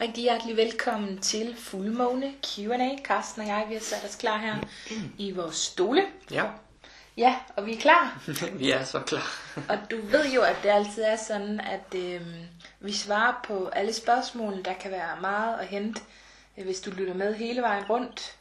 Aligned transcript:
Rigtig 0.00 0.22
hjertelig 0.22 0.56
velkommen 0.56 1.18
til 1.18 1.56
Fuldmåne 1.56 2.32
Q&A. 2.46 2.96
Carsten 3.04 3.42
og 3.42 3.48
jeg, 3.48 3.64
vi 3.68 3.74
har 3.74 3.80
sat 3.80 4.04
os 4.04 4.16
klar 4.16 4.38
her 4.38 4.56
i 5.18 5.30
vores 5.30 5.56
stole. 5.56 6.02
Ja, 6.30 6.44
Ja, 7.16 7.36
og 7.56 7.66
vi 7.66 7.76
er 7.76 7.80
klar. 7.80 8.22
vi 8.58 8.70
er 8.70 8.84
så 8.84 9.00
klar. 9.00 9.40
Og 9.68 9.78
du 9.90 9.96
ved 10.06 10.32
jo, 10.34 10.42
at 10.42 10.56
det 10.62 10.68
altid 10.68 11.02
er 11.02 11.16
sådan, 11.16 11.60
at 11.60 11.94
øh, 11.96 12.20
vi 12.80 12.92
svarer 12.92 13.34
på 13.44 13.68
alle 13.68 13.92
spørgsmål. 13.92 14.64
Der 14.64 14.72
kan 14.72 14.90
være 14.90 15.20
meget 15.20 15.58
at 15.58 15.66
hente, 15.66 16.00
øh, 16.58 16.64
hvis 16.64 16.80
du 16.80 16.90
lytter 16.90 17.14
med 17.14 17.34
hele 17.34 17.62
vejen 17.62 17.84
rundt. 17.84 18.36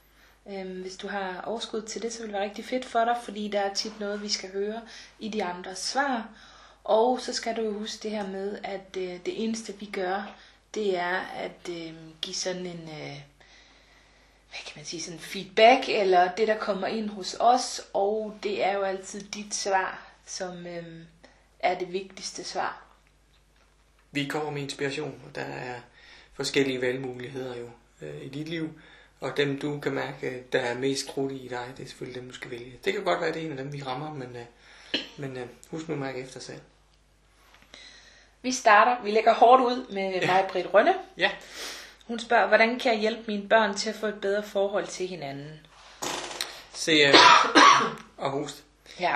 Øh, 0.50 0.82
hvis 0.82 0.98
du 0.98 1.08
har 1.08 1.42
overskud 1.46 1.82
til 1.82 2.02
det, 2.02 2.14
så 2.14 2.20
vil 2.20 2.28
det 2.28 2.34
være 2.34 2.44
rigtig 2.44 2.66
fedt 2.66 2.86
for 2.86 3.06
dig, 3.06 3.16
fordi 3.24 3.48
der 3.48 3.60
er 3.60 3.74
tit 3.74 4.00
noget, 4.00 4.24
vi 4.24 4.30
skal 4.30 4.52
høre 4.52 4.82
i 5.20 5.30
de 5.30 5.44
andres 5.44 5.80
svar. 5.80 6.28
Og 6.84 7.20
så 7.22 7.34
skal 7.34 7.56
du 7.56 7.74
huske 7.80 8.04
det 8.04 8.12
her 8.12 8.28
med, 8.28 8.58
at 8.64 8.98
øh, 8.98 9.04
det 9.26 9.44
eneste 9.44 9.74
vi 9.80 9.86
gør, 9.86 10.36
det 10.74 10.98
er 10.98 11.20
at 11.20 11.70
øh, 11.70 11.94
give 12.22 12.36
sådan 12.36 12.66
en... 12.66 12.90
Øh, 12.90 13.22
hvad 14.50 14.60
kan 14.66 14.74
man 14.76 14.86
sige, 14.86 15.02
sådan 15.02 15.20
feedback, 15.20 15.90
eller 15.90 16.36
det, 16.36 16.48
der 16.48 16.58
kommer 16.58 16.88
ind 16.88 17.10
hos 17.10 17.36
os, 17.40 17.82
og 17.94 18.38
det 18.44 18.66
er 18.66 18.74
jo 18.74 18.82
altid 18.82 19.22
dit 19.22 19.54
svar, 19.54 20.12
som 20.26 20.68
øh, 20.68 20.84
er 21.60 21.80
det 21.80 21.94
vigtigste 21.94 22.44
svar. 22.44 22.84
Vi 24.12 24.26
kommer 24.26 24.52
med 24.52 24.62
inspiration, 24.62 25.22
og 25.28 25.36
der 25.36 25.42
er 25.42 25.80
forskellige 26.34 26.82
valgmuligheder 26.82 27.56
jo 27.58 27.70
øh, 28.02 28.22
i 28.22 28.30
dit 28.30 28.50
liv. 28.50 28.80
Og 29.20 29.38
dem 29.38 29.60
du 29.60 29.80
kan 29.80 29.94
mærke, 29.94 30.44
der 30.52 30.60
er 30.60 30.78
mest 30.78 31.08
krudt 31.08 31.32
i 31.32 31.48
dig, 31.48 31.74
det 31.78 31.84
er 31.84 31.88
selvfølgelig 31.88 32.22
dem, 32.22 32.30
du 32.30 32.36
skal 32.36 32.52
vælge. 32.52 32.80
Det 32.86 32.94
kan 32.94 33.04
godt 33.04 33.20
være, 33.20 33.30
at 33.30 33.36
det 33.36 33.42
er 33.42 33.46
en 33.46 33.58
af 33.58 33.64
dem, 33.64 33.74
vi 33.74 33.84
rammer, 33.84 34.14
men, 34.14 34.36
øh, 34.36 34.46
men 35.18 35.38
øh, 35.38 35.48
husk 35.70 35.88
nu 35.88 35.94
at 35.94 36.00
mærke 36.00 36.20
efter 36.20 36.40
selv. 36.40 36.62
Vi 38.42 38.52
starter, 38.52 39.04
vi 39.04 39.12
lægger 39.12 39.34
hårdt 39.34 39.64
ud 39.64 39.94
med 39.94 40.12
ja. 40.22 40.28
mig, 40.28 40.46
Britt 40.52 40.74
Rønne. 40.74 40.94
Ja, 41.18 41.32
Hun 42.08 42.20
spørger, 42.20 42.48
hvordan 42.48 42.80
kan 42.80 42.92
jeg 42.94 43.00
hjælpe 43.02 43.22
mine 43.28 43.50
børn 43.50 43.76
til 43.76 43.90
at 43.90 43.96
få 43.96 44.06
et 44.08 44.22
bedre 44.22 44.44
forhold 44.44 44.88
til 44.88 45.08
hinanden? 45.08 45.60
se 46.74 46.92
øh, 46.92 47.14
og 48.18 48.32
host. 48.32 48.64
Ja, 49.00 49.16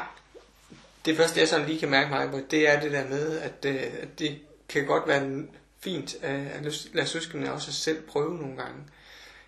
Det 1.06 1.18
første, 1.18 1.40
jeg 1.40 1.48
sådan 1.48 1.66
lige 1.68 1.80
kan 1.80 1.90
mærke 1.90 2.10
mig 2.10 2.32
på, 2.32 2.40
det 2.52 2.70
er 2.70 2.80
det 2.80 2.92
der 2.92 3.08
med, 3.08 3.40
at, 3.40 3.66
øh, 3.66 3.82
at 4.02 4.20
det 4.20 4.40
kan 4.70 4.86
godt 4.86 5.08
være 5.08 5.44
fint 5.80 6.16
øh, 6.24 6.56
at 6.56 6.64
lade- 6.94 7.08
søskende 7.08 7.54
også 7.54 7.74
selv 7.74 8.02
prøve 8.08 8.38
nogle 8.38 8.58
gange. 8.58 8.76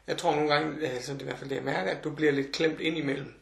Jeg 0.08 0.17
tror 0.17 0.36
nogle 0.36 0.53
gange, 0.53 0.88
altså 0.88 1.14
det 1.14 1.19
er 1.19 1.23
i 1.23 1.28
hvert 1.28 1.38
fald 1.39 1.50
det, 1.50 1.56
jeg 1.56 1.64
mærker, 1.64 1.91
at 1.91 2.03
du 2.03 2.09
bliver 2.09 2.31
lidt 2.31 2.52
klemt 2.52 2.80
ind 2.80 2.97
imellem. 2.97 3.34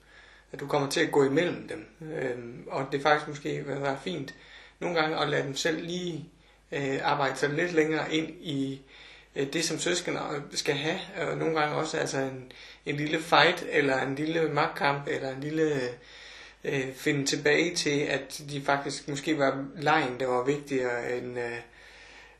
At 0.52 0.60
du 0.60 0.68
kommer 0.68 0.90
til 0.90 1.00
at 1.00 1.12
gå 1.12 1.24
imellem 1.24 1.68
dem. 1.68 1.88
Øhm, 2.14 2.68
og 2.72 2.86
det 2.92 3.02
faktisk 3.02 3.28
måske 3.28 3.64
være 3.66 3.98
fint 4.04 4.34
nogle 4.80 5.00
gange 5.00 5.18
at 5.18 5.30
lade 5.30 5.44
dem 5.44 5.56
selv 5.56 5.86
lige 5.86 6.26
øh, 6.72 7.00
arbejde 7.04 7.36
sig 7.38 7.50
lidt 7.50 7.74
længere 7.74 8.14
ind 8.14 8.30
i 8.42 8.82
øh, 9.36 9.54
det, 9.54 9.66
som 9.66 9.80
søskende 9.80 10.20
skal 10.52 10.76
have. 10.76 11.00
Og 11.18 11.38
nogle 11.38 11.60
gange 11.60 11.76
også 11.76 11.98
altså 11.98 12.18
en, 12.18 12.52
en 12.86 12.96
lille 12.96 13.22
fight, 13.22 13.66
eller 13.70 14.02
en 14.02 14.16
lille 14.16 14.50
magtkamp, 14.50 15.08
eller 15.08 15.36
en 15.36 15.42
lille 15.42 15.90
øh, 16.64 16.94
finde 16.96 17.26
tilbage 17.26 17.76
til, 17.76 18.00
at 18.00 18.42
de 18.50 18.62
faktisk 18.62 19.08
måske 19.08 19.38
var 19.38 19.66
lejen, 19.76 20.20
der 20.20 20.28
var 20.28 20.44
vigtigere 20.44 21.18
end, 21.18 21.40
øh, 21.40 21.58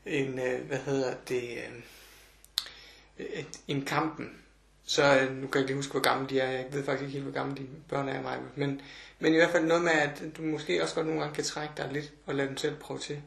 end 0.06 0.42
øh, 0.42 0.60
hvad 0.66 0.78
hedder 0.78 1.14
det, 1.28 1.42
øh, 3.18 3.28
en 3.38 3.46
end 3.68 3.86
kampen. 3.86 4.45
Så 4.86 5.18
øh, 5.20 5.36
nu 5.36 5.46
kan 5.46 5.54
jeg 5.54 5.60
ikke 5.60 5.66
lige 5.66 5.76
huske, 5.76 5.92
hvor 5.92 6.00
gamle 6.00 6.28
de 6.28 6.40
er. 6.40 6.50
Jeg 6.50 6.66
ved 6.72 6.84
faktisk 6.84 7.02
ikke 7.02 7.12
helt, 7.12 7.24
hvor 7.24 7.32
gamle 7.32 7.56
de 7.56 7.66
børn 7.88 8.08
er 8.08 8.22
mig. 8.22 8.38
Men, 8.54 8.80
men 9.18 9.32
i 9.34 9.36
hvert 9.36 9.50
fald 9.50 9.64
noget 9.64 9.82
med, 9.82 9.92
at 9.92 10.22
du 10.36 10.42
måske 10.42 10.82
også 10.82 10.94
godt 10.94 11.06
nogle 11.06 11.20
gange 11.20 11.34
kan 11.34 11.44
trække 11.44 11.74
dig 11.76 11.88
lidt 11.92 12.12
og 12.26 12.34
lade 12.34 12.48
dem 12.48 12.56
selv 12.56 12.76
prøve 12.76 13.00
til. 13.00 13.22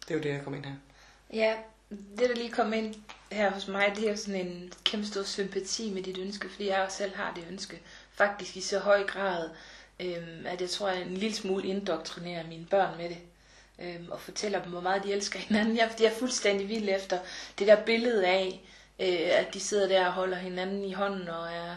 Det 0.00 0.10
er 0.10 0.14
jo 0.14 0.22
det, 0.22 0.30
jeg 0.30 0.44
kom 0.44 0.54
ind 0.54 0.64
her. 0.64 0.74
ja 1.32 1.54
det 1.90 2.28
der 2.28 2.34
lige 2.34 2.50
kom 2.50 2.72
ind 2.72 2.94
her 3.32 3.50
hos 3.50 3.68
mig, 3.68 3.92
det 3.96 4.06
er 4.06 4.10
jo 4.10 4.16
sådan 4.16 4.46
en 4.46 4.72
kæmpe 4.84 5.06
stor 5.06 5.22
sympati 5.22 5.90
med 5.90 6.02
dit 6.02 6.18
ønske, 6.18 6.48
fordi 6.48 6.68
jeg 6.68 6.82
også 6.82 6.96
selv 6.96 7.14
har 7.14 7.34
det 7.34 7.44
ønske. 7.50 7.80
Faktisk 8.12 8.56
i 8.56 8.60
så 8.60 8.78
høj 8.78 9.06
grad, 9.06 9.50
øhm, 10.00 10.46
at 10.46 10.60
jeg 10.60 10.70
tror, 10.70 10.88
at 10.88 10.98
jeg 10.98 11.06
en 11.06 11.16
lille 11.16 11.36
smule 11.36 11.68
indoktrinerer 11.68 12.46
mine 12.46 12.66
børn 12.66 12.96
med 12.96 13.08
det. 13.08 13.18
Øhm, 13.78 14.10
og 14.10 14.20
fortæller 14.20 14.62
dem, 14.62 14.72
hvor 14.72 14.80
meget 14.80 15.04
de 15.04 15.12
elsker 15.12 15.38
hinanden. 15.48 15.76
Jeg, 15.76 15.90
jeg 16.00 16.06
er 16.06 16.18
fuldstændig 16.18 16.68
vild 16.68 16.88
efter 16.88 17.18
det 17.58 17.66
der 17.66 17.84
billede 17.84 18.26
af, 18.26 18.60
øh, 19.00 19.38
at 19.38 19.54
de 19.54 19.60
sidder 19.60 19.88
der 19.88 20.06
og 20.06 20.12
holder 20.12 20.36
hinanden 20.36 20.84
i 20.84 20.92
hånden 20.92 21.28
og 21.28 21.52
er 21.52 21.76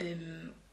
øh, 0.00 0.18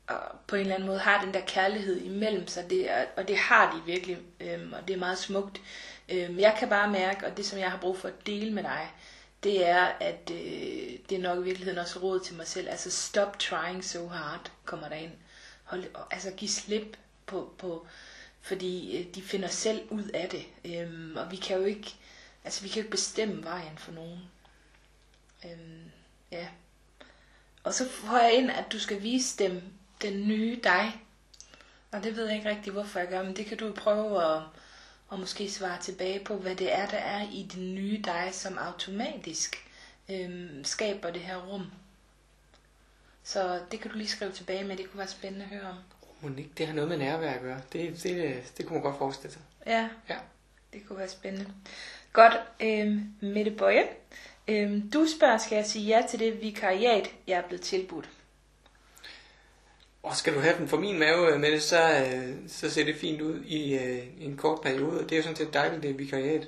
og 0.08 0.20
på 0.48 0.56
en 0.56 0.62
eller 0.62 0.76
anden 0.76 0.88
måde 0.88 1.00
har 1.00 1.24
den 1.26 1.34
der 1.34 1.42
kærlighed 1.48 2.02
imellem 2.02 2.48
sig, 2.48 2.70
det 2.70 2.92
er, 2.92 3.06
og 3.18 3.28
det 3.28 3.38
har 3.38 3.76
de 3.76 3.92
virkelig, 3.92 4.18
øh, 4.40 4.72
og 4.72 4.88
det 4.88 4.94
er 4.94 5.00
meget 5.00 5.18
smukt. 5.18 5.62
Øh, 6.09 6.40
jeg 6.40 6.56
kan 6.59 6.70
bare 6.70 6.92
mærke, 6.92 7.26
og 7.26 7.38
det 7.38 7.46
som 7.46 7.59
jeg 7.59 7.72
har 7.72 7.78
brug 7.78 7.98
for 7.98 8.08
at 8.08 8.26
dele 8.26 8.53
med 8.53 8.64
dig, 8.64 8.92
det 9.44 9.68
er, 9.68 9.84
at 9.86 10.31
øh, 10.31 11.00
det 11.09 11.12
er 11.12 11.20
nok 11.20 11.38
i 11.38 11.44
virkeligheden 11.44 11.80
også 11.80 12.00
råd 12.00 12.20
til 12.20 12.36
mig 12.36 12.47
selv. 12.47 12.70
Altså 12.70 12.92
stop 12.92 13.40
trying 13.40 13.84
so 13.86 14.08
hard, 14.08 14.52
kommer 14.66 14.90
der 14.90 14.96
ind. 14.96 15.12
Hold, 15.64 15.84
altså 16.12 16.32
giv 16.32 16.50
slip 16.50 16.97
på, 17.26 17.53
på 17.58 17.88
fordi 18.42 18.97
øh, 18.97 19.16
de 19.16 19.22
finder 19.22 19.47
selv 19.47 19.82
ud 19.90 20.03
af 20.14 20.30
det. 20.30 20.46
Øhm, 20.66 21.18
og 21.18 21.32
vi 21.32 21.36
kan 21.36 21.58
jo 21.58 21.64
ikke, 21.64 21.96
altså 22.44 22.62
vi 22.62 22.68
kan 22.68 22.76
jo 22.76 22.80
ikke 22.80 22.92
bestemme 22.92 23.44
vejen 23.44 23.78
for 23.78 23.92
nogen. 23.92 24.20
Øhm, 25.46 25.92
ja. 26.32 26.48
Og 27.64 27.74
så 27.74 27.90
får 27.90 28.18
jeg 28.18 28.34
ind, 28.34 28.52
at 28.52 28.66
du 28.72 28.80
skal 28.80 29.02
vise 29.04 29.38
dem 29.44 29.62
den 30.02 30.28
nye 30.28 30.60
dig. 30.64 31.02
Og 31.92 32.04
det 32.04 32.16
ved 32.16 32.26
jeg 32.28 32.38
ikke 32.38 32.50
rigtig, 32.50 32.74
hvorfor 32.74 33.00
jeg 33.00 33.08
gør, 33.08 33.24
men 33.24 33.36
det 33.36 33.46
kan 33.46 33.58
du 33.58 33.72
prøve 33.74 34.36
at, 34.36 34.42
at 35.12 35.20
måske 35.20 35.52
svare 35.52 35.82
tilbage 35.82 36.20
på, 36.26 36.36
hvad 36.36 36.56
det 36.56 36.74
er, 36.74 36.88
der 36.88 36.98
er 36.98 37.28
i 37.32 37.48
den 37.54 37.76
nye 37.76 38.02
dig, 38.06 38.30
som 38.34 38.58
automatisk 38.58 39.56
øhm, 40.10 40.64
skaber 40.64 41.12
det 41.12 41.22
her 41.22 41.38
rum. 41.38 41.72
Så 43.24 43.60
det 43.72 43.80
kan 43.80 43.92
du 43.92 43.98
lige 43.98 44.08
skrive 44.08 44.32
tilbage 44.32 44.64
med, 44.64 44.78
det 44.78 44.90
kunne 44.92 44.98
være 44.98 45.08
spændende 45.08 45.46
at 45.46 45.50
høre 45.52 45.70
om. 45.70 45.76
Monique, 46.22 46.52
det 46.58 46.68
har 46.68 46.74
noget 46.74 46.90
med 46.90 46.98
nærvær 46.98 47.32
at 47.34 47.42
gøre. 47.42 47.62
Det, 47.74 48.04
det, 48.04 48.44
det 48.58 48.66
kunne 48.66 48.74
man 48.74 48.84
godt 48.84 48.98
forestille 48.98 49.34
sig. 49.34 49.42
Ja, 49.66 49.90
Ja. 50.10 50.18
det 50.74 50.88
kunne 50.88 51.00
være 51.00 51.10
spændende. 51.10 51.52
Godt, 52.14 52.34
øhm, 52.60 53.14
Mette 53.20 53.52
Bøje. 53.52 53.88
Øhm, 54.48 54.92
du 54.92 55.08
spørger, 55.18 55.38
skal 55.38 55.56
jeg 55.56 55.66
sige 55.66 55.86
ja 55.86 56.02
til 56.10 56.20
det 56.20 56.42
vikariat, 56.42 57.12
jeg 57.28 57.38
er 57.38 57.48
blevet 57.48 57.62
tilbudt? 57.62 58.10
Og 60.04 60.16
skal 60.16 60.36
du 60.36 60.40
have 60.40 60.58
den 60.58 60.68
for 60.68 60.78
min 60.78 61.00
mave 61.00 61.40
med 61.40 61.52
det, 61.52 61.62
så, 61.64 62.06
øh, 62.06 62.36
så 62.48 62.70
ser 62.70 62.86
det 62.86 62.96
fint 62.96 63.22
ud 63.22 63.44
i 63.44 63.76
øh, 63.76 64.04
en 64.20 64.38
kort 64.38 64.62
periode. 64.62 65.04
Det 65.04 65.12
er 65.12 65.18
jo 65.18 65.24
sådan 65.24 65.36
set 65.36 65.54
dejligt, 65.54 65.84
det 65.84 65.90
er 65.90 65.96
vikariat. 65.96 66.48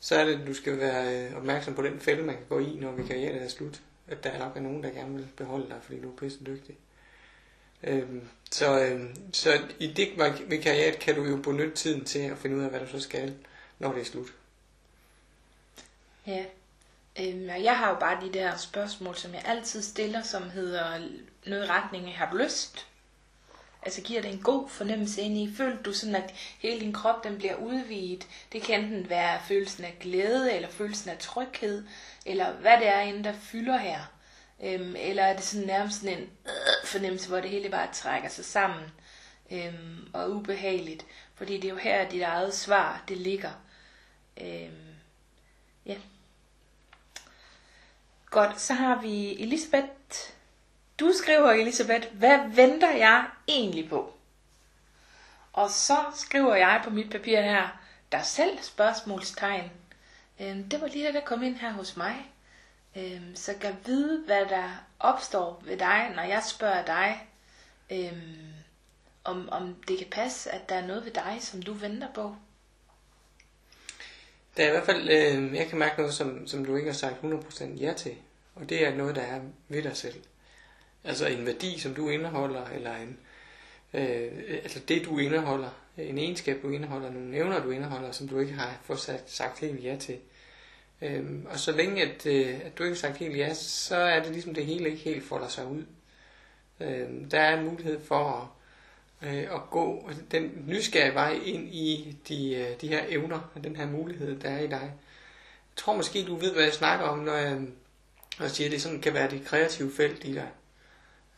Så 0.00 0.16
er 0.16 0.24
det, 0.24 0.40
at 0.40 0.46
du 0.46 0.54
skal 0.54 0.78
være 0.78 1.26
øh, 1.26 1.36
opmærksom 1.36 1.74
på 1.74 1.82
den 1.82 2.00
fælde, 2.00 2.22
man 2.22 2.34
kan 2.34 2.44
gå 2.48 2.58
i, 2.58 2.76
når 2.80 2.92
vikariatet 2.92 3.42
er 3.42 3.48
slut. 3.48 3.80
At 4.08 4.24
der 4.24 4.38
nok 4.38 4.56
er 4.56 4.60
nogen, 4.60 4.82
der 4.82 4.90
gerne 4.90 5.14
vil 5.14 5.28
beholde 5.36 5.68
dig, 5.68 5.78
fordi 5.82 6.00
du 6.00 6.12
er 6.12 6.16
pisse 6.16 6.38
dygtig. 6.46 6.76
Øhm, 7.82 8.28
så, 8.50 8.80
øhm, 8.80 9.32
så 9.32 9.60
i 9.78 9.92
det 9.92 10.08
vikariat 10.46 10.98
kan 10.98 11.14
du 11.14 11.24
jo 11.24 11.36
benytte 11.36 11.74
tiden 11.74 12.04
til 12.04 12.18
at 12.18 12.38
finde 12.38 12.56
ud 12.56 12.62
af, 12.62 12.70
hvad 12.70 12.80
du 12.80 12.86
så 12.86 13.00
skal, 13.00 13.34
når 13.78 13.92
det 13.92 14.00
er 14.00 14.04
slut. 14.04 14.34
Ja. 16.26 16.44
Øhm, 17.20 17.48
og 17.48 17.64
jeg 17.64 17.78
har 17.78 17.88
jo 17.88 17.96
bare 18.00 18.26
de 18.26 18.32
der 18.32 18.56
spørgsmål, 18.56 19.16
som 19.16 19.34
jeg 19.34 19.42
altid 19.44 19.82
stiller, 19.82 20.22
som 20.22 20.50
hedder 20.50 21.08
noget 21.46 21.64
i 21.64 21.68
retning 21.68 22.06
af, 22.06 22.12
har 22.12 22.30
du 22.30 22.36
lyst? 22.36 22.86
Altså 23.82 24.02
giver 24.02 24.22
det 24.22 24.32
en 24.32 24.42
god 24.42 24.68
fornemmelse 24.68 25.20
ind 25.20 25.38
i? 25.38 25.54
Føler 25.56 25.82
du 25.82 25.92
sådan, 25.92 26.14
at 26.14 26.34
hele 26.58 26.80
din 26.80 26.92
krop 26.92 27.24
den 27.24 27.38
bliver 27.38 27.54
udvidet? 27.54 28.26
Det 28.52 28.62
kan 28.62 28.80
enten 28.84 29.10
være 29.10 29.40
følelsen 29.48 29.84
af 29.84 29.96
glæde, 30.00 30.52
eller 30.52 30.68
følelsen 30.68 31.10
af 31.10 31.18
tryghed, 31.18 31.84
eller 32.26 32.52
hvad 32.52 32.78
det 32.78 32.88
er 32.88 33.00
inde, 33.00 33.24
der 33.24 33.32
fylder 33.32 33.76
her. 33.76 34.00
Øhm, 34.62 34.96
eller 34.98 35.22
er 35.22 35.36
det 35.36 35.44
sådan 35.44 35.66
nærmest 35.66 36.00
sådan 36.00 36.18
en 36.18 36.30
øh, 36.46 36.86
fornemmelse, 36.88 37.28
hvor 37.28 37.40
det 37.40 37.50
hele 37.50 37.68
bare 37.68 37.88
trækker 37.92 38.28
sig 38.28 38.44
sammen 38.44 38.84
øhm, 39.50 40.08
og 40.12 40.22
er 40.22 40.26
ubehageligt? 40.26 41.06
Fordi 41.34 41.54
det 41.54 41.64
er 41.64 41.72
jo 41.72 41.76
her, 41.76 42.08
dit 42.08 42.22
eget 42.22 42.54
svar, 42.54 43.04
det 43.08 43.16
ligger. 43.16 43.52
Øhm, 44.40 44.94
ja. 45.86 45.96
Godt, 48.34 48.60
så 48.60 48.74
har 48.74 49.00
vi 49.00 49.42
Elisabeth. 49.42 49.88
Du 51.00 51.12
skriver, 51.22 51.50
Elisabeth, 51.50 52.14
hvad 52.14 52.38
venter 52.54 52.90
jeg 52.90 53.26
egentlig 53.48 53.88
på? 53.88 54.14
Og 55.52 55.70
så 55.70 55.96
skriver 56.14 56.54
jeg 56.54 56.80
på 56.84 56.90
mit 56.90 57.10
papir 57.10 57.40
her, 57.40 57.68
der 58.12 58.22
selv 58.22 58.58
spørgsmålstegn. 58.62 59.70
Øhm, 60.40 60.68
det 60.68 60.80
var 60.80 60.86
lige 60.86 61.06
det, 61.06 61.14
der 61.14 61.20
kom 61.20 61.42
ind 61.42 61.56
her 61.56 61.72
hos 61.72 61.96
mig. 61.96 62.32
Øhm, 62.96 63.36
så 63.36 63.54
kan 63.60 63.76
vide, 63.86 64.22
hvad 64.26 64.46
der 64.46 64.84
opstår 64.98 65.62
ved 65.64 65.76
dig, 65.76 66.12
når 66.16 66.22
jeg 66.22 66.42
spørger 66.48 66.84
dig, 66.84 67.26
øhm, 67.90 68.52
om, 69.24 69.48
om 69.48 69.76
det 69.88 69.98
kan 69.98 70.08
passe, 70.10 70.50
at 70.50 70.68
der 70.68 70.74
er 70.74 70.86
noget 70.86 71.04
ved 71.04 71.12
dig, 71.12 71.38
som 71.40 71.62
du 71.62 71.72
venter 71.72 72.08
på. 72.14 72.36
Der 74.56 74.64
er 74.64 74.68
i 74.68 74.70
hvert 74.70 74.86
fald, 74.86 75.08
øh, 75.10 75.54
jeg 75.54 75.66
kan 75.66 75.78
mærke 75.78 75.96
noget, 75.98 76.14
som, 76.14 76.46
som 76.46 76.64
du 76.64 76.76
ikke 76.76 76.88
har 76.88 76.96
sagt 76.96 77.14
100% 77.22 77.64
ja 77.64 77.92
til. 77.92 78.16
Og 78.54 78.68
det 78.68 78.86
er 78.86 78.96
noget, 78.96 79.16
der 79.16 79.22
er 79.22 79.40
ved 79.68 79.82
dig 79.82 79.96
selv. 79.96 80.22
Altså 81.04 81.26
en 81.26 81.46
værdi, 81.46 81.78
som 81.78 81.94
du 81.94 82.08
indeholder, 82.08 82.66
eller 82.66 82.96
en, 82.96 83.18
øh, 83.94 84.32
altså 84.62 84.80
det, 84.88 85.04
du 85.04 85.18
indeholder, 85.18 85.70
en 85.98 86.18
egenskab, 86.18 86.62
du 86.62 86.70
indeholder, 86.70 87.10
nogle 87.10 87.36
evner, 87.36 87.62
du 87.62 87.70
indeholder, 87.70 88.12
som 88.12 88.28
du 88.28 88.38
ikke 88.38 88.52
har 88.52 88.80
fået 88.82 88.98
sagt, 88.98 89.30
sagt 89.30 89.60
helt 89.60 89.84
ja 89.84 89.96
til. 89.96 90.18
Øhm, 91.02 91.46
og 91.50 91.58
så 91.58 91.72
længe 91.72 92.02
at, 92.02 92.26
øh, 92.26 92.60
at 92.64 92.78
du 92.78 92.82
ikke 92.82 92.94
har 92.94 93.00
sagt 93.08 93.16
helt 93.16 93.36
ja, 93.36 93.54
så 93.54 93.96
er 93.96 94.22
det 94.22 94.32
ligesom 94.32 94.54
det 94.54 94.66
hele 94.66 94.90
ikke 94.90 95.02
helt 95.02 95.24
folder 95.24 95.48
sig 95.48 95.66
ud. 95.66 95.84
Øhm, 96.80 97.30
der 97.30 97.40
er 97.40 97.58
en 97.58 97.66
mulighed 97.66 98.00
for 98.00 98.50
at, 99.22 99.28
øh, 99.28 99.54
at 99.54 99.70
gå 99.70 100.10
den 100.30 100.64
nysgerrige 100.66 101.14
vej 101.14 101.40
ind 101.44 101.74
i 101.74 102.16
de, 102.28 102.54
øh, 102.54 102.80
de 102.80 102.88
her 102.88 103.04
evner, 103.08 103.50
og 103.54 103.64
den 103.64 103.76
her 103.76 103.86
mulighed, 103.86 104.40
der 104.40 104.50
er 104.50 104.60
i 104.60 104.66
dig. 104.66 104.80
Jeg 104.80 105.76
tror 105.76 105.96
måske, 105.96 106.24
du 106.24 106.36
ved, 106.36 106.52
hvad 106.52 106.62
jeg 106.62 106.72
snakker 106.72 107.06
om, 107.06 107.18
når 107.18 107.34
jeg, 107.34 107.60
og 108.38 108.50
siger, 108.50 108.68
at 108.68 108.72
det 108.72 108.82
sådan 108.82 109.00
kan 109.00 109.14
være 109.14 109.30
det 109.30 109.44
kreative 109.44 109.92
felt 109.92 110.24
i 110.24 110.34
dig. 110.34 110.50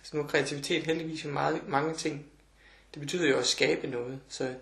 Altså 0.01 0.17
nu 0.17 0.23
er 0.23 0.27
kreativitet 0.27 0.83
heldigvis 0.83 1.25
jo 1.25 1.31
meget, 1.31 1.69
mange 1.69 1.95
ting. 1.95 2.27
Det 2.95 3.01
betyder 3.01 3.29
jo 3.29 3.39
at 3.39 3.47
skabe 3.47 3.87
noget. 3.87 4.21
Så, 4.29 4.55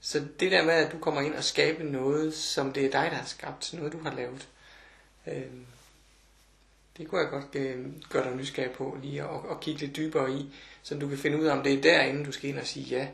så 0.00 0.26
det 0.40 0.52
der 0.52 0.64
med, 0.64 0.74
at 0.74 0.92
du 0.92 0.98
kommer 0.98 1.20
ind 1.20 1.34
og 1.34 1.44
skabe 1.44 1.84
noget, 1.84 2.34
som 2.34 2.72
det 2.72 2.84
er 2.84 2.90
dig, 2.90 3.10
der 3.10 3.16
har 3.16 3.26
skabt, 3.26 3.72
noget 3.72 3.92
du 3.92 3.98
har 3.98 4.14
lavet, 4.14 4.48
øh, 5.26 5.42
det 6.96 7.08
kunne 7.08 7.20
jeg 7.20 7.30
godt 7.30 7.54
øh, 7.54 7.86
gøre 8.08 8.24
dig 8.24 8.36
nysgerrig 8.36 8.70
på, 8.70 8.98
lige 9.02 9.22
at, 9.22 9.28
og 9.28 9.60
kigge 9.60 9.80
lidt 9.80 9.96
dybere 9.96 10.32
i, 10.32 10.54
så 10.82 10.94
du 10.98 11.08
kan 11.08 11.18
finde 11.18 11.38
ud 11.40 11.44
af, 11.44 11.56
om 11.56 11.62
det 11.62 11.72
er 11.72 11.82
derinde, 11.82 12.24
du 12.24 12.32
skal 12.32 12.50
ind 12.50 12.58
og 12.58 12.66
sige 12.66 12.86
ja 12.86 13.08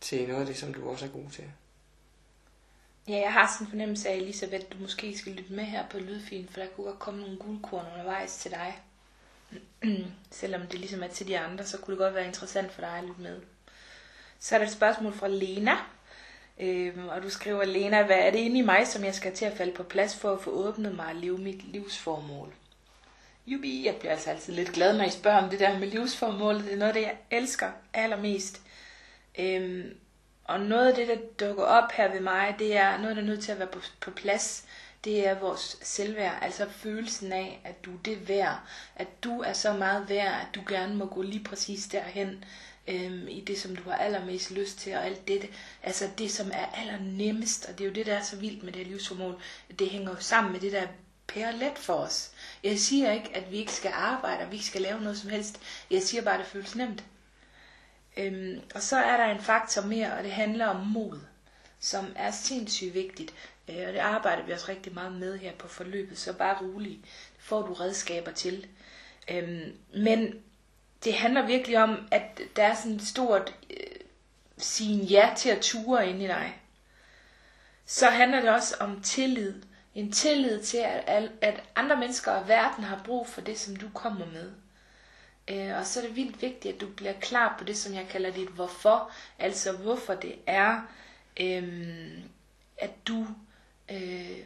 til 0.00 0.28
noget 0.28 0.40
af 0.40 0.46
det, 0.46 0.56
som 0.56 0.74
du 0.74 0.90
også 0.90 1.04
er 1.04 1.10
god 1.10 1.30
til. 1.30 1.44
Ja, 3.08 3.16
jeg 3.16 3.32
har 3.32 3.52
sådan 3.52 3.66
en 3.66 3.70
fornemmelse 3.70 4.08
af, 4.08 4.16
Elisabeth, 4.16 4.64
du 4.72 4.76
måske 4.80 5.18
skal 5.18 5.32
lytte 5.32 5.52
med 5.52 5.64
her 5.64 5.88
på 5.90 5.98
lydfilen, 5.98 6.48
for 6.48 6.60
der 6.60 6.66
kunne 6.66 6.86
godt 6.86 6.98
komme 6.98 7.20
nogle 7.20 7.36
guldkorn 7.36 7.86
undervejs 7.92 8.36
til 8.36 8.50
dig. 8.50 8.78
Selvom 10.30 10.66
det 10.66 10.80
ligesom 10.80 11.02
er 11.02 11.08
til 11.08 11.28
de 11.28 11.38
andre, 11.38 11.64
så 11.64 11.78
kunne 11.78 11.92
det 11.92 11.98
godt 11.98 12.14
være 12.14 12.26
interessant 12.26 12.72
for 12.72 12.80
dig 12.80 12.90
at 12.98 13.04
lytte 13.04 13.20
med. 13.20 13.40
Så 14.38 14.54
er 14.54 14.58
der 14.58 14.66
et 14.66 14.72
spørgsmål 14.72 15.12
fra 15.12 15.28
Lena. 15.28 15.76
Øhm, 16.60 17.08
og 17.08 17.22
du 17.22 17.30
skriver, 17.30 17.64
Lena, 17.64 18.02
hvad 18.02 18.18
er 18.18 18.30
det 18.30 18.38
inde 18.38 18.58
i 18.58 18.62
mig, 18.62 18.86
som 18.86 19.04
jeg 19.04 19.14
skal 19.14 19.34
til 19.34 19.44
at 19.44 19.56
falde 19.56 19.72
på 19.72 19.82
plads 19.82 20.16
for 20.16 20.32
at 20.32 20.40
få 20.40 20.50
åbnet 20.50 20.96
mig 20.96 21.06
og 21.06 21.14
leve 21.14 21.38
mit 21.38 21.72
livsformål? 21.72 22.54
Jubi, 23.46 23.86
jeg 23.86 23.96
bliver 23.96 24.12
altså 24.12 24.30
altid 24.30 24.52
lidt 24.52 24.72
glad, 24.72 24.98
når 24.98 25.04
I 25.04 25.10
spørger 25.10 25.42
om 25.42 25.50
det 25.50 25.60
der 25.60 25.78
med 25.78 25.88
livsformålet. 25.88 26.64
Det 26.64 26.72
er 26.72 26.76
noget, 26.76 26.94
det 26.94 27.02
jeg 27.02 27.16
elsker 27.30 27.70
allermest. 27.94 28.62
Øhm, 29.38 29.94
og 30.48 30.60
noget 30.60 30.88
af 30.88 30.94
det, 30.94 31.08
der 31.08 31.46
dukker 31.46 31.64
op 31.64 31.92
her 31.92 32.12
ved 32.12 32.20
mig, 32.20 32.56
det 32.58 32.76
er 32.76 32.98
noget, 32.98 33.16
der 33.16 33.22
er 33.22 33.26
nødt 33.26 33.42
til 33.42 33.52
at 33.52 33.58
være 33.58 33.68
på, 33.68 33.80
på 34.00 34.10
plads. 34.10 34.64
Det 35.04 35.26
er 35.26 35.38
vores 35.38 35.78
selvværd, 35.82 36.38
altså 36.42 36.68
følelsen 36.70 37.32
af, 37.32 37.60
at 37.64 37.84
du 37.84 37.94
er 37.94 37.98
det 38.04 38.28
værd, 38.28 38.60
at 38.96 39.24
du 39.24 39.40
er 39.40 39.52
så 39.52 39.72
meget 39.72 40.08
værd, 40.08 40.40
at 40.40 40.54
du 40.54 40.60
gerne 40.68 40.94
må 40.94 41.06
gå 41.06 41.22
lige 41.22 41.44
præcis 41.44 41.86
derhen 41.86 42.44
øhm, 42.88 43.28
i 43.28 43.40
det, 43.40 43.58
som 43.58 43.76
du 43.76 43.90
har 43.90 43.96
allermest 43.96 44.50
lyst 44.50 44.78
til, 44.78 44.96
og 44.96 45.06
alt 45.06 45.28
det, 45.28 45.50
altså 45.82 46.08
det, 46.18 46.30
som 46.30 46.50
er 46.52 46.66
allernemmest, 46.66 47.64
og 47.68 47.78
det 47.78 47.84
er 47.84 47.88
jo 47.88 47.94
det, 47.94 48.06
der 48.06 48.14
er 48.14 48.22
så 48.22 48.36
vildt 48.36 48.62
med 48.62 48.72
det 48.72 48.84
her 48.84 48.90
livsformål, 48.90 49.42
det 49.78 49.90
hænger 49.90 50.10
jo 50.10 50.20
sammen 50.20 50.52
med 50.52 50.60
det, 50.60 50.72
der 50.72 50.86
er 51.36 51.50
let 51.50 51.78
for 51.78 51.94
os. 51.94 52.30
Jeg 52.64 52.78
siger 52.78 53.12
ikke, 53.12 53.36
at 53.36 53.52
vi 53.52 53.56
ikke 53.56 53.72
skal 53.72 53.92
arbejde, 53.94 54.44
og 54.44 54.50
vi 54.50 54.56
ikke 54.56 54.66
skal 54.66 54.82
lave 54.82 55.00
noget 55.00 55.18
som 55.18 55.30
helst. 55.30 55.60
Jeg 55.90 56.02
siger 56.02 56.22
bare, 56.22 56.34
at 56.34 56.40
det 56.40 56.46
føles 56.46 56.74
nemt. 56.74 57.04
Øhm, 58.18 58.60
og 58.74 58.82
så 58.82 58.96
er 58.96 59.16
der 59.16 59.24
en 59.24 59.40
faktor 59.40 59.82
mere, 59.82 60.12
og 60.12 60.24
det 60.24 60.32
handler 60.32 60.66
om 60.66 60.86
mod, 60.86 61.20
som 61.80 62.12
er 62.16 62.30
sindssygt 62.30 62.94
vigtigt. 62.94 63.34
Øh, 63.68 63.86
og 63.86 63.92
det 63.92 63.98
arbejder 63.98 64.42
vi 64.42 64.52
også 64.52 64.68
rigtig 64.68 64.94
meget 64.94 65.12
med 65.12 65.38
her 65.38 65.52
på 65.52 65.68
forløbet, 65.68 66.18
så 66.18 66.32
bare 66.32 66.62
rolig. 66.62 67.00
Det 67.36 67.44
får 67.44 67.62
du 67.62 67.72
redskaber 67.72 68.30
til. 68.30 68.66
Øhm, 69.30 69.72
men 69.94 70.34
det 71.04 71.14
handler 71.14 71.46
virkelig 71.46 71.78
om, 71.78 72.08
at 72.10 72.40
der 72.56 72.62
er 72.64 72.74
sådan 72.74 72.92
et 72.96 73.06
stort 73.06 73.54
øh, 73.70 73.76
sin 74.58 75.00
ja 75.00 75.34
til 75.36 75.48
at 75.48 75.60
ture 75.60 76.08
ind 76.08 76.22
i 76.22 76.26
dig. 76.26 76.60
Så 77.86 78.06
handler 78.06 78.40
det 78.40 78.50
også 78.50 78.76
om 78.80 79.02
tillid. 79.02 79.54
En 79.94 80.12
tillid 80.12 80.62
til, 80.62 80.78
at, 81.06 81.30
at 81.40 81.62
andre 81.76 81.96
mennesker 81.96 82.32
og 82.32 82.48
verden 82.48 82.84
har 82.84 83.02
brug 83.04 83.26
for 83.26 83.40
det, 83.40 83.58
som 83.58 83.76
du 83.76 83.88
kommer 83.94 84.26
med. 84.26 84.52
Øh, 85.48 85.76
og 85.78 85.86
så 85.86 86.00
er 86.00 86.06
det 86.06 86.16
vildt 86.16 86.42
vigtigt, 86.42 86.74
at 86.74 86.80
du 86.80 86.86
bliver 86.86 87.12
klar 87.12 87.54
på 87.58 87.64
det, 87.64 87.76
som 87.76 87.94
jeg 87.94 88.06
kalder 88.10 88.30
dit 88.30 88.48
hvorfor. 88.48 89.10
Altså 89.38 89.72
hvorfor 89.72 90.14
det 90.14 90.34
er, 90.46 90.80
øh, 91.40 92.18
at 92.78 92.90
du... 93.08 93.26
Øh, 93.90 94.38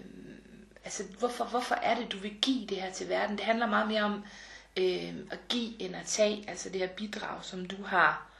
altså 0.84 1.02
hvorfor, 1.18 1.44
hvorfor 1.44 1.74
er 1.74 1.94
det, 1.94 2.12
du 2.12 2.16
vil 2.18 2.36
give 2.42 2.66
det 2.66 2.82
her 2.82 2.92
til 2.92 3.08
verden? 3.08 3.36
Det 3.36 3.44
handler 3.44 3.66
meget 3.66 3.88
mere 3.88 4.02
om 4.02 4.24
øh, 4.76 5.14
at 5.30 5.38
give 5.48 5.82
end 5.82 5.96
at 5.96 6.06
tage. 6.06 6.44
Altså 6.48 6.68
det 6.68 6.80
her 6.80 6.88
bidrag, 6.88 7.44
som 7.44 7.66
du 7.66 7.82
har. 7.82 8.30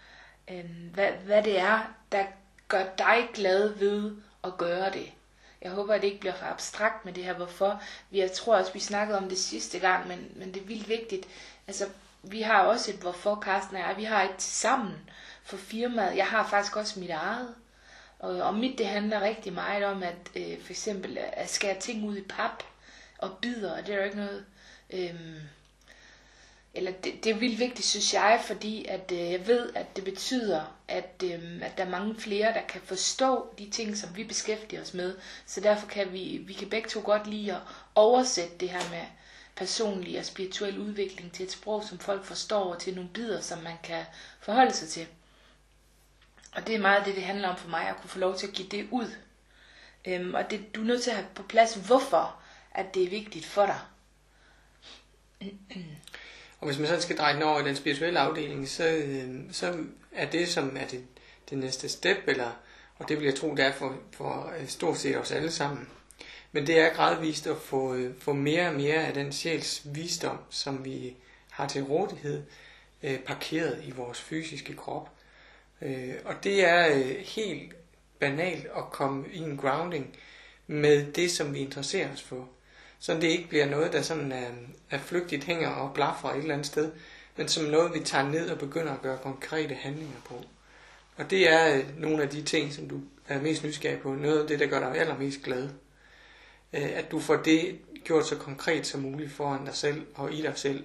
Øh, 0.51 0.65
hvad, 0.95 1.13
hvad 1.13 1.43
det 1.43 1.59
er, 1.59 1.95
der 2.13 2.25
gør 2.69 2.85
dig 2.99 3.29
glad 3.35 3.69
ved 3.69 4.17
at 4.45 4.57
gøre 4.59 4.93
det. 4.93 5.13
Jeg 5.63 5.71
håber, 5.71 5.95
at 5.95 6.03
det 6.03 6.09
ikke 6.09 6.21
bliver 6.21 6.35
for 6.35 6.47
abstrakt 6.47 7.05
med 7.05 7.13
det 7.13 7.25
her, 7.25 7.35
hvorfor. 7.35 7.83
Jeg 8.13 8.33
tror 8.33 8.57
også, 8.57 8.73
vi 8.73 8.79
snakkede 8.81 9.19
om 9.19 9.29
det 9.29 9.39
sidste 9.39 9.79
gang, 9.79 10.09
men, 10.09 10.33
men 10.37 10.55
det 10.55 10.63
er 10.63 10.67
vildt 10.67 10.89
vigtigt. 10.89 11.27
Altså, 11.67 11.89
vi 12.23 12.41
har 12.41 12.61
også 12.63 12.91
et 12.91 12.97
hvorfor, 12.97 13.41
Carsten 13.45 13.77
og 13.77 13.83
jeg. 13.83 13.95
Vi 13.97 14.05
har 14.05 14.23
et 14.23 14.43
sammen 14.43 15.11
for 15.43 15.57
firmaet. 15.57 16.17
Jeg 16.17 16.27
har 16.27 16.49
faktisk 16.49 16.77
også 16.77 17.01
mit 17.01 17.11
eget. 17.11 17.55
Og, 18.19 18.31
og 18.43 18.55
mit, 18.55 18.79
det 18.79 18.87
handler 18.87 19.21
rigtig 19.21 19.53
meget 19.53 19.85
om, 19.85 20.03
at 20.03 20.31
øh, 20.37 20.61
for 20.61 20.71
eksempel 20.71 21.19
at 21.33 21.51
skære 21.51 21.81
ting 21.81 22.05
ud 22.09 22.17
i 22.17 22.23
pap 22.23 22.63
og 23.19 23.39
bidder, 23.43 23.77
og 23.79 23.87
det 23.87 23.95
er 23.95 23.99
jo 23.99 24.05
ikke 24.05 24.17
noget... 24.17 24.45
Øh, 24.91 25.15
eller 26.75 26.93
det, 26.93 27.25
det 27.25 27.31
er 27.33 27.39
vildt 27.39 27.59
vigtigt, 27.59 27.87
synes 27.87 28.15
jeg, 28.15 28.41
fordi 28.47 28.85
at 28.85 29.13
øh, 29.13 29.19
jeg 29.19 29.47
ved, 29.47 29.71
at 29.75 29.97
det 29.97 30.05
betyder, 30.05 30.79
at, 30.89 31.23
øh, 31.25 31.61
at 31.63 31.79
der 31.79 31.85
er 31.85 31.89
mange 31.91 32.15
flere, 32.21 32.55
der 32.55 32.63
kan 32.69 32.81
forstå 32.85 33.55
de 33.59 33.71
ting, 33.71 33.97
som 33.97 34.17
vi 34.17 34.25
beskæftiger 34.25 34.83
os 34.83 34.95
med. 34.95 35.17
Så 35.47 35.61
derfor 35.61 35.87
kan 35.87 36.13
vi, 36.13 36.45
vi 36.47 36.53
kan 36.53 36.71
begge 36.71 36.89
to 36.89 37.01
godt 37.05 37.27
lide 37.27 37.53
at 37.53 37.61
oversætte 37.95 38.59
det 38.61 38.69
her 38.71 38.91
med 38.91 39.03
personlig 39.57 40.19
og 40.19 40.25
spirituel 40.25 40.79
udvikling 40.79 41.33
til 41.33 41.45
et 41.45 41.53
sprog, 41.53 41.85
som 41.85 41.99
folk 41.99 42.25
forstår, 42.25 42.75
og 42.75 42.81
til 42.81 42.95
nogle 42.95 43.11
bidder, 43.15 43.41
som 43.41 43.59
man 43.59 43.77
kan 43.83 44.05
forholde 44.41 44.73
sig 44.73 44.89
til. 44.89 45.07
Og 46.55 46.67
det 46.67 46.75
er 46.75 46.81
meget 46.81 47.07
det, 47.07 47.15
det 47.15 47.23
handler 47.23 47.49
om 47.49 47.57
for 47.57 47.69
mig, 47.69 47.89
at 47.89 47.97
kunne 47.97 48.11
få 48.11 48.19
lov 48.19 48.37
til 48.37 48.47
at 48.47 48.53
give 48.53 48.69
det 48.69 48.89
ud. 48.91 49.11
Øhm, 50.05 50.35
og 50.35 50.51
det, 50.51 50.75
du 50.75 50.81
er 50.81 50.85
nødt 50.85 51.03
til 51.03 51.11
at 51.11 51.17
have 51.17 51.29
på 51.35 51.43
plads, 51.43 51.75
hvorfor 51.75 52.37
at 52.75 52.95
det 52.95 53.03
er 53.03 53.11
vigtigt 53.11 53.47
for 53.47 53.67
dig. 53.67 53.81
Og 56.61 56.67
hvis 56.67 56.79
man 56.79 56.89
så 56.89 57.01
skal 57.01 57.19
dreje 57.19 57.35
den 57.35 57.43
over 57.43 57.61
i 57.61 57.65
den 57.65 57.77
spirituelle 57.77 58.21
afdeling, 58.21 58.69
så, 58.69 58.89
øh, 58.89 59.41
så 59.53 59.85
er 60.13 60.31
det, 60.31 60.49
som 60.49 60.77
er 60.77 60.87
det, 60.87 61.05
det 61.51 61.59
næste 61.59 61.89
step, 61.89 62.17
eller, 62.27 62.51
og 62.99 63.09
det 63.09 63.19
vil 63.19 63.25
jeg 63.25 63.35
tro, 63.35 63.51
det 63.51 63.65
er 63.65 63.73
for, 63.73 63.97
for 64.13 64.53
øh, 64.59 64.69
stort 64.69 64.99
set 64.99 65.19
os 65.19 65.33
alle 65.33 65.51
sammen. 65.51 65.89
Men 66.53 66.67
det 66.67 66.79
er 66.79 66.95
gradvist 66.95 67.47
at 67.47 67.57
få, 67.57 67.95
øh, 67.95 68.15
få 68.19 68.33
mere 68.33 68.69
og 68.69 68.75
mere 68.75 69.07
af 69.07 69.15
den 69.15 69.33
sjæls 69.33 69.83
visdom, 69.85 70.39
som 70.51 70.85
vi 70.85 71.17
har 71.51 71.69
til 71.69 71.83
rådighed, 71.83 72.43
øh, 73.03 73.19
parkeret 73.19 73.85
i 73.85 73.91
vores 73.91 74.21
fysiske 74.21 74.77
krop. 74.77 75.11
Øh, 75.83 76.15
og 76.25 76.35
det 76.45 76.69
er 76.69 76.97
øh, 76.97 77.17
helt 77.17 77.75
banalt 78.19 78.67
at 78.77 78.91
komme 78.93 79.25
i 79.33 79.39
en 79.39 79.57
grounding 79.57 80.17
med 80.67 81.13
det, 81.13 81.31
som 81.31 81.55
vi 81.55 81.59
interesserer 81.59 82.13
os 82.13 82.23
for 82.23 82.49
så 83.03 83.15
det 83.15 83.25
ikke 83.25 83.49
bliver 83.49 83.67
noget, 83.67 83.93
der 83.93 84.03
sådan 84.03 84.33
er, 84.33 84.49
er 84.91 84.99
flygtigt 84.99 85.45
hænger 85.45 85.69
og 85.69 85.95
blaffer 85.95 86.29
et 86.29 86.39
eller 86.39 86.55
andet 86.55 86.67
sted, 86.67 86.93
men 87.37 87.49
som 87.49 87.65
noget, 87.65 87.95
vi 87.95 88.01
tager 88.01 88.29
ned 88.29 88.51
og 88.51 88.59
begynder 88.59 88.93
at 88.93 89.03
gøre 89.03 89.19
konkrete 89.23 89.75
handlinger 89.75 90.21
på. 90.25 90.35
Og 91.17 91.31
det 91.31 91.53
er 91.53 91.77
øh, 91.77 92.01
nogle 92.01 92.23
af 92.23 92.29
de 92.29 92.43
ting, 92.43 92.73
som 92.73 92.89
du 92.89 93.01
er 93.29 93.41
mest 93.41 93.65
nysgerrig 93.65 94.01
på. 94.01 94.15
Noget 94.15 94.41
af 94.43 94.49
det, 94.49 94.59
der 94.59 94.67
gør 94.67 94.79
dig 94.79 95.01
allermest 95.01 95.43
glad. 95.43 95.69
Øh, 96.73 96.99
at 96.99 97.11
du 97.11 97.21
får 97.21 97.37
det 97.37 97.79
gjort 98.05 98.27
så 98.27 98.37
konkret 98.37 98.87
som 98.87 99.01
muligt 99.01 99.33
foran 99.33 99.65
dig 99.65 99.75
selv 99.75 100.07
og 100.15 100.33
i 100.33 100.43
dig 100.43 100.53
selv. 100.57 100.85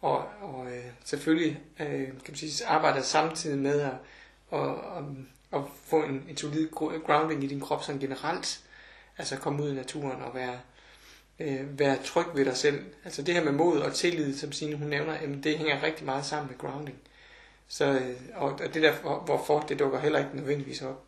Og, 0.00 0.24
og 0.40 0.66
øh, 0.66 0.84
selvfølgelig 1.04 1.60
øh, 1.80 2.06
kan 2.06 2.22
man 2.28 2.36
sige, 2.36 2.66
arbejder 2.66 3.02
samtidig 3.02 3.58
med 3.58 3.80
at, 3.80 3.94
at, 4.52 4.68
at, 4.70 5.04
at 5.52 5.60
få 5.84 6.02
en, 6.02 6.26
en 6.28 6.36
solid 6.36 6.68
grounding 7.06 7.44
i 7.44 7.46
din 7.46 7.60
krop 7.60 7.82
sådan 7.84 8.00
generelt. 8.00 8.60
Altså 9.18 9.36
komme 9.36 9.62
ud 9.62 9.70
i 9.72 9.74
naturen 9.74 10.22
og 10.22 10.34
være 10.34 10.58
øh, 11.38 11.78
være 11.78 11.98
tryg 12.04 12.26
ved 12.34 12.44
dig 12.44 12.56
selv. 12.56 12.84
Altså 13.04 13.22
det 13.22 13.34
her 13.34 13.44
med 13.44 13.52
mod 13.52 13.78
og 13.78 13.94
tillid, 13.94 14.36
som 14.36 14.52
Signe 14.52 14.76
hun 14.76 14.88
nævner, 14.88 15.20
jamen 15.20 15.42
det 15.42 15.58
hænger 15.58 15.82
rigtig 15.82 16.04
meget 16.04 16.24
sammen 16.24 16.50
med 16.50 16.58
grounding. 16.58 16.98
Så, 17.68 17.84
øh, 17.84 18.16
og, 18.34 18.52
og 18.52 18.74
det 18.74 18.82
der, 18.82 18.92
hvorfor 19.24 19.60
det 19.60 19.78
dukker 19.78 19.98
heller 19.98 20.18
ikke 20.18 20.36
nødvendigvis 20.36 20.82
op, 20.82 21.04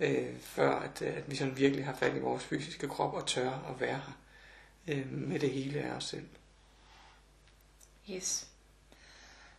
øh, 0.00 0.40
før 0.40 0.70
at, 0.70 1.02
at 1.02 1.30
vi 1.30 1.36
sådan 1.36 1.56
virkelig 1.56 1.84
har 1.84 1.94
fat 1.94 2.16
i 2.16 2.18
vores 2.18 2.44
fysiske 2.44 2.88
krop 2.88 3.14
og 3.14 3.26
tør 3.26 3.50
at 3.50 3.80
være 3.80 4.00
her 4.06 4.18
øh, 4.88 5.12
med 5.12 5.40
det 5.40 5.50
hele 5.50 5.80
af 5.80 5.96
os 5.96 6.04
selv. 6.04 6.26
Yes. 8.10 8.48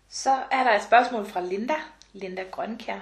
Så 0.09 0.43
er 0.51 0.63
der 0.63 0.75
et 0.75 0.83
spørgsmål 0.83 1.25
fra 1.25 1.41
Linda, 1.41 1.75
Linda 2.13 2.43
Grønkær. 2.43 2.99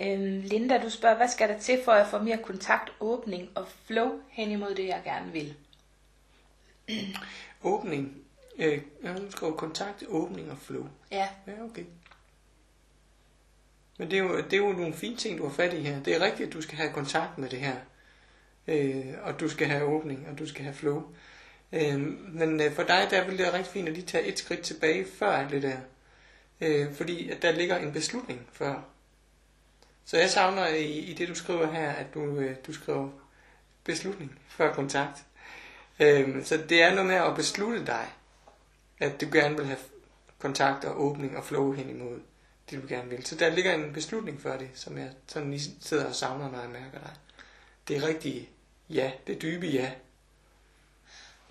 Øhm, 0.00 0.40
Linda, 0.40 0.82
du 0.82 0.90
spørger, 0.90 1.16
hvad 1.16 1.28
skal 1.28 1.48
der 1.48 1.58
til 1.58 1.84
for 1.84 1.92
at 1.92 2.06
få 2.06 2.18
mere 2.18 2.38
kontakt, 2.42 2.92
åbning 3.00 3.48
og 3.54 3.68
flow 3.84 4.20
hen 4.28 4.50
imod 4.50 4.74
det, 4.74 4.86
jeg 4.86 5.02
gerne 5.04 5.32
vil? 5.32 5.56
åbning. 7.62 8.22
Øh, 8.58 8.82
jeg 9.02 9.20
skriver 9.30 9.52
kontakt, 9.52 10.04
åbning 10.08 10.50
og 10.50 10.58
flow. 10.58 10.88
Ja. 11.10 11.28
Ja, 11.46 11.52
okay. 11.64 11.84
Men 13.98 14.10
det 14.10 14.18
er, 14.18 14.22
jo, 14.22 14.36
det 14.36 14.52
er 14.52 14.56
jo 14.56 14.72
nogle 14.72 14.94
fine 14.94 15.16
ting, 15.16 15.38
du 15.38 15.42
har 15.46 15.52
fat 15.52 15.74
i 15.74 15.80
her. 15.80 16.02
Det 16.02 16.14
er 16.16 16.20
rigtigt, 16.20 16.46
at 16.46 16.52
du 16.52 16.62
skal 16.62 16.76
have 16.78 16.92
kontakt 16.92 17.38
med 17.38 17.48
det 17.48 17.58
her. 17.58 17.76
Øh, 18.68 19.14
og 19.22 19.40
du 19.40 19.48
skal 19.48 19.66
have 19.66 19.84
åbning, 19.84 20.26
og 20.30 20.38
du 20.38 20.46
skal 20.46 20.64
have 20.64 20.74
flow. 20.74 21.02
Øh, 21.72 22.00
men 22.34 22.60
øh, 22.60 22.72
for 22.72 22.82
dig, 22.82 23.06
der 23.10 23.24
vil 23.24 23.38
det 23.38 23.46
være 23.46 23.52
rigtig 23.52 23.72
fint 23.72 23.88
at 23.88 23.94
lige 23.94 24.06
tage 24.06 24.24
et 24.24 24.38
skridt 24.38 24.60
tilbage 24.60 25.06
før 25.18 25.30
alt 25.30 25.50
det 25.50 25.62
der. 25.62 25.76
Øh, 26.60 26.94
fordi 26.94 27.30
at 27.30 27.42
der 27.42 27.52
ligger 27.52 27.76
en 27.76 27.92
beslutning 27.92 28.48
før. 28.52 28.82
Så 30.04 30.18
jeg 30.18 30.30
savner 30.30 30.66
i, 30.66 30.98
i 30.98 31.14
det, 31.14 31.28
du 31.28 31.34
skriver 31.34 31.72
her, 31.72 31.90
at 31.90 32.14
du, 32.14 32.20
øh, 32.20 32.56
du 32.66 32.72
skriver 32.72 33.08
beslutning 33.84 34.38
før 34.48 34.74
kontakt. 34.74 35.24
Øh, 36.00 36.44
så 36.44 36.56
det 36.68 36.82
er 36.82 36.94
noget 36.94 37.06
med 37.06 37.16
at 37.16 37.36
beslutte 37.36 37.86
dig, 37.86 38.06
at 38.98 39.20
du 39.20 39.26
gerne 39.32 39.56
vil 39.56 39.66
have 39.66 39.78
kontakt 40.38 40.84
og 40.84 41.04
åbning 41.04 41.36
og 41.36 41.44
flow 41.44 41.72
hen 41.72 41.90
imod 41.90 42.20
det, 42.70 42.82
du 42.82 42.88
gerne 42.88 43.10
vil. 43.10 43.26
Så 43.26 43.36
der 43.36 43.48
ligger 43.54 43.74
en 43.74 43.92
beslutning 43.92 44.40
for 44.40 44.50
det, 44.50 44.70
som 44.74 44.98
jeg 44.98 45.10
sådan 45.26 45.50
lige 45.50 45.70
sidder 45.80 46.06
og 46.06 46.14
savner, 46.14 46.50
når 46.50 46.60
jeg 46.60 46.70
mærker 46.70 46.98
dig. 46.98 47.12
Det 47.88 47.96
er 47.96 48.06
rigtigt 48.06 48.48
ja, 48.90 49.12
det 49.26 49.42
dybe 49.42 49.66
ja. 49.66 49.92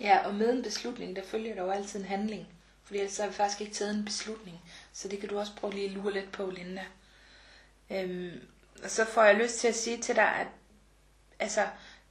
Ja, 0.00 0.26
og 0.26 0.34
med 0.34 0.52
en 0.52 0.62
beslutning, 0.62 1.16
der 1.16 1.22
følger 1.24 1.54
der 1.54 1.62
jo 1.62 1.70
altid 1.70 2.00
en 2.00 2.06
handling. 2.06 2.46
Fordi 2.84 2.98
ellers 2.98 3.18
har 3.18 3.26
vi 3.26 3.32
faktisk 3.32 3.60
ikke 3.60 3.74
taget 3.74 3.94
en 3.94 4.04
beslutning. 4.04 4.60
Så 4.92 5.08
det 5.08 5.20
kan 5.20 5.28
du 5.28 5.38
også 5.38 5.52
prøve 5.56 5.72
lige 5.72 5.86
at 5.86 5.90
lure 5.90 6.12
lidt 6.12 6.32
på, 6.32 6.50
Linda. 6.50 6.84
Øhm, 7.90 8.40
og 8.84 8.90
så 8.90 9.04
får 9.04 9.22
jeg 9.22 9.36
lyst 9.36 9.58
til 9.58 9.68
at 9.68 9.74
sige 9.74 10.02
til 10.02 10.16
dig, 10.16 10.34
at 10.34 10.46
altså, 11.38 11.66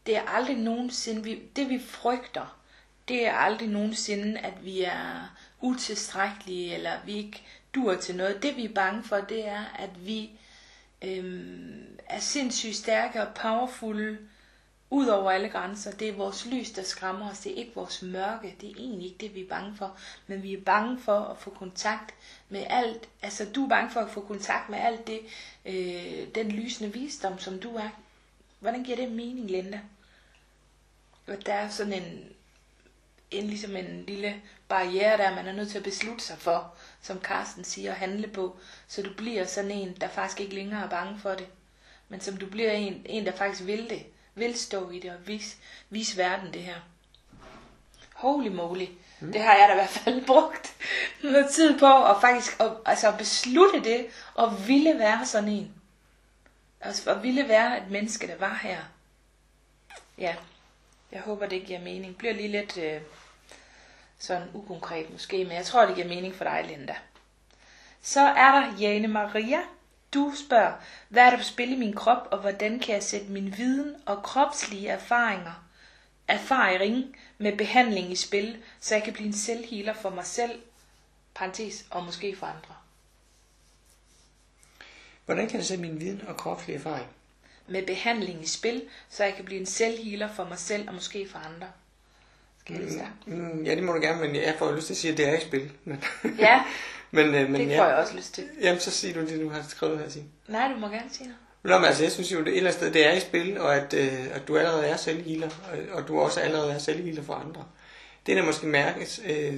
det 0.06 0.18
er 0.18 0.22
aldrig 0.22 0.58
nogensinde, 0.58 1.24
vi, 1.24 1.42
det 1.56 1.70
vi 1.70 1.80
frygter, 1.80 2.62
det 3.08 3.28
er 3.28 3.34
aldrig 3.34 3.68
nogensinde, 3.68 4.40
at 4.40 4.66
vi 4.66 4.82
er 4.82 5.36
utilstrækkelige, 5.62 6.74
eller 6.74 7.06
vi 7.06 7.14
ikke 7.14 7.44
dur 7.76 7.96
til 7.96 8.16
noget. 8.16 8.44
Det 8.44 8.58
vi 8.58 8.66
er 8.66 8.74
bange 8.74 9.04
for, 9.04 9.18
det 9.18 9.48
er, 9.48 9.64
at 9.80 10.06
vi 10.06 10.32
øhm, 11.02 12.00
er 12.06 12.20
sindssygt 12.20 12.76
stærke 12.76 13.22
og 13.22 13.34
powerfulde, 13.36 14.18
ud 14.90 15.08
over 15.08 15.32
alle 15.32 15.50
grænser. 15.50 15.92
Det 15.92 16.10
er 16.10 16.14
vores 16.14 16.46
lys, 16.46 16.72
der 16.72 16.84
skræmmer 16.84 17.32
os. 17.32 17.40
Det 17.40 17.52
er 17.52 17.56
ikke 17.56 17.76
vores 17.76 18.02
mørke. 18.02 18.56
Det 18.62 18.70
er 18.70 18.74
egentlig 18.78 19.06
ikke 19.08 19.18
det, 19.18 19.36
vi 19.36 19.42
er 19.42 19.48
bange 19.48 19.76
for. 19.78 19.98
Men 20.28 20.44
vi 20.44 20.54
er 20.54 20.62
bange 20.62 21.00
for 21.00 21.20
at 21.20 21.38
få 21.38 21.50
kontakt 21.50 22.14
med 22.50 22.66
alt. 22.70 23.10
Altså, 23.22 23.46
du 23.56 23.66
er 23.66 23.70
bange 23.70 23.92
for 23.92 24.00
at 24.00 24.10
få 24.10 24.22
kontakt 24.22 24.70
med 24.70 24.80
alt 24.80 25.08
det, 25.08 25.20
øh, 25.66 26.28
den 26.36 26.52
lysende 26.52 26.94
visdom, 26.94 27.40
som 27.40 27.60
du 27.60 27.76
er. 27.76 27.90
Hvordan 28.60 28.84
giver 28.84 28.98
det 28.98 29.12
mening, 29.12 29.52
Linda? 29.52 29.80
Og 31.28 31.46
der 31.46 31.54
er 31.54 31.70
sådan 31.70 31.94
en, 31.94 32.24
en, 33.32 33.48
ligesom 33.48 33.76
en 33.76 34.04
lille 34.08 34.42
barriere, 34.68 35.18
der 35.18 35.36
man 35.36 35.48
er 35.48 35.54
nødt 35.54 35.70
til 35.70 35.78
at 35.78 35.84
beslutte 35.84 36.24
sig 36.24 36.38
for, 36.38 36.76
som 37.06 37.22
Carsten 37.22 37.64
siger, 37.64 37.92
at 37.92 37.98
handle 37.98 38.28
på. 38.28 38.58
Så 38.88 39.02
du 39.02 39.14
bliver 39.18 39.46
sådan 39.46 39.72
en, 39.72 39.94
der 40.02 40.08
faktisk 40.08 40.40
ikke 40.40 40.56
længere 40.56 40.84
er 40.84 40.90
bange 40.90 41.20
for 41.20 41.30
det. 41.32 41.48
Men 42.10 42.22
som 42.22 42.38
du 42.38 42.46
bliver 42.46 42.72
en, 42.72 43.02
en 43.06 43.26
der 43.26 43.32
faktisk 43.32 43.66
vil 43.66 43.90
det 43.90 44.06
vil 44.36 44.60
stå 44.60 44.90
i 44.90 45.00
det 45.00 45.12
og 45.12 45.28
vise, 45.28 45.58
vise 45.90 46.18
verden 46.18 46.54
det 46.54 46.62
her. 46.62 46.76
Holy 48.14 48.48
moly. 48.48 48.86
Mm. 49.20 49.32
Det 49.32 49.42
har 49.42 49.56
jeg 49.56 49.68
da 49.68 49.74
i 49.74 49.78
hvert 49.78 49.90
fald 49.90 50.26
brugt 50.32 50.76
noget 51.24 51.50
tid 51.52 51.80
på 51.80 52.06
at 52.06 52.22
faktisk 52.22 52.60
at, 52.60 52.72
altså 52.86 53.08
at 53.08 53.18
beslutte 53.18 53.84
det 53.84 54.08
og 54.34 54.68
ville 54.68 55.00
være 55.00 55.26
sådan 55.26 55.50
en. 55.50 55.74
Altså 56.82 57.12
at 57.12 57.24
ville 57.24 57.48
være 57.48 57.78
et 57.78 57.92
menneske, 57.92 58.28
der 58.28 58.38
var 58.38 58.60
her. 58.64 58.78
Ja, 60.18 60.36
jeg 61.12 61.22
håber 61.22 61.46
det 61.46 61.66
giver 61.66 61.80
mening. 61.80 62.18
Bliver 62.18 62.34
lige 62.34 62.48
lidt 62.48 62.78
øh, 62.78 63.02
sådan 64.26 64.50
ukonkret 64.54 65.12
måske, 65.12 65.44
men 65.44 65.54
jeg 65.54 65.66
tror 65.66 65.86
det 65.86 65.96
giver 65.96 66.08
mening 66.08 66.36
for 66.36 66.44
dig, 66.44 66.66
Linda. 66.68 66.96
Så 68.02 68.22
er 68.22 68.52
der 68.52 68.78
Jane 68.80 69.08
Maria, 69.08 69.60
du 70.14 70.34
spørger, 70.46 70.74
hvad 71.10 71.24
er 71.24 71.30
der 71.30 71.38
på 71.38 71.44
spil 71.44 71.72
i 71.72 71.76
min 71.76 71.94
krop, 71.94 72.28
og 72.32 72.40
hvordan 72.40 72.80
kan 72.80 72.96
jeg 72.96 73.04
sætte 73.04 73.28
min 73.28 73.58
viden 73.58 73.96
og 74.06 74.24
kropslige 74.24 74.88
erfaringer, 74.88 75.66
erfaring 76.28 77.16
med 77.38 77.58
behandling 77.58 78.12
i 78.12 78.16
spil, 78.16 78.64
så 78.80 78.96
jeg 78.96 79.04
kan 79.04 79.14
blive 79.14 79.28
en 79.28 79.34
selvhealer 79.34 79.94
for 79.94 80.10
mig 80.10 80.26
selv, 80.26 80.62
parentes, 81.36 81.86
og 81.90 82.04
måske 82.04 82.36
for 82.36 82.46
andre. 82.46 82.76
Hvordan 85.26 85.48
kan 85.48 85.58
jeg 85.58 85.66
sætte 85.66 85.82
min 85.82 86.00
viden 86.00 86.28
og 86.28 86.38
kropslige 86.38 86.78
erfaring? 86.78 87.08
Med 87.68 87.86
behandling 87.86 88.44
i 88.44 88.48
spil, 88.48 88.90
så 89.10 89.24
jeg 89.24 89.36
kan 89.36 89.46
blive 89.46 89.60
en 89.60 89.66
selvhealer 89.66 90.34
for 90.34 90.44
mig 90.44 90.60
selv 90.60 90.88
og 90.88 90.94
måske 90.94 91.30
for 91.30 91.40
andre. 91.40 91.68
Skal 92.66 92.76
jeg 92.76 93.08
mm, 93.26 93.34
mm, 93.34 93.64
ja, 93.64 93.76
det 93.76 93.84
må 93.84 93.94
du 93.94 94.02
gerne, 94.02 94.22
men 94.22 94.36
jeg 94.36 94.56
får 94.60 94.72
lyst 94.72 94.88
til 94.88 94.94
at 94.94 94.98
sige, 94.98 95.12
at 95.12 95.18
det 95.18 95.30
er 95.30 95.38
i 95.38 95.42
spil. 95.42 95.72
Men 95.86 96.04
ja, 96.40 96.64
Men, 97.12 97.36
øh, 97.36 97.50
men 97.50 97.62
det 97.62 97.78
får 97.78 97.84
ja, 97.84 97.90
jeg 97.90 97.98
også 97.98 98.16
lyst 98.16 98.34
til. 98.34 98.44
Jamen, 98.62 98.80
så 98.80 98.92
siger 98.92 99.14
du 99.14 99.22
det, 99.22 99.42
du 99.42 99.50
har 99.50 99.66
skrevet 99.70 100.00
her, 100.00 100.10
Signe. 100.10 100.28
Nej, 100.48 100.72
du 100.74 100.80
må 100.80 100.88
gerne 100.88 101.10
sige 101.12 101.28
noget. 101.28 101.40
Nå, 101.64 101.78
men 101.78 101.86
altså, 101.86 102.04
jeg 102.04 102.12
synes 102.12 102.32
jo, 102.32 102.40
det 102.40 102.48
et 102.48 102.58
eller 102.58 102.70
andet 102.70 102.80
sted, 102.80 102.94
det 102.94 103.08
er 103.08 103.12
i 103.12 103.20
spil, 103.20 103.60
og 103.60 103.76
at, 103.76 103.94
øh, 103.94 104.36
at 104.36 104.48
du 104.48 104.58
allerede 104.58 104.88
er 104.88 104.98
selvhealer, 104.98 105.48
og, 105.48 105.98
og 105.98 106.08
du 106.08 106.20
også 106.20 106.40
allerede 106.40 106.74
er 106.74 106.78
selvhealer 106.78 107.24
for 107.24 107.34
andre. 107.34 107.64
Det, 108.26 108.38
der 108.38 108.44
måske 108.44 108.68
mærkes, 108.68 109.22
øh, 109.26 109.54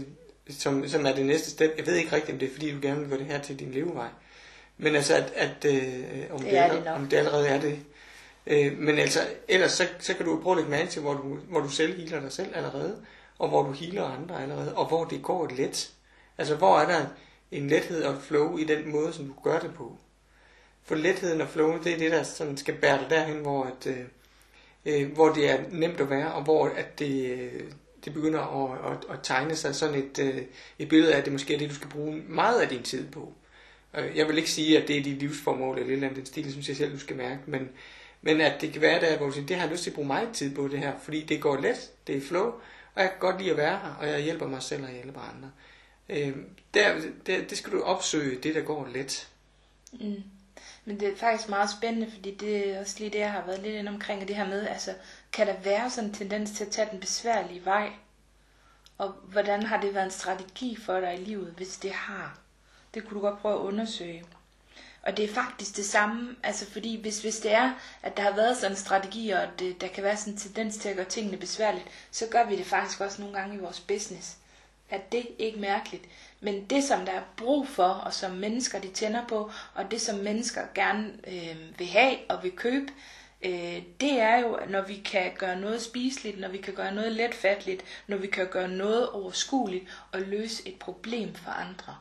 som, 0.50 0.88
som 0.88 1.06
er 1.06 1.16
det 1.16 1.26
næste 1.26 1.50
step, 1.50 1.74
jeg 1.78 1.86
ved 1.86 1.96
ikke 1.96 2.16
rigtigt, 2.16 2.34
om 2.34 2.40
det 2.40 2.48
er, 2.48 2.54
fordi 2.54 2.72
du 2.72 2.78
gerne 2.82 3.00
vil 3.00 3.10
gøre 3.10 3.20
det 3.20 3.28
her 3.28 3.40
til 3.40 3.60
din 3.60 3.72
levevej. 3.72 4.08
Men 4.78 4.96
altså, 4.96 5.16
at, 5.16 5.34
at 5.36 5.66
øh, 5.66 5.84
om, 6.32 6.40
det, 6.40 6.52
det 6.52 6.58
er 6.58 6.72
det 6.72 6.88
om 6.88 7.08
det 7.08 7.18
allerede 7.18 7.48
er 7.48 7.60
det. 7.60 7.80
Øh, 8.48 8.78
men 8.78 9.00
altså, 9.00 9.20
ellers 9.48 9.72
så, 9.72 9.88
så 10.00 10.14
kan 10.14 10.26
du 10.26 10.40
prøve 10.42 10.54
at 10.54 10.58
lægge 10.58 10.72
mærke 10.72 10.90
til, 10.90 11.02
hvor 11.02 11.14
du, 11.14 11.38
hvor 11.50 11.60
du 11.60 11.70
selv 11.70 11.98
healer 11.98 12.20
dig 12.20 12.32
selv 12.32 12.56
allerede, 12.56 13.02
og 13.40 13.50
hvor 13.50 13.64
du 13.64 13.72
healer 13.72 14.04
andre 14.04 14.42
allerede, 14.44 14.76
og 14.76 14.88
hvor 14.88 15.06
det 15.06 15.24
går 15.24 15.48
let. 15.56 15.92
Altså, 16.38 16.56
hvor 16.56 16.80
er 16.80 16.88
der 16.88 17.06
en 17.52 17.68
lethed 17.68 18.04
og 18.04 18.22
flow 18.22 18.58
i 18.58 18.64
den 18.64 18.92
måde, 18.92 19.14
som 19.14 19.26
du 19.26 19.34
gør 19.44 19.60
det 19.60 19.74
på. 19.74 19.98
For 20.84 20.96
letheden 20.96 21.42
og 21.42 21.48
flow, 21.48 21.84
det 21.84 21.94
er 21.94 21.98
det, 21.98 22.12
der 22.12 22.24
sådan 22.24 22.58
skal 22.58 22.76
bære 22.76 23.00
dig 23.00 23.10
derhen, 23.10 23.38
hvor, 23.38 23.64
at, 23.64 23.88
øh, 23.88 24.06
øh, 24.86 25.12
hvor 25.12 25.30
det 25.30 25.50
er 25.50 25.64
nemt 25.72 26.02
at 26.02 26.10
være, 26.10 26.34
og 26.34 26.44
hvor 26.44 26.68
at 26.68 27.00
det, 27.00 27.32
øh, 27.32 27.64
det 28.06 28.14
begynder 28.14 28.40
at, 28.40 28.92
at, 28.92 29.16
at 29.16 29.20
tegne 29.24 29.56
sig 29.56 29.76
sådan 29.76 29.96
et, 29.96 30.20
øh, 30.20 30.42
et 30.80 30.90
billede 30.90 31.14
af, 31.14 31.18
at 31.18 31.26
det 31.26 31.34
måske 31.34 31.54
er 31.54 31.58
det, 31.58 31.70
du 31.70 31.76
skal 31.76 31.90
bruge 31.90 32.24
meget 32.28 32.62
af 32.62 32.70
din 32.70 32.84
tid 32.84 33.12
på. 33.12 33.34
Øh, 33.98 34.18
jeg 34.18 34.28
vil 34.28 34.38
ikke 34.38 34.52
sige, 34.52 34.82
at 34.82 34.88
det 34.88 34.98
er 34.98 35.04
dit 35.04 35.20
livsformål 35.20 35.78
eller 35.78 35.90
et 35.90 35.94
eller 35.94 36.08
andet 36.08 36.18
den 36.18 36.26
stil, 36.26 36.52
synes 36.52 36.68
jeg 36.68 36.78
selv, 36.78 36.94
du 36.94 37.00
skal 37.00 37.16
mærke, 37.16 37.40
men, 37.46 37.70
men 38.22 38.42
at 38.42 38.62
det 38.62 38.74
kan 38.74 38.82
være 38.82 39.02
der, 39.02 39.10
jeg 39.10 39.20
du 39.20 39.32
det 39.32 39.56
har 39.56 39.64
jeg 39.64 39.72
lyst 39.72 39.84
til 39.84 39.90
at 39.90 39.96
bruge 39.96 40.08
meget 40.08 40.30
tid 40.34 40.56
på 40.56 40.68
det 40.68 40.80
her, 40.80 40.94
fordi 41.00 41.26
det 41.26 41.42
går 41.42 41.58
let, 41.58 41.92
det 42.08 42.18
er 42.18 42.22
flow, 42.22 42.46
og 42.96 43.02
jeg 43.02 43.10
kan 43.10 43.20
godt 43.20 43.38
lide 43.38 43.52
at 43.52 43.58
være 43.58 43.80
her, 43.80 43.96
og 44.00 44.08
jeg 44.08 44.22
hjælper 44.22 44.48
mig 44.48 44.64
selv 44.64 44.84
og 44.84 44.92
hjælper 44.92 45.22
andre. 45.22 45.52
Øh, 46.10 46.36
der, 46.74 47.02
der, 47.26 47.46
det 47.46 47.58
skal 47.58 47.74
du 47.74 47.82
opsøge, 47.82 48.40
det 48.44 48.56
der 48.56 48.62
går 48.62 48.88
let. 48.94 49.30
Mm. 49.92 50.24
Men 50.86 51.00
det 51.00 51.08
er 51.08 51.16
faktisk 51.16 51.50
meget 51.50 51.70
spændende, 51.70 52.12
fordi 52.12 52.36
det 52.36 52.70
er 52.70 52.80
også 52.80 52.96
lige 53.00 53.10
det, 53.10 53.20
jeg 53.20 53.32
har 53.32 53.46
været 53.46 53.62
lidt 53.62 53.76
inde 53.76 53.92
omkring, 53.92 54.22
og 54.22 54.28
det 54.28 54.36
her 54.36 54.48
med, 54.48 54.68
altså, 54.68 54.94
kan 55.32 55.48
der 55.48 55.60
være 55.64 55.90
sådan 55.90 56.10
en 56.10 56.16
tendens 56.16 56.52
til 56.52 56.64
at 56.64 56.72
tage 56.72 56.90
den 56.92 57.00
besværlige 57.00 57.66
vej? 57.66 57.92
Og 58.98 59.10
hvordan 59.12 59.64
har 59.64 59.82
det 59.82 59.94
været 59.94 60.06
en 60.06 60.12
strategi 60.12 60.76
for 60.76 61.00
dig 61.00 61.14
i 61.14 61.24
livet, 61.24 61.54
hvis 61.58 61.78
det 61.78 61.92
har? 61.92 62.40
Det 62.94 63.04
kunne 63.04 63.16
du 63.16 63.22
godt 63.22 63.40
prøve 63.40 63.56
at 63.56 63.66
undersøge. 63.66 64.24
Og 65.08 65.18
det 65.18 65.30
er 65.30 65.34
faktisk 65.34 65.76
det 65.76 65.86
samme, 65.86 66.36
altså 66.44 66.72
fordi 66.72 67.02
hvis, 67.02 67.22
hvis 67.22 67.40
det 67.40 67.54
er, 67.54 67.72
at 68.04 68.18
der 68.18 68.24
har 68.24 68.36
været 68.36 68.58
sådan 68.58 68.72
en 68.72 68.78
strategi, 68.78 69.30
og 69.30 69.48
det, 69.60 69.82
der 69.82 69.88
kan 69.88 70.04
være 70.04 70.18
sådan 70.18 70.34
en 70.34 70.40
tendens 70.40 70.78
til 70.78 70.90
at 70.90 70.96
gøre 70.96 71.06
tingene 71.06 71.38
besværligt, 71.38 71.86
så 72.12 72.26
gør 72.32 72.46
vi 72.46 72.56
det 72.56 72.66
faktisk 72.66 73.02
også 73.02 73.22
nogle 73.22 73.38
gange 73.38 73.56
i 73.56 73.60
vores 73.60 73.80
business 73.80 74.38
er 74.90 75.00
det 75.12 75.28
ikke 75.40 75.60
mærkeligt. 75.60 76.04
Men 76.40 76.66
det, 76.66 76.84
som 76.84 77.06
der 77.06 77.12
er 77.12 77.24
brug 77.38 77.68
for, 77.68 77.88
og 77.88 78.14
som 78.14 78.32
mennesker 78.32 78.80
de 78.80 78.88
tænder 78.88 79.28
på, 79.28 79.52
og 79.74 79.92
det, 79.92 80.02
som 80.02 80.16
mennesker 80.20 80.62
gerne 80.76 81.14
øh, 81.28 81.80
vil 81.80 81.88
have 81.88 82.18
og 82.30 82.44
vil 82.44 82.52
købe, 82.52 82.88
øh, 83.42 83.84
det 84.02 84.20
er 84.20 84.38
jo, 84.38 84.60
når 84.70 84.82
vi 84.82 84.96
kan 84.96 85.32
gøre 85.38 85.60
noget 85.60 85.82
spiseligt, 85.82 86.40
når 86.40 86.48
vi 86.48 86.58
kan 86.58 86.74
gøre 86.74 86.96
noget 86.96 87.12
letfatteligt, 87.12 87.84
når 88.08 88.18
vi 88.18 88.28
kan 88.28 88.48
gøre 88.48 88.68
noget 88.68 89.10
overskueligt 89.10 89.86
og 90.12 90.22
løse 90.22 90.68
et 90.68 90.80
problem 90.80 91.36
for 91.36 91.52
andre. 91.52 91.98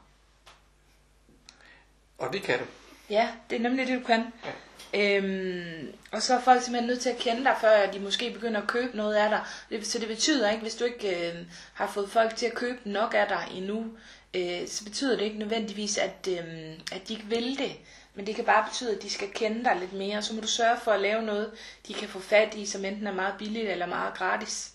Og 2.19 2.33
det 2.33 2.43
kan 2.43 2.59
du. 2.59 2.65
Ja, 3.11 3.29
det 3.51 3.57
er 3.57 3.61
nemlig 3.61 3.87
det, 3.87 4.01
du 4.01 4.07
kan. 4.07 4.25
Ja. 4.45 4.51
Øhm, 4.95 5.93
og 6.13 6.23
så 6.23 6.35
er 6.35 6.41
folk 6.41 6.63
simpelthen 6.63 6.89
nødt 6.89 7.01
til 7.01 7.09
at 7.11 7.19
kende 7.19 7.45
dig, 7.45 7.55
før 7.61 7.91
de 7.91 7.99
måske 7.99 8.31
begynder 8.31 8.63
at 8.63 8.69
købe 8.69 8.97
noget 8.97 9.15
af 9.15 9.31
dig. 9.31 9.85
Så 9.85 9.99
det 9.99 10.09
betyder 10.09 10.51
ikke, 10.51 10.63
hvis 10.63 10.75
du 10.75 10.85
ikke 10.85 11.29
øh, 11.29 11.35
har 11.75 11.87
fået 11.87 12.11
folk 12.11 12.37
til 12.37 12.47
at 12.47 12.55
købe 12.55 12.79
nok 12.85 13.15
af 13.15 13.27
dig 13.29 13.49
endnu, 13.55 13.87
øh, 14.35 14.69
så 14.69 14.85
betyder 14.85 15.17
det 15.17 15.25
ikke 15.25 15.39
nødvendigvis, 15.39 15.99
at, 15.99 16.29
øh, 16.29 16.73
at 16.93 17.09
de 17.09 17.13
ikke 17.13 17.27
vil 17.27 17.59
det. 17.59 17.73
Men 18.15 18.27
det 18.27 18.35
kan 18.35 18.45
bare 18.45 18.65
betyde, 18.69 18.97
at 18.97 19.03
de 19.03 19.11
skal 19.11 19.31
kende 19.31 19.65
dig 19.65 19.77
lidt 19.81 19.93
mere. 19.93 20.23
Så 20.23 20.35
må 20.35 20.41
du 20.41 20.47
sørge 20.47 20.77
for 20.83 20.93
at 20.93 21.01
lave 21.01 21.23
noget, 21.23 21.51
de 21.89 21.95
kan 21.95 22.09
få 22.09 22.21
fat 22.21 22.55
i, 22.55 22.67
som 22.67 22.85
enten 22.85 23.07
er 23.07 23.13
meget 23.13 23.35
billigt 23.39 23.71
eller 23.71 23.87
meget 23.87 24.15
gratis. 24.15 24.73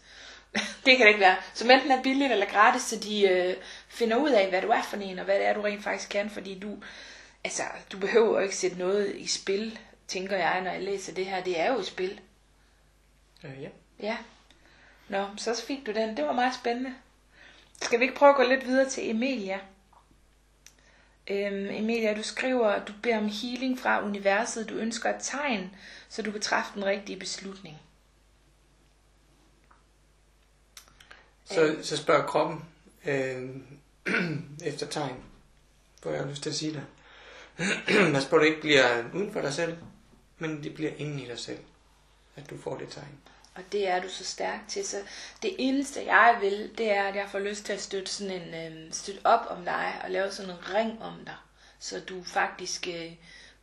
det 0.85 0.97
kan 0.97 0.99
det 0.99 1.07
ikke 1.07 1.19
være. 1.19 1.35
Som 1.53 1.71
enten 1.71 1.91
er 1.91 2.03
billigt 2.03 2.31
eller 2.31 2.45
gratis, 2.45 2.81
så 2.81 2.95
de 2.95 3.21
øh, 3.21 3.55
finder 3.89 4.17
ud 4.17 4.29
af, 4.29 4.49
hvad 4.49 4.61
du 4.61 4.67
er 4.67 4.81
for 4.81 4.97
en, 4.97 5.19
og 5.19 5.25
hvad 5.25 5.35
det 5.35 5.45
er, 5.45 5.53
du 5.53 5.61
rent 5.61 5.83
faktisk 5.83 6.09
kan. 6.09 6.29
Fordi 6.29 6.59
du, 6.59 6.77
altså, 7.43 7.63
du 7.91 7.99
behøver 7.99 8.39
ikke 8.39 8.55
sætte 8.55 8.77
noget 8.77 9.15
i 9.15 9.27
spil 9.27 9.79
tænker 10.11 10.37
jeg, 10.37 10.61
når 10.61 10.71
jeg 10.71 10.81
læser 10.81 11.13
det 11.13 11.25
her. 11.25 11.43
Det 11.43 11.59
er 11.59 11.73
jo 11.73 11.79
et 11.79 11.85
spil. 11.85 12.21
Øh, 13.43 13.61
ja. 13.61 13.69
Ja. 13.99 14.17
Nå, 15.09 15.27
så 15.37 15.63
fik 15.67 15.85
du 15.85 15.91
den. 15.91 16.17
Det 16.17 16.25
var 16.25 16.31
meget 16.31 16.55
spændende. 16.55 16.93
Skal 17.81 17.99
vi 17.99 18.03
ikke 18.03 18.15
prøve 18.15 18.29
at 18.29 18.35
gå 18.35 18.43
lidt 18.43 18.65
videre 18.65 18.89
til 18.89 19.09
Emilia? 19.09 19.59
Øhm, 21.27 21.69
Emilia, 21.69 22.13
du 22.17 22.23
skriver, 22.23 22.67
at 22.67 22.87
du 22.87 22.93
beder 23.03 23.17
om 23.17 23.29
healing 23.29 23.79
fra 23.79 24.05
universet. 24.05 24.69
Du 24.69 24.73
ønsker 24.73 25.09
et 25.09 25.21
tegn, 25.21 25.75
så 26.09 26.21
du 26.21 26.31
kan 26.31 26.41
træffe 26.41 26.71
den 26.75 26.85
rigtige 26.85 27.19
beslutning. 27.19 27.77
Så, 31.45 31.75
så 31.81 31.97
spørger 31.97 32.27
kroppen 32.27 32.65
øh, 33.05 33.49
efter 34.71 34.85
tegn, 34.85 35.23
hvor 36.01 36.11
jeg 36.11 36.19
har 36.19 36.29
lyst 36.29 36.43
til 36.43 36.49
at 36.49 36.55
sige 36.55 36.73
det. 36.73 36.85
Pas 38.13 38.25
på, 38.25 38.35
at 38.35 38.41
det 38.41 38.47
ikke 38.47 38.61
bliver 38.61 39.03
uden 39.13 39.33
for 39.33 39.41
dig 39.41 39.53
selv, 39.53 39.77
men 40.37 40.63
det 40.63 40.73
bliver 40.73 40.91
inden 40.97 41.19
i 41.19 41.25
dig 41.25 41.39
selv, 41.39 41.59
at 42.35 42.49
du 42.49 42.57
får 42.57 42.77
det 42.77 42.89
tegn. 42.89 43.17
Og 43.55 43.63
det 43.71 43.87
er 43.87 44.01
du 44.01 44.09
så 44.09 44.23
stærk 44.23 44.59
til. 44.67 44.85
Så 44.87 44.97
det 45.41 45.55
eneste 45.59 46.05
jeg 46.05 46.37
vil, 46.41 46.71
det 46.77 46.91
er, 46.91 47.03
at 47.03 47.15
jeg 47.15 47.29
får 47.31 47.39
lyst 47.39 47.65
til 47.65 47.73
at 47.73 47.81
støtte, 47.81 48.11
sådan 48.11 48.41
en, 48.41 48.73
øh, 48.73 48.93
støtte 48.93 49.21
op 49.23 49.45
om 49.49 49.65
dig 49.65 50.01
og 50.03 50.11
lave 50.11 50.31
sådan 50.31 50.51
en 50.51 50.73
ring 50.73 51.01
om 51.01 51.13
dig. 51.25 51.35
Så 51.79 51.99
du 51.99 52.23
faktisk 52.23 52.87
øh, 52.87 53.11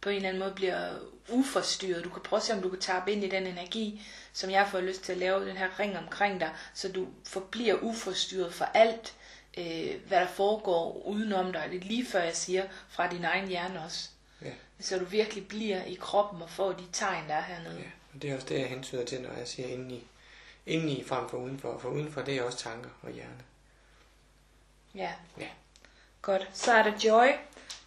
på 0.00 0.08
en 0.08 0.16
eller 0.16 0.28
anden 0.28 0.42
måde 0.42 0.54
bliver 0.54 0.90
uforstyrret. 1.28 2.04
Du 2.04 2.08
kan 2.08 2.22
prøve 2.22 2.38
at 2.38 2.44
se, 2.44 2.52
om 2.52 2.62
du 2.62 2.68
kan 2.68 2.80
tabe 2.80 3.12
ind 3.12 3.24
i 3.24 3.28
den 3.28 3.46
energi, 3.46 4.02
som 4.32 4.50
jeg 4.50 4.68
får 4.70 4.80
lyst 4.80 5.02
til 5.02 5.12
at 5.12 5.18
lave 5.18 5.48
den 5.48 5.56
her 5.56 5.80
ring 5.80 5.98
omkring 5.98 6.40
dig, 6.40 6.50
så 6.74 6.92
du 6.92 7.06
forbliver 7.24 7.78
uforstyrret 7.82 8.54
for 8.54 8.64
alt, 8.64 9.14
øh, 9.58 10.00
hvad 10.08 10.20
der 10.20 10.26
foregår 10.26 11.02
udenom 11.06 11.52
dig. 11.52 11.68
Det 11.70 11.80
er 11.80 11.84
lige 11.84 12.06
før 12.06 12.22
jeg 12.22 12.36
siger, 12.36 12.64
fra 12.88 13.10
din 13.10 13.24
egen 13.24 13.48
hjerne 13.48 13.84
også. 13.84 14.08
Ja. 14.42 14.52
Så 14.80 14.98
du 14.98 15.04
virkelig 15.04 15.48
bliver 15.48 15.84
i 15.84 15.94
kroppen 16.00 16.42
og 16.42 16.50
får 16.50 16.72
de 16.72 16.84
tegn, 16.92 17.28
der 17.28 17.34
er 17.34 17.42
hernede. 17.42 17.76
Ja, 17.78 17.90
og 18.14 18.22
det 18.22 18.30
er 18.30 18.34
også 18.34 18.46
det, 18.46 18.58
jeg 18.60 18.68
hentyder 18.68 19.04
til, 19.04 19.20
når 19.20 19.32
jeg 19.38 19.48
siger 19.48 19.68
indeni. 19.68 20.06
Indeni 20.66 21.04
frem 21.04 21.28
for 21.28 21.38
udenfor, 21.38 21.78
for 21.78 21.88
udenfor 21.88 22.22
det 22.22 22.36
er 22.36 22.42
også 22.42 22.58
tanker 22.58 22.90
og 23.02 23.10
hjerne. 23.10 23.42
Ja. 24.94 25.12
Ja. 25.38 25.48
Godt. 26.22 26.48
Så 26.52 26.72
er 26.72 26.82
der 26.82 26.92
Joy. 27.04 27.28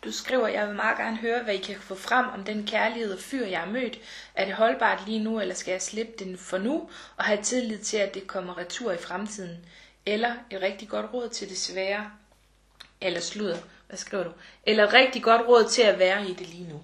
Du 0.04 0.12
skriver, 0.12 0.48
jeg 0.48 0.68
vil 0.68 0.76
meget 0.76 0.98
gerne 0.98 1.18
høre, 1.18 1.44
hvad 1.44 1.54
I 1.54 1.58
kan 1.58 1.76
få 1.76 1.96
frem 1.96 2.26
om 2.28 2.44
den 2.44 2.68
kærlighed 2.68 3.14
og 3.14 3.20
fyr, 3.20 3.46
jeg 3.46 3.60
har 3.60 3.72
mødt. 3.72 4.00
Er 4.36 4.46
det 4.46 4.54
holdbart 4.54 5.06
lige 5.06 5.24
nu, 5.24 5.40
eller 5.40 5.56
skal 5.56 5.72
jeg 5.72 5.82
slippe 5.82 6.14
den 6.26 6.38
for 6.38 6.58
nu, 6.58 6.90
og 7.18 7.24
have 7.24 7.42
tillid 7.42 7.80
til, 7.80 7.98
at 7.98 8.14
det 8.14 8.28
kommer 8.28 8.58
retur 8.58 8.92
i 8.92 8.98
fremtiden? 8.98 9.66
Eller 10.06 10.36
et 10.52 10.62
rigtig 10.62 10.90
godt 10.90 11.14
råd 11.14 11.30
til 11.30 11.50
det 11.50 11.58
svære, 11.58 12.12
eller 13.02 13.20
sludder, 13.20 13.58
hvad 13.88 13.98
skriver 13.98 14.24
du? 14.24 14.32
Eller 14.64 14.88
et 14.88 14.94
rigtig 14.94 15.24
godt 15.24 15.48
råd 15.48 15.70
til 15.70 15.82
at 15.82 16.00
være 16.00 16.30
i 16.30 16.34
det 16.34 16.48
lige 16.48 16.70
nu. 16.70 16.82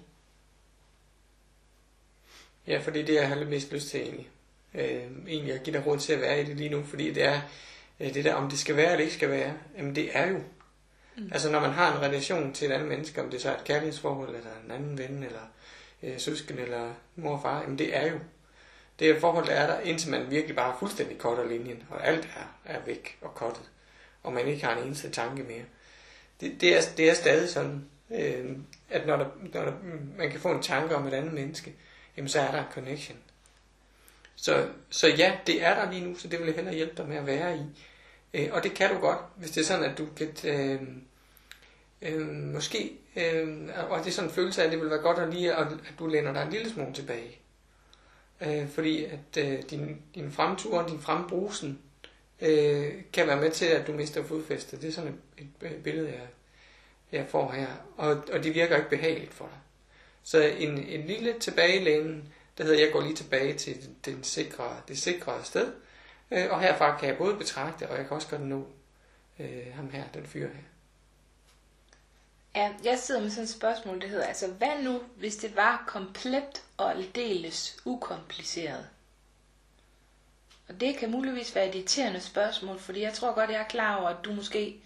Ja, 2.66 2.78
fordi 2.78 3.02
det 3.02 3.14
jeg 3.14 3.28
har 3.28 3.44
mest 3.44 3.72
lyst 3.72 3.88
til 3.88 4.00
egentlig. 4.00 4.28
Øh, 4.74 5.28
egentlig 5.28 5.54
at 5.54 5.62
give 5.62 5.76
dig 5.76 5.86
råd 5.86 5.98
til 5.98 6.12
at 6.12 6.20
være 6.20 6.40
i 6.40 6.44
det 6.44 6.56
lige 6.56 6.70
nu, 6.70 6.84
fordi 6.84 7.12
det 7.12 7.22
er 7.22 7.40
øh, 8.00 8.14
det 8.14 8.24
der, 8.24 8.34
om 8.34 8.50
det 8.50 8.58
skal 8.58 8.76
være 8.76 8.90
eller 8.90 9.04
ikke 9.04 9.14
skal 9.14 9.30
være, 9.30 9.54
jamen 9.76 9.94
det 9.94 10.16
er 10.16 10.26
jo. 10.26 10.38
Mm. 11.16 11.30
Altså 11.32 11.50
når 11.50 11.60
man 11.60 11.70
har 11.70 11.96
en 11.96 12.02
relation 12.02 12.52
til 12.52 12.68
et 12.68 12.74
andet 12.74 12.88
menneske, 12.88 13.22
om 13.22 13.30
det 13.30 13.42
så 13.42 13.50
er 13.50 13.56
et 13.56 13.64
kærlighedsforhold, 13.64 14.36
eller 14.36 14.50
en 14.64 14.70
anden 14.70 14.98
ven, 14.98 15.22
eller 15.22 15.40
øh, 16.02 16.20
søsken, 16.20 16.58
eller 16.58 16.94
mor 17.16 17.36
og 17.36 17.42
far, 17.42 17.60
jamen 17.62 17.78
det 17.78 17.96
er 17.96 18.12
jo. 18.12 18.18
Det 18.98 19.20
forhold, 19.20 19.48
er 19.48 19.66
der, 19.66 19.80
indtil 19.80 20.10
man 20.10 20.30
virkelig 20.30 20.56
bare 20.56 20.76
fuldstændig 20.78 21.18
cutter 21.18 21.48
linjen, 21.48 21.82
og 21.90 22.06
alt 22.06 22.28
er, 22.36 22.72
er 22.74 22.80
væk 22.86 23.18
og 23.20 23.34
kottet, 23.34 23.70
og 24.22 24.32
man 24.32 24.46
ikke 24.46 24.64
har 24.64 24.76
en 24.76 24.86
eneste 24.86 25.10
tanke 25.10 25.42
mere. 25.42 25.64
Det, 26.40 26.60
det, 26.60 26.76
er, 26.76 26.80
det 26.96 27.10
er 27.10 27.14
stadig 27.14 27.48
sådan, 27.48 27.84
øh, 28.10 28.56
at 28.90 29.06
når, 29.06 29.16
der, 29.16 29.26
når 29.52 29.64
der, 29.64 29.72
man 30.18 30.30
kan 30.30 30.40
få 30.40 30.48
en 30.48 30.62
tanke 30.62 30.96
om 30.96 31.06
et 31.06 31.14
andet 31.14 31.32
menneske, 31.32 31.74
jamen 32.16 32.28
så 32.28 32.40
er 32.40 32.50
der 32.50 32.58
en 32.58 32.72
connection. 32.72 33.18
Så, 34.36 34.68
så 34.90 35.08
ja, 35.08 35.38
det 35.46 35.64
er 35.64 35.74
der 35.74 35.92
lige 35.92 36.06
nu, 36.06 36.18
så 36.18 36.28
det 36.28 36.38
vil 36.38 36.46
jeg 36.46 36.54
hellere 36.54 36.74
hjælpe 36.74 36.96
dig 36.96 37.08
med 37.08 37.16
at 37.16 37.26
være 37.26 37.56
i. 37.56 37.62
Øh, 38.34 38.48
og 38.52 38.62
det 38.64 38.74
kan 38.74 38.94
du 38.94 39.00
godt, 39.00 39.18
hvis 39.36 39.50
det 39.50 39.60
er 39.60 39.64
sådan, 39.64 39.90
at 39.90 39.98
du 39.98 40.06
kan... 40.16 40.34
Øh, 40.44 40.80
øh, 42.02 42.28
måske... 42.28 42.92
Øh, 43.16 43.68
og 43.88 43.98
det 43.98 44.06
er 44.06 44.10
sådan 44.10 44.30
en 44.30 44.34
følelse 44.34 44.62
af, 44.62 44.66
at 44.66 44.72
det 44.72 44.80
vil 44.80 44.90
være 44.90 44.98
godt 44.98 45.18
at 45.18 45.34
lige, 45.34 45.54
at, 45.54 45.66
at 45.66 45.94
du 45.98 46.06
læner 46.06 46.32
dig 46.32 46.42
en 46.42 46.50
lille 46.50 46.70
smule 46.70 46.94
tilbage. 46.94 47.38
Øh, 48.40 48.68
fordi 48.68 49.04
at 49.04 49.36
øh, 49.38 49.62
din, 49.70 50.02
din 50.14 50.32
fremtur, 50.32 50.86
din 50.86 51.00
frembrusen, 51.00 51.78
øh, 52.40 52.92
kan 53.12 53.26
være 53.26 53.40
med 53.40 53.50
til, 53.50 53.66
at 53.66 53.86
du 53.86 53.92
mister 53.92 54.24
fodfæste. 54.24 54.76
Det 54.76 54.88
er 54.88 54.92
sådan 54.92 55.20
et, 55.38 55.46
et, 55.62 55.82
billede, 55.84 56.08
jeg, 56.08 56.26
jeg 57.12 57.26
får 57.28 57.52
her. 57.52 57.68
Og, 57.96 58.22
og 58.32 58.44
det 58.44 58.54
virker 58.54 58.76
ikke 58.76 58.90
behageligt 58.90 59.34
for 59.34 59.44
dig. 59.44 59.58
Så 60.22 60.42
en, 60.42 60.78
en 60.78 61.06
lille 61.06 61.34
tilbagelænen, 61.40 62.32
der 62.58 62.64
hedder, 62.64 62.84
jeg 62.84 62.92
går 62.92 63.00
lige 63.00 63.14
tilbage 63.14 63.54
til 63.54 63.88
den 64.04 64.24
sikre, 64.24 64.76
det 64.88 64.98
sikre 64.98 65.44
sted. 65.44 65.72
Øh, 66.30 66.46
og 66.50 66.60
herfra 66.60 66.98
kan 66.98 67.08
jeg 67.08 67.18
både 67.18 67.36
betragte, 67.36 67.88
og 67.88 67.98
jeg 67.98 68.06
kan 68.06 68.14
også 68.14 68.28
godt 68.28 68.42
nå 68.42 68.66
øh, 69.38 69.74
ham 69.74 69.90
her, 69.90 70.04
den 70.14 70.26
fyr 70.26 70.46
her. 70.46 70.62
Ja, 72.54 72.72
jeg 72.84 72.98
sidder 72.98 73.20
med 73.20 73.30
sådan 73.30 73.44
et 73.44 73.50
spørgsmål, 73.50 74.00
der 74.00 74.08
hedder, 74.08 74.26
altså 74.26 74.46
hvad 74.46 74.82
nu, 74.82 75.00
hvis 75.16 75.36
det 75.36 75.56
var 75.56 75.84
komplet 75.86 76.62
og 76.76 76.90
aldeles 76.90 77.76
ukompliceret? 77.84 78.88
Og 80.68 80.80
det 80.80 80.96
kan 80.96 81.10
muligvis 81.10 81.54
være 81.54 81.68
et 81.68 81.74
irriterende 81.74 82.20
spørgsmål, 82.20 82.78
fordi 82.78 83.00
jeg 83.00 83.14
tror 83.14 83.34
godt, 83.34 83.50
jeg 83.50 83.60
er 83.60 83.64
klar 83.64 83.96
over, 83.96 84.08
at 84.08 84.24
du 84.24 84.32
måske 84.32 84.80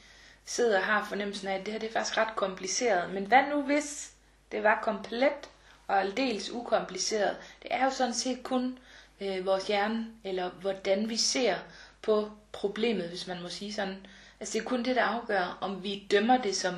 sidder 0.45 0.79
og 0.79 0.85
har 0.85 1.05
fornemmelsen 1.05 1.49
af, 1.49 1.55
at 1.55 1.67
det 1.67 1.73
her 1.73 1.81
det 1.81 1.89
er 1.89 1.93
faktisk 1.93 2.19
ret 2.19 2.37
kompliceret. 2.37 3.11
Men 3.15 3.25
hvad 3.27 3.43
nu 3.51 3.63
hvis 3.63 4.13
det 4.53 4.63
var 4.63 4.81
komplet 4.83 5.51
og 5.87 6.01
aldeles 6.01 6.51
ukompliceret? 6.51 7.37
Det 7.63 7.75
er 7.75 7.85
jo 7.85 7.91
sådan 7.91 8.15
set 8.15 8.43
kun 8.43 8.79
øh, 9.21 9.47
vores 9.47 9.67
hjerne, 9.67 10.07
eller 10.25 10.51
hvordan 10.51 11.09
vi 11.09 11.17
ser 11.17 11.57
på 12.03 12.31
problemet, 12.53 13.09
hvis 13.09 13.27
man 13.27 13.43
må 13.43 13.49
sige 13.49 13.73
sådan. 13.73 14.07
Altså 14.41 14.53
det 14.53 14.65
er 14.65 14.69
kun 14.69 14.85
det, 14.85 14.97
der 14.97 15.03
afgør, 15.05 15.59
om 15.61 15.83
vi 15.83 16.07
dømmer 16.11 16.37
det 16.43 16.57
som 16.57 16.75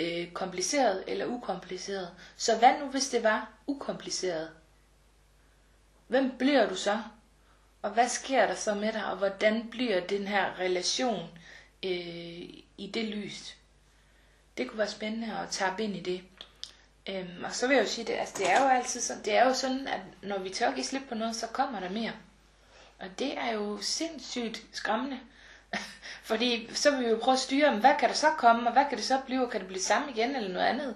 øh, 0.00 0.32
kompliceret 0.32 1.04
eller 1.06 1.26
ukompliceret. 1.26 2.10
Så 2.36 2.58
hvad 2.58 2.78
nu, 2.80 2.86
hvis 2.86 3.08
det 3.08 3.22
var 3.22 3.52
ukompliceret? 3.66 4.50
Hvem 6.08 6.38
bliver 6.38 6.68
du 6.68 6.74
så? 6.74 7.02
Og 7.82 7.90
hvad 7.90 8.08
sker 8.08 8.46
der 8.46 8.54
så 8.54 8.74
med 8.74 8.92
dig? 8.92 9.04
Og 9.06 9.16
hvordan 9.16 9.68
bliver 9.70 10.06
den 10.06 10.28
her 10.28 10.58
relation 10.58 11.28
øh, 11.82 12.40
i 12.78 12.90
det 12.94 13.04
lys? 13.04 13.56
Det 14.56 14.68
kunne 14.68 14.78
være 14.78 14.88
spændende 14.88 15.38
at 15.38 15.48
tabe 15.48 15.82
ind 15.82 15.96
i 15.96 16.00
det. 16.00 16.22
Øhm, 17.08 17.44
og 17.44 17.54
så 17.54 17.66
vil 17.68 17.74
jeg 17.74 17.84
jo 17.84 17.88
sige, 17.88 18.04
det, 18.06 18.12
altså, 18.12 18.34
det 18.38 18.50
er 18.50 18.62
jo 18.62 18.68
altid 18.68 19.00
sådan, 19.00 19.24
det 19.24 19.36
er 19.36 19.46
jo 19.46 19.54
sådan, 19.54 19.86
at 19.86 20.00
når 20.22 20.38
vi 20.38 20.50
tør 20.50 20.74
give 20.74 20.84
slip 20.84 21.02
på 21.08 21.14
noget, 21.14 21.36
så 21.36 21.46
kommer 21.46 21.80
der 21.80 21.90
mere. 21.90 22.12
Og 22.98 23.06
det 23.18 23.38
er 23.38 23.52
jo 23.52 23.78
sindssygt 23.82 24.62
skræmmende. 24.72 25.20
Fordi 26.30 26.70
så 26.74 26.90
vil 26.90 27.00
vi 27.00 27.10
jo 27.10 27.18
prøve 27.22 27.32
at 27.32 27.38
styre, 27.38 27.76
hvad 27.76 27.94
kan 27.98 28.08
der 28.08 28.14
så 28.14 28.30
komme, 28.38 28.68
og 28.68 28.72
hvad 28.72 28.84
kan 28.88 28.98
det 28.98 29.06
så 29.06 29.20
blive, 29.26 29.48
kan 29.50 29.60
det 29.60 29.68
blive 29.68 29.82
samme 29.82 30.10
igen, 30.10 30.36
eller 30.36 30.48
noget 30.48 30.66
andet. 30.66 30.94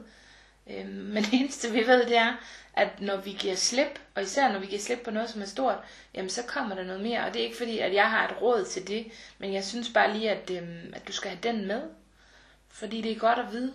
Øhm, 0.67 0.89
men 1.15 1.25
det 1.25 1.35
eneste 1.35 1.71
vi 1.71 1.87
ved, 1.87 2.07
det 2.07 2.17
er, 2.17 2.33
at 2.75 3.01
når 3.01 3.17
vi 3.17 3.33
giver 3.33 3.55
slip, 3.55 4.01
og 4.15 4.23
især 4.23 4.53
når 4.53 4.59
vi 4.59 4.67
giver 4.67 4.81
slip 4.81 4.99
på 5.05 5.11
noget, 5.11 5.31
som 5.31 5.43
er 5.43 5.47
stort, 5.47 5.79
jamen 6.15 6.31
så 6.31 6.43
kommer 6.43 6.75
der 6.75 6.85
noget 6.85 7.03
mere. 7.03 7.25
Og 7.25 7.35
det 7.35 7.41
er 7.41 7.45
ikke 7.45 7.57
fordi, 7.57 7.79
at 7.79 7.95
jeg 7.95 8.11
har 8.11 8.29
et 8.29 8.43
råd 8.43 8.65
til 8.65 8.89
det, 8.89 9.07
men 9.39 9.53
jeg 9.53 9.65
synes 9.65 9.91
bare 9.91 10.13
lige, 10.13 10.31
at, 10.31 10.51
øhm, 10.51 10.93
at 10.97 11.09
du 11.09 11.13
skal 11.13 11.31
have 11.31 11.41
den 11.43 11.67
med. 11.67 11.83
Fordi 12.69 13.01
det 13.01 13.13
er 13.13 13.19
godt 13.19 13.39
at 13.39 13.53
vide. 13.53 13.73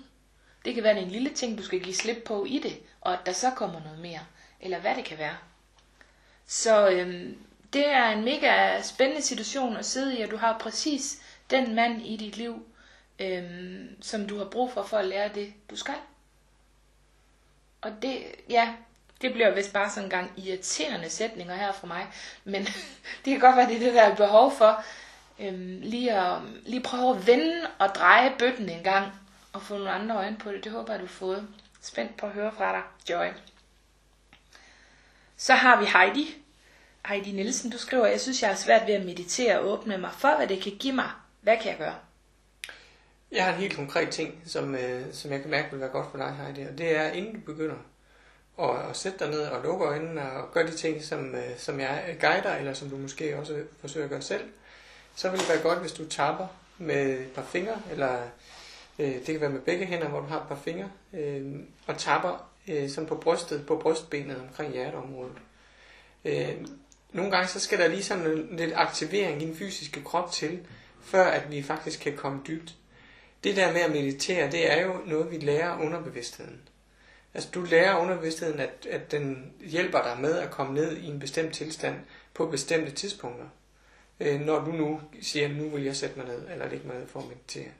Det 0.66 0.76
kan 0.76 0.84
være 0.84 1.02
en 1.02 1.12
lille 1.12 1.30
ting, 1.30 1.58
du 1.58 1.64
skal 1.64 1.80
give 1.80 1.96
slip 1.96 2.24
på 2.26 2.46
i 2.46 2.60
det, 2.60 2.80
og 3.02 3.14
at 3.14 3.20
der 3.26 3.32
så 3.32 3.52
kommer 3.52 3.80
noget 3.84 4.00
mere. 4.00 4.20
Eller 4.62 4.80
hvad 4.80 4.96
det 4.96 5.06
kan 5.06 5.18
være. 5.18 5.38
Så 6.48 6.90
øhm, 6.90 7.38
det 7.74 7.88
er 7.88 8.10
en 8.10 8.26
mega 8.26 8.82
spændende 8.82 9.22
situation 9.22 9.78
at 9.78 9.86
sidde 9.86 10.18
i, 10.20 10.22
og 10.22 10.32
du 10.32 10.38
har 10.38 10.58
præcis 10.58 11.22
den 11.50 11.76
mand 11.76 12.02
i 12.02 12.18
dit 12.18 12.38
liv, 12.38 12.66
øhm, 13.20 14.02
som 14.02 14.28
du 14.28 14.38
har 14.38 14.46
brug 14.46 14.72
for 14.74 14.84
for 14.84 14.98
at 14.98 15.06
lære 15.06 15.30
det, 15.36 15.54
du 15.70 15.76
skal. 15.76 15.96
Og 17.82 17.92
det, 18.02 18.24
ja, 18.50 18.74
det 19.22 19.34
bliver 19.34 19.56
vist 19.56 19.74
bare 19.74 19.90
sådan 19.90 20.04
en 20.04 20.10
gang 20.10 20.32
irriterende 20.38 21.10
sætninger 21.10 21.56
her 21.56 21.72
fra 21.72 21.88
mig, 21.88 22.08
men 22.44 22.66
det 23.26 23.32
kan 23.32 23.40
godt 23.40 23.56
være, 23.56 23.68
det 23.68 23.76
er 23.76 23.80
det, 23.80 23.94
der 23.94 24.02
er 24.02 24.16
behov 24.16 24.52
for. 24.52 24.84
Øhm, 25.40 25.80
lige, 25.82 26.12
at, 26.12 26.42
lige 26.66 26.84
prøve 26.84 27.16
at 27.16 27.28
vende 27.28 27.68
og 27.80 27.90
dreje 27.96 28.36
bøtten 28.40 28.70
en 28.70 28.84
gang, 28.84 29.12
og 29.54 29.62
få 29.62 29.74
nogle 29.74 29.92
andre 29.92 30.16
øjne 30.16 30.38
på 30.38 30.52
det. 30.52 30.64
Det 30.64 30.72
håber 30.72 30.94
jeg, 30.94 31.00
du 31.00 31.06
har 31.06 31.14
fået. 31.14 31.48
Spændt 31.82 32.18
på 32.18 32.26
at 32.26 32.32
høre 32.32 32.52
fra 32.52 32.72
dig, 32.72 32.82
Joy. 33.10 33.28
Så 35.38 35.54
har 35.54 35.80
vi 35.80 35.86
Heidi. 35.86 36.36
Heidi 37.08 37.32
Nielsen, 37.32 37.72
du 37.72 37.78
skriver, 37.78 38.06
jeg 38.06 38.20
synes, 38.20 38.42
jeg 38.42 38.50
har 38.50 38.58
svært 38.58 38.88
ved 38.88 38.94
at 38.94 39.06
meditere 39.06 39.60
og 39.60 39.68
åbne 39.68 39.98
mig 39.98 40.12
for, 40.18 40.36
hvad 40.38 40.48
det 40.48 40.64
kan 40.64 40.72
give 40.80 40.94
mig. 40.94 41.10
Hvad 41.42 41.58
kan 41.58 41.72
jeg 41.72 41.78
gøre? 41.78 41.96
Jeg 43.32 43.46
har 43.46 43.54
en 43.54 43.60
helt 43.60 43.76
konkret 43.76 44.10
ting, 44.10 44.42
som, 44.46 44.76
øh, 44.76 45.14
som 45.14 45.32
jeg 45.32 45.42
kan 45.42 45.50
mærke 45.50 45.72
vil 45.72 45.80
være 45.80 45.90
godt 45.90 46.12
for 46.12 46.18
dig, 46.18 46.36
Heidi, 46.36 46.62
og 46.62 46.78
det 46.78 46.96
er, 46.96 47.12
inden 47.12 47.34
du 47.34 47.40
begynder 47.40 47.76
at, 48.60 48.90
at 48.90 48.98
sætte 48.98 49.20
dig 49.20 49.30
ned 49.30 49.42
og 49.42 49.64
lukke 49.64 49.86
øjnene 49.86 50.32
og 50.32 50.52
gøre 50.52 50.68
de 50.68 50.76
ting, 50.76 51.04
som, 51.04 51.36
øh, 51.36 51.58
som 51.58 51.80
jeg 51.80 52.18
guider, 52.22 52.56
eller 52.56 52.74
som 52.74 52.90
du 52.90 52.98
måske 52.98 53.38
også 53.38 53.64
forsøger 53.82 54.06
at 54.06 54.10
gøre 54.10 54.22
selv, 54.22 54.44
så 55.16 55.30
vil 55.30 55.40
det 55.40 55.50
være 55.50 55.62
godt, 55.62 55.80
hvis 55.80 55.92
du 55.92 56.06
tapper 56.06 56.48
med 56.78 57.20
et 57.20 57.32
par 57.36 57.44
fingre, 57.44 57.82
eller 57.92 58.22
øh, 59.00 59.14
det 59.14 59.26
kan 59.26 59.42
være 59.42 59.50
med 59.50 59.62
begge 59.62 59.86
hænder, 59.86 60.08
hvor 60.08 60.20
du 60.20 60.26
har 60.26 60.42
et 60.42 60.48
par 60.48 60.60
fingre, 60.64 60.90
øh, 61.14 61.56
og 61.88 61.98
tapper 61.98 62.50
øh, 62.68 62.90
som 62.90 63.06
på 63.06 63.16
brystet, 63.16 63.66
på 63.66 63.76
brystbenet 63.76 64.38
omkring 64.50 64.74
hjerteområdet. 64.74 65.38
Øh, 66.26 66.66
nogle 67.13 67.32
gange 67.32 67.48
så 67.48 67.60
skal 67.60 67.80
der 67.80 67.88
lige 67.88 68.04
sådan 68.04 68.26
en, 68.26 68.58
lidt 68.58 68.74
aktivering 68.76 69.41
i 69.41 69.45
den 69.45 69.56
fysiske 69.56 70.04
krop 70.04 70.32
til, 70.32 70.60
før 71.02 71.24
at 71.26 71.52
vi 71.52 71.63
faktisk 71.63 72.00
kan 72.00 72.17
komme 72.17 72.41
dybt. 72.48 72.76
Det 73.43 73.56
der 73.56 73.74
med 73.74 73.82
at 73.82 73.91
meditere, 73.91 74.52
det 74.52 74.72
er 74.72 74.86
jo 74.86 74.93
noget, 75.06 75.32
vi 75.32 75.38
lærer 75.38 75.80
underbevidstheden. 75.80 76.62
Altså 77.34 77.50
du 77.54 77.62
lærer 77.62 78.00
underbevidstheden, 78.00 78.60
at, 78.60 78.88
at 78.89 79.12
den 79.12 79.54
hjælper 79.60 80.02
dig 80.02 80.17
med 80.22 80.38
at 80.38 80.52
komme 80.52 80.74
ned 80.74 80.98
i 80.98 81.08
en 81.08 81.19
bestemt 81.19 81.54
tilstand 81.54 81.95
på 82.34 82.45
bestemte 82.45 82.91
tidspunkter. 82.91 83.45
øh, 84.19 84.41
når 84.41 84.65
du 84.65 84.72
nu 84.72 85.02
siger, 85.22 85.48
nu 85.48 85.69
vil 85.69 85.84
jeg 85.84 85.95
sætte 85.95 86.19
mig 86.19 86.28
ned, 86.28 86.41
eller 86.52 86.69
ligge 86.69 86.88
mig 86.88 86.98
ned 86.98 87.08
for 87.08 87.19
at 87.19 87.28
meditere. 87.28 87.72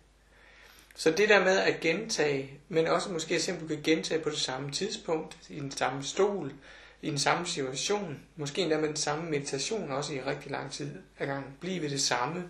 Så 0.96 1.12
det 1.12 1.30
der 1.30 1.44
med 1.44 1.58
at 1.58 1.80
gentage, 1.80 2.60
men 2.70 2.88
også 2.88 3.12
måske 3.12 3.36
at 3.36 3.58
du 3.62 3.68
kan 3.68 3.82
gentage 3.84 4.22
på 4.22 4.30
det 4.30 4.38
samme 4.38 4.72
tidspunkt, 4.72 5.38
i 5.50 5.60
den 5.60 5.72
samme 5.72 6.04
stol, 6.04 6.54
i 7.02 7.10
den 7.10 7.20
samme 7.20 7.46
situation, 7.46 8.20
måske 8.36 8.62
endda 8.62 8.78
med 8.78 8.88
den 8.88 8.96
samme 8.96 9.30
meditation 9.30 9.92
også 9.92 10.14
i 10.14 10.22
rigtig 10.22 10.52
lang 10.52 10.72
tid 10.72 10.96
ad 11.20 11.28
gangen. 11.28 11.54
Bliv 11.60 11.82
ved 11.82 11.90
det 11.90 12.02
samme, 12.02 12.50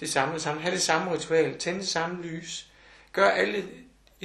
det 0.00 0.08
samme, 0.08 0.34
det 0.34 0.42
samme, 0.42 0.62
have 0.62 0.74
det 0.74 0.82
samme 0.82 1.12
ritual, 1.12 1.58
tænde 1.58 1.80
det 1.80 1.88
samme 1.88 2.22
lys, 2.22 2.70
gør 3.12 3.28
alle 3.28 3.64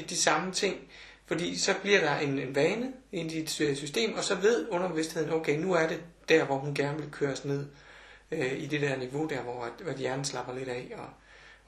de 0.10 0.18
samme 0.18 0.52
ting, 0.52 0.78
fordi 1.26 1.58
så 1.58 1.76
bliver 1.82 2.00
der 2.00 2.16
en, 2.16 2.40
en 2.40 2.56
vane 2.56 2.94
i 3.12 3.24
dit 3.24 3.62
øh, 3.62 3.76
system, 3.76 4.14
og 4.14 4.24
så 4.24 4.36
ved 4.36 4.68
underbevidstheden, 4.70 5.30
okay, 5.34 5.60
nu 5.60 5.74
er 5.74 5.88
det 5.88 6.02
der, 6.30 6.46
hvor 6.46 6.58
hun 6.58 6.74
gerne 6.74 6.98
vil 6.98 7.12
køres 7.12 7.46
ned 7.46 7.68
øh, 8.32 8.54
i 8.60 8.66
det 8.66 8.82
der 8.82 8.98
niveau, 8.98 9.28
der 9.28 9.42
hvor, 9.42 9.64
at, 9.64 9.72
hvor 9.84 9.94
hjernen 9.94 10.26
slapper 10.26 10.54
lidt 10.54 10.70
af, 10.70 10.92
og, 10.98 11.10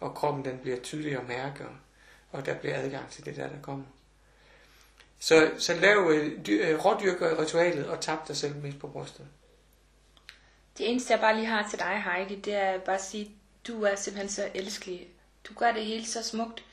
og 0.08 0.15
kroppen 0.15 0.45
den 0.45 0.58
bliver 0.58 0.77
tydeligere 0.80 1.21
at 1.21 1.27
mærke, 1.27 1.65
og, 1.65 1.75
og 2.32 2.45
der 2.45 2.56
bliver 2.56 2.77
adgang 2.77 3.10
til 3.10 3.25
det 3.25 3.36
der, 3.36 3.49
der 3.49 3.62
kommer. 3.62 3.86
Så, 5.23 5.51
så 5.57 5.73
lav 5.73 6.12
øh, 6.12 6.31
øh, 6.49 6.86
rådyrker 6.86 7.41
ritualet 7.41 7.88
og 7.88 8.01
tab 8.01 8.27
dig 8.27 8.38
selv 8.38 8.55
mest 8.55 8.79
på 8.79 8.88
brystet. 8.88 9.27
Det 10.77 10.89
eneste, 10.89 11.13
jeg 11.13 11.19
bare 11.19 11.36
lige 11.36 11.45
har 11.45 11.69
til 11.69 11.79
dig, 11.79 12.03
Heidi, 12.03 12.36
det 12.36 12.53
er 12.53 12.79
bare 12.79 12.95
at 12.95 13.03
sige, 13.03 13.31
du 13.67 13.84
er 13.84 13.95
simpelthen 13.95 14.29
så 14.29 14.49
elskelig. 14.55 15.07
Du 15.43 15.53
gør 15.53 15.71
det 15.71 15.86
hele 15.86 16.05
så 16.05 16.23
smukt. 16.23 16.63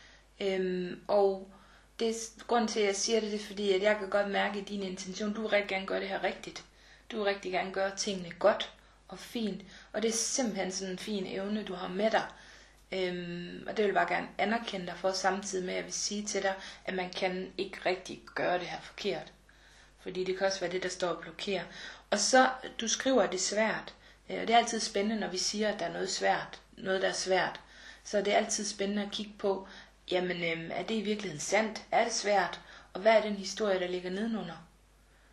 Øhm, 0.41 1.01
og 1.09 1.51
det 1.99 2.09
er 2.09 2.13
grund 2.47 2.69
til, 2.69 2.81
at 2.81 2.87
jeg 2.87 2.97
siger 2.97 3.21
det, 3.21 3.33
det 3.33 3.41
er 3.41 3.47
fordi, 3.47 3.73
at 3.73 3.83
jeg 3.83 3.97
kan 3.99 4.11
godt 4.11 4.31
mærke 4.31 4.63
din 4.69 4.83
intention, 4.83 5.35
du 5.35 5.41
vil 5.41 5.51
rigtig 5.51 5.69
gerne 5.69 5.87
gøre 5.87 6.01
det 6.01 6.09
her 6.09 6.25
rigtigt. 6.25 6.65
Du 7.13 7.17
vil 7.17 7.25
rigtig 7.25 7.53
gerne 7.53 7.73
gøre 7.73 7.97
tingene 7.97 8.31
godt 8.39 8.73
og 9.09 9.19
fint. 9.19 9.63
Og 9.93 10.03
det 10.03 10.09
er 10.09 10.13
simpelthen 10.13 10.73
sådan 10.73 10.93
en 10.93 10.99
fin 10.99 11.27
evne, 11.27 11.65
du 11.65 11.75
har 11.75 11.89
med 11.89 12.11
dig. 12.11 12.27
Øhm, 12.93 13.65
og 13.67 13.77
det 13.77 13.85
vil 13.85 13.85
jeg 13.85 13.95
bare 13.95 14.15
gerne 14.15 14.29
anerkende 14.39 14.87
dig 14.87 14.97
for, 14.97 15.13
samtidig 15.13 15.65
med 15.65 15.73
at 15.73 15.77
jeg 15.77 15.85
vil 15.85 15.93
sige 15.93 16.27
til 16.27 16.43
dig, 16.43 16.55
at 16.85 16.95
man 16.95 17.11
kan 17.11 17.53
ikke 17.59 17.79
rigtig 17.87 18.23
gøre 18.35 18.59
det 18.59 18.67
her 18.67 18.81
forkert. 18.81 19.33
Fordi 20.01 20.25
det 20.25 20.39
kan 20.39 20.47
også 20.47 20.61
være 20.61 20.73
det, 20.73 20.83
der 20.83 20.89
står 20.89 21.09
og 21.09 21.23
blokerer. 21.23 21.65
Og 22.11 22.19
så, 22.19 22.49
du 22.81 22.89
skriver, 22.89 23.23
at 23.23 23.33
det 23.33 23.39
er 23.39 23.43
svært. 23.43 23.95
Øh, 24.31 24.41
og 24.41 24.49
det 24.49 24.55
er 24.55 24.59
altid 24.59 24.81
spændende, 24.81 25.21
når 25.21 25.29
vi 25.29 25.39
siger, 25.39 25.73
at 25.73 25.81
der 25.81 25.87
er 25.87 25.93
noget 25.93 26.11
svært. 26.11 26.61
Noget, 26.77 27.03
der 27.03 27.09
er 27.09 27.13
svært. 27.13 27.61
Så 28.05 28.19
det 28.19 28.33
er 28.33 28.37
altid 28.37 28.65
spændende 28.65 29.03
at 29.03 29.11
kigge 29.11 29.33
på, 29.39 29.69
jamen 30.11 30.45
øhm, 30.45 30.71
er 30.73 30.83
det 30.83 30.95
i 30.95 31.03
virkeligheden 31.03 31.41
sandt? 31.41 31.83
Er 31.91 32.05
det 32.05 32.13
svært? 32.13 32.61
Og 32.93 33.01
hvad 33.01 33.13
er 33.13 33.23
den 33.23 33.35
historie, 33.35 33.81
der 33.81 33.89
ligger 33.89 34.11
nedenunder? 34.11 34.67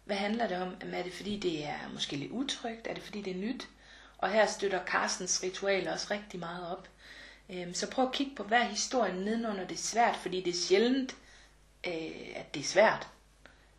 Hvad 0.05 0.15
handler 0.15 0.47
det 0.47 0.57
om? 0.61 0.75
Jamen, 0.81 0.93
er 0.93 1.03
det 1.03 1.13
fordi, 1.13 1.39
det 1.39 1.65
er 1.65 1.89
måske 1.93 2.15
lidt 2.15 2.31
utrygt? 2.31 2.87
Er 2.87 2.93
det 2.93 3.03
fordi, 3.03 3.21
det 3.21 3.31
er 3.31 3.39
nyt? 3.39 3.67
Og 4.17 4.31
her 4.31 4.45
støtter 4.45 4.85
Carstens 4.85 5.43
ritualer 5.43 5.93
også 5.93 6.07
rigtig 6.11 6.39
meget 6.39 6.71
op. 6.71 6.87
Øhm, 7.49 7.73
så 7.73 7.89
prøv 7.89 8.05
at 8.05 8.11
kigge 8.11 8.35
på, 8.35 8.43
hver 8.43 8.63
historien 8.63 9.15
nedenunder 9.15 9.67
det 9.67 9.75
er 9.75 9.81
svært, 9.81 10.15
fordi 10.15 10.41
det 10.41 10.51
er 10.51 10.57
sjældent, 10.67 11.15
øh, 11.87 12.31
at 12.35 12.53
det 12.53 12.59
er 12.59 12.63
svært. 12.63 13.07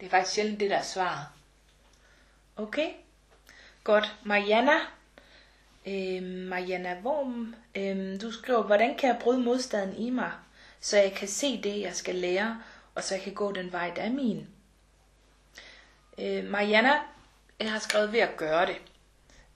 Det 0.00 0.06
er 0.06 0.10
faktisk 0.10 0.34
sjældent 0.34 0.60
det, 0.60 0.70
der 0.70 0.76
er 0.76 0.82
svaret. 0.82 1.26
Okay? 2.56 2.90
Godt. 3.84 4.16
Mariana. 4.24 4.76
Øhm, 5.86 6.24
Mariana 6.24 7.00
Worm. 7.04 7.54
Øhm, 7.74 8.18
du 8.18 8.32
skriver, 8.32 8.62
hvordan 8.62 8.96
kan 8.96 9.08
jeg 9.08 9.18
bryde 9.20 9.38
modstanden 9.42 9.96
i 9.96 10.10
mig, 10.10 10.32
så 10.80 10.96
jeg 10.96 11.12
kan 11.12 11.28
se 11.28 11.62
det, 11.62 11.80
jeg 11.80 11.94
skal 11.94 12.14
lære, 12.14 12.62
og 12.94 13.04
så 13.04 13.14
jeg 13.14 13.24
kan 13.24 13.34
gå 13.34 13.52
den 13.52 13.72
vej, 13.72 13.92
der 13.96 14.02
er 14.02 14.10
min. 14.10 14.48
Øh, 16.18 16.44
Mariana 16.44 16.92
jeg 17.60 17.72
har 17.72 17.78
skrevet 17.78 18.12
ved 18.12 18.20
at 18.20 18.36
gøre 18.36 18.66
det. 18.66 18.76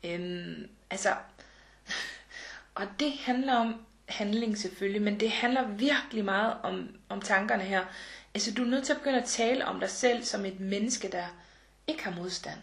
Øhm, 0.05 0.69
altså, 0.91 1.15
og 2.75 2.87
det 2.99 3.13
handler 3.13 3.55
om 3.55 3.87
handling 4.11 4.59
selvfølgelig, 4.59 5.03
men 5.03 5.21
det 5.21 5.31
handler 5.31 5.69
virkelig 5.69 6.25
meget 6.25 6.55
om, 6.63 6.89
om 7.09 7.21
tankerne 7.21 7.63
her. 7.63 7.85
Altså, 8.35 8.55
du 8.55 8.63
er 8.63 8.67
nødt 8.67 8.85
til 8.85 8.93
at 8.93 8.99
begynde 8.99 9.19
at 9.19 9.29
tale 9.29 9.67
om 9.67 9.81
dig 9.81 9.91
selv 9.91 10.25
som 10.25 10.45
et 10.45 10.61
menneske, 10.61 11.09
der 11.13 11.25
ikke 11.87 12.05
har 12.05 12.15
modstand. 12.17 12.59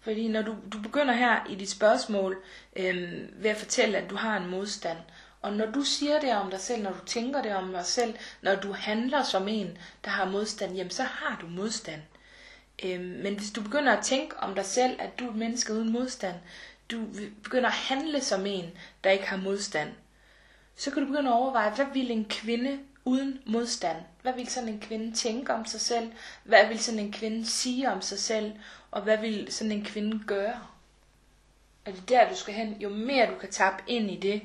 Fordi 0.00 0.28
når 0.28 0.42
du, 0.42 0.56
du 0.72 0.82
begynder 0.82 1.14
her 1.14 1.46
i 1.50 1.54
dit 1.54 1.70
spørgsmål 1.70 2.42
øhm, 2.76 3.28
ved 3.32 3.50
at 3.50 3.56
fortælle, 3.56 3.98
at 3.98 4.10
du 4.10 4.16
har 4.16 4.36
en 4.36 4.50
modstand, 4.50 4.98
og 5.42 5.52
når 5.52 5.66
du 5.66 5.82
siger 5.82 6.20
det 6.20 6.32
om 6.34 6.50
dig 6.50 6.60
selv, 6.60 6.82
når 6.82 6.92
du 6.92 7.04
tænker 7.06 7.42
det 7.42 7.54
om 7.54 7.72
dig 7.72 7.84
selv, 7.84 8.14
når 8.42 8.54
du 8.54 8.72
handler 8.72 9.22
som 9.22 9.48
en, 9.48 9.78
der 10.04 10.10
har 10.10 10.24
modstand, 10.24 10.74
jamen 10.74 10.90
så 10.90 11.02
har 11.02 11.38
du 11.40 11.46
modstand. 11.46 12.00
Øhm, 12.84 13.04
men 13.04 13.34
hvis 13.34 13.50
du 13.50 13.62
begynder 13.62 13.96
at 13.96 14.04
tænke 14.04 14.36
om 14.36 14.54
dig 14.54 14.64
selv, 14.64 14.96
at 15.00 15.18
du 15.18 15.26
er 15.26 15.30
et 15.30 15.36
menneske 15.36 15.72
uden 15.72 15.92
modstand, 15.92 16.36
du 16.90 17.06
begynder 17.42 17.68
at 17.68 17.74
handle 17.74 18.20
som 18.20 18.46
en, 18.46 18.70
der 19.04 19.10
ikke 19.10 19.26
har 19.26 19.36
modstand, 19.36 19.90
så 20.76 20.90
kan 20.90 21.02
du 21.02 21.08
begynde 21.08 21.30
at 21.30 21.34
overveje, 21.34 21.74
hvad 21.74 21.86
vil 21.92 22.10
en 22.10 22.24
kvinde 22.24 22.78
uden 23.04 23.40
modstand? 23.46 23.96
Hvad 24.22 24.32
vil 24.32 24.46
sådan 24.48 24.68
en 24.68 24.80
kvinde 24.80 25.12
tænke 25.12 25.54
om 25.54 25.64
sig 25.64 25.80
selv? 25.80 26.12
Hvad 26.44 26.68
vil 26.68 26.78
sådan 26.78 27.00
en 27.00 27.12
kvinde 27.12 27.46
sige 27.46 27.90
om 27.90 28.00
sig 28.02 28.18
selv? 28.18 28.52
Og 28.90 29.02
hvad 29.02 29.18
vil 29.18 29.46
sådan 29.50 29.72
en 29.72 29.84
kvinde 29.84 30.20
gøre? 30.26 30.60
Er 31.84 31.90
det 31.90 32.08
der, 32.08 32.28
du 32.28 32.36
skal 32.36 32.54
hen? 32.54 32.76
Jo 32.80 32.88
mere 32.88 33.26
du 33.26 33.38
kan 33.40 33.50
tappe 33.50 33.82
ind 33.86 34.10
i 34.10 34.16
det, 34.16 34.42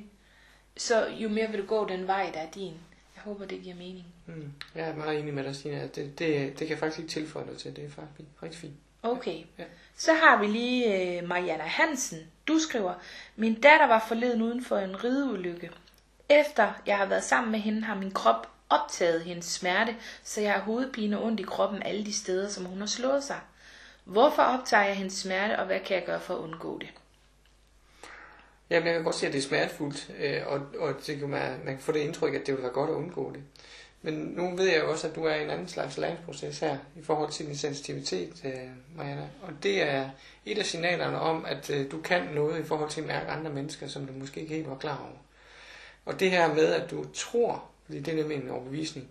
så 0.77 1.07
jo 1.07 1.29
mere 1.29 1.49
vil 1.51 1.61
du 1.61 1.65
gå 1.65 1.87
den 1.87 2.07
vej, 2.07 2.31
der 2.33 2.39
er 2.39 2.51
din. 2.51 2.73
Jeg 3.15 3.23
håber, 3.23 3.45
det 3.45 3.61
giver 3.61 3.75
mening. 3.75 4.05
Mm. 4.25 4.53
Jeg 4.75 4.89
er 4.89 4.95
meget 4.95 5.19
enig 5.19 5.33
med 5.33 5.43
dig, 5.43 5.55
Stine. 5.55 5.81
Det, 5.81 6.19
det, 6.19 6.19
det 6.19 6.57
kan 6.57 6.69
jeg 6.69 6.79
faktisk 6.79 6.99
ikke 6.99 7.11
tilføje 7.11 7.45
dig 7.47 7.57
til. 7.57 7.75
Det 7.75 7.85
er 7.85 7.89
faktisk 7.89 8.29
rigtig 8.43 8.59
fint. 8.59 8.73
Okay. 9.03 9.43
Ja. 9.57 9.63
Så 9.95 10.13
har 10.13 10.41
vi 10.41 10.47
lige 10.47 11.17
øh, 11.17 11.27
Mariana 11.27 11.63
Hansen. 11.63 12.19
Du 12.47 12.59
skriver, 12.59 12.93
min 13.35 13.53
datter 13.53 13.87
var 13.87 14.05
forleden 14.07 14.41
uden 14.41 14.63
for 14.63 14.77
en 14.77 15.03
rideulykke. 15.03 15.71
Efter 16.39 16.73
jeg 16.85 16.97
har 16.97 17.05
været 17.05 17.23
sammen 17.23 17.51
med 17.51 17.59
hende, 17.59 17.81
har 17.81 17.95
min 17.95 18.11
krop 18.11 18.47
optaget 18.69 19.21
hendes 19.21 19.45
smerte, 19.45 19.95
så 20.23 20.41
jeg 20.41 20.53
har 20.53 20.59
hovedpine 20.59 21.19
og 21.19 21.25
ondt 21.25 21.39
i 21.39 21.43
kroppen 21.43 21.83
alle 21.83 22.05
de 22.05 22.13
steder, 22.13 22.49
som 22.49 22.65
hun 22.65 22.79
har 22.79 22.85
slået 22.85 23.23
sig. 23.23 23.39
Hvorfor 24.03 24.41
optager 24.41 24.83
jeg 24.83 24.95
hendes 24.95 25.13
smerte, 25.13 25.59
og 25.59 25.65
hvad 25.65 25.79
kan 25.79 25.95
jeg 25.95 26.05
gøre 26.05 26.19
for 26.19 26.33
at 26.33 26.39
undgå 26.39 26.79
det? 26.79 26.87
Jamen, 28.69 28.87
jeg 28.87 28.95
kan 28.95 29.03
godt 29.03 29.15
se, 29.15 29.27
at 29.27 29.33
det 29.33 29.39
er 29.39 29.43
smertefuldt, 29.43 30.11
øh, 30.19 30.41
og, 30.47 30.61
og 30.79 30.93
det 31.07 31.19
kan 31.19 31.29
man, 31.29 31.59
man 31.65 31.73
kan 31.75 31.79
få 31.79 31.91
det 31.91 31.99
indtryk, 31.99 32.33
at 32.33 32.47
det 32.47 32.53
vil 32.53 32.63
være 32.63 32.71
godt 32.71 32.89
at 32.89 32.95
undgå 32.95 33.31
det. 33.31 33.43
Men 34.01 34.13
nu 34.13 34.55
ved 34.55 34.65
jeg 34.65 34.83
også, 34.83 35.07
at 35.07 35.15
du 35.15 35.25
er 35.25 35.35
i 35.35 35.43
en 35.43 35.49
anden 35.49 35.67
slags 35.67 35.97
læringsproces 35.97 36.59
her, 36.59 36.77
i 36.95 37.03
forhold 37.03 37.31
til 37.31 37.45
din 37.45 37.57
sensitivitet, 37.57 38.41
øh, 38.45 38.53
Mariana. 38.95 39.29
Og 39.41 39.53
det 39.63 39.83
er 39.83 40.09
et 40.45 40.57
af 40.57 40.65
signalerne 40.65 41.19
om, 41.19 41.45
at 41.45 41.69
øh, 41.69 41.91
du 41.91 42.01
kan 42.01 42.21
noget 42.33 42.59
i 42.59 42.63
forhold 42.63 42.89
til 42.89 43.01
at 43.01 43.07
mærke 43.07 43.29
andre 43.29 43.51
mennesker, 43.51 43.87
som 43.87 44.05
du 44.05 44.13
måske 44.13 44.41
ikke 44.41 44.55
helt 44.55 44.69
var 44.69 44.77
klar 44.77 44.97
over. 44.97 45.17
Og 46.05 46.19
det 46.19 46.31
her 46.31 46.53
med, 46.53 46.73
at 46.73 46.91
du 46.91 47.05
tror, 47.13 47.69
fordi 47.85 47.99
det 47.99 48.11
er 48.11 48.17
nemlig 48.17 48.37
en 48.37 48.49
overbevisning, 48.49 49.07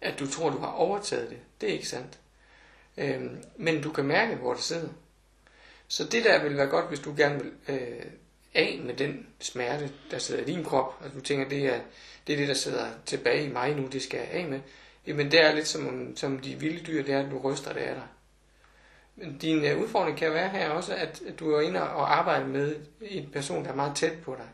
at 0.00 0.18
du 0.18 0.30
tror, 0.30 0.50
du 0.50 0.58
har 0.58 0.72
overtaget 0.72 1.30
det, 1.30 1.38
det 1.60 1.68
er 1.68 1.72
ikke 1.72 1.88
sandt. 1.88 2.18
Øhm, 2.96 3.44
men 3.56 3.82
du 3.82 3.92
kan 3.92 4.04
mærke, 4.04 4.34
hvor 4.34 4.54
det 4.54 4.62
sidder. 4.62 4.88
Så 5.88 6.04
det 6.04 6.24
der 6.24 6.42
vil 6.42 6.56
være 6.56 6.66
godt, 6.66 6.88
hvis 6.88 7.00
du 7.00 7.14
gerne 7.16 7.42
vil 7.42 7.52
øh, 7.68 8.04
af 8.54 8.80
med 8.84 8.94
den 8.94 9.26
smerte, 9.40 9.90
der 10.10 10.18
sidder 10.18 10.42
i 10.42 10.44
din 10.44 10.64
krop, 10.64 11.04
at 11.04 11.10
du 11.14 11.20
tænker, 11.20 11.48
det 11.48 11.66
er, 11.66 11.80
det 12.26 12.32
er 12.32 12.36
det, 12.36 12.48
der 12.48 12.54
sidder 12.54 12.86
tilbage 13.06 13.44
i 13.44 13.52
mig 13.52 13.74
nu, 13.74 13.86
det 13.86 14.02
skal 14.02 14.18
jeg 14.18 14.28
af 14.30 14.46
med. 14.46 14.60
Jamen 15.06 15.30
det 15.30 15.40
er 15.40 15.54
lidt 15.54 15.68
som, 15.68 16.16
som 16.16 16.38
de 16.38 16.54
vilde 16.54 16.86
dyr, 16.86 17.02
det 17.02 17.14
er, 17.14 17.24
at 17.24 17.30
du 17.30 17.38
ryster 17.38 17.72
det 17.72 17.80
af 17.80 17.94
dig. 17.94 18.06
Men 19.16 19.38
din 19.38 19.64
øh, 19.64 19.82
udfordring 19.82 20.18
kan 20.18 20.32
være 20.32 20.48
her 20.48 20.70
også, 20.70 20.94
at, 20.94 21.22
at 21.28 21.38
du 21.38 21.50
er 21.50 21.60
inde 21.60 21.82
og 21.82 22.18
arbejder 22.18 22.46
med 22.46 22.76
en 23.00 23.30
person, 23.32 23.64
der 23.64 23.70
er 23.70 23.74
meget 23.74 23.96
tæt 23.96 24.18
på 24.22 24.34
dig. 24.38 24.48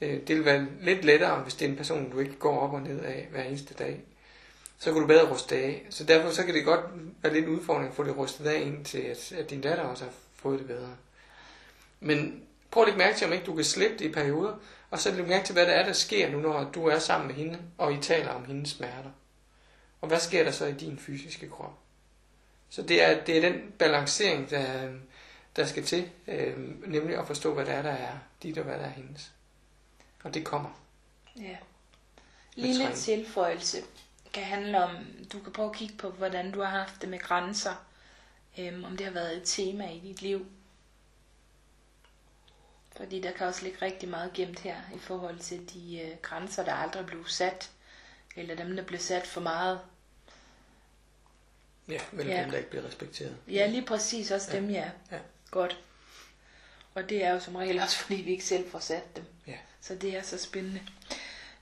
Øh, 0.00 0.20
det 0.28 0.36
vil 0.36 0.44
være 0.44 0.66
lidt 0.80 1.04
lettere, 1.04 1.42
hvis 1.42 1.54
det 1.54 1.66
er 1.66 1.70
en 1.70 1.76
person, 1.76 2.10
du 2.10 2.18
ikke 2.18 2.36
går 2.36 2.60
op 2.60 2.72
og 2.72 2.82
ned 2.82 3.00
af 3.00 3.28
hver 3.30 3.42
eneste 3.42 3.74
dag. 3.74 4.00
Så 4.78 4.92
kan 4.92 5.00
du 5.00 5.06
bedre 5.06 5.30
ruste 5.30 5.56
af. 5.56 5.86
Så 5.90 6.04
derfor 6.04 6.30
så 6.30 6.44
kan 6.44 6.54
det 6.54 6.64
godt 6.64 6.84
være 7.22 7.34
lidt 7.34 7.48
udfordring 7.48 7.88
at 7.88 7.94
få 7.94 8.04
det 8.04 8.16
rustet 8.16 8.46
af, 8.46 8.60
indtil 8.60 8.98
at, 8.98 9.32
at 9.32 9.50
din 9.50 9.60
datter 9.60 9.84
også 9.84 10.04
har 10.04 10.12
fået 10.34 10.58
det 10.58 10.66
bedre. 10.66 10.96
Men 12.00 12.46
Prøv 12.76 12.82
at 12.82 12.86
lægge 12.86 12.98
mærke 12.98 13.16
til, 13.16 13.26
om 13.26 13.32
ikke 13.32 13.46
du 13.46 13.54
kan 13.54 13.64
slippe 13.64 13.98
det 13.98 14.04
i 14.04 14.12
perioder, 14.12 14.54
og 14.90 14.98
så 14.98 15.10
lægge 15.10 15.28
mærke 15.28 15.44
til, 15.44 15.52
hvad 15.52 15.66
det 15.66 15.76
er, 15.76 15.84
der 15.84 15.92
sker 15.92 16.30
nu, 16.30 16.40
når 16.40 16.70
du 16.74 16.86
er 16.86 16.98
sammen 16.98 17.26
med 17.26 17.34
hende, 17.34 17.58
og 17.78 17.92
I 17.92 17.98
taler 18.00 18.30
om 18.30 18.44
hendes 18.44 18.70
smerter. 18.70 19.10
Og 20.00 20.08
hvad 20.08 20.20
sker 20.20 20.44
der 20.44 20.50
så 20.50 20.66
i 20.66 20.72
din 20.72 20.98
fysiske 20.98 21.48
krop? 21.48 21.78
Så 22.70 22.82
det 22.82 23.02
er, 23.02 23.24
det 23.24 23.36
er 23.36 23.40
den 23.50 23.72
balancering, 23.78 24.50
der, 24.50 24.88
der 25.56 25.66
skal 25.66 25.84
til, 25.84 26.10
øh, 26.28 26.58
nemlig 26.90 27.18
at 27.18 27.26
forstå, 27.26 27.54
hvad 27.54 27.64
det 27.64 27.74
er, 27.74 27.82
der 27.82 27.90
er 27.90 28.18
dit, 28.42 28.58
og 28.58 28.64
hvad 28.64 28.74
der 28.74 28.84
er 28.84 28.90
hendes. 28.90 29.32
Og 30.26 30.34
det 30.34 30.44
kommer. 30.44 30.70
Ja. 31.36 31.56
Lille 32.54 32.94
tilføjelse 32.94 33.82
kan 34.32 34.44
handle 34.44 34.84
om, 34.84 34.96
du 35.32 35.40
kan 35.40 35.52
prøve 35.52 35.70
at 35.70 35.76
kigge 35.76 35.94
på, 35.96 36.10
hvordan 36.10 36.52
du 36.52 36.60
har 36.60 36.70
haft 36.70 37.00
det 37.00 37.08
med 37.08 37.18
grænser. 37.18 37.86
Øhm, 38.58 38.84
om 38.84 38.96
det 38.96 39.06
har 39.06 39.12
været 39.12 39.36
et 39.36 39.42
tema 39.44 39.90
i 39.90 39.98
dit 39.98 40.22
liv. 40.22 40.46
Fordi 42.96 43.20
der 43.20 43.32
kan 43.32 43.46
også 43.46 43.64
ligge 43.64 43.82
rigtig 43.82 44.08
meget 44.08 44.32
gemt 44.32 44.58
her 44.58 44.76
i 44.94 44.98
forhold 44.98 45.38
til 45.38 45.74
de 45.74 46.00
øh, 46.00 46.16
grænser, 46.22 46.64
der 46.64 46.72
aldrig 46.72 47.06
blev 47.06 47.26
sat, 47.26 47.70
eller 48.36 48.54
dem, 48.54 48.76
der 48.76 48.82
blev 48.82 49.00
sat 49.00 49.26
for 49.26 49.40
meget. 49.40 49.80
Ja, 51.88 52.00
men 52.12 52.26
ja. 52.26 52.42
dem, 52.42 52.50
der 52.50 52.58
ikke 52.58 52.70
bliver 52.70 52.84
respekteret. 52.84 53.36
Ja, 53.48 53.66
lige 53.66 53.86
præcis 53.86 54.30
også 54.30 54.50
ja. 54.52 54.56
dem, 54.56 54.70
ja. 54.70 54.90
ja. 55.10 55.18
Godt. 55.50 55.80
Og 56.94 57.08
det 57.08 57.24
er 57.24 57.32
jo 57.32 57.40
som 57.40 57.56
regel 57.56 57.78
også, 57.80 57.96
fordi 57.98 58.22
vi 58.22 58.30
ikke 58.30 58.44
selv 58.44 58.70
får 58.70 58.78
sat 58.78 59.16
dem. 59.16 59.24
Ja. 59.46 59.58
Så 59.86 59.94
det 59.94 60.16
er 60.16 60.22
så 60.22 60.38
spændende. 60.38 60.80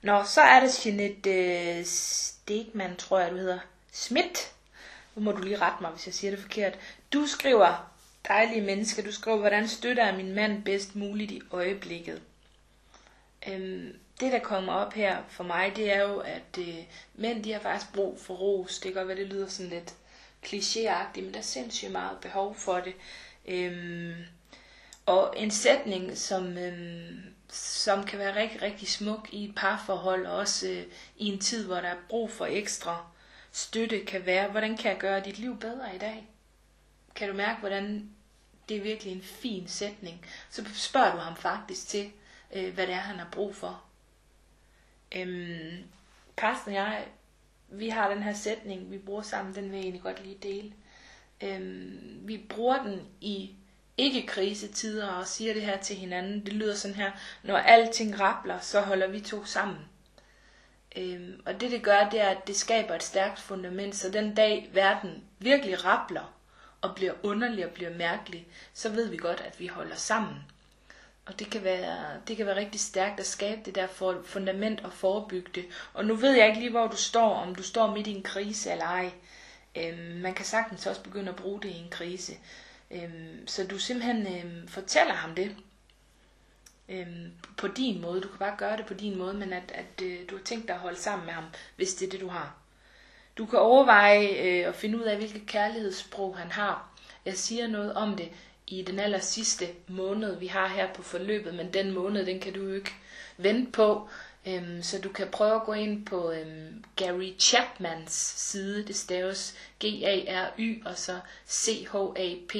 Nå, 0.03 0.25
så 0.25 0.41
er 0.41 0.61
det 0.61 0.87
Jeanette 0.87 1.31
øh, 1.31 1.85
Stegman, 1.85 2.97
tror 2.97 3.19
jeg, 3.19 3.31
du 3.31 3.37
hedder. 3.37 3.59
Schmidt. 3.93 4.53
Nu 5.15 5.23
må 5.23 5.33
du 5.33 5.43
lige 5.43 5.57
rette 5.57 5.83
mig, 5.83 5.91
hvis 5.91 6.07
jeg 6.07 6.15
siger 6.15 6.31
det 6.31 6.41
forkert. 6.41 6.79
Du 7.13 7.27
skriver, 7.27 7.93
dejlige 8.29 8.61
mennesker, 8.61 9.03
du 9.03 9.13
skriver, 9.13 9.37
hvordan 9.37 9.69
støtter 9.69 10.07
jeg 10.07 10.15
min 10.17 10.35
mand 10.35 10.65
bedst 10.65 10.97
muligt 10.97 11.31
i 11.31 11.43
øjeblikket. 11.51 12.23
Øhm, 13.49 13.99
det, 14.21 14.33
der 14.33 14.39
kommer 14.39 14.73
op 14.73 14.93
her 14.93 15.23
for 15.29 15.45
mig, 15.45 15.73
det 15.77 15.93
er 15.93 16.03
jo, 16.03 16.19
at 16.19 16.59
øh, 16.59 16.79
mænd, 17.15 17.45
de 17.45 17.53
har 17.53 17.61
faktisk 17.61 17.93
brug 17.93 18.21
for 18.21 18.35
ros. 18.35 18.79
Det 18.79 18.83
kan 18.83 18.95
godt 18.95 19.09
være, 19.09 19.19
det 19.19 19.27
lyder 19.27 19.49
sådan 19.49 19.71
lidt 19.71 19.95
klichéagtigt, 20.47 21.23
men 21.23 21.33
der 21.33 21.39
er 21.39 21.43
sindssygt 21.43 21.93
meget 21.93 22.19
behov 22.21 22.55
for 22.55 22.81
det. 22.81 22.95
Øhm, 23.47 24.15
og 25.07 25.35
en 25.37 25.51
sætning, 25.51 26.19
som, 26.19 26.59
øhm, 26.59 27.34
som 27.55 28.05
kan 28.05 28.19
være 28.19 28.37
rigtig, 28.37 28.63
rigtig 28.63 28.89
smuk 28.89 29.29
i 29.33 29.45
et 29.45 29.55
parforhold, 29.55 30.27
og 30.27 30.37
også 30.37 30.69
øh, 30.69 30.85
i 31.17 31.27
en 31.27 31.39
tid, 31.39 31.67
hvor 31.67 31.77
der 31.77 31.89
er 31.89 31.97
brug 32.09 32.31
for 32.31 32.47
ekstra 32.47 33.07
støtte, 33.53 34.05
kan 34.05 34.27
være, 34.27 34.51
hvordan 34.51 34.77
kan 34.77 34.91
jeg 34.91 35.01
gøre 35.01 35.21
dit 35.21 35.39
liv 35.39 35.61
bedre 35.61 35.95
i 35.95 35.99
dag? 35.99 36.29
Kan 37.15 37.29
du 37.29 37.35
mærke, 37.35 37.61
hvordan 37.61 38.11
det 38.69 38.77
er 38.77 38.83
virkelig 38.83 39.13
en 39.13 39.23
fin 39.23 39.69
sætning? 39.69 40.27
Så 40.51 40.65
spørger 40.75 41.13
du 41.13 41.19
ham 41.19 41.37
faktisk 41.37 41.89
til, 41.89 42.11
øh, 42.55 42.75
hvad 42.75 42.87
det 42.87 42.95
er, 42.95 42.99
han 42.99 43.19
har 43.19 43.29
brug 43.33 43.57
for. 43.57 43.83
Øhm, 45.17 45.85
Karsten 46.37 46.69
og 46.69 46.75
jeg, 46.75 47.07
vi 47.69 47.89
har 47.89 48.15
den 48.15 48.23
her 48.23 48.33
sætning, 48.33 48.91
vi 48.91 48.99
bruger 48.99 49.23
sammen, 49.23 49.55
den 49.55 49.65
vil 49.65 49.73
jeg 49.73 49.83
egentlig 49.83 50.03
godt 50.03 50.23
lige 50.23 50.39
dele. 50.43 50.73
Øhm, 51.41 52.21
vi 52.23 52.39
bruger 52.49 52.83
den 52.83 53.03
i 53.21 53.55
ikke-krisetider 53.99 55.09
og 55.09 55.27
siger 55.27 55.55
det 55.55 55.63
her 55.63 55.77
til 55.77 55.97
hinanden. 55.97 56.47
Det 56.47 56.53
lyder 56.53 56.75
sådan 56.75 56.97
her, 56.97 57.11
når 57.43 57.57
alting 57.57 58.21
rappler, 58.21 58.61
så 58.61 58.81
holder 58.81 59.07
vi 59.07 59.21
to 59.21 59.45
sammen. 59.45 59.79
Øhm, 60.97 61.43
og 61.47 61.61
det 61.61 61.71
det 61.71 61.83
gør, 61.83 62.09
det 62.09 62.21
er, 62.21 62.29
at 62.29 62.47
det 62.47 62.57
skaber 62.57 62.95
et 62.95 63.03
stærkt 63.03 63.41
fundament, 63.41 63.97
så 63.97 64.11
den 64.11 64.35
dag 64.35 64.71
verden 64.73 65.25
virkelig 65.39 65.85
rappler 65.85 66.35
og 66.81 66.95
bliver 66.95 67.13
underlig 67.23 67.67
og 67.67 67.73
bliver 67.73 67.97
mærkelig, 67.97 68.47
så 68.75 68.89
ved 68.89 69.09
vi 69.09 69.17
godt, 69.17 69.41
at 69.41 69.61
vi 69.61 69.67
holder 69.67 69.97
sammen. 69.97 70.37
Og 71.27 71.39
det 71.39 71.51
kan 71.51 71.65
være, 71.65 72.21
det 72.29 72.37
kan 72.37 72.47
være 72.47 72.57
rigtig 72.57 72.81
stærkt 72.81 73.21
at 73.21 73.27
skabe 73.27 73.61
det 73.65 73.75
der 73.75 73.87
for 73.87 74.23
fundament 74.25 74.81
og 74.81 74.93
forebygge 74.93 75.51
det. 75.55 75.65
Og 75.95 76.05
nu 76.05 76.15
ved 76.15 76.33
jeg 76.33 76.49
ikke 76.49 76.61
lige, 76.61 76.71
hvor 76.71 76.87
du 76.87 76.97
står, 76.97 77.35
om 77.35 77.55
du 77.55 77.63
står 77.63 77.95
midt 77.95 78.07
i 78.07 78.11
en 78.11 78.23
krise 78.23 78.71
eller 78.71 78.85
ej. 78.85 79.13
Øhm, 79.77 80.21
man 80.21 80.35
kan 80.35 80.45
sagtens 80.45 80.87
også 80.87 81.03
begynde 81.03 81.29
at 81.29 81.37
bruge 81.37 81.63
det 81.63 81.69
i 81.69 81.79
en 81.79 81.91
krise. 81.91 82.33
Øhm, 82.91 83.47
så 83.47 83.67
du 83.67 83.79
simpelthen 83.79 84.27
øhm, 84.27 84.69
fortæller 84.69 85.15
ham 85.15 85.35
det 85.35 85.57
øhm, 86.89 87.33
på 87.57 87.69
din 87.69 88.01
måde. 88.01 88.21
Du 88.21 88.29
kan 88.29 88.39
bare 88.39 88.57
gøre 88.59 88.77
det 88.77 88.87
på 88.87 88.95
din 88.95 89.19
måde, 89.19 89.35
men 89.35 89.53
at, 89.53 89.73
at 89.75 90.03
øh, 90.03 90.19
du 90.31 90.37
har 90.37 90.45
tænkt 90.45 90.69
dig 90.69 90.75
at 90.75 90.81
holde 90.81 90.99
sammen 90.99 91.27
med 91.27 91.35
ham, 91.35 91.45
hvis 91.77 91.95
det 91.95 92.07
er 92.07 92.11
det, 92.11 92.21
du 92.21 92.29
har. 92.29 92.57
Du 93.39 93.47
kan 93.47 93.59
overveje 93.59 94.29
øh, 94.29 94.69
at 94.69 94.75
finde 94.75 94.99
ud 94.99 95.03
af, 95.03 95.17
hvilket 95.17 95.47
kærlighedssprog 95.47 96.37
han 96.39 96.51
har. 96.51 96.89
Jeg 97.25 97.35
siger 97.35 97.67
noget 97.67 97.95
om 97.95 98.17
det 98.17 98.29
i 98.67 98.83
den 98.83 98.99
aller 98.99 99.19
sidste 99.19 99.69
måned, 99.89 100.37
vi 100.39 100.47
har 100.47 100.69
her 100.69 100.93
på 100.93 101.03
forløbet, 101.03 101.55
men 101.55 101.73
den 101.73 101.91
måned, 101.91 102.27
den 102.27 102.41
kan 102.41 102.53
du 102.53 102.61
jo 102.63 102.75
ikke 102.75 102.93
vente 103.37 103.73
på. 103.73 104.09
Øhm, 104.47 104.83
så 104.83 104.99
du 104.99 105.09
kan 105.09 105.29
prøve 105.33 105.55
at 105.55 105.63
gå 105.65 105.73
ind 105.73 106.07
på 106.07 106.33
øhm, 106.33 106.85
Gary 106.97 107.33
Chapmans 107.39 108.13
side, 108.37 108.87
det 108.87 108.97
staves 108.97 109.55
G-A-R-Y, 109.85 110.83
og 110.85 110.99
så 110.99 111.19
C-H-A-P-M-A-N, 111.49 112.51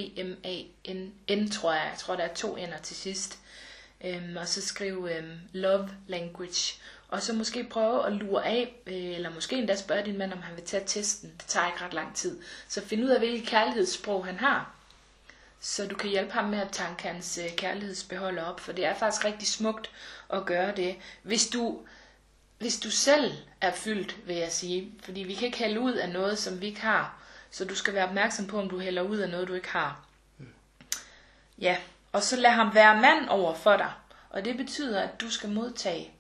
tror 1.51 1.73
jeg. 1.73 1.89
Jeg 1.91 1.99
tror, 1.99 2.17
der 2.17 2.23
er 2.25 2.35
to 2.35 2.57
ender 2.57 2.79
til 2.79 2.97
sidst. 2.97 3.39
Øhm, 4.05 4.37
og 4.37 4.49
så 4.49 4.63
skriv 4.63 5.09
øhm, 5.11 5.39
Love 5.53 5.89
Language. 6.07 6.75
Og 7.09 7.23
så 7.23 7.33
måske 7.33 7.65
prøve 7.65 8.07
at 8.07 8.13
lure 8.13 8.47
af, 8.47 8.75
øh, 8.87 8.95
eller 8.95 9.31
måske 9.31 9.57
endda 9.57 9.77
spørge 9.77 10.05
din 10.05 10.19
mand, 10.19 10.33
om 10.33 10.43
han 10.43 10.57
vil 10.57 10.65
tage 10.65 10.85
testen. 10.87 11.33
Det 11.39 11.47
tager 11.47 11.67
ikke 11.67 11.85
ret 11.85 11.95
lang 11.95 12.15
tid. 12.17 12.41
Så 12.69 12.81
find 12.81 13.05
ud 13.05 13.09
af, 13.09 13.19
hvilket 13.19 13.49
kærlighedssprog 13.49 14.27
han 14.27 14.39
har 14.39 14.75
så 15.67 15.87
du 15.87 15.95
kan 15.95 16.11
hjælpe 16.11 16.33
ham 16.33 16.45
med 16.45 16.59
at 16.59 16.73
tanke 16.73 17.03
hans 17.09 17.39
øh, 17.39 17.57
kærlighedsbeholder 17.57 18.45
op, 18.45 18.61
for 18.61 18.73
det 18.73 18.85
er 18.85 18.95
faktisk 18.95 19.25
rigtig 19.25 19.49
smukt 19.49 19.91
at 20.31 20.47
gøre 20.47 20.77
det. 20.77 20.97
Hvis 21.23 21.47
du, 21.47 21.81
hvis 22.59 22.81
du 22.81 22.91
selv 22.91 23.33
er 23.61 23.73
fyldt, 23.73 24.27
vil 24.27 24.37
jeg 24.37 24.53
sige, 24.53 24.93
fordi 25.03 25.21
vi 25.21 25.35
kan 25.35 25.47
ikke 25.47 25.59
hælde 25.59 25.81
ud 25.81 25.93
af 25.93 26.09
noget, 26.09 26.39
som 26.39 26.61
vi 26.61 26.67
ikke 26.67 26.81
har, 26.81 27.19
så 27.51 27.65
du 27.65 27.75
skal 27.75 27.95
være 27.95 28.07
opmærksom 28.07 28.47
på, 28.47 28.61
om 28.61 28.71
du 28.71 28.79
hælder 28.79 29.03
ud 29.03 29.17
af 29.19 29.31
noget, 29.31 29.49
du 29.49 29.55
ikke 29.55 29.69
har. 29.69 30.05
Ja, 31.59 31.77
og 32.13 32.23
så 32.23 32.37
lad 32.37 32.51
ham 32.51 32.75
være 32.75 33.01
mand 33.01 33.29
over 33.29 33.55
for 33.55 33.77
dig, 33.77 33.93
og 34.31 34.45
det 34.45 34.57
betyder, 34.57 35.01
at 35.01 35.21
du 35.21 35.31
skal 35.31 35.51
modtage. 35.51 36.11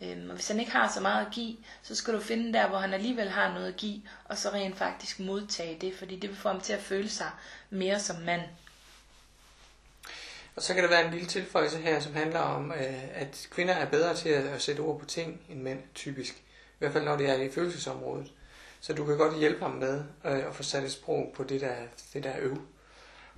Øhm, 0.00 0.28
og 0.30 0.34
hvis 0.34 0.48
han 0.48 0.60
ikke 0.60 0.72
har 0.72 0.88
så 0.88 1.00
meget 1.00 1.26
at 1.26 1.32
give, 1.32 1.56
så 1.82 1.94
skal 1.94 2.14
du 2.14 2.20
finde 2.20 2.52
der, 2.52 2.68
hvor 2.68 2.78
han 2.78 2.94
alligevel 2.94 3.28
har 3.28 3.52
noget 3.52 3.68
at 3.68 3.76
give, 3.76 4.02
og 4.24 4.38
så 4.38 4.50
rent 4.50 4.76
faktisk 4.76 5.20
modtage 5.20 5.78
det, 5.80 5.94
fordi 5.94 6.16
det 6.16 6.30
vil 6.30 6.38
få 6.38 6.48
ham 6.48 6.60
til 6.60 6.72
at 6.72 6.82
føle 6.82 7.08
sig 7.08 7.30
mere 7.70 8.00
som 8.00 8.16
mand. 8.16 8.42
Og 10.58 10.64
så 10.64 10.74
kan 10.74 10.82
der 10.82 10.88
være 10.88 11.04
en 11.04 11.12
lille 11.12 11.26
tilføjelse 11.26 11.78
her, 11.78 12.00
som 12.00 12.14
handler 12.14 12.40
om, 12.40 12.72
øh, 12.72 13.16
at 13.20 13.48
kvinder 13.50 13.74
er 13.74 13.90
bedre 13.90 14.16
til 14.16 14.28
at 14.28 14.62
sætte 14.62 14.80
ord 14.80 15.00
på 15.00 15.06
ting 15.06 15.40
end 15.48 15.62
mænd, 15.62 15.78
typisk. 15.94 16.34
I 16.34 16.78
hvert 16.78 16.92
fald 16.92 17.04
når 17.04 17.16
det 17.16 17.30
er 17.30 17.34
i 17.34 17.50
følelsesområdet. 17.50 18.32
Så 18.80 18.92
du 18.92 19.04
kan 19.04 19.16
godt 19.16 19.38
hjælpe 19.38 19.60
ham 19.60 19.70
med 19.70 20.04
øh, 20.24 20.46
at 20.46 20.54
få 20.54 20.62
sat 20.62 20.84
et 20.84 20.92
sprog 20.92 21.32
på 21.34 21.44
det 21.44 21.60
der, 21.60 21.74
det 22.14 22.24
der 22.24 22.32
øv. 22.38 22.56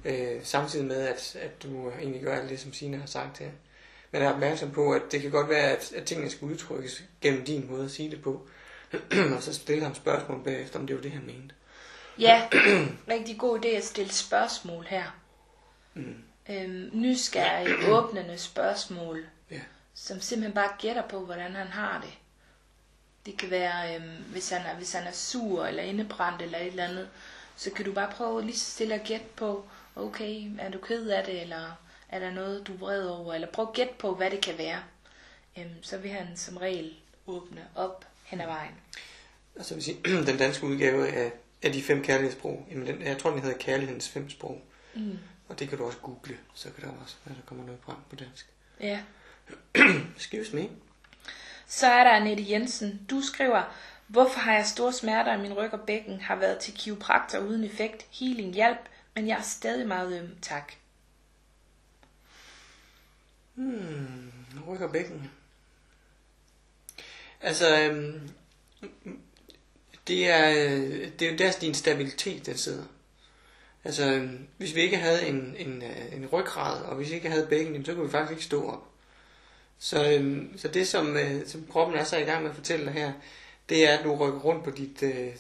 Øh, 0.05 0.41
samtidig 0.43 0.87
med, 0.87 1.09
at, 1.09 1.37
at 1.41 1.63
du 1.63 1.91
egentlig 1.91 2.23
gør 2.23 2.37
alt 2.37 2.51
det, 2.51 2.61
som 2.61 2.73
Sina 2.73 2.97
har 2.97 3.07
sagt 3.07 3.39
her. 3.39 3.51
Men 4.11 4.23
er 4.23 4.33
opmærksom 4.33 4.71
på, 4.71 4.93
at 4.93 5.03
det 5.13 5.23
kan 5.23 5.31
godt 5.31 5.49
være, 5.49 5.71
at, 5.71 5.93
at 5.93 6.05
tingene 6.05 6.31
skal 6.31 6.49
udtrykkes 6.49 7.05
gennem 7.21 7.45
din 7.45 7.71
måde 7.71 7.85
at 7.85 7.91
sige 7.91 8.11
det 8.11 8.23
på. 8.23 8.49
og 9.37 9.43
så 9.43 9.55
stille 9.55 9.85
ham 9.85 9.95
spørgsmål 9.95 10.45
bagefter, 10.45 10.79
om 10.79 10.87
det 10.87 10.97
var 10.97 11.03
det, 11.03 11.13
han 11.13 11.27
mente. 11.27 11.55
Ja, 12.19 12.49
rigtig 13.15 13.39
god 13.39 13.65
idé 13.65 13.69
at 13.69 13.85
stille 13.85 14.13
spørgsmål 14.13 14.87
her. 14.89 15.17
Mm 15.95 16.30
øhm, 16.51 16.91
nysgerrige, 16.93 17.87
åbnende 17.97 18.39
spørgsmål, 18.39 19.27
ja. 19.51 19.61
som 19.95 20.21
simpelthen 20.21 20.55
bare 20.55 20.73
gætter 20.79 21.09
på, 21.09 21.21
hvordan 21.25 21.55
han 21.55 21.67
har 21.67 22.01
det. 22.01 22.13
Det 23.27 23.39
kan 23.39 23.51
være, 23.51 23.95
øhm, 23.97 24.25
hvis, 24.31 24.51
han 24.51 24.67
er, 24.67 24.77
hvis 24.77 24.93
han 24.93 25.07
er 25.07 25.13
sur 25.13 25.67
eller 25.67 25.83
indebrændt 25.83 26.43
eller 26.43 26.59
et 26.59 26.67
eller 26.67 26.85
andet, 26.85 27.09
så 27.57 27.71
kan 27.71 27.85
du 27.85 27.93
bare 27.93 28.13
prøve 28.13 28.43
lige 28.43 28.59
så 28.59 28.71
stille 28.71 28.95
at 28.95 29.05
gætte 29.05 29.27
på, 29.37 29.65
okay, 29.97 30.51
er 30.59 30.71
du 30.71 30.79
ked 30.79 31.09
af 31.09 31.25
det, 31.25 31.43
eller 31.43 31.73
er 32.09 32.19
der 32.19 32.31
noget, 32.31 32.67
du 32.67 32.73
er 32.75 32.79
vred 32.79 33.09
over, 33.09 33.35
eller 33.35 33.49
prøv 33.49 33.67
at 33.69 33.75
gætte 33.75 33.95
på, 33.99 34.15
hvad 34.15 34.31
det 34.31 34.41
kan 34.41 34.59
være. 34.59 34.83
Øhm, 35.59 35.83
så 35.83 35.99
vil 35.99 36.11
han 36.11 36.37
som 36.37 36.57
regel 36.57 36.95
åbne 37.27 37.65
op 37.75 38.05
hen 38.25 38.41
ad 38.41 38.47
vejen. 38.47 38.75
Altså 39.57 39.75
vil 39.75 39.85
sige, 39.85 39.99
den 40.27 40.39
danske 40.39 40.67
udgave 40.67 41.09
af, 41.09 41.33
af 41.63 41.73
de 41.73 41.83
fem 41.83 42.03
kærlighedssprog, 42.03 42.67
jamen 42.71 42.87
den, 42.87 43.03
jeg 43.03 43.19
tror, 43.19 43.31
den 43.31 43.41
hedder 43.41 43.59
Kærlighedens 43.59 44.09
fem 44.09 44.31
sprog. 44.31 44.63
Mm. 44.95 45.19
Og 45.51 45.59
det 45.59 45.69
kan 45.69 45.79
du 45.79 45.85
også 45.85 45.99
google, 45.99 46.39
så 46.55 46.71
kan 46.71 46.85
der 46.85 46.91
også 47.03 47.17
være, 47.25 47.37
der 47.37 47.43
kommer 47.47 47.65
noget 47.65 47.81
frem 47.85 47.97
på 48.11 48.17
dansk. 48.17 48.47
Ja. 48.81 49.03
Excuse 50.17 50.57
me. 50.57 50.69
Så 51.67 51.87
er 51.87 52.05
der 52.05 52.11
Annette 52.11 52.51
Jensen. 52.51 53.07
Du 53.11 53.21
skriver, 53.23 53.63
hvorfor 54.07 54.41
har 54.41 54.53
jeg 54.53 54.67
store 54.67 54.93
smerter 54.93 55.35
i 55.35 55.41
min 55.41 55.53
ryg 55.53 55.73
og 55.73 55.81
bækken, 55.81 56.21
har 56.21 56.37
været 56.37 56.59
til 56.59 56.75
kiropraktor 56.75 57.39
uden 57.39 57.65
effekt, 57.65 58.07
healing 58.11 58.55
hjælp, 58.55 58.79
men 59.15 59.29
jeg 59.29 59.39
er 59.39 59.43
stadig 59.43 59.89
meget 59.89 60.21
øm, 60.21 60.37
tak. 60.43 60.73
Hmm, 63.55 64.33
ryg 64.69 64.81
og 64.81 64.93
bækken. 64.93 65.31
Altså, 67.41 67.81
øhm, 67.81 68.31
det 70.07 70.31
er, 70.31 70.51
det 71.19 71.23
er 71.23 71.31
jo 71.33 71.39
der 71.39 71.53
din 71.61 71.75
stabilitet, 71.75 72.47
der 72.47 72.55
sidder. 72.55 72.85
Altså, 73.85 74.29
hvis 74.57 74.75
vi 74.75 74.81
ikke 74.81 74.97
havde 74.97 75.27
en, 75.27 75.57
en, 75.59 75.83
øh, 75.83 76.17
en 76.17 76.27
ryggrad, 76.27 76.83
og 76.83 76.97
hvis 76.97 77.11
vi 77.11 77.15
ikke 77.15 77.31
havde 77.31 77.47
bækken, 77.47 77.85
så 77.85 77.95
kunne 77.95 78.05
vi 78.05 78.11
faktisk 78.11 78.31
ikke 78.31 78.45
stå 78.45 78.69
op. 78.69 78.87
Så, 79.79 80.13
øhm, 80.13 80.59
så 80.59 80.69
det, 80.69 80.89
som, 80.89 81.17
øh, 81.17 81.47
som 81.47 81.67
kroppen 81.71 81.97
er 81.97 82.05
så 82.05 82.17
i 82.17 82.23
gang 82.23 82.43
med 82.43 82.51
at 82.51 82.57
fortælle 82.57 82.85
dig 82.85 82.93
her, 82.93 83.13
det 83.69 83.89
er, 83.89 83.99
at 83.99 84.05
du 84.05 84.15
rykker 84.15 84.41
rundt 84.41 84.65
på 84.65 84.71
dit, 84.71 85.03
øh, 85.03 85.37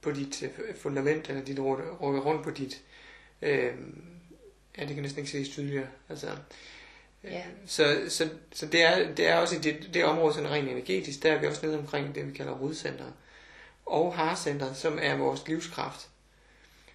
på 0.00 0.10
dit 0.10 0.44
fundament, 0.76 1.28
eller 1.28 1.44
dit 1.44 1.60
rykker 1.60 2.20
rundt 2.20 2.44
på 2.44 2.50
dit... 2.50 2.82
Øh, 3.42 3.72
ja, 4.78 4.84
det 4.84 4.94
kan 4.94 5.02
næsten 5.02 5.18
ikke 5.18 5.30
ses 5.30 5.48
tydeligere. 5.48 5.86
Altså, 6.08 6.28
Ja. 7.24 7.42
Så, 7.66 7.96
så, 8.08 8.28
så 8.52 8.66
det, 8.66 8.82
er, 8.82 9.14
det 9.14 9.28
er 9.28 9.36
også 9.36 9.56
i 9.56 9.58
det, 9.58 9.90
det 9.94 10.04
område, 10.04 10.34
sådan 10.34 10.50
rent 10.50 10.68
energetisk, 10.68 11.22
der 11.22 11.32
er 11.32 11.40
vi 11.40 11.46
også 11.46 11.66
nede 11.66 11.78
omkring 11.78 12.14
det, 12.14 12.26
vi 12.26 12.32
kalder 12.32 12.52
rodcenteret. 12.52 13.12
Og 13.86 14.14
harcenteret, 14.14 14.76
som 14.76 14.98
er 15.02 15.16
vores 15.16 15.48
livskraft. 15.48 16.08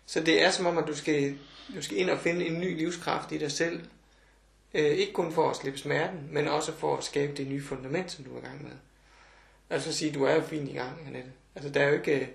Så 0.10 0.20
det 0.20 0.44
er 0.44 0.52
som 0.52 0.66
om, 0.66 0.78
at 0.78 0.88
du 0.88 0.96
skal, 0.96 1.38
du 1.76 1.82
skal 1.82 1.98
ind 1.98 2.10
og 2.10 2.20
finde 2.20 2.46
en 2.46 2.60
ny 2.60 2.78
livskraft 2.78 3.32
i 3.32 3.38
dig 3.38 3.52
selv. 3.52 3.82
Øh, 4.74 4.86
ikke 4.86 5.14
kun 5.14 5.32
for 5.32 5.50
at 5.50 5.56
slippe 5.56 5.80
smerten, 5.80 6.20
men 6.32 6.48
også 6.48 6.74
for 6.74 6.98
at 6.98 7.04
skabe 7.04 7.34
det 7.34 7.48
nye 7.48 7.64
fundament, 7.64 8.12
som 8.12 8.24
du 8.24 8.36
er 8.36 8.38
i 8.38 8.46
gang 8.46 8.64
med. 8.64 8.72
Altså 9.70 9.90
at 9.90 9.96
sige, 9.96 10.12
du 10.12 10.24
er 10.24 10.34
jo 10.34 10.42
fint 10.42 10.70
i 10.70 10.74
gang, 10.74 11.08
Annette. 11.08 11.32
Altså 11.56 11.70
der 11.70 11.82
er 11.82 11.88
jo 11.88 11.94
ikke... 11.94 12.20
Øh, 12.20 12.28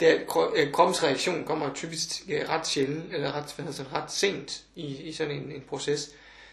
der, 0.00 0.14
øh, 0.56 0.72
kroppens 0.72 1.02
reaktion 1.02 1.44
kommer 1.44 1.74
typisk 1.74 2.22
øh, 2.28 2.48
ret 2.48 2.66
sjældent, 2.66 3.14
eller 3.14 3.32
ret, 3.32 3.52
hvad 3.56 3.66
hedder, 3.66 3.94
ret 3.94 4.12
sent 4.12 4.64
i, 4.74 5.02
i 5.02 5.12
sådan 5.12 5.36
en, 5.36 5.52
en 5.52 5.64
proces. 5.68 6.10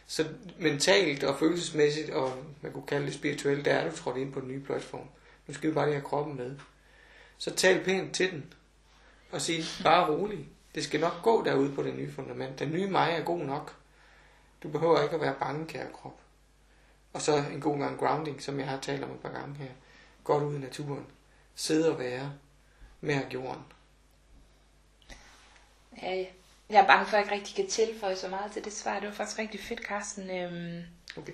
Så 0.08 0.26
mentalt 0.60 1.24
og 1.24 1.40
følelsesmæssigt, 1.40 2.10
og 2.10 2.34
man 2.62 2.72
kunne 2.72 2.88
kalde 2.88 3.06
det 3.06 3.14
spirituelt, 3.14 3.66
der 3.66 3.74
er 3.74 3.90
du 3.90 3.96
trådt 3.96 4.18
ind 4.18 4.34
på 4.34 4.40
den 4.40 4.48
nye 4.48 4.64
platform. 4.64 5.08
Nu 5.48 5.54
skal 5.54 5.70
vi 5.70 5.74
bare 5.74 5.86
lige 5.86 5.96
have 5.96 6.06
kroppen 6.06 6.38
med. 6.38 6.56
Så 7.38 7.56
tal 7.56 7.84
pænt 7.84 8.16
til 8.16 8.32
den, 8.32 8.54
og 9.32 9.42
sig 9.42 9.64
bare 9.84 10.12
rolig. 10.12 10.50
Det 10.76 10.84
skal 10.84 11.00
nok 11.00 11.22
gå 11.24 11.44
derude 11.46 11.76
på 11.76 11.84
det 11.84 11.96
nye 11.96 12.12
fundament. 12.12 12.60
Den 12.60 12.72
nye 12.72 12.88
mig 12.88 13.12
er 13.12 13.24
god 13.24 13.40
nok. 13.40 13.76
Du 14.64 14.70
behøver 14.70 15.04
ikke 15.04 15.16
at 15.16 15.22
være 15.22 15.36
bange, 15.40 15.68
kære 15.68 15.88
krop. 15.94 16.20
Og 17.14 17.22
så 17.22 17.38
en 17.54 17.62
god 17.62 17.80
gang 17.80 18.00
grounding, 18.00 18.42
som 18.42 18.60
jeg 18.60 18.68
har 18.68 18.80
talt 18.80 19.04
om 19.04 19.12
et 19.12 19.20
par 19.20 19.32
gange 19.32 19.56
her. 19.56 19.72
Godt 20.24 20.44
ud 20.44 20.56
i 20.56 20.60
naturen. 20.60 21.06
Sidde 21.56 21.92
og 21.92 22.00
være 22.00 22.34
med 23.02 23.22
jorden. 23.34 23.64
Ja, 26.02 26.26
jeg 26.70 26.82
er 26.84 26.88
bange 26.88 27.06
for, 27.06 27.18
at 27.18 27.26
jeg 27.26 27.26
ikke 27.26 27.36
rigtig 27.36 27.56
kan 27.56 27.68
tilføje 27.68 28.16
så 28.16 28.28
meget 28.28 28.52
til 28.52 28.66
det 28.66 28.74
svar. 28.74 29.00
Det 29.00 29.08
var 29.08 29.14
faktisk 29.14 29.40
rigtig 29.40 29.60
fedt, 29.60 29.80
Carsten. 29.80 30.30
Øhm, 30.30 30.84
Okay. 31.18 31.34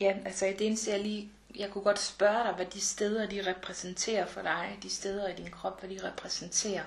ja, 0.00 0.16
altså 0.24 0.46
det 0.46 0.66
eneste, 0.66 0.90
jeg 0.90 1.00
lige... 1.00 1.30
Jeg 1.54 1.70
kunne 1.70 1.84
godt 1.84 1.98
spørge 2.00 2.44
dig, 2.44 2.52
hvad 2.52 2.66
de 2.66 2.80
steder, 2.80 3.26
de 3.26 3.46
repræsenterer 3.50 4.26
for 4.26 4.42
dig. 4.42 4.78
De 4.82 4.90
steder 4.90 5.28
i 5.28 5.36
din 5.36 5.50
krop, 5.50 5.80
hvad 5.80 5.90
de 5.90 6.08
repræsenterer. 6.08 6.82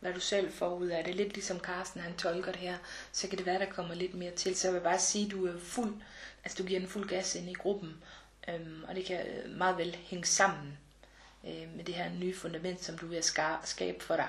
Hvad 0.00 0.12
du 0.14 0.20
selv 0.20 0.52
får 0.52 0.74
ud 0.74 0.86
af 0.86 1.04
det. 1.04 1.14
Lidt 1.14 1.32
ligesom 1.34 1.58
Carsten, 1.60 2.00
han 2.00 2.16
tolker 2.16 2.52
det 2.52 2.60
her. 2.60 2.78
Så 3.12 3.28
kan 3.28 3.38
det 3.38 3.46
være, 3.46 3.58
der 3.58 3.70
kommer 3.70 3.94
lidt 3.94 4.14
mere 4.14 4.30
til. 4.30 4.56
Så 4.56 4.66
jeg 4.66 4.74
vil 4.74 4.80
bare 4.80 4.98
sige, 4.98 5.24
at 5.24 5.30
du 5.30 5.46
er 5.46 5.60
fuld... 5.60 5.94
Altså 6.44 6.62
du 6.62 6.68
giver 6.68 6.80
en 6.80 6.88
fuld 6.88 7.08
gas 7.08 7.34
ind 7.34 7.50
i 7.50 7.54
gruppen. 7.54 8.02
Øhm, 8.48 8.84
og 8.88 8.94
det 8.94 9.04
kan 9.04 9.26
øh, 9.26 9.50
meget 9.50 9.78
vel 9.78 9.96
hænge 10.04 10.24
sammen 10.26 10.78
øh, 11.46 11.76
med 11.76 11.84
det 11.84 11.94
her 11.94 12.10
nye 12.10 12.36
fundament, 12.36 12.84
som 12.84 12.98
du 12.98 13.06
vil 13.06 13.18
ska- 13.20 13.64
skabe 13.66 14.04
for 14.04 14.16
dig. 14.16 14.28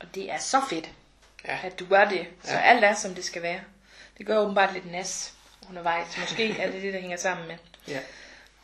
Og 0.00 0.14
det 0.14 0.30
er 0.32 0.38
så 0.38 0.62
fedt, 0.70 0.90
Ja. 1.44 1.58
at 1.62 1.78
du 1.78 1.86
gør 1.86 2.04
det. 2.08 2.26
Så 2.42 2.52
Ja. 2.52 2.60
alt 2.60 2.84
er, 2.84 2.94
som 2.94 3.14
det 3.14 3.24
skal 3.24 3.42
være. 3.42 3.60
Det 4.18 4.26
gør 4.26 4.38
åbenbart 4.38 4.72
lidt 4.72 4.86
nas 4.90 5.34
undervejs. 5.68 6.18
Måske 6.20 6.50
er 6.58 6.70
det 6.72 6.82
det, 6.82 6.94
der 6.94 7.00
hænger 7.00 7.16
sammen 7.16 7.48
med. 7.48 7.56
Ja. 7.88 8.00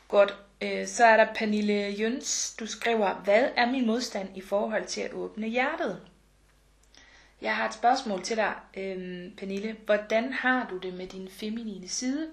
Godt. 0.09 0.35
Øh, 0.61 0.87
Så 0.89 1.05
er 1.05 1.17
der 1.17 1.35
Pernille 1.35 1.73
Jøns. 1.99 2.55
Du 2.61 2.67
skriver, 2.67 3.15
hvad 3.15 3.49
er 3.57 3.67
min 3.67 3.87
modstand 3.87 4.37
i 4.37 4.41
forhold 4.41 4.87
til 4.87 5.01
at 5.01 5.13
åbne 5.13 5.47
hjertet? 5.49 6.01
Jeg 7.43 7.57
har 7.57 7.69
et 7.69 7.75
spørgsmål 7.75 8.23
til 8.23 8.37
dig, 8.37 8.55
øhm, 8.75 9.33
Pernille. 9.39 9.77
Hvordan 9.87 10.33
har 10.33 10.67
du 10.71 10.79
det 10.79 10.95
med 10.95 11.07
din 11.07 11.29
feminine 11.31 11.89
side? 11.89 12.29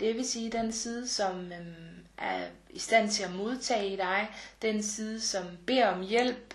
Det 0.00 0.14
vil 0.16 0.28
sige 0.28 0.52
den 0.52 0.72
side, 0.72 1.08
som 1.08 1.52
øhm, 1.52 2.04
er 2.18 2.46
i 2.70 2.78
stand 2.78 3.10
til 3.10 3.22
at 3.22 3.32
modtage 3.32 3.96
dig, 3.96 4.30
den 4.62 4.82
side, 4.82 5.20
som 5.20 5.44
beder 5.66 5.86
om 5.86 6.00
hjælp, 6.02 6.54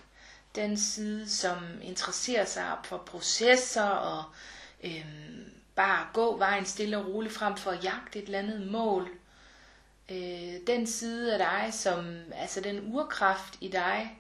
den 0.55 0.77
side, 0.77 1.29
som 1.29 1.57
interesserer 1.81 2.45
sig 2.45 2.71
for 2.83 2.97
processer 2.97 3.83
og 3.83 4.23
øhm, 4.83 5.51
bare 5.75 6.07
gå 6.13 6.37
vejen 6.37 6.65
stille 6.65 6.97
og 6.97 7.05
roligt 7.07 7.33
frem 7.33 7.57
for 7.57 7.71
at 7.71 7.83
jagte 7.83 8.19
et 8.19 8.25
eller 8.25 8.39
andet 8.39 8.71
mål. 8.71 9.09
Øh, 10.11 10.53
den 10.67 10.87
side 10.87 11.33
af 11.33 11.39
dig, 11.39 11.73
som 11.73 12.17
altså 12.35 12.61
den 12.61 12.93
urkraft 12.95 13.57
i 13.61 13.67
dig, 13.67 14.19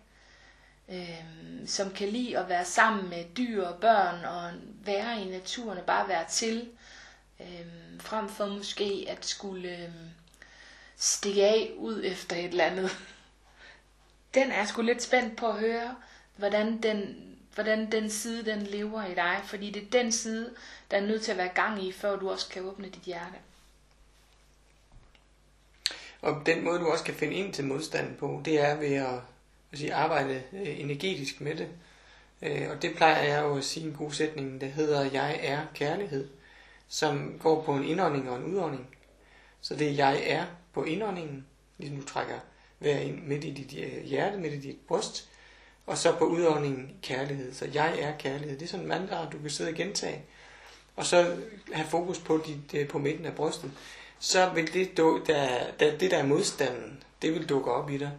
øh, 0.89 1.23
som 1.65 1.91
kan 1.91 2.09
lide 2.09 2.37
at 2.37 2.49
være 2.49 2.65
sammen 2.65 3.09
med 3.09 3.25
dyr 3.37 3.65
og 3.65 3.79
børn 3.79 4.25
og 4.25 4.51
være 4.85 5.21
i 5.21 5.29
naturen 5.29 5.77
og 5.77 5.85
bare 5.85 6.07
være 6.07 6.25
til, 6.29 6.69
øh, 7.39 7.65
frem 7.99 8.29
for 8.29 8.45
måske 8.45 9.05
at 9.09 9.25
skulle 9.25 9.77
øh, 9.83 9.89
stikke 10.97 11.45
af 11.45 11.71
ud 11.77 12.01
efter 12.03 12.35
et 12.35 12.45
eller 12.45 12.65
andet. 12.65 12.97
Den 14.33 14.51
er 14.51 14.57
jeg 14.57 14.67
sgu 14.67 14.81
lidt 14.81 15.03
spændt 15.03 15.37
på 15.37 15.47
at 15.47 15.59
høre, 15.59 15.95
hvordan 16.35 16.81
den, 16.83 17.15
hvordan 17.55 17.91
den 17.91 18.09
side 18.09 18.45
den 18.45 18.61
lever 18.61 19.05
i 19.05 19.13
dig, 19.15 19.41
fordi 19.43 19.71
det 19.71 19.83
er 19.83 20.01
den 20.01 20.11
side, 20.11 20.53
der 20.91 20.97
er 20.97 21.01
nødt 21.01 21.21
til 21.21 21.31
at 21.31 21.37
være 21.37 21.51
gang 21.55 21.83
i, 21.83 21.91
før 21.91 22.19
du 22.19 22.29
også 22.29 22.49
kan 22.49 22.63
åbne 22.63 22.89
dit 22.89 23.03
hjerte. 23.03 23.35
Og 26.21 26.41
den 26.45 26.63
måde, 26.63 26.79
du 26.79 26.87
også 26.87 27.03
kan 27.03 27.13
finde 27.13 27.33
ind 27.35 27.53
til 27.53 27.65
modstanden 27.65 28.15
på, 28.15 28.41
det 28.45 28.59
er 28.59 28.75
ved 28.75 28.93
at, 28.93 29.19
at 29.71 29.77
sige, 29.77 29.93
arbejde 29.93 30.43
øh, 30.53 30.79
energetisk 30.79 31.41
med 31.41 31.55
det. 31.55 31.67
Øh, 32.41 32.69
og 32.69 32.81
det 32.81 32.95
plejer 32.95 33.23
jeg 33.23 33.43
jo 33.43 33.57
at 33.57 33.63
sige 33.63 33.87
en 33.87 33.93
god 33.93 34.11
sætning, 34.11 34.61
der 34.61 34.67
hedder, 34.67 35.11
jeg 35.11 35.39
er 35.41 35.65
kærlighed, 35.73 36.29
som 36.87 37.39
går 37.39 37.63
på 37.63 37.75
en 37.75 37.83
indånding 37.83 38.29
og 38.29 38.37
en 38.37 38.43
udånding. 38.43 38.87
Så 39.61 39.75
det 39.75 39.87
er, 39.87 39.91
jeg 39.91 40.23
er 40.25 40.45
på 40.73 40.83
indåndingen, 40.83 41.45
ligesom 41.77 41.97
du 41.97 42.05
trækker 42.05 42.39
vejr 42.79 42.99
ind 42.99 43.23
midt 43.23 43.43
i 43.43 43.51
dit 43.51 43.83
øh, 43.83 44.03
hjerte, 44.03 44.37
midt 44.37 44.53
i 44.53 44.59
dit 44.59 44.79
bryst, 44.87 45.29
og 45.85 45.97
så 45.97 46.15
på 46.15 46.25
udåndingen 46.25 46.97
kærlighed. 47.01 47.53
Så 47.53 47.69
jeg 47.73 47.99
er 47.99 48.17
kærlighed. 48.17 48.59
Det 48.59 48.65
er 48.65 48.69
sådan 48.69 48.83
en 48.83 48.89
mantra, 48.89 49.29
du 49.29 49.37
kan 49.39 49.49
sidde 49.49 49.69
og 49.69 49.75
gentage. 49.75 50.23
Og 50.95 51.05
så 51.05 51.37
have 51.73 51.87
fokus 51.87 52.19
på, 52.19 52.43
dit, 52.45 52.81
øh, 52.81 52.87
på 52.87 52.97
midten 52.99 53.25
af 53.25 53.35
brystet. 53.35 53.71
Så 54.19 54.49
vil 54.49 54.73
det, 54.73 54.97
der, 54.97 55.19
der, 55.79 55.97
det 55.97 56.11
der 56.11 56.17
er 56.17 56.25
modstanden, 56.25 57.03
det 57.21 57.33
vil 57.33 57.49
dukke 57.49 57.71
op 57.71 57.89
i 57.89 57.97
dig. 57.97 58.11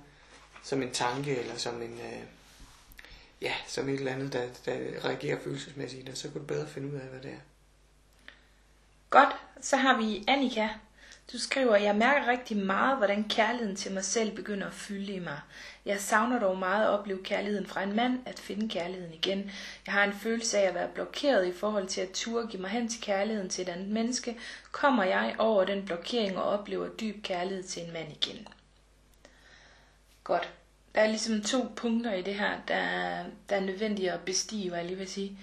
Som 0.63 0.83
en 0.83 0.91
tanke, 0.91 1.37
eller 1.39 1.57
som 1.57 1.83
en, 1.83 1.93
øh, 1.93 2.23
ja, 3.43 3.53
som 3.67 3.89
et 3.89 3.95
eller 3.95 4.13
andet, 4.13 4.33
der, 4.33 4.47
der 4.65 5.05
reagerer 5.05 5.41
følelsesmæssigt 5.41 6.03
i 6.03 6.07
dig. 6.07 6.17
Så 6.17 6.29
kan 6.31 6.41
du 6.41 6.47
bedre 6.47 6.69
finde 6.69 6.89
ud 6.89 6.95
af, 6.95 7.07
hvad 7.07 7.21
det 7.21 7.31
er. 7.31 7.41
Godt, 9.11 9.37
så 9.61 9.77
har 9.77 9.97
vi 9.97 10.25
Annika. 10.29 10.69
Du 11.33 11.39
skriver, 11.39 11.77
jeg 11.77 11.97
mærker 11.97 12.27
rigtig 12.31 12.57
meget, 12.57 12.97
hvordan 12.97 13.29
kærligheden 13.29 13.77
til 13.77 13.93
mig 13.93 14.05
selv 14.05 14.37
begynder 14.37 14.67
at 14.67 14.75
fylde 14.75 15.13
i 15.13 15.19
mig. 15.19 15.41
Jeg 15.85 16.01
savner 16.01 16.39
dog 16.41 16.59
meget 16.59 16.85
at 16.85 16.89
opleve 16.91 17.23
kærligheden 17.25 17.67
fra 17.67 17.83
en 17.83 17.97
mand, 17.97 18.19
at 18.27 18.39
finde 18.39 18.69
kærligheden 18.69 19.15
igen. 19.15 19.51
Jeg 19.87 19.95
har 19.95 20.05
en 20.05 20.13
følelse 20.13 20.59
af 20.59 20.69
at 20.69 20.75
være 20.75 20.89
blokeret 20.89 21.47
i 21.47 21.53
forhold 21.53 21.87
til 21.87 22.01
at 22.01 22.11
turde 22.11 22.47
give 22.49 22.63
mig 22.63 22.71
hen 22.71 22.89
til 22.89 23.01
kærligheden 23.03 23.49
til 23.51 23.63
et 23.63 23.69
andet 23.69 23.89
menneske. 23.89 24.37
Kommer 24.73 25.05
jeg 25.05 25.35
over 25.39 25.65
den 25.65 25.85
blokering 25.87 26.37
og 26.39 26.45
oplever 26.45 26.89
dyb 26.89 27.23
kærlighed 27.23 27.63
til 27.65 27.83
en 27.83 27.93
mand 27.93 28.09
igen? 28.13 28.49
Godt. 30.25 30.49
Der 30.95 31.01
er 31.01 31.07
ligesom 31.09 31.41
to 31.43 31.67
punkter 31.77 32.13
i 32.15 32.23
det 32.23 32.35
her, 32.35 32.53
der, 32.69 32.75
er- 32.75 33.25
der 33.49 33.57
er 33.57 33.61
nødvendige 33.61 34.13
at 34.13 34.21
bestige, 34.21 34.69
hvad 34.69 34.79
jeg 34.79 34.87
lige 34.89 34.99
vil 34.99 35.09
sige. 35.09 35.39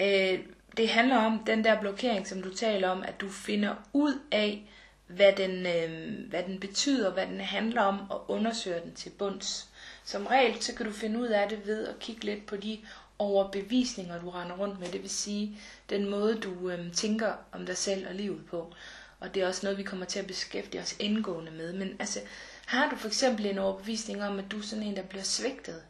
Øh, 0.00 0.38
det 0.76 0.88
handler 0.88 1.16
om 1.16 1.38
den 1.46 1.64
der 1.64 1.80
blokering, 1.80 2.26
som 2.26 2.42
du 2.42 2.54
taler 2.54 2.88
om, 2.88 3.02
at 3.02 3.20
du 3.20 3.28
finder 3.28 3.74
ud 3.92 4.20
af, 4.32 4.68
hvad 5.08 5.32
den, 5.32 5.66
øh, 5.66 6.28
hvad 6.28 6.42
den 6.42 6.60
betyder, 6.60 7.12
hvad 7.12 7.26
den 7.26 7.40
handler 7.40 7.82
om, 7.82 8.10
og 8.10 8.30
undersøger 8.30 8.80
den 8.80 8.94
til 8.94 9.10
bunds. 9.10 9.68
Som 10.04 10.26
regel, 10.26 10.62
så 10.62 10.74
kan 10.74 10.86
du 10.86 10.92
finde 10.92 11.20
ud 11.20 11.26
af 11.26 11.48
det 11.48 11.66
ved 11.66 11.86
at 11.86 11.98
kigge 11.98 12.24
lidt 12.24 12.46
på 12.46 12.56
de 12.56 12.78
overbevisninger, 13.18 14.20
du 14.20 14.30
render 14.30 14.56
rundt 14.56 14.80
med. 14.80 14.88
Det 14.88 15.02
vil 15.02 15.10
sige, 15.10 15.58
den 15.90 16.10
måde, 16.10 16.38
du 16.40 16.70
øh, 16.70 16.92
tænker 16.92 17.32
om 17.52 17.66
dig 17.66 17.76
selv 17.76 18.08
og 18.08 18.14
livet 18.14 18.46
på. 18.46 18.74
Og 19.20 19.34
det 19.34 19.42
er 19.42 19.48
også 19.48 19.66
noget, 19.66 19.78
vi 19.78 19.82
kommer 19.82 20.06
til 20.06 20.18
at 20.18 20.26
beskæftige 20.26 20.80
os 20.80 20.96
indgående 20.98 21.52
med. 21.52 21.72
Men 21.72 21.96
altså, 21.98 22.20
har 22.66 22.90
du 22.90 22.96
for 22.96 23.08
eksempel 23.08 23.46
en 23.46 23.58
overbevisning 23.58 24.24
om, 24.24 24.38
at 24.38 24.44
du 24.50 24.58
er 24.58 24.62
sådan 24.62 24.84
en, 24.84 24.96
der 24.96 25.02
bliver 25.02 25.22
svigtet, 25.22 25.82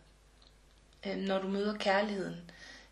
øh, 1.06 1.16
når 1.16 1.38
du 1.38 1.48
møder 1.48 1.78
kærligheden? 1.78 2.36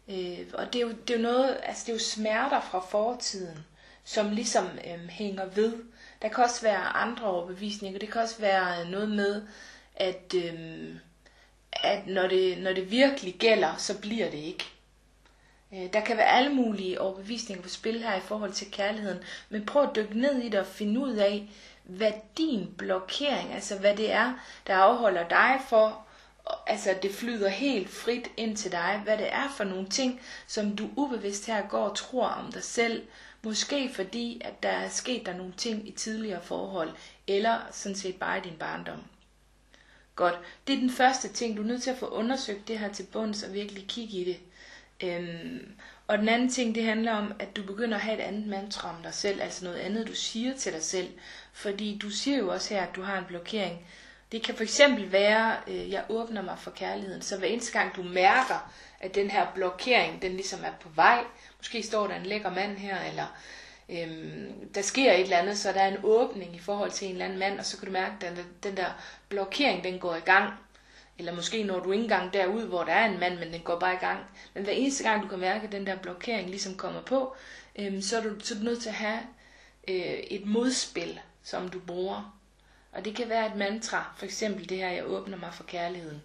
Øh, 0.08 0.38
og 0.54 0.72
det 0.72 0.76
er, 0.76 0.86
jo, 0.86 0.92
det 1.08 1.14
er 1.14 1.18
jo 1.18 1.22
noget, 1.22 1.58
altså 1.62 1.82
det 1.86 1.92
er 1.92 1.96
jo 1.96 2.04
smerter 2.04 2.60
fra 2.60 2.80
fortiden, 2.90 3.58
som 4.04 4.30
ligesom 4.30 4.66
øh, 4.66 5.08
hænger 5.08 5.46
ved. 5.46 5.72
Der 6.22 6.29
kan 6.29 6.44
også 6.44 6.62
være 6.62 6.79
andre 6.79 7.26
overbevisninger. 7.26 7.98
Det 7.98 8.12
kan 8.12 8.20
også 8.22 8.38
være 8.38 8.90
noget 8.90 9.09
med, 9.11 9.42
at, 9.96 10.35
øh, 10.35 10.94
at 11.72 12.07
når, 12.07 12.26
det, 12.29 12.59
når 12.59 12.72
det 12.72 12.90
virkelig 12.90 13.35
gælder, 13.35 13.76
så 13.76 14.00
bliver 14.00 14.31
det 14.31 14.38
ikke. 14.38 14.64
Øh, 15.72 15.92
Der 15.92 16.00
kan 16.00 16.16
være 16.16 16.26
alle 16.26 16.52
mulige 16.55 17.00
overbevisninger 17.00 17.62
på 17.62 17.68
spil 17.68 18.02
her 18.02 18.14
i 18.14 18.20
forhold 18.20 18.52
til 18.52 18.70
kærligheden, 18.70 19.18
men 19.48 19.66
prøv 19.66 19.83
at 19.83 19.96
dykke 19.96 20.20
ned 20.20 20.38
i 20.38 20.48
det 20.48 20.61
og 20.61 20.66
finde 20.66 21.00
ud 21.00 21.12
af, 21.14 21.48
hvad 21.85 22.12
din 22.38 22.74
blokering, 22.79 23.52
altså 23.55 23.79
hvad 23.79 23.96
det 23.96 24.12
er, 24.12 24.33
der 24.66 24.74
afholder 24.74 25.29
dig 25.29 25.61
for, 25.68 26.07
altså 26.66 26.94
det 27.02 27.14
flyder 27.14 27.48
helt 27.48 27.88
frit 27.90 28.31
ind 28.37 28.57
til 28.57 28.72
dig, 28.72 29.00
hvad 29.05 29.18
det 29.18 29.33
er 29.33 29.55
for 29.57 29.64
nogle 29.64 29.88
ting, 29.88 30.20
som 30.46 30.76
du 30.76 30.90
ubevidst 30.97 31.47
her 31.47 31.68
går 31.68 31.88
og 31.88 31.97
tror 31.97 32.26
om 32.26 32.53
dig 32.53 32.62
selv, 32.62 33.03
måske 33.47 33.90
fordi, 33.94 34.40
at 34.44 34.62
der 34.62 34.68
er 34.68 34.88
sket 34.88 35.26
der 35.26 35.36
nogle 35.36 35.53
ting 35.57 35.88
i 35.88 35.90
tidligere 35.90 36.42
forhold, 36.42 36.90
eller 37.26 37.59
sådan 37.70 37.97
set 37.97 38.16
bare 38.16 38.38
i 38.38 38.40
din 38.40 38.59
barndom. 38.59 39.03
Godt. 40.16 40.38
Det 40.66 40.74
er 40.74 40.78
den 40.78 40.90
første 40.90 41.28
ting. 41.28 41.57
Du 41.57 41.62
er 41.62 41.66
nødt 41.66 41.82
til 41.82 41.90
at 41.90 41.99
få 41.99 42.07
undersøgt 42.07 42.68
det 42.68 42.78
her 42.78 42.92
til 42.92 43.03
bunds 43.12 43.42
og 43.42 43.55
virkelig 43.55 43.84
kigge 43.88 44.18
i 44.18 44.24
det. 44.24 44.38
Øhm, 45.03 45.72
og 46.07 46.18
den 46.18 46.28
anden 46.28 46.49
ting, 46.49 46.74
det 46.74 46.84
handler 46.84 47.12
om, 47.12 47.32
at 47.38 47.57
du 47.57 47.62
begynder 47.62 47.97
at 47.97 48.03
have 48.03 48.18
et 48.18 48.22
andet 48.22 48.47
mantra 48.47 48.97
om 48.97 49.03
dig 49.03 49.14
selv, 49.14 49.42
altså 49.42 49.64
noget 49.64 49.78
andet, 49.78 50.09
du 50.09 50.14
siger 50.14 50.57
til 50.57 50.72
dig 50.72 50.82
selv. 50.82 51.09
Fordi 51.53 51.99
du 51.99 52.11
siger 52.11 52.38
jo 52.38 52.53
også 52.53 52.74
her, 52.74 52.82
at 52.82 52.97
du 52.97 53.03
har 53.03 53.18
en 53.18 53.24
blokering. 53.24 53.86
Det 54.32 54.42
kan 54.42 54.55
for 54.55 54.62
eksempel 54.62 55.12
være, 55.12 55.57
øh, 55.66 55.90
jeg 55.90 56.05
åbner 56.09 56.42
mig 56.42 56.59
for 56.59 56.70
kærligheden, 56.70 57.22
så 57.22 57.38
hver 57.38 57.49
eneste 57.49 57.78
gang 57.78 57.97
du 57.97 58.03
mærker, 58.03 58.72
at 59.01 59.14
den 59.14 59.30
her 59.30 59.47
blokering, 59.55 60.22
den 60.22 60.32
ligesom 60.32 60.61
er 60.64 60.72
på 60.80 60.88
vej, 60.94 61.24
måske 61.66 61.82
står 61.82 62.06
der 62.06 62.14
en 62.16 62.26
lækker 62.26 62.50
mand 62.50 62.76
her, 62.76 63.00
eller 63.00 63.26
øhm, 63.88 64.68
der 64.74 64.82
sker 64.82 65.12
et 65.12 65.20
eller 65.20 65.36
andet, 65.36 65.58
så 65.58 65.72
der 65.72 65.80
er 65.80 65.88
en 65.88 66.04
åbning 66.04 66.56
i 66.56 66.58
forhold 66.58 66.90
til 66.90 67.06
en 67.06 67.12
eller 67.12 67.24
anden 67.24 67.38
mand, 67.38 67.58
og 67.58 67.64
så 67.64 67.78
kan 67.78 67.86
du 67.86 67.92
mærke, 67.92 68.26
at 68.26 68.36
den, 68.36 68.46
den 68.62 68.76
der 68.76 68.90
blokering, 69.28 69.84
den 69.84 69.98
går 69.98 70.14
i 70.14 70.20
gang. 70.20 70.52
Eller 71.18 71.34
måske 71.34 71.64
når 71.64 71.80
du 71.80 71.92
ikke 71.92 72.02
engang 72.02 72.32
derud, 72.32 72.62
hvor 72.62 72.84
der 72.84 72.92
er 72.92 73.08
en 73.08 73.20
mand, 73.20 73.38
men 73.38 73.52
den 73.52 73.60
går 73.60 73.78
bare 73.78 73.94
i 73.94 73.98
gang. 73.98 74.18
Men 74.54 74.64
hver 74.64 74.72
eneste 74.72 75.04
gang, 75.04 75.22
du 75.22 75.28
kan 75.28 75.38
mærke, 75.38 75.66
at 75.66 75.72
den 75.72 75.86
der 75.86 75.96
blokering 75.96 76.50
ligesom 76.50 76.76
kommer 76.76 77.02
på, 77.02 77.36
øhm, 77.78 78.02
så, 78.02 78.18
er 78.18 78.22
du, 78.22 78.40
så 78.40 78.54
er 78.54 78.58
du 78.58 78.64
nødt 78.64 78.82
til 78.82 78.88
at 78.88 78.94
have 78.94 79.20
øh, 79.88 80.18
et 80.30 80.46
modspil, 80.46 81.20
som 81.42 81.68
du 81.68 81.80
bruger. 81.80 82.38
Og 82.92 83.04
det 83.04 83.16
kan 83.16 83.28
være 83.28 83.46
et 83.46 83.56
mantra, 83.56 84.14
for 84.16 84.24
eksempel 84.24 84.68
det 84.68 84.78
her, 84.78 84.90
jeg 84.90 85.06
åbner 85.06 85.36
mig 85.36 85.54
for 85.54 85.64
kærligheden. 85.64 86.22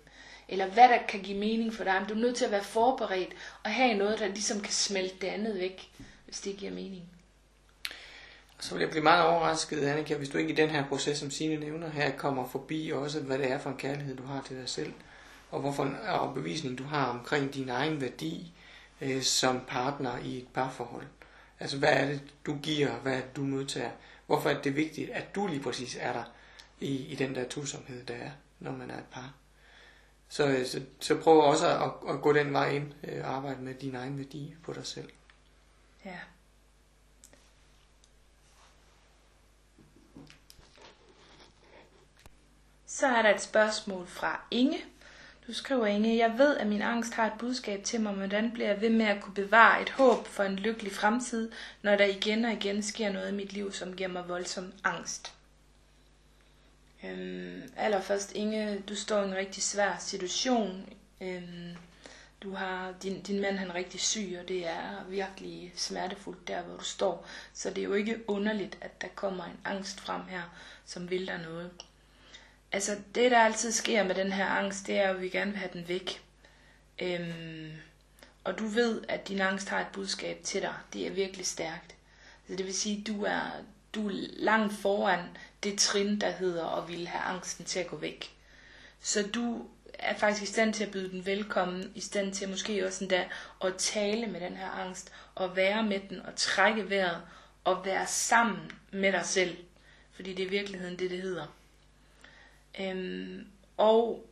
Eller 0.51 0.67
hvad 0.67 0.89
der 0.89 0.97
kan 1.07 1.19
give 1.21 1.37
mening 1.37 1.73
for 1.73 1.83
dig. 1.83 1.95
Men 1.99 2.09
du 2.09 2.13
er 2.13 2.19
nødt 2.19 2.35
til 2.35 2.45
at 2.45 2.51
være 2.51 2.63
forberedt 2.63 3.33
og 3.63 3.71
have 3.71 3.93
noget, 3.93 4.19
der 4.19 4.27
ligesom 4.27 4.61
kan 4.61 4.73
smelte 4.73 5.15
det 5.21 5.27
andet 5.27 5.55
væk, 5.55 5.91
hvis 6.25 6.39
det 6.39 6.57
giver 6.57 6.71
mening. 6.71 7.03
Så 8.59 8.73
vil 8.73 8.81
jeg 8.81 8.89
blive 8.89 9.03
meget 9.03 9.25
overrasket, 9.25 9.83
Annika, 9.83 10.15
hvis 10.15 10.29
du 10.29 10.37
ikke 10.37 10.53
i 10.53 10.55
den 10.55 10.69
her 10.69 10.87
proces, 10.87 11.17
som 11.17 11.31
Signe 11.31 11.55
nævner 11.55 11.89
her, 11.89 12.11
kommer 12.11 12.47
forbi 12.47 12.91
også, 12.93 13.19
hvad 13.19 13.37
det 13.37 13.51
er 13.51 13.57
for 13.57 13.69
en 13.69 13.77
kærlighed, 13.77 14.15
du 14.15 14.23
har 14.23 14.41
til 14.41 14.57
dig 14.57 14.69
selv, 14.69 14.93
og 15.51 15.59
hvorfor 15.59 15.83
en 15.83 15.97
overbevisning 16.09 16.77
du 16.77 16.83
har 16.83 17.05
omkring 17.05 17.53
din 17.53 17.69
egen 17.69 18.01
værdi 18.01 18.53
øh, 19.01 19.21
som 19.21 19.61
partner 19.67 20.17
i 20.17 20.37
et 20.37 20.47
parforhold. 20.53 21.07
Altså, 21.59 21.77
hvad 21.77 21.89
er 21.89 22.05
det, 22.05 22.21
du 22.45 22.57
giver, 22.63 22.91
hvad 22.91 23.13
er 23.13 23.21
det, 23.21 23.35
du 23.35 23.41
modtager? 23.41 23.91
Hvorfor 24.27 24.49
er 24.49 24.61
det 24.61 24.75
vigtigt, 24.75 25.09
at 25.09 25.35
du 25.35 25.47
lige 25.47 25.63
præcis 25.63 25.97
er 25.99 26.13
der 26.13 26.23
i, 26.79 26.95
i 26.95 27.15
den 27.15 27.35
der 27.35 27.49
tusomhed, 27.49 28.05
der 28.05 28.13
er, 28.13 28.31
når 28.59 28.71
man 28.71 28.91
er 28.91 28.97
et 28.97 29.09
par? 29.11 29.33
Så, 30.31 30.47
øh, 30.47 30.65
så, 30.65 30.81
så 30.99 31.21
prøv 31.21 31.39
også 31.39 31.67
at, 31.67 32.13
at 32.13 32.21
gå 32.21 32.33
den 32.33 32.53
vej 32.53 32.69
ind 32.69 32.93
øh, 33.03 33.23
og 33.23 33.33
arbejde 33.33 33.61
med 33.61 33.73
din 33.73 33.95
egen 33.95 34.17
værdi 34.17 34.55
på 34.63 34.73
dig 34.73 34.85
selv. 34.85 35.09
Ja. 36.05 36.19
Så 42.85 43.07
er 43.07 43.21
der 43.21 43.35
et 43.35 43.41
spørgsmål 43.41 44.07
fra 44.07 44.41
Inge. 44.51 44.79
Du 45.47 45.53
skriver, 45.53 45.85
Inge, 45.85 46.17
jeg 46.17 46.37
ved, 46.37 46.57
at 46.57 46.67
min 46.67 46.81
angst 46.81 47.13
har 47.13 47.25
et 47.25 47.39
budskab 47.39 47.83
til 47.83 48.01
mig, 48.01 48.13
hvordan 48.13 48.51
bliver 48.51 48.67
jeg 48.67 48.81
ved 48.81 48.89
med 48.89 49.05
at 49.05 49.23
kunne 49.23 49.33
bevare 49.33 49.81
et 49.81 49.89
håb 49.89 50.27
for 50.27 50.43
en 50.43 50.55
lykkelig 50.55 50.91
fremtid, 50.91 51.51
når 51.81 51.95
der 51.95 52.05
igen 52.05 52.45
og 52.45 52.51
igen 52.51 52.83
sker 52.83 53.11
noget 53.11 53.31
i 53.31 53.35
mit 53.35 53.53
liv, 53.53 53.71
som 53.71 53.95
giver 53.95 54.09
mig 54.09 54.29
voldsom 54.29 54.73
angst? 54.83 55.33
Øhm, 57.03 57.73
allerførst, 57.77 58.31
Inge, 58.35 58.79
du 58.89 58.95
står 58.95 59.21
i 59.21 59.27
en 59.27 59.35
rigtig 59.35 59.63
svær 59.63 59.97
situation. 59.99 60.93
Øhm, 61.21 61.75
du 62.43 62.53
har, 62.53 62.93
din, 63.03 63.21
din 63.21 63.41
mand 63.41 63.57
han 63.57 63.69
er 63.69 63.73
rigtig 63.73 63.99
syg, 63.99 64.37
og 64.41 64.47
det 64.47 64.67
er 64.67 65.03
virkelig 65.09 65.73
smertefuldt 65.75 66.47
der, 66.47 66.61
hvor 66.61 66.77
du 66.77 66.83
står. 66.83 67.27
Så 67.53 67.69
det 67.69 67.77
er 67.77 67.83
jo 67.83 67.93
ikke 67.93 68.29
underligt, 68.29 68.77
at 68.81 69.01
der 69.01 69.07
kommer 69.15 69.43
en 69.43 69.59
angst 69.65 69.99
frem 69.99 70.21
her, 70.21 70.41
som 70.85 71.09
vil 71.09 71.27
dig 71.27 71.39
noget. 71.43 71.71
Altså, 72.71 72.97
det 73.15 73.31
der 73.31 73.39
altid 73.39 73.71
sker 73.71 74.03
med 74.03 74.15
den 74.15 74.31
her 74.31 74.45
angst, 74.45 74.87
det 74.87 74.97
er 74.99 75.09
jo, 75.09 75.15
at 75.15 75.21
vi 75.21 75.29
gerne 75.29 75.51
vil 75.51 75.59
have 75.59 75.73
den 75.73 75.87
væk. 75.87 76.21
Øhm, 77.01 77.71
og 78.43 78.59
du 78.59 78.65
ved, 78.67 79.01
at 79.09 79.27
din 79.27 79.41
angst 79.41 79.69
har 79.69 79.79
et 79.79 79.87
budskab 79.93 80.43
til 80.43 80.61
dig. 80.61 80.73
Det 80.93 81.07
er 81.07 81.11
virkelig 81.11 81.45
stærkt. 81.45 81.95
Så 82.47 82.55
det 82.55 82.65
vil 82.65 82.73
sige, 82.73 82.99
at 82.99 83.07
du 83.07 83.23
er, 83.23 83.41
du 83.95 84.07
er 84.07 84.13
langt 84.37 84.73
foran 84.73 85.19
det 85.63 85.79
trin, 85.79 86.21
der 86.21 86.31
hedder 86.31 86.65
at 86.65 86.87
ville 86.87 87.07
have 87.07 87.23
angsten 87.23 87.65
til 87.65 87.79
at 87.79 87.87
gå 87.87 87.97
væk. 87.97 88.35
Så 89.01 89.27
du 89.33 89.65
er 89.93 90.17
faktisk 90.17 90.43
i 90.43 90.53
stand 90.53 90.73
til 90.73 90.83
at 90.83 90.91
byde 90.91 91.11
den 91.11 91.25
velkommen, 91.25 91.91
i 91.95 91.99
stand 91.99 92.33
til 92.33 92.49
måske 92.49 92.85
også 92.85 93.03
endda 93.03 93.29
at 93.63 93.73
tale 93.77 94.27
med 94.27 94.39
den 94.41 94.55
her 94.57 94.69
angst, 94.69 95.11
og 95.35 95.55
være 95.55 95.83
med 95.83 95.99
den, 96.09 96.21
og 96.21 96.35
trække 96.35 96.89
vejret, 96.89 97.21
og 97.63 97.85
være 97.85 98.07
sammen 98.07 98.71
med 98.91 99.11
dig 99.11 99.25
selv. 99.25 99.57
Fordi 100.11 100.33
det 100.33 100.43
er 100.43 100.47
i 100.47 100.49
virkeligheden 100.49 100.99
det, 100.99 101.11
det 101.11 101.21
hedder. 101.21 101.45
Øhm, 102.79 103.47
og 103.77 104.27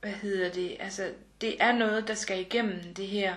hvad 0.00 0.12
hedder 0.12 0.52
det? 0.52 0.76
Altså, 0.80 1.12
det 1.40 1.62
er 1.62 1.72
noget, 1.72 2.08
der 2.08 2.14
skal 2.14 2.40
igennem 2.40 2.94
det 2.94 3.06
her. 3.06 3.34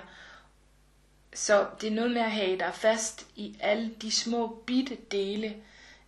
Så 1.33 1.67
det 1.81 1.87
er 1.87 1.91
noget 1.95 2.11
med 2.11 2.21
at 2.21 2.31
have 2.31 2.59
dig 2.59 2.71
fast 2.73 3.27
i 3.35 3.57
alle 3.59 3.91
de 4.01 4.11
små 4.11 4.63
bitte 4.67 4.97
dele, 5.11 5.55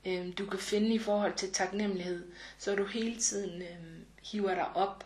øhm, 0.05 0.33
du 0.33 0.45
kan 0.45 0.59
finde 0.59 0.93
i 0.93 0.99
forhold 0.99 1.33
til 1.35 1.53
taknemmelighed, 1.53 2.31
så 2.57 2.75
du 2.75 2.85
hele 2.85 3.19
tiden 3.19 3.61
øh, 3.61 3.77
hiver 4.31 4.55
dig 4.55 4.75
op, 4.75 5.05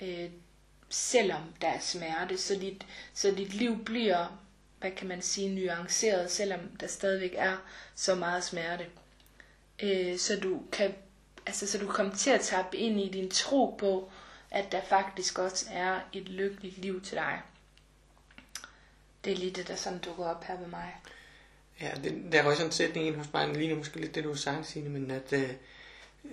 øh, 0.00 0.30
selvom 0.88 1.42
der 1.60 1.68
er 1.68 1.80
smerte, 1.80 2.38
så 2.38 2.54
dit, 2.54 2.86
så 3.14 3.30
dit 3.30 3.54
liv 3.54 3.84
bliver, 3.84 4.40
hvad 4.80 4.90
kan 4.90 5.08
man 5.08 5.22
sige, 5.22 5.54
nuanceret, 5.54 6.30
selvom 6.30 6.60
der 6.80 6.86
stadigvæk 6.86 7.34
er 7.36 7.56
så 7.94 8.14
meget 8.14 8.44
smerte. 8.44 8.86
Øh, 9.82 10.18
så 10.18 10.40
du 10.40 10.62
kan 10.72 10.94
altså 11.46 11.66
så 11.66 11.78
du 11.78 11.86
kommer 11.86 12.14
til 12.14 12.30
at 12.30 12.40
tappe 12.40 12.76
ind 12.76 13.00
i 13.00 13.08
din 13.08 13.30
tro 13.30 13.76
på, 13.78 14.10
at 14.50 14.72
der 14.72 14.80
faktisk 14.82 15.38
også 15.38 15.66
er 15.70 16.00
et 16.12 16.28
lykkeligt 16.28 16.78
liv 16.78 17.02
til 17.02 17.16
dig. 17.16 17.42
Det 19.24 19.32
er 19.32 19.36
lige 19.36 19.50
det, 19.50 19.68
der 19.68 19.76
sådan 19.76 19.98
dukker 19.98 20.24
op 20.24 20.44
her 20.44 20.58
ved 20.58 20.66
mig. 20.66 20.96
Ja, 21.82 21.90
det, 22.04 22.32
der 22.32 22.42
var 22.42 22.52
sådan 22.52 22.66
en 22.66 22.72
sætning 22.72 23.06
ind 23.06 23.16
hos 23.16 23.32
mig, 23.32 23.48
lige 23.48 23.70
nu 23.70 23.76
måske 23.76 24.00
lidt 24.00 24.14
det, 24.14 24.24
du 24.24 24.28
har 24.28 24.36
sagt, 24.36 24.66
Signe, 24.66 24.88
men 24.88 25.10
at, 25.10 25.32
øh, 25.32 25.50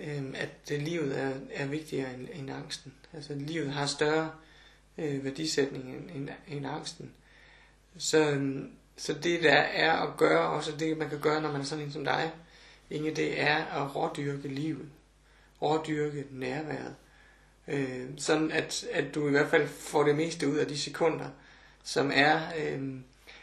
øhm, 0.00 0.28
øh, 0.28 0.42
at 0.42 0.80
livet 0.80 1.18
er, 1.18 1.32
er 1.50 1.66
vigtigere 1.66 2.14
end, 2.14 2.28
end 2.32 2.50
angsten. 2.50 2.92
Altså 3.12 3.34
livet 3.34 3.72
har 3.72 3.86
større 3.86 4.30
øh, 4.98 5.24
værdisætning 5.24 5.84
end, 5.84 6.10
end, 6.10 6.28
end 6.48 6.66
angsten. 6.66 7.12
Så, 7.98 8.30
øh, 8.30 8.64
så 8.96 9.12
det 9.12 9.42
der 9.42 9.56
er 9.56 9.92
at 9.92 10.16
gøre, 10.16 10.48
også 10.48 10.72
det 10.76 10.98
man 10.98 11.08
kan 11.08 11.20
gøre, 11.20 11.42
når 11.42 11.52
man 11.52 11.60
er 11.60 11.64
sådan 11.64 11.84
en 11.84 11.92
som 11.92 12.04
dig, 12.04 12.32
Inge, 12.90 13.14
det 13.14 13.40
er 13.40 13.56
at 13.56 13.96
rådyrke 13.96 14.48
livet 14.48 14.90
rådyrke 15.62 16.24
nærværet. 16.30 16.94
Øh, 17.68 18.06
sådan 18.16 18.52
at, 18.52 18.84
at 18.92 19.14
du 19.14 19.28
i 19.28 19.30
hvert 19.30 19.50
fald 19.50 19.68
får 19.68 20.02
det 20.02 20.16
meste 20.16 20.48
ud 20.48 20.56
af 20.56 20.66
de 20.66 20.78
sekunder, 20.78 21.28
som 21.82 22.10
er... 22.14 22.40
Øh, 22.58 23.00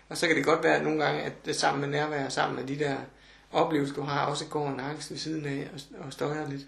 og 0.09 0.17
så 0.17 0.27
kan 0.27 0.35
det 0.35 0.45
godt 0.45 0.63
være 0.63 0.75
at 0.75 0.83
nogle 0.83 1.05
gange, 1.05 1.21
at 1.21 1.45
det 1.45 1.55
sammen 1.55 1.81
med 1.81 1.99
nærvær, 1.99 2.29
sammen 2.29 2.55
med 2.55 2.75
de 2.75 2.83
der 2.83 2.97
oplevelser, 3.51 3.95
du 3.95 4.01
har, 4.01 4.25
også 4.25 4.45
går 4.45 4.69
en 4.69 4.79
angst 4.79 5.11
ved 5.11 5.17
siden 5.17 5.45
af 5.45 5.69
og, 5.73 6.05
og 6.05 6.13
støjer 6.13 6.49
lidt. 6.49 6.67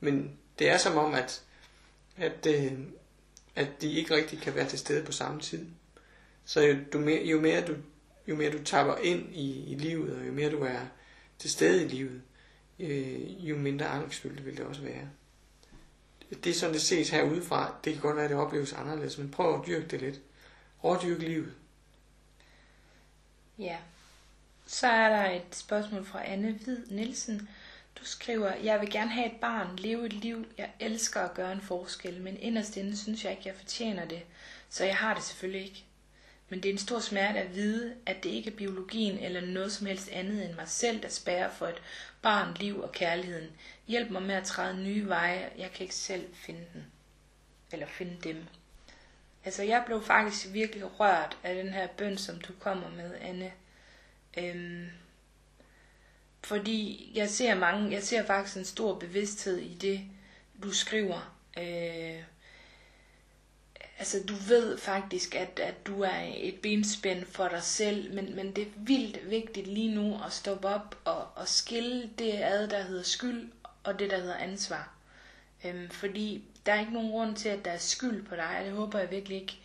Men 0.00 0.38
det 0.58 0.68
er 0.68 0.78
som 0.78 0.96
om, 0.96 1.14
at, 1.14 1.42
at, 2.16 2.46
øh, 2.46 2.72
at 3.56 3.68
de 3.80 3.92
ikke 3.92 4.14
rigtig 4.14 4.40
kan 4.40 4.54
være 4.54 4.68
til 4.68 4.78
stede 4.78 5.04
på 5.04 5.12
samme 5.12 5.40
tid. 5.40 5.66
Så 6.44 6.60
jo, 6.60 6.76
du, 6.92 6.98
jo, 7.08 7.40
mere, 7.40 7.66
du, 7.66 7.74
jo 8.28 8.36
mere 8.36 8.52
du 8.52 8.64
tapper 8.64 8.96
ind 8.96 9.34
i, 9.34 9.72
i 9.72 9.74
livet, 9.74 10.16
og 10.16 10.26
jo 10.26 10.32
mere 10.32 10.50
du 10.50 10.60
er 10.60 10.80
til 11.38 11.50
stede 11.50 11.84
i 11.84 11.88
livet, 11.88 12.22
øh, 12.78 13.48
jo 13.48 13.56
mindre 13.56 13.86
angstfyldt 13.86 14.46
vil 14.46 14.56
det 14.56 14.64
også 14.64 14.82
være. 14.82 15.08
Det 16.44 16.50
er 16.50 16.54
sådan, 16.54 16.74
det 16.74 16.82
ses 16.82 17.10
herudefra. 17.10 17.74
Det 17.84 17.92
kan 17.92 18.02
godt 18.02 18.16
være, 18.16 18.24
at 18.24 18.30
det 18.30 18.38
opleves 18.38 18.72
anderledes, 18.72 19.18
men 19.18 19.30
prøv 19.30 19.60
at 19.60 19.66
dyrke 19.66 19.86
det 19.86 20.00
lidt. 20.00 20.20
Rådyrke 20.84 21.24
livet. 21.24 21.52
Ja. 23.62 23.76
Så 24.66 24.86
er 24.86 25.08
der 25.08 25.30
et 25.30 25.54
spørgsmål 25.54 26.06
fra 26.06 26.26
Anne 26.26 26.52
Hvid 26.52 26.86
Nielsen. 26.86 27.48
Du 27.96 28.04
skriver, 28.04 28.54
jeg 28.54 28.80
vil 28.80 28.90
gerne 28.90 29.10
have 29.10 29.26
et 29.26 29.40
barn, 29.40 29.76
leve 29.76 30.06
et 30.06 30.12
liv, 30.12 30.46
jeg 30.58 30.70
elsker 30.80 31.20
at 31.20 31.34
gøre 31.34 31.52
en 31.52 31.60
forskel, 31.60 32.20
men 32.20 32.36
inderst 32.36 32.76
inde 32.76 32.96
synes 32.96 33.24
jeg 33.24 33.32
ikke, 33.32 33.48
jeg 33.48 33.56
fortjener 33.56 34.04
det, 34.04 34.22
så 34.70 34.84
jeg 34.84 34.96
har 34.96 35.14
det 35.14 35.22
selvfølgelig 35.22 35.64
ikke. 35.64 35.84
Men 36.48 36.62
det 36.62 36.68
er 36.68 36.72
en 36.72 36.78
stor 36.78 36.98
smerte 36.98 37.38
at 37.38 37.54
vide, 37.54 37.94
at 38.06 38.22
det 38.22 38.30
ikke 38.30 38.50
er 38.50 38.56
biologien 38.56 39.18
eller 39.18 39.40
noget 39.40 39.72
som 39.72 39.86
helst 39.86 40.08
andet 40.08 40.44
end 40.44 40.54
mig 40.54 40.68
selv, 40.68 41.02
der 41.02 41.08
spærrer 41.08 41.50
for 41.50 41.66
et 41.66 41.82
barn, 42.22 42.54
liv 42.54 42.80
og 42.80 42.92
kærligheden. 42.92 43.50
Hjælp 43.88 44.10
mig 44.10 44.22
med 44.22 44.34
at 44.34 44.44
træde 44.44 44.82
nye 44.82 45.08
veje. 45.08 45.50
Jeg 45.58 45.72
kan 45.72 45.82
ikke 45.82 45.94
selv 45.94 46.34
finde 46.34 46.64
den. 46.72 46.86
Eller 47.72 47.86
finde 47.86 48.16
dem. 48.24 48.44
Altså, 49.44 49.62
jeg 49.62 49.82
blev 49.86 50.02
faktisk 50.02 50.52
virkelig 50.52 51.00
rørt 51.00 51.38
af 51.42 51.54
den 51.54 51.74
her 51.74 51.86
bøn, 51.86 52.18
som 52.18 52.40
du 52.40 52.52
kommer 52.60 52.90
med, 52.90 53.14
Anne. 53.20 53.52
Øhm, 54.38 54.90
fordi 56.44 57.12
jeg 57.14 57.30
ser 57.30 57.54
mange, 57.54 57.92
jeg 57.92 58.02
ser 58.02 58.26
faktisk 58.26 58.56
en 58.56 58.64
stor 58.64 58.98
bevidsthed 58.98 59.58
i 59.58 59.74
det, 59.74 60.00
du 60.62 60.72
skriver. 60.72 61.36
Øh, 61.58 62.22
altså 63.98 64.22
du 64.28 64.34
ved 64.34 64.78
faktisk, 64.78 65.34
at, 65.34 65.58
at 65.58 65.86
du 65.86 66.00
er 66.00 66.32
et 66.36 66.60
benspænd 66.62 67.24
for 67.24 67.48
dig 67.48 67.62
selv, 67.62 68.14
men, 68.14 68.36
men 68.36 68.56
det 68.56 68.66
er 68.66 68.70
vildt 68.76 69.30
vigtigt 69.30 69.66
lige 69.66 69.94
nu 69.94 70.20
at 70.26 70.32
stoppe 70.32 70.68
op 70.68 70.98
og, 71.04 71.28
og 71.34 71.48
skille 71.48 72.10
det 72.18 72.32
ad, 72.32 72.68
der 72.68 72.82
hedder 72.82 73.02
skyld, 73.02 73.52
og 73.84 73.98
det, 73.98 74.10
der 74.10 74.20
hedder 74.20 74.36
ansvar. 74.36 74.94
Øhm, 75.64 75.90
fordi 75.90 76.44
der 76.66 76.72
er 76.72 76.80
ikke 76.80 76.92
nogen 76.92 77.10
grund 77.10 77.36
til, 77.36 77.48
at 77.48 77.64
der 77.64 77.70
er 77.70 77.78
skyld 77.78 78.26
på 78.26 78.36
dig, 78.36 78.58
og 78.58 78.64
det 78.64 78.72
håber 78.72 78.98
jeg 78.98 79.10
virkelig 79.10 79.40
ikke, 79.40 79.58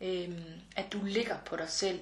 øhm, 0.00 0.44
at 0.76 0.92
du 0.92 1.00
ligger 1.04 1.36
på 1.46 1.56
dig 1.56 1.68
selv. 1.68 2.00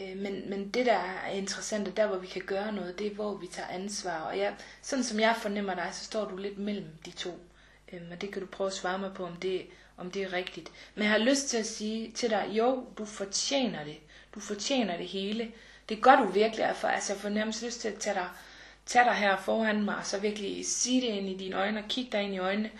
Øh, 0.00 0.16
men, 0.16 0.50
men 0.50 0.70
det, 0.70 0.86
der 0.86 0.98
er 0.98 1.30
interessant, 1.30 1.88
og 1.88 1.96
der, 1.96 2.06
hvor 2.06 2.18
vi 2.18 2.26
kan 2.26 2.42
gøre 2.42 2.72
noget, 2.72 2.98
det 2.98 3.06
er, 3.06 3.14
hvor 3.14 3.34
vi 3.34 3.46
tager 3.46 3.68
ansvar. 3.68 4.20
Og 4.20 4.38
jeg, 4.38 4.56
sådan 4.82 5.04
som 5.04 5.20
jeg 5.20 5.36
fornemmer 5.42 5.74
dig, 5.74 5.88
så 5.92 6.04
står 6.04 6.28
du 6.28 6.36
lidt 6.36 6.58
mellem 6.58 6.88
de 7.04 7.10
to. 7.10 7.38
Øhm, 7.92 8.12
og 8.12 8.20
det 8.20 8.32
kan 8.32 8.42
du 8.42 8.48
prøve 8.48 8.66
at 8.66 8.74
svare 8.74 8.98
mig 8.98 9.14
på, 9.14 9.26
om 9.26 9.36
det, 9.36 9.66
om 9.96 10.10
det 10.10 10.22
er 10.22 10.32
rigtigt. 10.32 10.70
Men 10.94 11.02
jeg 11.04 11.12
har 11.12 11.18
lyst 11.18 11.48
til 11.48 11.56
at 11.56 11.66
sige 11.66 12.12
til 12.12 12.30
dig, 12.30 12.48
jo, 12.50 12.86
du 12.98 13.04
fortjener 13.04 13.84
det. 13.84 13.96
Du 14.34 14.40
fortjener 14.40 14.96
det 14.96 15.06
hele. 15.06 15.52
Det 15.88 16.02
gør 16.02 16.16
du 16.16 16.24
virkelig, 16.24 16.76
for 16.76 16.88
altså, 16.88 17.12
jeg 17.12 17.20
får 17.20 17.28
nærmest 17.28 17.62
lyst 17.62 17.80
til 17.80 17.88
at 17.88 17.98
tage 17.98 18.14
dig, 18.14 18.28
tage 18.88 19.04
dig 19.04 19.14
her 19.14 19.36
foran 19.36 19.84
mig, 19.84 19.96
og 19.96 20.06
så 20.06 20.18
virkelig 20.18 20.66
sige 20.66 21.00
det 21.00 21.06
ind 21.06 21.28
i 21.28 21.36
dine 21.36 21.56
øjne, 21.56 21.80
og 21.80 21.88
kigge 21.88 22.12
dig 22.12 22.22
ind 22.22 22.34
i 22.34 22.38
øjnene, 22.38 22.70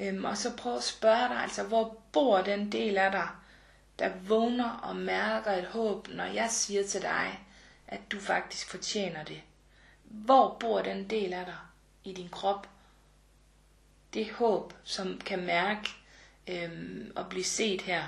øhm, 0.00 0.24
og 0.24 0.36
så 0.36 0.56
prøve 0.56 0.76
at 0.76 0.84
spørge 0.84 1.28
dig, 1.28 1.36
altså, 1.36 1.62
hvor 1.62 1.96
bor 2.12 2.42
den 2.42 2.72
del 2.72 2.98
af 2.98 3.12
dig, 3.12 3.28
der 3.98 4.10
vågner 4.22 4.70
og 4.70 4.96
mærker 4.96 5.50
et 5.50 5.66
håb, 5.66 6.08
når 6.08 6.24
jeg 6.24 6.50
siger 6.50 6.86
til 6.86 7.02
dig, 7.02 7.40
at 7.88 8.00
du 8.12 8.20
faktisk 8.20 8.70
fortjener 8.70 9.24
det. 9.24 9.40
Hvor 10.04 10.56
bor 10.60 10.82
den 10.82 11.10
del 11.10 11.32
af 11.32 11.44
dig 11.44 11.56
i 12.04 12.12
din 12.12 12.28
krop? 12.28 12.68
Det 14.14 14.30
håb, 14.30 14.72
som 14.84 15.20
kan 15.26 15.46
mærke 15.46 15.90
øhm, 16.48 17.12
og 17.16 17.28
blive 17.28 17.44
set 17.44 17.82
her. 17.82 18.02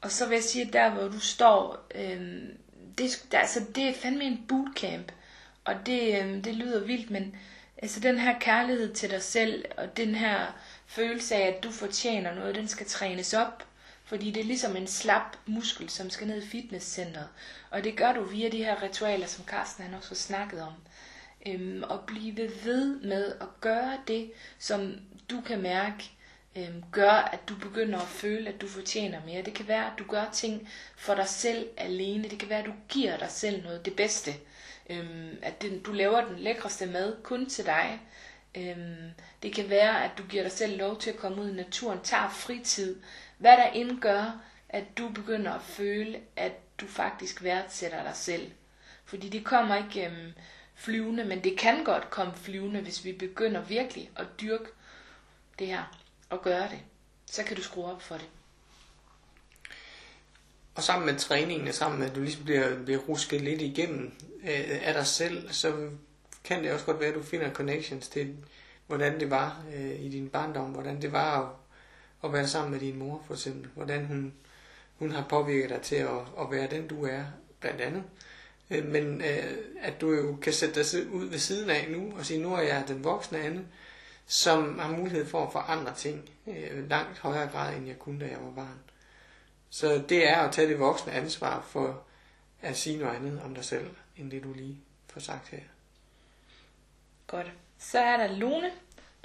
Og 0.00 0.10
så 0.10 0.28
vil 0.28 0.34
jeg 0.34 0.44
sige, 0.44 0.66
at 0.66 0.72
der 0.72 0.90
hvor 0.90 1.08
du 1.08 1.20
står, 1.20 1.86
øhm, 1.94 2.58
det, 2.98 3.28
altså, 3.32 3.60
det 3.74 3.88
er 3.88 3.94
fandme 3.94 4.24
en 4.24 4.44
bootcamp. 4.48 5.12
Og 5.64 5.74
det, 5.86 6.22
øh, 6.22 6.44
det 6.44 6.54
lyder 6.54 6.84
vildt, 6.84 7.10
men 7.10 7.36
altså 7.82 8.00
den 8.00 8.18
her 8.18 8.38
kærlighed 8.38 8.94
til 8.94 9.10
dig 9.10 9.22
selv, 9.22 9.64
og 9.76 9.96
den 9.96 10.14
her 10.14 10.60
følelse 10.86 11.34
af, 11.34 11.48
at 11.48 11.62
du 11.62 11.70
fortjener 11.70 12.34
noget, 12.34 12.54
den 12.54 12.68
skal 12.68 12.86
trænes 12.86 13.34
op. 13.34 13.66
Fordi 14.04 14.30
det 14.30 14.40
er 14.40 14.44
ligesom 14.44 14.76
en 14.76 14.86
slap 14.86 15.36
muskel, 15.46 15.90
som 15.90 16.10
skal 16.10 16.26
ned 16.26 16.42
i 16.42 16.46
fitnesscenteret. 16.46 17.28
Og 17.70 17.84
det 17.84 17.96
gør 17.96 18.12
du 18.12 18.24
via 18.24 18.48
de 18.48 18.64
her 18.64 18.82
ritualer, 18.82 19.26
som 19.26 19.44
Carsten 19.44 19.84
han 19.84 19.94
også 19.94 20.08
har 20.08 20.14
snakket 20.14 20.62
om. 20.62 20.72
Øhm, 21.46 21.82
og 21.82 22.00
blive 22.06 22.50
ved 22.64 23.00
med 23.00 23.32
at 23.40 23.60
gøre 23.60 23.98
det, 24.08 24.32
som 24.58 24.94
du 25.30 25.40
kan 25.40 25.62
mærke, 25.62 26.10
øhm, 26.56 26.82
gør, 26.92 27.10
at 27.10 27.48
du 27.48 27.54
begynder 27.54 27.98
at 27.98 28.08
føle, 28.08 28.48
at 28.48 28.60
du 28.60 28.68
fortjener 28.68 29.20
mere. 29.26 29.42
Det 29.42 29.54
kan 29.54 29.68
være, 29.68 29.86
at 29.86 29.98
du 29.98 30.04
gør 30.04 30.24
ting 30.32 30.68
for 30.96 31.14
dig 31.14 31.28
selv 31.28 31.68
alene. 31.76 32.28
Det 32.28 32.38
kan 32.38 32.48
være, 32.48 32.58
at 32.60 32.66
du 32.66 32.74
giver 32.88 33.16
dig 33.16 33.30
selv 33.30 33.62
noget 33.62 33.84
det 33.84 33.96
bedste. 33.96 34.34
Øhm, 34.92 35.38
at 35.42 35.62
den, 35.62 35.82
du 35.82 35.92
laver 35.92 36.24
den 36.24 36.38
lækreste 36.38 36.86
mad 36.86 37.22
kun 37.22 37.46
til 37.46 37.66
dig. 37.66 38.00
Øhm, 38.54 39.10
det 39.42 39.54
kan 39.54 39.70
være, 39.70 40.04
at 40.04 40.10
du 40.18 40.22
giver 40.22 40.42
dig 40.42 40.52
selv 40.52 40.78
lov 40.78 40.98
til 40.98 41.10
at 41.10 41.16
komme 41.16 41.42
ud 41.42 41.50
i 41.50 41.54
naturen, 41.54 42.00
tager 42.02 42.28
fritid. 42.28 42.96
Hvad 43.38 43.56
der 43.56 43.66
indgør, 43.66 44.40
at 44.68 44.84
du 44.98 45.08
begynder 45.08 45.52
at 45.52 45.62
føle, 45.62 46.20
at 46.36 46.52
du 46.80 46.86
faktisk 46.86 47.42
værdsætter 47.42 48.02
dig 48.02 48.16
selv. 48.16 48.52
Fordi 49.04 49.28
det 49.28 49.44
kommer 49.44 49.76
ikke 49.76 50.06
øhm, 50.06 50.32
flyvende, 50.74 51.24
men 51.24 51.44
det 51.44 51.58
kan 51.58 51.84
godt 51.84 52.10
komme 52.10 52.34
flyvende, 52.34 52.80
hvis 52.80 53.04
vi 53.04 53.12
begynder 53.12 53.60
virkelig 53.60 54.10
at 54.16 54.26
dyrke 54.40 54.66
det 55.58 55.66
her 55.66 55.98
og 56.30 56.42
gøre 56.42 56.68
det. 56.68 56.78
Så 57.26 57.44
kan 57.44 57.56
du 57.56 57.62
skrue 57.62 57.84
op 57.84 58.02
for 58.02 58.14
det. 58.14 58.28
Og 60.74 60.82
sammen 60.82 61.06
med 61.06 61.18
træningen, 61.18 61.68
og 61.68 61.74
sammen 61.74 62.00
med 62.00 62.08
at 62.08 62.16
du 62.16 62.20
ligesom 62.20 62.44
bliver, 62.44 62.82
bliver 62.84 63.00
rusket 63.00 63.40
lidt 63.40 63.62
igennem 63.62 64.12
øh, 64.42 64.80
af 64.82 64.94
dig 64.94 65.06
selv, 65.06 65.52
så 65.52 65.88
kan 66.44 66.62
det 66.62 66.72
også 66.72 66.86
godt 66.86 67.00
være, 67.00 67.08
at 67.08 67.14
du 67.14 67.22
finder 67.22 67.52
connections 67.52 68.08
til, 68.08 68.36
hvordan 68.86 69.20
det 69.20 69.30
var 69.30 69.64
øh, 69.74 70.00
i 70.00 70.08
din 70.08 70.28
barndom, 70.28 70.70
hvordan 70.70 71.02
det 71.02 71.12
var 71.12 71.40
at, 71.42 71.48
at 72.24 72.32
være 72.32 72.48
sammen 72.48 72.72
med 72.72 72.80
din 72.80 72.98
mor 72.98 73.22
for 73.26 73.34
eksempel, 73.34 73.70
hvordan 73.74 74.06
hun, 74.06 74.32
hun 74.98 75.12
har 75.12 75.26
påvirket 75.28 75.70
dig 75.70 75.80
til 75.80 75.96
at, 75.96 76.20
at 76.40 76.50
være 76.50 76.70
den 76.70 76.88
du 76.88 77.04
er, 77.04 77.24
blandt 77.60 77.80
andet. 77.80 78.02
Øh, 78.70 78.86
men 78.86 79.20
øh, 79.20 79.56
at 79.80 80.00
du 80.00 80.12
jo 80.12 80.36
kan 80.42 80.52
sætte 80.52 80.82
dig 80.82 81.12
ud 81.12 81.24
ved 81.26 81.38
siden 81.38 81.70
af 81.70 81.86
nu 81.90 82.12
og 82.18 82.26
sige, 82.26 82.42
nu 82.42 82.54
er 82.54 82.60
jeg 82.60 82.84
den 82.88 83.04
voksne 83.04 83.38
Anne, 83.38 83.64
som 84.26 84.78
har 84.78 84.96
mulighed 84.96 85.26
for 85.26 85.46
at 85.46 85.52
forandre 85.52 85.94
ting 85.94 86.30
øh, 86.46 86.90
langt 86.90 87.18
højere 87.18 87.48
grad, 87.48 87.76
end 87.76 87.86
jeg 87.86 87.98
kunne, 87.98 88.20
da 88.20 88.24
jeg 88.24 88.38
var 88.44 88.50
barn. 88.50 88.91
Så 89.74 90.02
det 90.08 90.28
er 90.28 90.36
at 90.36 90.52
tage 90.52 90.68
det 90.68 90.78
voksne 90.78 91.12
ansvar 91.12 91.66
for 91.68 92.02
at 92.62 92.76
sige 92.76 92.98
noget 92.98 93.16
andet 93.16 93.40
om 93.44 93.54
dig 93.54 93.64
selv, 93.64 93.86
end 94.16 94.30
det 94.30 94.42
du 94.42 94.52
lige 94.52 94.78
får 95.08 95.20
sagt 95.20 95.48
her. 95.48 95.58
Godt. 97.26 97.52
Så 97.78 97.98
er 97.98 98.16
der 98.16 98.36
Lone. 98.36 98.70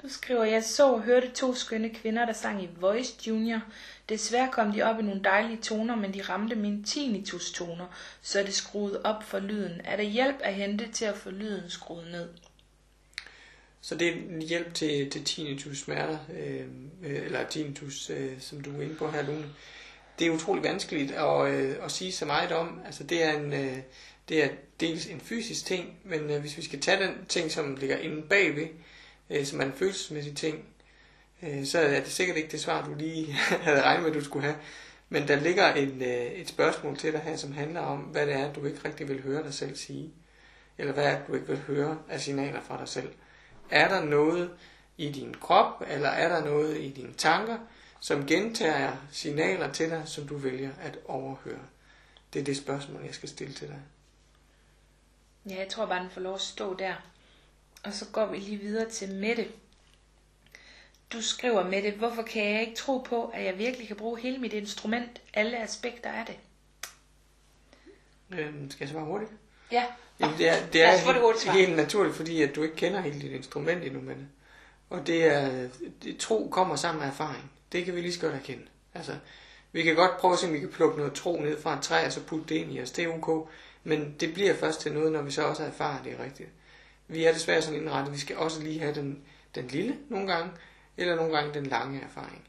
Du 0.02 0.08
skriver, 0.08 0.44
jeg 0.44 0.64
så 0.64 0.92
og 0.92 1.02
hørte 1.02 1.30
to 1.30 1.54
skønne 1.54 1.94
kvinder, 1.94 2.26
der 2.26 2.32
sang 2.32 2.62
i 2.62 2.68
Voice 2.80 3.28
Junior. 3.28 3.60
Desværre 4.08 4.48
kom 4.52 4.72
de 4.72 4.82
op 4.82 4.98
i 4.98 5.02
nogle 5.02 5.24
dejlige 5.24 5.62
toner, 5.62 5.96
men 5.96 6.14
de 6.14 6.22
ramte 6.22 6.56
mine 6.56 6.84
tinnitus-toner, 6.84 7.86
så 8.22 8.42
det 8.42 8.54
skruede 8.54 9.00
op 9.04 9.22
for 9.22 9.38
lyden. 9.38 9.80
Er 9.84 9.96
der 9.96 10.02
hjælp 10.02 10.36
at 10.40 10.54
hente 10.54 10.92
til 10.92 11.04
at 11.04 11.16
få 11.16 11.30
lyden 11.30 11.70
skruet 11.70 12.10
ned? 12.10 12.28
Så 13.80 13.94
det 13.94 14.08
er 14.08 14.12
en 14.12 14.42
hjælp 14.42 14.74
til, 14.74 15.10
til 15.10 15.24
tinnitus 15.24 15.78
smerter, 15.78 16.18
øh, 16.32 16.66
eller 17.02 17.48
tinnitus, 17.48 18.10
øh, 18.10 18.40
som 18.40 18.60
du 18.60 18.78
er 18.78 18.82
inde 18.82 18.94
på 18.94 19.10
her, 19.10 19.22
Lune. 19.22 19.48
Det 20.18 20.26
er 20.26 20.30
utrolig 20.30 20.64
vanskeligt 20.64 21.12
at, 21.12 21.48
øh, 21.48 21.76
at 21.84 21.90
sige 21.90 22.12
så 22.12 22.24
meget 22.24 22.52
om. 22.52 22.80
Altså 22.86 23.04
det 23.04 23.24
er 23.24 23.32
en, 23.32 23.52
øh, 23.52 23.78
det 24.28 24.44
er 24.44 24.48
dels 24.80 25.06
en 25.06 25.20
fysisk 25.20 25.66
ting, 25.66 25.98
men 26.04 26.30
øh, 26.30 26.40
hvis 26.40 26.56
vi 26.56 26.62
skal 26.62 26.80
tage 26.80 27.02
den 27.06 27.26
ting, 27.28 27.50
som 27.50 27.76
ligger 27.76 27.96
inde 27.96 28.22
bagved, 28.22 28.68
øh, 29.30 29.44
som 29.44 29.60
er 29.60 29.64
en 29.64 29.72
følelsesmæssig 29.72 30.36
ting, 30.36 30.64
øh, 31.42 31.64
så 31.64 31.78
er 31.78 32.00
det 32.00 32.10
sikkert 32.12 32.36
ikke 32.36 32.50
det 32.50 32.60
svar, 32.60 32.84
du 32.84 32.94
lige 32.94 33.32
havde 33.66 33.82
regnet 33.82 34.02
med, 34.02 34.12
du 34.12 34.24
skulle 34.24 34.44
have. 34.44 34.56
Men 35.08 35.28
der 35.28 35.36
ligger 35.36 35.74
en, 35.74 36.02
øh, 36.02 36.32
et 36.32 36.48
spørgsmål 36.48 36.96
til 36.96 37.12
dig 37.12 37.20
her, 37.20 37.36
som 37.36 37.52
handler 37.52 37.80
om, 37.80 37.98
hvad 37.98 38.26
det 38.26 38.34
er, 38.34 38.52
du 38.52 38.64
ikke 38.64 38.80
rigtig 38.84 39.08
vil 39.08 39.22
høre 39.22 39.42
dig 39.42 39.54
selv 39.54 39.76
sige. 39.76 40.10
Eller 40.78 40.92
hvad 40.92 41.04
er, 41.04 41.18
du 41.28 41.34
ikke 41.34 41.46
vil 41.46 41.58
høre 41.58 41.98
af 42.08 42.20
signaler 42.20 42.60
fra 42.60 42.78
dig 42.78 42.88
selv. 42.88 43.08
Er 43.70 43.88
der 43.88 44.04
noget 44.04 44.50
i 44.96 45.12
din 45.12 45.34
krop, 45.40 45.82
eller 45.90 46.08
er 46.08 46.28
der 46.28 46.44
noget 46.44 46.80
i 46.80 46.88
dine 46.88 47.12
tanker, 47.12 47.56
som 48.00 48.26
gentager 48.26 48.96
signaler 49.12 49.72
til 49.72 49.90
dig, 49.90 50.02
som 50.06 50.26
du 50.26 50.36
vælger 50.36 50.70
at 50.80 50.98
overhøre? 51.04 51.60
Det 52.32 52.40
er 52.40 52.44
det 52.44 52.56
spørgsmål, 52.56 53.04
jeg 53.04 53.14
skal 53.14 53.28
stille 53.28 53.54
til 53.54 53.68
dig. 53.68 53.78
Ja, 55.48 55.56
jeg 55.58 55.68
tror 55.68 55.86
bare, 55.86 56.02
den 56.02 56.10
får 56.10 56.20
lov 56.20 56.34
at 56.34 56.40
stå 56.40 56.74
der. 56.74 56.94
Og 57.84 57.92
så 57.92 58.06
går 58.12 58.26
vi 58.26 58.36
lige 58.36 58.56
videre 58.56 58.90
til 58.90 59.14
Mette. 59.14 59.48
Du 61.12 61.22
skriver, 61.22 61.64
Mette, 61.64 61.90
hvorfor 61.90 62.22
kan 62.22 62.52
jeg 62.52 62.60
ikke 62.60 62.76
tro 62.76 62.98
på, 62.98 63.24
at 63.24 63.44
jeg 63.44 63.58
virkelig 63.58 63.86
kan 63.86 63.96
bruge 63.96 64.20
hele 64.20 64.38
mit 64.38 64.52
instrument, 64.52 65.20
alle 65.34 65.62
aspekter 65.62 66.10
af 66.10 66.26
det? 66.26 66.36
Øhm, 68.38 68.70
skal 68.70 68.84
jeg 68.84 68.92
svare 68.92 69.04
hurtigt? 69.04 69.30
Ja. 69.72 69.84
Jamen, 70.20 70.38
det 70.38 70.48
er, 70.48 70.66
det 70.66 70.82
er 70.82 70.96
helt, 70.96 71.20
hurtigt 71.20 71.52
helt 71.52 71.76
naturligt, 71.76 72.16
fordi 72.16 72.42
at 72.42 72.54
du 72.54 72.62
ikke 72.62 72.76
kender 72.76 73.00
hele 73.00 73.20
dit 73.20 73.32
instrument 73.32 73.84
endnu, 73.84 74.00
Mette. 74.00 74.26
Og 74.90 75.06
det 75.06 75.24
er, 75.24 75.68
det, 76.02 76.18
tro 76.18 76.48
kommer 76.50 76.76
sammen 76.76 77.00
med 77.00 77.08
erfaring. 77.08 77.52
Det 77.72 77.84
kan 77.84 77.94
vi 77.94 78.00
lige 78.00 78.12
så 78.12 78.20
godt 78.20 78.34
erkende. 78.34 78.64
Altså, 78.94 79.16
vi 79.72 79.82
kan 79.82 79.94
godt 79.94 80.16
prøve 80.18 80.32
at 80.32 80.38
se, 80.38 80.46
om 80.46 80.52
vi 80.52 80.60
kan 80.60 80.68
plukke 80.68 80.96
noget 80.98 81.12
tro 81.12 81.40
ned 81.40 81.60
fra 81.60 81.76
et 81.76 81.82
træ, 81.82 82.06
og 82.06 82.12
så 82.12 82.22
putte 82.22 82.54
det 82.54 82.54
ind 82.54 82.72
i 82.72 82.82
os. 82.82 82.90
Det 82.90 83.04
er 83.04 83.08
ok. 83.08 83.48
Men 83.84 84.14
det 84.20 84.34
bliver 84.34 84.54
først 84.54 84.80
til 84.80 84.92
noget, 84.92 85.12
når 85.12 85.22
vi 85.22 85.30
så 85.30 85.42
også 85.42 85.62
har 85.62 85.70
erfaret 85.70 86.04
det 86.04 86.12
er 86.12 86.24
rigtigt. 86.24 86.48
Vi 87.08 87.24
er 87.24 87.32
desværre 87.32 87.62
sådan 87.62 87.80
indrettet, 87.80 88.14
vi 88.14 88.18
skal 88.18 88.36
også 88.36 88.62
lige 88.62 88.80
have 88.80 88.94
den, 88.94 89.22
den 89.54 89.66
lille 89.66 89.96
nogle 90.08 90.32
gange, 90.32 90.50
eller 90.96 91.16
nogle 91.16 91.36
gange 91.36 91.54
den 91.54 91.66
lange 91.66 92.00
erfaring. 92.00 92.48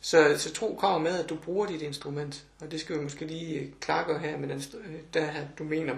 Så, 0.00 0.38
så 0.38 0.52
tro 0.52 0.76
kommer 0.80 0.98
med, 0.98 1.18
at 1.18 1.28
du 1.28 1.36
bruger 1.36 1.66
dit 1.66 1.82
instrument, 1.82 2.44
og 2.60 2.70
det 2.70 2.80
skal 2.80 2.98
vi 2.98 3.02
måske 3.02 3.24
lige 3.24 3.60
øh, 3.60 3.68
klargøre 3.80 4.18
her, 4.18 4.36
med 4.36 4.48
den, 4.48 4.62
øh, 4.84 4.94
der 5.14 5.32
du 5.58 5.64
mener 5.64 5.94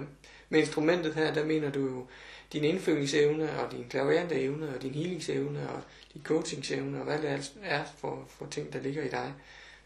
med 0.48 0.60
instrumentet 0.60 1.14
her, 1.14 1.34
der 1.34 1.44
mener 1.44 1.70
du 1.70 1.80
jo 1.80 2.06
din 2.52 2.64
indfølingsevne, 2.64 3.60
og 3.60 3.72
din 3.72 3.86
klaverende 3.90 4.34
evne, 4.34 4.74
og 4.74 4.82
din 4.82 4.94
healingsevne, 4.94 5.70
og 5.70 5.82
din 6.14 6.22
coachingsevne, 6.24 6.98
og 6.98 7.04
hvad 7.04 7.18
det 7.18 7.28
altså 7.28 7.50
er 7.62 7.84
for, 7.96 8.24
for 8.28 8.46
ting, 8.46 8.72
der 8.72 8.80
ligger 8.80 9.02
i 9.02 9.08
dig, 9.08 9.34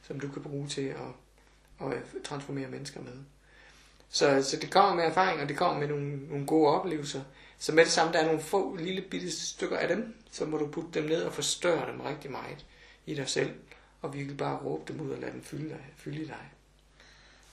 som 0.02 0.20
du 0.20 0.28
kan 0.28 0.42
bruge 0.42 0.68
til 0.68 0.82
at, 0.82 1.86
at 1.86 1.92
øh, 1.92 2.02
transformere 2.24 2.68
mennesker 2.68 3.00
med. 3.00 3.12
Så, 4.10 4.42
så 4.42 4.56
det 4.56 4.70
kommer 4.70 4.94
med 4.94 5.04
erfaring, 5.04 5.40
og 5.40 5.48
det 5.48 5.56
kommer 5.56 5.78
med 5.78 5.88
nogle, 5.88 6.16
nogle 6.28 6.46
gode 6.46 6.68
oplevelser. 6.68 7.22
Så 7.58 7.72
med 7.72 7.84
det 7.84 7.92
samme, 7.92 8.12
der 8.12 8.18
er 8.18 8.26
nogle 8.26 8.40
få 8.40 8.76
lille 8.76 9.02
bitte 9.02 9.30
stykker 9.30 9.76
af 9.76 9.88
dem, 9.88 10.14
så 10.30 10.44
må 10.44 10.58
du 10.58 10.66
putte 10.66 11.00
dem 11.00 11.08
ned 11.08 11.22
og 11.22 11.32
forstørre 11.32 11.92
dem 11.92 12.00
rigtig 12.00 12.30
meget 12.30 12.66
i 13.06 13.14
dig 13.14 13.28
selv, 13.28 13.54
og 14.02 14.14
virkelig 14.14 14.36
bare 14.36 14.64
råbe 14.64 14.92
dem 14.92 15.00
ud 15.00 15.10
og 15.10 15.18
lade 15.18 15.32
dem 15.32 15.42
fylde, 15.42 15.68
dig, 15.68 15.84
fylde 15.96 16.26
dig. 16.26 16.50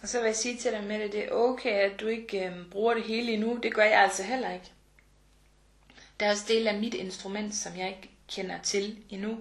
Og 0.02 0.08
så 0.08 0.20
vil 0.20 0.26
jeg 0.26 0.36
sige 0.36 0.58
til 0.58 0.72
dig 0.72 0.84
med 0.84 1.00
det, 1.00 1.12
det 1.12 1.26
er 1.26 1.32
okay, 1.32 1.92
at 1.92 2.00
du 2.00 2.08
ikke 2.08 2.46
øh, 2.46 2.70
bruger 2.72 2.94
det 2.94 3.04
hele 3.04 3.32
endnu. 3.32 3.60
Det 3.64 3.74
gør 3.74 3.84
jeg 3.84 4.02
altså 4.02 4.24
heller 4.24 4.54
ikke. 4.54 4.72
Der 6.20 6.26
er 6.26 6.32
også 6.32 6.46
del 6.48 6.68
af 6.68 6.80
mit 6.80 6.94
instrument, 6.94 7.56
som 7.56 7.78
jeg 7.78 7.88
ikke 7.88 8.10
kender 8.30 8.62
til 8.62 8.98
endnu. 9.10 9.40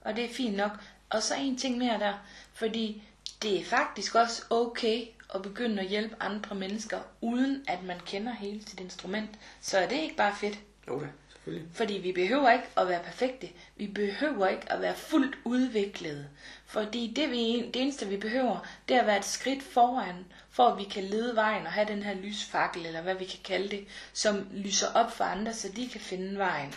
Og 0.00 0.16
det 0.16 0.24
er 0.24 0.34
fint 0.34 0.56
nok. 0.56 0.70
Og 1.10 1.22
så 1.22 1.34
en 1.34 1.56
ting 1.56 1.78
mere 1.78 1.98
der, 1.98 2.14
fordi 2.52 3.02
det 3.42 3.60
er 3.60 3.64
faktisk 3.64 4.14
også 4.14 4.42
okay 4.50 5.06
at 5.34 5.42
begynde 5.42 5.82
at 5.82 5.88
hjælpe 5.88 6.16
andre 6.20 6.54
mennesker, 6.54 6.98
uden 7.20 7.64
at 7.68 7.82
man 7.82 8.00
kender 8.00 8.32
hele 8.32 8.60
sit 8.66 8.80
instrument. 8.80 9.30
Så 9.60 9.78
er 9.78 9.88
det 9.88 9.96
ikke 9.96 10.16
bare 10.16 10.34
fedt? 10.40 10.58
Jo 10.88 11.00
da, 11.00 11.06
selvfølgelig. 11.32 11.68
Fordi 11.72 11.94
vi 11.94 12.12
behøver 12.12 12.50
ikke 12.50 12.66
at 12.76 12.88
være 12.88 13.02
perfekte. 13.02 13.48
Vi 13.76 13.86
behøver 13.86 14.46
ikke 14.46 14.72
at 14.72 14.80
være 14.80 14.94
fuldt 14.94 15.38
udviklede. 15.44 16.28
Fordi 16.66 17.12
det, 17.16 17.30
vi, 17.30 17.70
det 17.74 17.82
eneste 17.82 18.06
vi 18.06 18.16
behøver, 18.16 18.66
det 18.88 18.96
er 18.96 19.00
at 19.00 19.06
være 19.06 19.18
et 19.18 19.24
skridt 19.24 19.62
foran, 19.62 20.24
for 20.50 20.66
at 20.68 20.78
vi 20.78 20.84
kan 20.84 21.04
lede 21.04 21.36
vejen 21.36 21.66
og 21.66 21.72
have 21.72 21.88
den 21.88 22.02
her 22.02 22.14
lysfakkel, 22.14 22.86
eller 22.86 23.02
hvad 23.02 23.14
vi 23.14 23.24
kan 23.24 23.40
kalde 23.44 23.68
det, 23.68 23.86
som 24.12 24.48
lyser 24.52 24.86
op 24.94 25.12
for 25.12 25.24
andre, 25.24 25.52
så 25.54 25.68
de 25.76 25.88
kan 25.88 26.00
finde 26.00 26.38
vejen. 26.38 26.74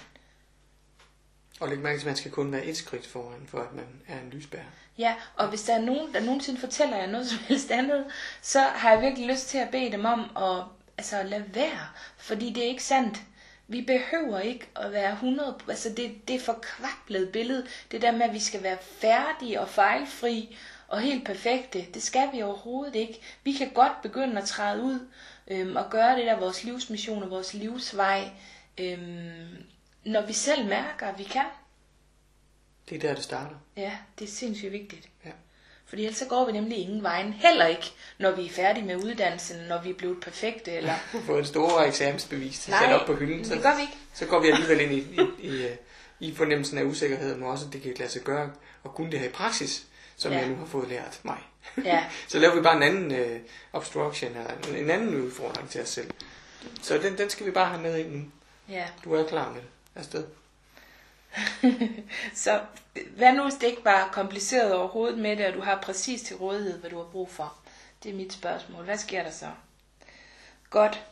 Og 1.59 1.69
læg 1.69 1.79
mærke 1.79 1.97
til, 1.97 2.03
at 2.03 2.05
man 2.05 2.15
skal 2.15 2.31
kun 2.31 2.51
være 2.51 2.65
et 2.65 2.77
skridt 2.77 3.07
foran, 3.07 3.47
for 3.47 3.59
at 3.59 3.75
man 3.75 3.85
er 4.07 4.19
en 4.19 4.29
lysbærer. 4.29 4.63
Ja, 4.97 5.15
og 5.35 5.47
hvis 5.47 5.63
der 5.63 5.73
er 5.73 5.81
nogen, 5.81 6.13
der 6.13 6.19
nogensinde 6.19 6.59
fortæller 6.59 6.97
jer 6.97 7.07
noget 7.07 7.27
som 7.31 7.39
helst 7.39 7.71
andet, 7.71 8.05
så 8.41 8.59
har 8.59 8.91
jeg 8.91 9.01
virkelig 9.01 9.27
lyst 9.27 9.47
til 9.47 9.57
at 9.57 9.69
bede 9.69 9.91
dem 9.91 10.05
om 10.05 10.19
at 10.19 10.63
altså, 10.97 11.23
lade 11.23 11.45
være. 11.53 11.87
Fordi 12.17 12.49
det 12.53 12.63
er 12.63 12.67
ikke 12.67 12.83
sandt. 12.83 13.21
Vi 13.67 13.81
behøver 13.81 14.39
ikke 14.39 14.65
at 14.75 14.91
være 14.91 15.11
100... 15.11 15.55
Altså 15.69 15.89
det, 15.89 16.27
det 16.27 16.35
er 16.35 16.39
forkvablet 16.39 17.31
billede. 17.31 17.65
Det 17.91 18.01
der 18.01 18.11
med, 18.11 18.21
at 18.21 18.33
vi 18.33 18.39
skal 18.39 18.63
være 18.63 18.77
færdige 18.81 19.61
og 19.61 19.69
fejlfri 19.69 20.57
og 20.87 21.01
helt 21.01 21.25
perfekte. 21.25 21.85
Det 21.93 22.03
skal 22.03 22.29
vi 22.33 22.41
overhovedet 22.41 22.95
ikke. 22.95 23.21
Vi 23.43 23.53
kan 23.53 23.69
godt 23.69 24.01
begynde 24.01 24.41
at 24.41 24.47
træde 24.47 24.83
ud 24.83 24.99
øhm, 25.47 25.75
og 25.75 25.89
gøre 25.89 26.15
det 26.17 26.25
der 26.25 26.39
vores 26.39 26.63
livsmission 26.63 27.23
og 27.23 27.29
vores 27.29 27.53
livsvej, 27.53 28.29
øhm, 28.77 29.63
når 30.05 30.25
vi 30.25 30.33
selv 30.33 30.65
mærker, 30.65 31.07
at 31.07 31.17
vi 31.17 31.23
kan. 31.23 31.45
Det 32.89 32.95
er 32.95 32.99
der, 33.07 33.15
det 33.15 33.23
starter. 33.23 33.55
Ja, 33.77 33.97
det 34.19 34.27
er 34.27 34.31
sindssygt 34.31 34.71
vigtigt. 34.71 35.09
Ja. 35.25 35.29
Fordi 35.85 36.03
ellers 36.05 36.17
så 36.17 36.25
går 36.25 36.45
vi 36.45 36.51
nemlig 36.51 36.77
ingen 36.77 37.03
vejen. 37.03 37.33
Heller 37.33 37.65
ikke, 37.67 37.91
når 38.17 38.31
vi 38.31 38.45
er 38.45 38.49
færdige 38.49 38.85
med 38.85 38.95
uddannelsen, 38.95 39.57
når 39.67 39.81
vi 39.81 39.89
er 39.89 39.93
blevet 39.93 40.21
perfekte. 40.21 40.71
Eller... 40.71 40.95
Få 41.25 41.37
en 41.37 41.45
stor 41.45 41.81
eksamensbevis 41.81 42.67
Nej, 42.69 42.79
sat 42.85 43.01
op 43.01 43.07
på 43.07 43.13
hylden. 43.15 43.45
Så, 43.45 43.53
det 43.55 43.63
gør 43.63 43.75
vi 43.75 43.81
ikke. 43.81 43.97
så 44.13 44.25
går 44.25 44.39
vi 44.41 44.47
alligevel 44.49 44.79
ind 44.81 44.91
i, 44.91 44.97
i, 45.21 45.47
i, 45.47 45.65
øh, 45.67 45.75
i 46.19 46.35
fornemmelsen 46.35 46.77
af 46.77 46.83
usikkerhed, 46.83 47.35
men 47.35 47.43
også, 47.47 47.65
at 47.67 47.73
det 47.73 47.81
kan 47.81 47.93
lade 47.99 48.09
sig 48.11 48.21
gøre, 48.21 48.51
og 48.83 48.93
kunne 48.95 49.11
det 49.11 49.19
her 49.19 49.27
i 49.27 49.31
praksis, 49.31 49.87
som 50.17 50.31
Ja. 50.31 50.37
jeg 50.39 50.49
nu 50.49 50.55
har 50.55 50.65
fået 50.65 50.89
lært 50.89 51.19
mig. 51.23 51.37
Ja, 51.85 52.05
så 52.29 52.39
laver 52.39 52.55
vi 52.55 52.61
bare 52.61 52.75
en 52.77 52.83
anden 52.83 53.11
uh, 53.35 53.37
obstruction, 53.73 54.31
eller 54.31 54.51
en, 54.69 54.75
en 54.75 54.89
anden 54.89 55.15
udfordring 55.25 55.69
til 55.69 55.81
os 55.81 55.89
selv. 55.89 56.11
Så 56.81 56.97
den, 56.97 57.17
den 57.17 57.29
skal 57.29 57.45
vi 57.45 57.51
bare 57.51 57.65
have 57.69 57.81
med 57.81 57.97
ind 57.97 58.11
nu. 58.15 58.21
ja. 58.69 58.87
Du 59.03 59.13
er 59.13 59.27
klar 59.27 59.51
med 59.51 59.61
det. 59.61 59.69
Afsted. 59.99 60.25
Så 62.43 62.61
hvad 63.17 63.33
nu, 63.33 63.45
det 63.45 63.63
ikke 63.63 63.85
var 63.85 64.09
kompliceret 64.11 64.73
overhovedet 64.73 65.19
med 65.19 65.37
det, 65.37 65.45
og 65.45 65.53
du 65.53 65.61
har 65.61 65.81
præcis 65.81 66.21
til 66.21 66.35
rådighed, 66.35 66.79
hvad 66.79 66.89
du 66.89 66.97
har 66.97 67.09
brug 67.11 67.29
for? 67.29 67.57
Det 68.03 68.11
er 68.11 68.15
mit 68.15 68.33
spørgsmål. 68.33 68.83
Hvad 68.83 68.97
sker 68.97 69.23
der 69.23 69.31
så? 69.31 69.47
Godt. 70.69 71.03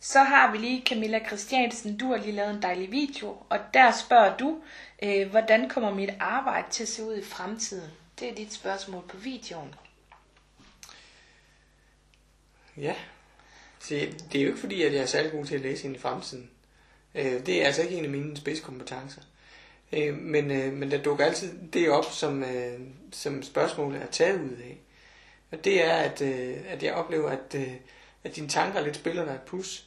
Så 0.00 0.22
har 0.22 0.52
vi 0.52 0.58
lige 0.58 0.82
Camilla 0.86 1.26
Christiansen. 1.26 1.96
Du 1.96 2.06
har 2.06 2.16
lige 2.16 2.32
lavet 2.32 2.54
en 2.54 2.62
dejlig 2.62 2.90
video, 2.90 3.36
og 3.48 3.58
der 3.74 3.92
spørger 3.92 4.36
du, 4.36 4.62
øh, 5.02 5.30
hvordan 5.30 5.68
kommer 5.68 5.94
mit 5.94 6.10
arbejde 6.20 6.70
til 6.70 6.82
at 6.82 6.88
se 6.88 7.04
ud 7.04 7.16
i 7.16 7.24
fremtiden? 7.24 7.90
Det 8.20 8.30
er 8.30 8.34
dit 8.34 8.52
spørgsmål 8.52 9.04
på 9.08 9.16
videoen. 9.16 9.74
Ja. 12.76 12.94
Så 13.78 13.94
det 14.32 14.38
er 14.38 14.42
jo 14.42 14.48
ikke 14.48 14.60
fordi, 14.60 14.82
at 14.82 14.92
jeg 14.94 15.02
er 15.02 15.06
særlig 15.06 15.32
god 15.32 15.44
til 15.44 15.54
at 15.54 15.60
læse 15.60 15.86
ind 15.86 15.96
i 15.96 15.98
fremtiden. 15.98 16.50
Øh, 17.16 17.46
Det 17.46 17.62
er 17.62 17.66
altså 17.66 17.82
ikke 17.82 17.96
en 17.96 18.04
af 18.04 18.10
mine 18.10 18.36
spidskompetencer. 18.36 19.20
Øh, 19.92 20.18
Men, 20.18 20.50
øh, 20.50 20.72
men 20.72 20.90
der 20.90 21.02
dukker 21.02 21.24
altid 21.24 21.52
det 21.72 21.90
op, 21.90 22.04
som, 22.12 22.42
øh, 22.42 22.80
som 23.12 23.42
spørgsmålet 23.42 24.02
er 24.02 24.06
taget 24.06 24.40
ud 24.40 24.50
af. 24.56 24.78
Og 25.52 25.64
det 25.64 25.84
er, 25.84 25.92
at, 25.94 26.20
øh, 26.22 26.56
at 26.68 26.82
jeg 26.82 26.94
oplever, 26.94 27.30
at, 27.30 27.54
øh, 27.54 27.72
at 28.24 28.36
dine 28.36 28.48
tanker 28.48 28.80
lidt 28.80 28.96
spiller 28.96 29.24
dig 29.24 29.32
et 29.34 29.40
pus. 29.46 29.86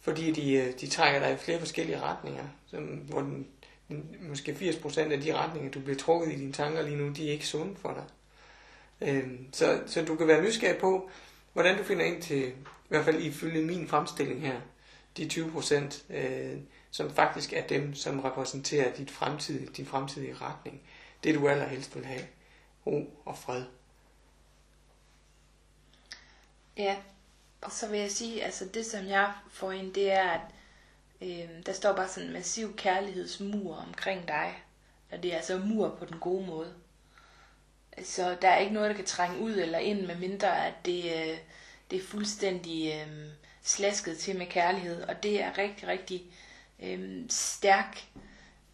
Fordi 0.00 0.30
de, 0.32 0.52
øh, 0.52 0.72
de 0.80 0.86
trækker 0.86 1.20
dig 1.20 1.32
i 1.32 1.36
flere 1.36 1.58
forskellige 1.58 2.00
retninger. 2.00 2.44
Som, 2.66 2.82
hvor 2.84 3.20
den, 3.20 3.46
den, 3.88 4.16
måske 4.20 4.52
80% 4.52 4.98
af 5.12 5.20
de 5.20 5.34
retninger, 5.34 5.70
du 5.70 5.80
bliver 5.80 5.98
trukket 5.98 6.32
i 6.32 6.36
dine 6.38 6.52
tanker 6.52 6.82
lige 6.82 6.96
nu, 6.96 7.08
de 7.08 7.28
er 7.28 7.32
ikke 7.32 7.46
sunde 7.46 7.76
for 7.76 7.94
dig. 7.94 8.04
Øh, 9.08 9.30
Så, 9.52 9.80
så 9.86 10.04
du 10.04 10.14
kan 10.16 10.26
være 10.26 10.42
nysgerrig 10.42 10.78
på, 10.78 11.10
hvordan 11.52 11.78
du 11.78 11.84
finder 11.84 12.04
ind 12.04 12.22
til, 12.22 12.48
i 12.48 12.52
hvert 12.88 13.04
fald 13.04 13.22
ifølge 13.22 13.62
min 13.62 13.88
fremstilling 13.88 14.40
her, 14.40 14.60
de 15.16 15.28
20 15.28 15.50
procent, 15.50 16.04
øh, 16.10 16.58
som 16.90 17.14
faktisk 17.14 17.52
er 17.52 17.66
dem, 17.66 17.94
som 17.94 18.20
repræsenterer 18.20 18.94
dit 18.94 19.10
fremtidige, 19.10 19.66
din 19.66 19.86
fremtidige 19.86 20.34
retning. 20.34 20.82
Det 21.24 21.34
du 21.34 21.48
allerhelst 21.48 21.96
vil 21.96 22.04
have. 22.04 22.22
Ro 22.86 23.22
og 23.24 23.38
fred. 23.38 23.64
Ja, 26.76 26.96
og 27.60 27.72
så 27.72 27.88
vil 27.88 28.00
jeg 28.00 28.10
sige, 28.10 28.44
altså 28.44 28.64
det 28.74 28.86
som 28.86 29.06
jeg 29.06 29.32
får 29.50 29.72
ind, 29.72 29.94
det 29.94 30.12
er, 30.12 30.30
at 30.30 30.40
øh, 31.20 31.66
der 31.66 31.72
står 31.72 31.92
bare 31.92 32.08
sådan 32.08 32.26
en 32.26 32.32
massiv 32.32 32.76
kærlighedsmur 32.76 33.76
omkring 33.76 34.28
dig. 34.28 34.62
Og 35.10 35.22
det 35.22 35.32
er 35.32 35.36
altså 35.36 35.58
mur 35.58 35.96
på 35.98 36.04
den 36.04 36.18
gode 36.18 36.46
måde. 36.46 36.74
Så 38.02 38.36
der 38.42 38.48
er 38.48 38.58
ikke 38.58 38.74
noget, 38.74 38.90
der 38.90 38.96
kan 38.96 39.04
trænge 39.04 39.40
ud 39.40 39.52
eller 39.52 39.78
ind, 39.78 40.06
med 40.06 40.16
mindre 40.16 40.66
at 40.66 40.74
det, 40.84 41.04
øh, 41.04 41.38
det 41.90 41.98
er 41.98 42.06
fuldstændig 42.06 42.92
øh, 42.92 43.28
slasket 43.62 44.18
til 44.18 44.38
med 44.38 44.46
kærlighed. 44.46 45.02
Og 45.02 45.22
det 45.22 45.42
er 45.42 45.58
rigtig, 45.58 45.88
rigtig 45.88 46.22
øhm, 46.82 47.26
stærk 47.30 48.04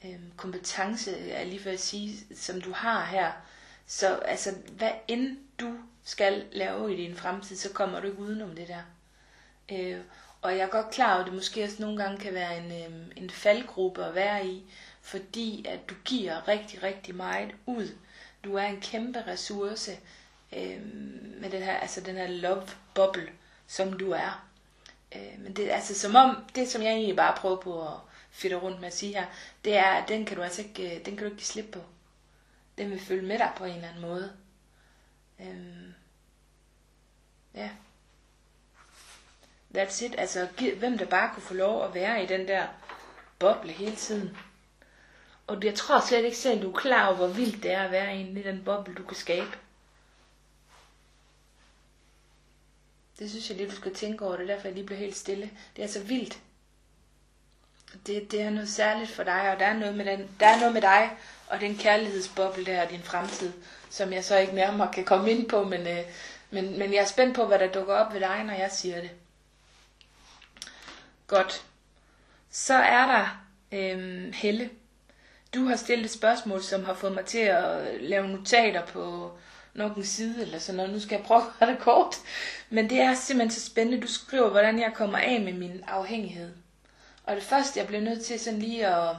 øhm, 0.05 0.33
kompetence, 0.37 1.11
jeg 1.29 1.47
lige 1.47 1.63
for 1.63 1.71
at 1.71 1.81
sige, 1.81 2.17
som 2.35 2.61
du 2.61 2.73
har 2.73 3.05
her. 3.05 3.33
Så 3.87 4.17
altså, 4.17 4.55
hvad 4.73 4.93
end 5.09 5.39
du 5.61 5.75
skal 6.05 6.45
lave 6.53 6.95
i 6.95 6.97
din 6.97 7.17
fremtid, 7.17 7.57
så 7.57 7.73
kommer 7.73 8.01
du 8.01 8.07
ikke 8.07 8.19
udenom 8.19 8.55
det 8.55 8.69
der. 8.69 8.83
Øh, 9.73 10.01
og 10.43 10.57
jeg 10.57 10.61
er 10.61 10.71
godt 10.71 10.91
klar 10.91 11.13
over, 11.13 11.21
at 11.21 11.27
det 11.27 11.35
måske 11.35 11.65
også 11.65 11.77
nogle 11.83 12.03
gange 12.03 12.19
kan 12.19 12.35
være 12.35 12.59
en, 12.59 12.85
øhm, 12.85 13.13
en 13.17 13.31
faldgruppe 13.31 14.05
at 14.05 14.15
være 14.15 14.47
i, 14.47 14.65
fordi 15.01 15.65
at 15.69 15.91
du 15.91 15.95
giver 16.05 16.49
rigtig, 16.49 16.83
rigtig 16.83 17.15
meget 17.15 17.51
ud. 17.67 17.89
Du 18.45 18.55
er 18.55 18.63
en 18.63 18.81
kæmpe 18.81 19.25
ressource 19.27 19.93
øh, 20.57 20.81
med 21.41 21.51
den 21.51 21.63
her, 21.63 21.77
altså 21.77 22.01
den 22.01 22.17
her 22.17 22.29
love 22.29 22.63
bubble, 22.95 23.29
som 23.67 23.93
du 23.93 24.11
er. 24.11 24.48
Øh, 25.15 25.39
men 25.39 25.57
det 25.57 25.71
er 25.71 25.75
altså 25.75 25.95
som 25.99 26.15
om, 26.15 26.45
det 26.55 26.69
som 26.69 26.83
jeg 26.83 26.93
egentlig 26.93 27.17
bare 27.17 27.37
prøver 27.37 27.57
på 27.57 27.89
at 27.89 27.95
fedte 28.31 28.57
rundt 28.57 28.81
med 28.81 28.87
at 28.87 28.95
sige 28.97 29.15
her, 29.15 29.27
det 29.65 29.77
er, 29.77 29.85
at 29.91 30.09
den 30.09 30.25
kan 30.25 30.37
du 30.37 30.43
altså 30.43 30.63
ikke, 30.63 30.99
øh, 30.99 31.05
den 31.05 31.17
kan 31.17 31.19
du 31.19 31.25
ikke 31.25 31.37
give 31.37 31.45
slip 31.45 31.73
på. 31.73 31.81
Den 32.79 32.91
vil 32.91 33.01
følge 33.01 33.27
med 33.27 33.39
dig 33.39 33.53
på 33.57 33.65
en 33.65 33.75
eller 33.75 33.89
anden 33.89 34.03
måde. 34.03 34.33
Øhm, 35.41 35.95
ja. 37.55 37.71
That's 39.77 40.05
it. 40.05 40.15
Altså, 40.19 40.49
hvem 40.79 40.99
der 40.99 41.07
bare 41.07 41.31
kunne 41.35 41.43
få 41.43 41.55
lov 41.55 41.85
at 41.85 41.95
være 41.95 42.25
i 42.25 42.27
den 42.27 42.49
der 42.49 42.67
boble 43.39 43.73
hele 43.73 43.97
tiden. 43.97 44.37
Og 45.47 45.65
jeg 45.65 45.75
tror 45.75 46.01
slet 46.01 46.25
ikke 46.25 46.37
selv, 46.37 46.63
du 46.63 46.73
er 46.73 46.79
klar 46.79 47.07
over, 47.07 47.17
hvor 47.17 47.27
vildt 47.27 47.63
det 47.63 47.73
er 47.73 47.83
at 47.83 47.91
være 47.91 48.21
i 48.21 48.43
den 48.43 48.65
boble, 48.65 48.95
du 48.95 49.03
kan 49.03 49.17
skabe. 49.17 49.59
Det 53.19 53.31
synes 53.31 53.49
jeg 53.49 53.57
lige, 53.57 53.71
du 53.71 53.77
skal 53.77 53.95
tænke 53.95 54.25
over. 54.25 54.37
Det 54.37 54.51
er 54.51 54.55
derfor, 54.55 54.69
jeg 54.69 54.75
lige 54.75 54.87
blev 54.87 54.99
helt 54.99 55.17
stille. 55.17 55.51
Det 55.77 55.85
er 55.85 55.89
så 55.89 56.01
vildt. 56.01 56.39
Det, 58.07 58.31
det 58.31 58.41
er 58.43 58.51
noget 58.51 58.69
særligt 58.69 59.11
for 59.11 59.23
dig, 59.23 59.53
og 59.53 59.59
der 59.59 59.67
er 59.67 59.79
noget 59.79 59.95
med, 59.95 60.05
den, 60.05 60.31
der 60.41 60.47
er 60.47 60.59
noget 60.59 60.73
med 60.75 60.83
dig 60.83 61.11
og 61.49 61.61
den 61.61 61.77
kærlighedsboble 61.79 62.65
der 62.67 62.85
og 62.85 62.91
din 62.91 63.03
fremtid, 63.03 63.53
som 63.91 64.13
jeg 64.13 64.25
så 64.25 64.37
ikke 64.39 64.55
nærmere 64.55 64.93
kan 64.93 65.05
komme 65.05 65.31
ind 65.31 65.49
på, 65.49 65.65
men, 65.65 65.87
øh, 65.87 66.05
men, 66.51 66.79
men 66.79 66.93
jeg 66.95 67.01
er 67.01 67.07
spændt 67.07 67.37
på, 67.37 67.47
hvad 67.47 67.59
der 67.59 67.73
dukker 67.73 67.95
op 67.95 68.13
ved 68.13 68.21
dig, 68.21 68.45
når 68.45 68.55
jeg 68.55 68.71
siger 68.73 69.01
det. 69.01 69.11
Godt. 71.27 71.65
Så 72.51 72.75
er 72.75 73.07
der 73.07 73.45
øh, 73.73 74.35
Helle. 74.35 74.71
Du 75.55 75.65
har 75.65 75.77
stillet 75.77 76.05
et 76.05 76.11
spørgsmål, 76.11 76.63
som 76.63 76.85
har 76.85 76.95
fået 76.95 77.13
mig 77.13 77.25
til 77.25 77.39
at 77.39 78.01
lave 78.01 78.29
notater 78.29 78.87
på 78.87 79.33
nok 79.75 79.97
en 79.97 80.05
side 80.05 80.43
eller 80.43 80.59
sådan 80.59 80.77
noget. 80.77 80.93
Nu 80.93 81.01
skal 81.01 81.17
jeg 81.17 81.25
prøve 81.25 81.41
at 81.41 81.47
gøre 81.59 81.71
det 81.71 81.79
kort. 81.79 82.17
Men 82.71 82.91
det 82.91 83.01
er 83.01 83.15
simpelthen 83.15 83.61
så 83.61 83.67
spændende. 83.67 84.03
Du 84.03 84.07
skriver, 84.07 84.51
hvordan 84.51 84.79
jeg 84.79 84.93
kommer 84.95 85.19
af 85.19 85.41
med 85.41 85.53
min 85.53 85.85
afhængighed. 85.87 86.53
Og 87.25 87.37
det 87.37 87.45
første, 87.45 87.81
jeg 87.81 87.87
blev 87.89 88.01
nødt 88.01 88.25
til 88.25 88.41
sådan 88.41 88.59
lige 88.59 88.87
at, 88.87 89.17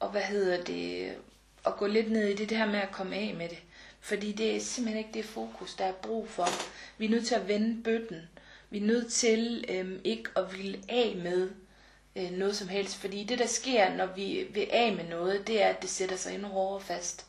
og 0.00 0.08
hvad 0.08 0.22
hedder 0.22 0.64
det, 0.64 1.14
at 1.66 1.76
gå 1.76 1.86
lidt 1.86 2.10
ned 2.10 2.28
i 2.28 2.34
det, 2.34 2.48
det 2.50 2.58
her 2.58 2.66
med 2.66 2.78
at 2.78 2.92
komme 2.92 3.16
af 3.16 3.34
med 3.38 3.48
det. 3.48 3.58
Fordi 4.00 4.32
det 4.32 4.56
er 4.56 4.60
simpelthen 4.60 4.98
ikke 4.98 5.14
det 5.14 5.24
fokus, 5.24 5.74
der 5.74 5.84
er 5.84 5.92
brug 5.92 6.28
for. 6.28 6.48
Vi 6.98 7.06
er 7.06 7.10
nødt 7.10 7.26
til 7.26 7.34
at 7.34 7.48
vende 7.48 7.82
bøtten. 7.82 8.22
Vi 8.70 8.78
er 8.78 8.86
nødt 8.86 9.12
til 9.12 9.64
øhm, 9.68 10.00
ikke 10.04 10.30
at 10.36 10.58
ville 10.58 10.78
af 10.88 11.16
med 11.22 11.50
øh, 12.16 12.30
noget 12.30 12.56
som 12.56 12.68
helst. 12.68 12.96
Fordi 12.96 13.24
det, 13.24 13.38
der 13.38 13.46
sker, 13.46 13.94
når 13.96 14.06
vi 14.06 14.46
vil 14.54 14.68
af 14.70 14.92
med 14.96 15.04
noget, 15.04 15.46
det 15.46 15.62
er, 15.62 15.68
at 15.68 15.82
det 15.82 15.90
sætter 15.90 16.16
sig 16.16 16.34
endnu 16.34 16.48
hårdere 16.48 16.80
fast. 16.80 17.26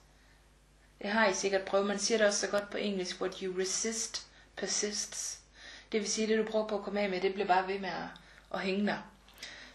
Det 1.03 1.11
har 1.11 1.27
I 1.27 1.33
sikkert 1.33 1.61
prøvet. 1.61 1.87
Man 1.87 1.99
siger 1.99 2.17
det 2.17 2.27
også 2.27 2.39
så 2.39 2.47
godt 2.47 2.69
på 2.69 2.77
engelsk, 2.77 3.21
what 3.21 3.39
you 3.39 3.59
resist 3.59 4.27
persists. 4.55 5.39
Det 5.91 5.99
vil 5.99 6.09
sige, 6.09 6.23
at 6.23 6.29
det 6.29 6.45
du 6.45 6.51
prøver 6.51 6.67
på 6.67 6.77
at 6.77 6.83
komme 6.83 7.01
af 7.01 7.09
med, 7.09 7.21
det 7.21 7.33
bliver 7.33 7.47
bare 7.47 7.67
ved 7.67 7.79
med 7.79 7.89
at, 7.89 8.07
at 8.53 8.59
hænge 8.59 8.87
der. 8.87 8.97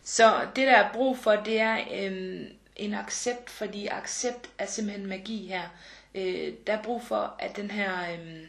Så 0.03 0.47
det, 0.57 0.67
der 0.67 0.77
er 0.77 0.93
brug 0.93 1.19
for, 1.19 1.33
det 1.33 1.61
er 1.61 1.79
øhm, 1.95 2.47
en 2.77 2.95
accept, 2.95 3.51
fordi 3.51 3.87
accept 3.87 4.51
er 4.59 4.67
simpelthen 4.67 5.07
magi 5.07 5.47
her. 5.47 5.69
Øh, 6.15 6.53
der 6.67 6.73
er 6.73 6.83
brug 6.83 7.03
for, 7.03 7.37
at 7.39 7.57
den 7.57 7.71
her 7.71 8.13
øhm, 8.13 8.47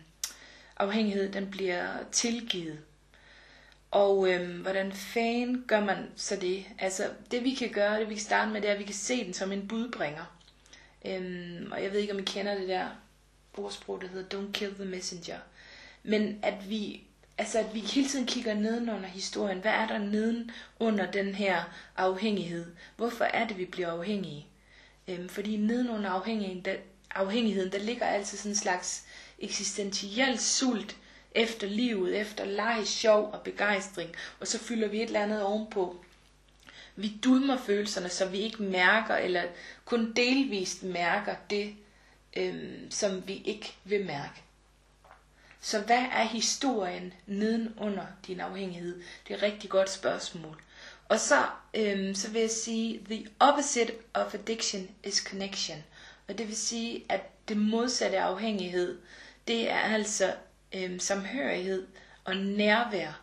afhængighed, 0.77 1.31
den 1.31 1.51
bliver 1.51 1.87
tilgivet. 2.11 2.79
Og 3.91 4.29
øhm, 4.31 4.61
hvordan 4.61 4.91
fanden 4.91 5.63
gør 5.67 5.79
man 5.79 6.11
så 6.15 6.35
det? 6.35 6.65
Altså, 6.79 7.09
det 7.31 7.43
vi 7.43 7.53
kan 7.53 7.69
gøre, 7.69 7.99
det 7.99 8.09
vi 8.09 8.13
kan 8.13 8.23
starte 8.23 8.51
med, 8.51 8.61
det 8.61 8.69
er, 8.69 8.73
at 8.73 8.79
vi 8.79 8.83
kan 8.83 8.93
se 8.93 9.25
den 9.25 9.33
som 9.33 9.51
en 9.51 9.67
budbringer. 9.67 10.38
Øhm, 11.05 11.71
og 11.71 11.83
jeg 11.83 11.91
ved 11.91 11.99
ikke, 11.99 12.13
om 12.13 12.19
I 12.19 12.23
kender 12.23 12.55
det 12.57 12.67
der 12.67 12.87
ordsprog, 13.57 14.01
der 14.01 14.07
hedder 14.07 14.39
Don't 14.39 14.51
kill 14.51 14.75
the 14.75 14.85
messenger. 14.85 15.37
Men 16.03 16.39
at 16.43 16.69
vi, 16.69 17.03
altså 17.37 17.59
at 17.59 17.73
vi 17.73 17.79
hele 17.79 18.07
tiden 18.07 18.25
kigger 18.25 18.53
nedenunder 18.53 19.07
historien. 19.07 19.59
Hvad 19.59 19.71
er 19.71 19.87
der 19.87 19.97
neden 19.97 20.51
under 20.79 21.11
den 21.11 21.35
her 21.35 21.63
afhængighed? 21.97 22.65
Hvorfor 22.97 23.25
er 23.25 23.47
det, 23.47 23.57
vi 23.57 23.65
bliver 23.65 23.91
afhængige? 23.91 24.47
Øhm, 25.07 25.29
fordi 25.29 25.57
nedenunder 25.57 26.09
afhængigheden 26.09 26.65
der, 26.65 26.75
afhængigheden, 27.11 27.71
der 27.71 27.79
ligger 27.79 28.05
altid 28.05 28.37
sådan 28.37 28.51
en 28.51 28.55
slags 28.55 29.05
eksistentiel 29.39 30.39
sult 30.39 30.97
efter 31.35 31.67
livet, 31.67 32.19
efter 32.19 32.45
leg, 32.45 32.81
sjov 32.85 33.29
og 33.33 33.41
begejstring. 33.41 34.09
Og 34.39 34.47
så 34.47 34.59
fylder 34.59 34.87
vi 34.87 34.97
et 34.97 35.03
eller 35.03 35.23
andet 35.23 35.43
ovenpå. 35.43 36.05
Vi 36.99 37.19
dulmer 37.23 37.57
følelserne, 37.57 38.09
så 38.09 38.25
vi 38.25 38.37
ikke 38.37 38.63
mærker, 38.63 39.15
eller 39.15 39.43
kun 39.85 40.13
delvist 40.13 40.83
mærker 40.83 41.35
det, 41.49 41.75
øhm, 42.37 42.91
som 42.91 43.27
vi 43.27 43.41
ikke 43.45 43.75
vil 43.83 44.05
mærke. 44.05 44.41
Så 45.61 45.81
hvad 45.81 46.05
er 46.11 46.23
historien 46.23 47.13
nedenunder 47.27 48.05
din 48.27 48.39
afhængighed? 48.39 49.01
Det 49.27 49.33
er 49.33 49.37
et 49.37 49.43
rigtig 49.43 49.69
godt 49.69 49.89
spørgsmål. 49.89 50.61
Og 51.09 51.19
så, 51.19 51.45
øhm, 51.73 52.15
så 52.15 52.31
vil 52.31 52.41
jeg 52.41 52.49
sige, 52.49 53.01
the 53.05 53.27
opposite 53.39 53.93
of 54.13 54.33
addiction 54.33 54.89
is 55.03 55.17
connection. 55.17 55.83
Og 56.27 56.37
det 56.37 56.47
vil 56.47 56.57
sige, 56.57 57.05
at 57.09 57.21
det 57.47 57.57
modsatte 57.57 58.17
af 58.17 58.23
afhængighed, 58.23 58.97
det 59.47 59.69
er 59.69 59.79
altså 59.79 60.33
øhm, 60.75 60.99
samhørighed 60.99 61.87
og 62.25 62.35
nærvær. 62.35 63.21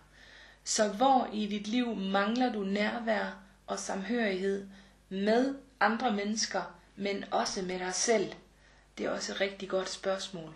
Så 0.64 0.88
hvor 0.88 1.30
i 1.32 1.46
dit 1.46 1.68
liv 1.68 1.96
mangler 1.96 2.52
du 2.52 2.64
nærvær 2.64 3.45
og 3.66 3.78
samhørighed 3.78 4.66
med 5.08 5.54
andre 5.80 6.12
mennesker, 6.12 6.78
men 6.96 7.24
også 7.30 7.62
med 7.62 7.78
dig 7.78 7.94
selv? 7.94 8.32
Det 8.98 9.06
er 9.06 9.10
også 9.10 9.32
et 9.32 9.40
rigtig 9.40 9.68
godt 9.68 9.88
spørgsmål. 9.90 10.54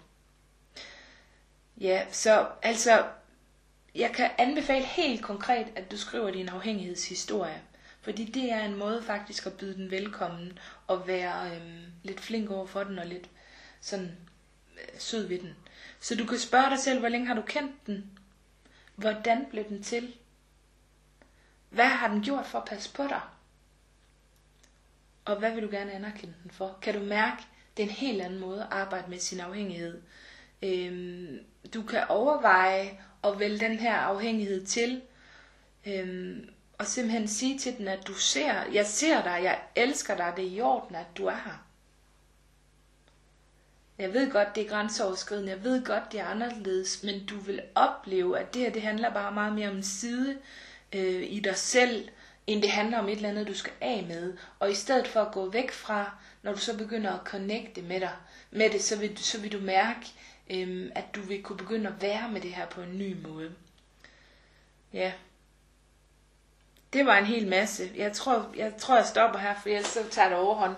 Ja, 1.81 2.07
så 2.13 2.47
altså, 2.63 3.07
jeg 3.95 4.13
kan 4.15 4.31
anbefale 4.39 4.85
helt 4.85 5.23
konkret, 5.23 5.67
at 5.77 5.91
du 5.91 5.97
skriver 5.97 6.31
din 6.31 6.49
afhængighedshistorie. 6.49 7.63
Fordi 8.03 8.25
det 8.25 8.53
er 8.53 8.65
en 8.65 8.77
måde 8.77 9.03
faktisk 9.03 9.47
at 9.47 9.53
byde 9.53 9.75
den 9.75 9.91
velkommen 9.91 10.59
og 10.87 11.07
være 11.07 11.57
øhm, 11.57 11.85
lidt 12.03 12.21
flink 12.21 12.51
over 12.51 12.67
for 12.67 12.85
den 12.85 12.99
og 12.99 13.07
lidt 13.07 13.29
sådan 13.81 14.17
øh, 14.75 15.01
sød 15.01 15.27
ved 15.27 15.39
den. 15.39 15.55
Så 16.01 16.15
du 16.15 16.27
kan 16.27 16.39
spørge 16.39 16.71
dig 16.71 16.79
selv, 16.79 16.99
hvor 16.99 17.09
længe 17.09 17.27
har 17.27 17.35
du 17.35 17.43
kendt 17.43 17.87
den? 17.87 18.19
Hvordan 18.97 19.47
blev 19.51 19.65
den 19.69 19.83
til? 19.83 20.15
Hvad 21.71 21.85
har 21.85 22.09
den 22.09 22.23
gjort 22.23 22.47
for 22.47 22.59
at 22.59 22.65
passe 22.65 22.93
på 22.95 23.03
dig? 23.03 23.21
Og 25.25 25.37
hvad 25.37 25.55
vil 25.55 25.63
du 25.63 25.71
gerne 25.71 25.93
anerkende 25.93 26.35
den 26.43 26.51
for? 26.51 26.79
Kan 26.83 26.95
du 26.95 27.01
mærke, 27.01 27.43
det 27.77 27.83
er 27.83 27.87
en 27.87 27.95
helt 27.95 28.23
anden 28.23 28.41
måde 28.41 28.63
at 28.63 28.69
arbejde 28.71 29.11
med 29.11 29.19
sin 29.19 29.41
afhængighed. 29.41 30.03
Øhm, 30.63 31.39
du 31.75 31.83
kan 31.83 32.05
overveje 32.09 32.99
at 33.25 33.39
vælge 33.39 33.59
den 33.59 33.79
her 33.79 33.95
afhængighed 33.97 34.67
til, 34.67 35.03
øhm, 35.87 36.49
og 36.79 36.87
simpelthen 36.87 37.29
sige 37.29 37.59
til 37.59 37.79
den, 37.79 37.89
at 37.89 38.07
du 38.07 38.15
ser, 38.15 38.65
jeg 38.73 38.87
ser 38.87 39.23
dig, 39.23 39.41
jeg 39.43 39.61
elsker 39.77 40.17
dig, 40.17 40.33
det 40.37 40.45
er 40.45 40.51
i 40.51 40.61
orden, 40.61 40.97
at 40.97 41.07
du 41.17 41.27
er 41.27 41.35
her. 41.45 41.67
Jeg 43.99 44.15
ved 44.15 44.33
godt, 44.33 44.55
det 44.55 44.65
er 44.65 44.69
grænseoverskridende, 44.69 45.51
jeg 45.51 45.65
ved 45.65 45.85
godt, 45.85 46.13
det 46.13 46.21
er 46.21 46.25
anderledes, 46.25 47.03
men 47.03 47.27
du 47.27 47.39
vil 47.39 47.63
opleve, 47.75 48.39
at 48.39 48.55
det 48.55 48.63
her, 48.63 48.71
det 48.71 48.83
handler 48.83 49.13
bare 49.13 49.33
meget 49.33 49.53
mere 49.53 49.71
om 49.71 49.77
en 49.77 49.83
side 49.83 50.39
øh, 50.93 51.23
i 51.23 51.41
dig 51.41 51.57
selv, 51.57 52.09
end 52.47 52.63
det 52.63 52.71
handler 52.71 52.99
om 52.99 53.09
et 53.09 53.17
eller 53.17 53.29
andet, 53.29 53.49
du 53.49 53.55
skal 53.55 53.73
af 53.81 54.05
med. 54.09 54.37
Og 54.59 54.71
i 54.71 54.75
stedet 54.75 55.09
for 55.09 55.21
at 55.21 55.33
gå 55.33 55.51
væk 55.51 55.71
fra, 55.71 56.15
når 56.43 56.53
du 56.53 56.59
så 56.59 56.77
begynder 56.77 57.13
at 57.13 57.27
connecte 57.27 57.83
med 57.83 58.01
dig, 58.01 58.13
med 58.51 58.71
det, 58.71 58.83
så 58.83 58.99
vil, 58.99 59.19
så 59.19 59.41
vil 59.41 59.53
du 59.53 59.61
mærke, 59.61 60.07
øhm, 60.51 60.91
at 60.95 61.05
du 61.15 61.21
vil 61.21 61.43
kunne 61.43 61.59
begynde 61.59 61.89
at 61.89 62.03
være 62.03 62.31
med 62.33 62.41
det 62.41 62.53
her 62.53 62.67
på 62.67 62.81
en 62.81 62.99
ny 62.99 63.17
måde. 63.23 63.53
Ja. 64.93 65.13
Det 66.93 67.07
var 67.07 67.17
en 67.19 67.25
hel 67.25 67.49
masse. 67.49 67.91
Jeg 67.97 68.13
tror, 68.13 68.53
jeg, 68.57 68.77
tror, 68.79 68.97
jeg 68.97 69.07
stopper 69.07 69.39
her, 69.39 69.55
for 69.63 69.69
ellers 69.69 69.87
så 69.87 70.01
tager 70.11 70.29
det 70.29 70.39
overhånd. 70.39 70.75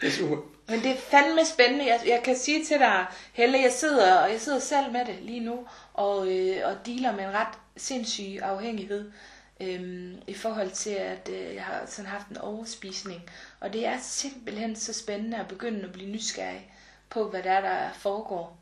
det 0.00 0.06
er 0.06 0.10
super. 0.10 0.36
Men 0.68 0.80
det 0.80 0.90
er 0.90 0.96
fandme 0.96 1.44
spændende. 1.44 1.86
Jeg, 1.86 2.00
jeg 2.06 2.20
kan 2.24 2.36
sige 2.36 2.64
til 2.64 2.78
dig, 2.78 3.06
Helle, 3.32 3.60
jeg 3.60 3.72
sidder, 3.72 4.14
og 4.14 4.30
jeg 4.30 4.40
sidder 4.40 4.58
selv 4.58 4.92
med 4.92 5.04
det 5.04 5.18
lige 5.22 5.40
nu, 5.40 5.66
og, 5.94 6.32
øh, 6.32 6.56
og 6.64 6.86
dealer 6.86 7.16
med 7.16 7.24
en 7.24 7.34
ret 7.34 7.58
sindssyge 7.80 8.44
afhængighed 8.44 9.12
øhm, 9.60 10.22
i 10.26 10.34
forhold 10.34 10.70
til, 10.70 10.90
at 10.90 11.28
øh, 11.32 11.54
jeg 11.54 11.64
har 11.64 11.86
sådan 11.86 12.10
haft 12.10 12.28
en 12.28 12.38
overspisning. 12.38 13.22
Og 13.60 13.72
det 13.72 13.86
er 13.86 13.98
simpelthen 14.02 14.76
så 14.76 14.92
spændende 14.92 15.36
at 15.36 15.48
begynde 15.48 15.82
at 15.82 15.92
blive 15.92 16.10
nysgerrig 16.10 16.72
på, 17.10 17.30
hvad 17.30 17.42
der 17.42 17.50
er, 17.50 17.60
der 17.60 17.92
foregår 17.92 18.56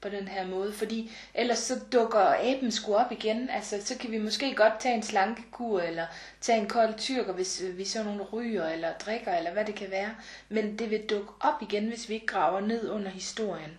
på 0.00 0.08
den 0.08 0.28
her 0.28 0.46
måde. 0.46 0.72
Fordi 0.72 1.10
ellers 1.34 1.58
så 1.58 1.80
dukker 1.92 2.54
aben 2.54 2.70
sgu 2.72 2.94
op 2.94 3.12
igen. 3.12 3.50
Altså, 3.50 3.80
så 3.84 3.98
kan 3.98 4.10
vi 4.10 4.18
måske 4.18 4.54
godt 4.54 4.80
tage 4.80 4.94
en 4.94 5.02
slankekur, 5.02 5.80
eller 5.80 6.06
tage 6.40 6.60
en 6.60 6.68
kold 6.68 6.98
tyrker, 6.98 7.32
hvis 7.32 7.62
øh, 7.62 7.78
vi 7.78 7.84
så 7.84 8.02
nogle 8.02 8.22
ryger, 8.22 8.68
eller 8.68 8.92
drikker, 8.92 9.32
eller 9.32 9.52
hvad 9.52 9.64
det 9.64 9.74
kan 9.74 9.90
være. 9.90 10.14
Men 10.48 10.78
det 10.78 10.90
vil 10.90 11.06
dukke 11.10 11.32
op 11.40 11.62
igen, 11.62 11.88
hvis 11.88 12.08
vi 12.08 12.14
ikke 12.14 12.26
graver 12.26 12.60
ned 12.60 12.90
under 12.90 13.10
historien. 13.10 13.78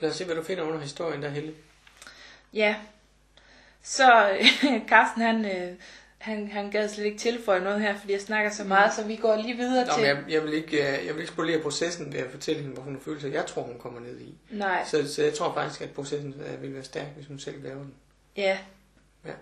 Lad 0.00 0.10
os 0.10 0.16
se, 0.16 0.24
hvad 0.24 0.36
du 0.36 0.42
finder 0.42 0.64
under 0.64 0.80
historien 0.80 1.22
der, 1.22 1.28
Helle. 1.28 1.54
Ja, 2.52 2.76
så 3.82 4.38
Carsten 4.90 5.22
han, 5.22 5.44
øh, 5.44 5.74
han, 6.18 6.48
han 6.48 6.70
gad 6.70 6.88
slet 6.88 7.04
ikke 7.04 7.18
tilføje 7.18 7.60
noget 7.60 7.80
her, 7.80 7.98
fordi 7.98 8.12
jeg 8.12 8.20
snakker 8.20 8.50
så 8.50 8.64
meget, 8.64 8.94
så 8.94 9.04
vi 9.04 9.16
går 9.16 9.36
lige 9.36 9.56
videre 9.56 9.86
Nå, 9.86 9.92
til... 9.92 10.02
Men 10.02 10.08
jeg, 10.08 10.24
jeg, 10.28 10.44
vil 10.44 10.54
ikke, 10.54 10.76
øh, 10.76 11.06
jeg 11.06 11.14
vil 11.14 11.20
ikke 11.20 11.32
spolere 11.32 11.62
processen 11.62 12.12
ved 12.12 12.20
at 12.20 12.30
fortælle 12.30 12.60
hende, 12.60 12.74
hvor 12.74 12.82
hun 12.82 13.00
føler 13.00 13.20
sig. 13.20 13.32
Jeg 13.32 13.46
tror, 13.46 13.62
hun 13.62 13.78
kommer 13.78 14.00
ned 14.00 14.20
i. 14.20 14.38
Nej. 14.50 14.84
Så, 14.84 15.14
så 15.14 15.22
jeg 15.22 15.34
tror 15.34 15.54
faktisk, 15.54 15.80
at 15.80 15.90
processen 15.90 16.34
øh, 16.46 16.62
vil 16.62 16.74
være 16.74 16.84
stærk, 16.84 17.06
hvis 17.06 17.26
hun 17.26 17.38
selv 17.38 17.62
laver 17.62 17.78
den. 17.78 17.94
Ja. 18.36 18.58
Ja. 19.24 19.32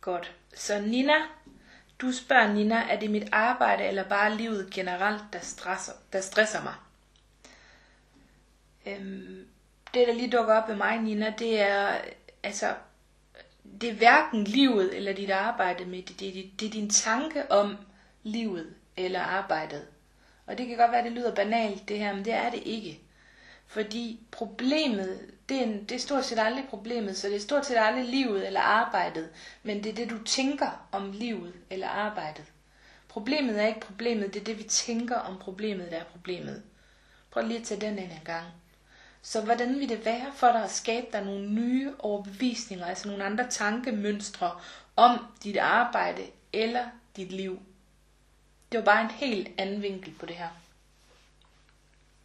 Godt. 0.00 0.32
Så 0.54 0.80
Nina, 0.80 1.14
du 1.98 2.12
spørger 2.12 2.52
Nina, 2.52 2.76
er 2.90 3.00
det 3.00 3.10
mit 3.10 3.28
arbejde 3.32 3.84
eller 3.84 4.08
bare 4.08 4.36
livet 4.36 4.70
generelt, 4.70 5.22
der 5.32 5.40
stresser, 5.40 5.92
der 6.12 6.20
stresser 6.20 6.62
mig? 6.62 6.74
Øhm, 8.86 9.46
det, 9.94 10.08
der 10.08 10.14
lige 10.14 10.30
dukker 10.30 10.54
op 10.54 10.68
ved 10.68 10.76
mig, 10.76 10.98
Nina, 11.02 11.34
det 11.38 11.60
er, 11.60 11.98
altså, 12.42 12.74
det 13.80 13.88
er 13.88 13.94
hverken 13.94 14.44
livet 14.44 14.96
eller 14.96 15.12
dit 15.12 15.30
arbejde 15.30 15.84
med 15.84 16.02
det. 16.02 16.20
Det 16.20 16.28
er, 16.28 16.42
det 16.60 16.66
er 16.66 16.70
din 16.70 16.90
tanke 16.90 17.50
om 17.52 17.76
livet 18.22 18.74
eller 18.96 19.20
arbejdet. 19.20 19.86
Og 20.46 20.58
det 20.58 20.66
kan 20.66 20.76
godt 20.76 20.90
være, 20.90 20.98
at 21.00 21.04
det 21.04 21.12
lyder 21.12 21.34
banalt 21.34 21.88
det 21.88 21.98
her, 21.98 22.14
men 22.14 22.24
det 22.24 22.32
er 22.32 22.50
det 22.50 22.62
ikke. 22.64 23.00
Fordi 23.66 24.20
problemet, 24.30 25.20
det 25.48 25.56
er, 25.56 25.62
en, 25.62 25.84
det 25.84 25.92
er 25.94 25.98
stort 25.98 26.24
set 26.24 26.38
aldrig 26.38 26.64
problemet, 26.68 27.16
så 27.16 27.28
det 27.28 27.36
er 27.36 27.40
stort 27.40 27.66
set 27.66 27.76
aldrig 27.78 28.04
livet 28.04 28.46
eller 28.46 28.60
arbejdet, 28.60 29.28
men 29.62 29.84
det 29.84 29.90
er 29.90 29.94
det, 29.94 30.10
du 30.10 30.24
tænker 30.24 30.88
om 30.92 31.12
livet 31.12 31.54
eller 31.70 31.88
arbejdet. 31.88 32.44
Problemet 33.08 33.62
er 33.62 33.66
ikke 33.66 33.80
problemet, 33.80 34.34
det 34.34 34.40
er 34.40 34.44
det, 34.44 34.58
vi 34.58 34.62
tænker 34.62 35.16
om 35.16 35.38
problemet, 35.38 35.90
der 35.90 35.96
er 35.96 36.04
problemet. 36.04 36.62
Prøv 37.30 37.46
lige 37.46 37.60
at 37.60 37.66
tage 37.66 37.80
den 37.80 37.98
ind 37.98 38.10
en 38.12 38.20
gang. 38.24 38.46
Så 39.26 39.40
hvordan 39.40 39.80
vil 39.80 39.88
det 39.88 40.04
være 40.04 40.32
for 40.34 40.46
dig 40.46 40.64
at 40.64 40.70
skabe 40.70 41.06
dig 41.12 41.24
nogle 41.24 41.50
nye 41.50 41.92
overbevisninger, 41.98 42.86
altså 42.86 43.08
nogle 43.08 43.24
andre 43.24 43.50
tankemønstre 43.50 44.60
om 44.96 45.18
dit 45.44 45.56
arbejde 45.56 46.22
eller 46.52 46.84
dit 47.16 47.32
liv? 47.32 47.58
Det 48.72 48.78
var 48.78 48.84
bare 48.84 49.04
en 49.04 49.10
helt 49.10 49.48
anden 49.58 49.82
vinkel 49.82 50.14
på 50.20 50.26
det 50.26 50.36
her. 50.36 50.48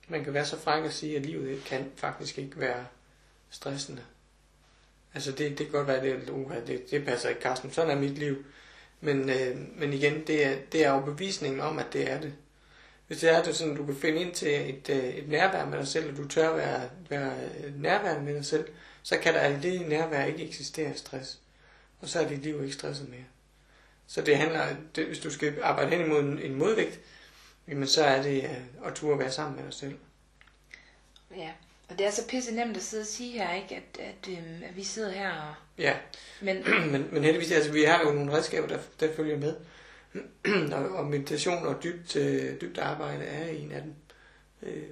Man 0.08 0.24
kan 0.24 0.34
være 0.34 0.46
så 0.46 0.60
frank 0.60 0.86
at 0.86 0.94
sige, 0.94 1.16
at 1.16 1.26
livet 1.26 1.64
kan 1.64 1.92
faktisk 1.96 2.38
ikke 2.38 2.60
være 2.60 2.86
stressende. 3.50 4.02
Altså 5.14 5.32
det, 5.32 5.58
det 5.58 5.58
kan 5.58 5.72
godt 5.72 5.88
være, 5.88 6.04
det, 6.04 6.30
uh, 6.30 6.54
det, 6.68 6.92
det 6.92 7.06
passer 7.06 7.30
ikke, 7.30 7.42
Carsten. 7.42 7.72
Sådan 7.72 7.98
er 7.98 8.02
mit 8.02 8.18
liv. 8.18 8.46
Men, 9.02 9.30
øh, 9.30 9.58
men 9.80 9.94
igen, 9.94 10.28
det 10.28 10.46
er, 10.46 10.56
det 10.72 10.86
er 10.86 10.92
overbevisningen 10.92 11.60
om, 11.60 11.80
at 11.80 11.94
det 11.94 12.12
er 12.12 12.22
det. 12.22 12.34
Hvis 13.10 13.20
det 13.20 13.30
er 13.30 13.44
det 13.44 13.56
sådan, 13.56 13.76
du 13.76 13.86
kan 13.86 13.96
finde 13.96 14.22
ind 14.22 14.34
til 14.34 14.70
et, 14.70 14.90
øh, 14.90 15.04
et 15.04 15.30
nærvær 15.30 15.66
med 15.66 15.78
dig 15.78 15.88
selv, 15.88 16.12
og 16.12 16.18
du 16.18 16.28
tør 16.28 16.56
være, 16.56 16.90
være 17.10 17.34
nærværende 17.78 18.24
med 18.24 18.36
dig 18.36 18.46
selv, 18.46 18.68
så 19.04 19.18
kan 19.18 19.34
der 19.34 19.40
af 19.40 19.62
det 19.62 19.88
nærvær 19.88 20.26
ikke 20.26 20.48
eksistere 20.48 20.98
stress. 20.98 21.40
Og 22.02 22.10
så 22.10 22.20
er 22.20 22.28
dit 22.28 22.40
liv 22.40 22.64
ikke 22.64 22.74
stresset 22.74 23.10
mere. 23.10 23.24
Så 24.08 24.22
det 24.22 24.38
handler, 24.38 24.76
det, 24.96 25.06
hvis 25.06 25.20
du 25.20 25.30
skal 25.32 25.58
arbejde 25.64 25.90
hen 25.90 26.06
imod 26.06 26.20
en, 26.20 26.40
en 26.40 26.56
modvægt, 26.56 27.00
jamen 27.68 27.88
så 27.88 28.04
er 28.04 28.22
det 28.22 28.44
øh, 28.44 28.88
at 28.88 28.94
turde 28.96 29.20
være 29.20 29.32
sammen 29.32 29.56
med 29.56 29.66
dig 29.66 29.74
selv. 29.74 29.96
Ja, 31.38 31.50
og 31.90 31.98
det 31.98 32.06
er 32.06 32.12
så 32.12 32.28
pisse 32.28 32.56
nemt 32.56 32.78
at 32.78 32.84
sidde 32.84 33.02
og 33.02 33.08
sige 33.08 33.32
her, 33.32 33.56
ikke? 33.56 33.76
At, 33.76 34.00
at, 34.00 34.30
øhm, 34.30 34.64
at 34.70 34.76
vi 34.76 34.84
sidder 34.84 35.12
her 35.12 35.32
og... 35.32 35.54
Ja, 35.78 35.98
Men 36.42 36.64
men, 36.92 37.10
men 37.12 37.24
heldigvis, 37.24 37.52
altså 37.52 37.72
vi 37.72 37.84
har 37.84 38.04
jo 38.04 38.12
nogle 38.12 38.32
redskaber, 38.32 38.68
der, 38.68 38.80
der 39.00 39.16
følger 39.16 39.38
med. 39.38 39.56
og, 40.74 40.90
og 40.90 41.06
meditation 41.06 41.66
og 41.66 41.84
dybt, 41.84 42.16
øh, 42.16 42.62
dybt 42.62 42.78
arbejde 42.78 43.24
er 43.24 43.48
en 43.48 43.72
af 43.72 43.82
dem. 43.82 43.94
Øh, 44.62 44.90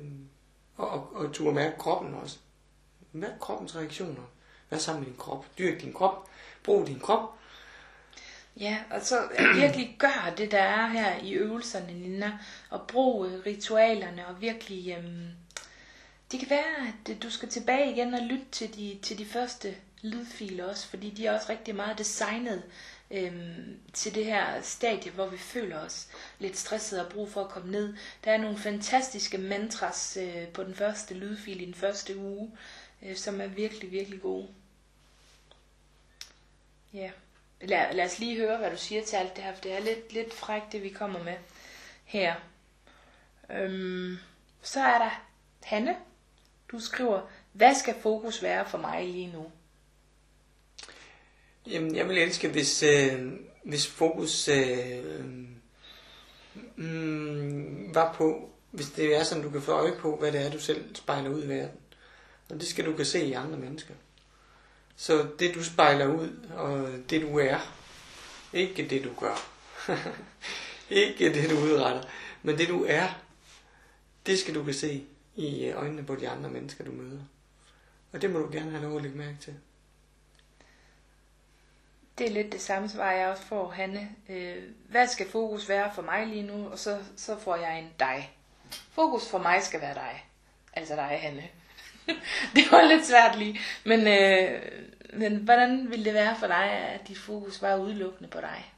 og, 0.77 0.89
og, 0.89 1.15
og 1.15 1.33
turde 1.33 1.55
mærke 1.55 1.77
kroppen 1.77 2.13
også. 2.13 2.37
Mærk 3.11 3.39
kroppens 3.39 3.75
reaktioner. 3.75 4.23
Vær 4.69 4.77
sammen 4.77 5.03
med 5.03 5.11
din 5.11 5.17
krop. 5.19 5.45
Dyrk 5.57 5.81
din 5.81 5.93
krop. 5.93 6.29
Brug 6.63 6.87
din 6.87 6.99
krop. 6.99 7.33
Ja, 8.59 8.77
og 8.91 9.01
så 9.01 9.29
virkelig 9.55 9.95
gør 9.99 10.33
det, 10.37 10.51
der 10.51 10.61
er 10.61 10.87
her 10.87 11.17
i 11.23 11.33
øvelserne, 11.33 11.93
Nina, 11.93 12.39
og 12.69 12.87
brug 12.87 13.25
øh, 13.25 13.45
ritualerne, 13.45 14.27
og 14.27 14.41
virkelig... 14.41 14.97
Øhm, 14.97 15.27
det 16.31 16.39
kan 16.39 16.49
være, 16.49 16.87
at 16.87 17.09
øh, 17.09 17.21
du 17.23 17.29
skal 17.29 17.49
tilbage 17.49 17.91
igen 17.91 18.13
og 18.13 18.21
lytte 18.21 18.45
til 18.51 18.75
de, 18.75 18.99
til 19.03 19.17
de 19.17 19.25
første 19.25 19.75
lydfiler 20.01 20.69
også, 20.69 20.87
fordi 20.87 21.09
de 21.09 21.25
er 21.25 21.35
også 21.35 21.49
rigtig 21.49 21.75
meget 21.75 21.97
designet 21.97 22.63
øhm, 23.11 23.79
til 23.93 24.15
det 24.15 24.25
her 24.25 24.61
stadie, 24.61 25.11
hvor 25.11 25.27
vi 25.27 25.37
føler 25.37 25.79
os 25.79 26.07
lidt 26.39 26.57
stressede 26.57 27.05
og 27.05 27.11
brug 27.11 27.31
for 27.31 27.43
at 27.43 27.49
komme 27.49 27.71
ned. 27.71 27.95
Der 28.23 28.31
er 28.31 28.37
nogle 28.37 28.57
fantastiske 28.57 29.37
mantras 29.37 30.17
øh, 30.21 30.47
på 30.47 30.63
den 30.63 30.75
første 30.75 31.13
lydfil 31.13 31.61
i 31.61 31.65
den 31.65 31.73
første 31.73 32.17
uge, 32.17 32.51
øh, 33.01 33.15
som 33.15 33.41
er 33.41 33.47
virkelig, 33.47 33.91
virkelig 33.91 34.21
gode. 34.21 34.47
Ja. 36.93 37.11
lad, 37.61 37.93
lad 37.93 38.05
os 38.05 38.19
lige 38.19 38.37
høre, 38.37 38.57
hvad 38.57 38.71
du 38.71 38.77
siger 38.77 39.05
til 39.05 39.15
alt 39.15 39.35
det 39.35 39.43
her, 39.43 39.53
for 39.53 39.61
det 39.61 39.73
er 39.73 39.79
lidt, 39.79 40.13
lidt 40.13 40.33
frækt, 40.33 40.71
det 40.71 40.83
vi 40.83 40.89
kommer 40.89 41.23
med 41.23 41.35
her. 42.05 42.35
Øhm, 43.49 44.17
så 44.61 44.79
er 44.79 44.97
der 44.97 45.27
Hanne. 45.63 45.95
Du 46.71 46.79
skriver, 46.79 47.21
hvad 47.51 47.75
skal 47.75 47.95
fokus 48.01 48.43
være 48.43 48.65
for 48.65 48.77
mig 48.77 49.05
lige 49.05 49.31
nu? 49.31 49.51
Jamen, 51.71 51.95
jeg 51.95 52.09
vil 52.09 52.17
elske, 52.17 52.47
hvis, 52.47 52.83
øh, 52.83 53.31
hvis 53.63 53.87
fokus 53.87 54.47
øh, 54.47 55.19
mm, 56.75 57.95
var 57.95 58.13
på, 58.13 58.49
hvis 58.71 58.89
det 58.89 59.15
er 59.15 59.23
sådan, 59.23 59.43
du 59.43 59.49
kan 59.49 59.61
få 59.61 59.71
øje 59.71 59.95
på, 59.99 60.17
hvad 60.17 60.31
det 60.31 60.45
er, 60.45 60.51
du 60.51 60.59
selv 60.59 60.95
spejler 60.95 61.29
ud 61.29 61.43
i 61.43 61.47
verden. 61.47 61.79
Og 62.49 62.55
det 62.55 62.67
skal 62.67 62.85
du 62.85 62.93
kan 62.95 63.05
se 63.05 63.25
i 63.25 63.33
andre 63.33 63.57
mennesker. 63.57 63.93
Så 64.95 65.27
det 65.39 65.55
du 65.55 65.63
spejler 65.63 66.07
ud, 66.07 66.29
og 66.55 66.89
det 67.09 67.21
du 67.21 67.39
er, 67.39 67.57
ikke 68.53 68.87
det 68.89 69.03
du 69.03 69.09
gør. 69.19 69.49
ikke 70.89 71.33
det 71.33 71.49
du 71.49 71.55
udretter, 71.55 72.03
men 72.43 72.57
det 72.57 72.67
du 72.67 72.85
er, 72.87 73.07
det 74.25 74.39
skal 74.39 74.55
du 74.55 74.63
kan 74.63 74.73
se 74.73 75.03
i 75.35 75.65
øh, 75.65 75.81
øjnene 75.81 76.03
på 76.03 76.15
de 76.15 76.29
andre 76.29 76.49
mennesker, 76.49 76.83
du 76.83 76.91
møder. 76.91 77.21
Og 78.11 78.21
det 78.21 78.29
må 78.29 78.39
du 78.39 78.49
gerne 78.51 78.71
have 78.71 78.83
lov 78.83 78.95
at 78.95 79.01
lægge 79.03 79.17
mærke 79.17 79.37
til. 79.41 79.53
Det 82.17 82.27
er 82.27 82.31
lidt 82.31 82.51
det 82.51 82.61
samme 82.61 82.89
svar, 82.89 83.11
jeg 83.11 83.27
også 83.27 83.43
får, 83.43 83.69
Hanne. 83.69 84.09
Øh, 84.29 84.63
hvad 84.89 85.07
skal 85.07 85.29
fokus 85.29 85.69
være 85.69 85.91
for 85.93 86.01
mig 86.01 86.27
lige 86.27 86.43
nu? 86.43 86.67
Og 86.69 86.79
så, 86.79 86.99
så 87.17 87.39
får 87.39 87.55
jeg 87.55 87.79
en 87.79 87.89
dig. 87.99 88.31
Fokus 88.91 89.29
for 89.29 89.37
mig 89.37 89.63
skal 89.63 89.81
være 89.81 89.93
dig. 89.93 90.25
Altså 90.73 90.95
dig, 90.95 91.19
Hanne. 91.21 91.43
det 92.55 92.71
var 92.71 92.81
lidt 92.81 93.05
svært 93.05 93.37
lige. 93.37 93.59
Men, 93.85 94.07
øh, 94.07 94.61
men 95.13 95.35
hvordan 95.35 95.89
ville 95.89 96.05
det 96.05 96.13
være 96.13 96.35
for 96.39 96.47
dig, 96.47 96.71
at 96.71 97.07
dit 97.07 97.17
fokus 97.17 97.61
var 97.61 97.75
udelukkende 97.75 98.29
på 98.29 98.41
dig? 98.41 98.73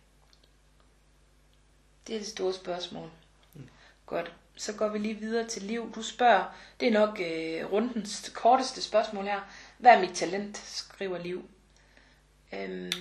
Det 2.08 2.16
er 2.16 2.20
det 2.20 2.28
store 2.28 2.54
spørgsmål. 2.54 3.10
Mm. 3.54 3.70
Godt. 4.06 4.34
Så 4.56 4.74
går 4.74 4.88
vi 4.88 4.98
lige 4.98 5.14
videre 5.14 5.48
til 5.48 5.64
Liv. 5.64 5.92
Du 5.96 6.02
spørger, 6.02 6.44
det 6.80 6.88
er 6.88 6.92
nok 6.92 7.20
øh, 7.20 7.72
rundens 7.72 8.32
korteste 8.34 8.82
spørgsmål 8.82 9.26
her. 9.26 9.40
Hvad 9.78 9.92
er 9.92 10.02
mit 10.02 10.16
talent, 10.16 10.58
skriver 10.58 11.18
Liv. 11.18 11.50
Øhm, 12.54 12.92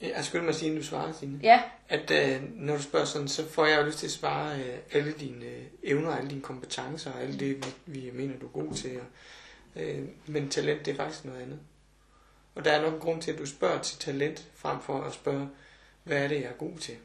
jeg 0.00 0.24
skulle 0.24 0.44
mig 0.44 0.54
sige, 0.54 0.70
at 0.70 0.78
du 0.78 0.84
svarer, 0.84 1.12
Signe. 1.12 1.40
Ja. 1.42 1.62
At 1.88 2.10
øh, 2.10 2.42
når 2.54 2.76
du 2.76 2.82
spørger 2.82 3.06
sådan, 3.06 3.28
så 3.28 3.48
får 3.48 3.66
jeg 3.66 3.80
jo 3.80 3.86
lyst 3.86 3.98
til 3.98 4.06
at 4.06 4.12
svare 4.12 4.58
øh, 4.60 4.78
alle 4.92 5.12
dine 5.12 5.44
øh, 5.44 5.62
evner, 5.82 6.10
alle 6.10 6.30
dine 6.30 6.40
kompetencer, 6.40 7.12
og 7.12 7.22
alt 7.22 7.40
det, 7.40 7.74
vi, 7.86 8.00
vi 8.00 8.10
mener, 8.14 8.38
du 8.38 8.46
er 8.46 8.50
god 8.50 8.74
til. 8.74 9.00
Og, 9.00 9.82
øh, 9.82 10.08
men 10.26 10.48
talent, 10.48 10.86
det 10.86 10.92
er 10.92 10.96
faktisk 10.96 11.24
noget 11.24 11.42
andet. 11.42 11.58
Og 12.54 12.64
der 12.64 12.72
er 12.72 12.82
nok 12.82 12.94
en 12.94 13.00
grund 13.00 13.22
til, 13.22 13.32
at 13.32 13.38
du 13.38 13.46
spørger 13.46 13.82
til 13.82 13.98
talent, 13.98 14.48
frem 14.54 14.80
for 14.80 15.00
at 15.00 15.12
spørge, 15.12 15.48
hvad 16.04 16.24
er 16.24 16.28
det, 16.28 16.36
jeg 16.36 16.44
er 16.44 16.52
god 16.52 16.78
til? 16.78 16.96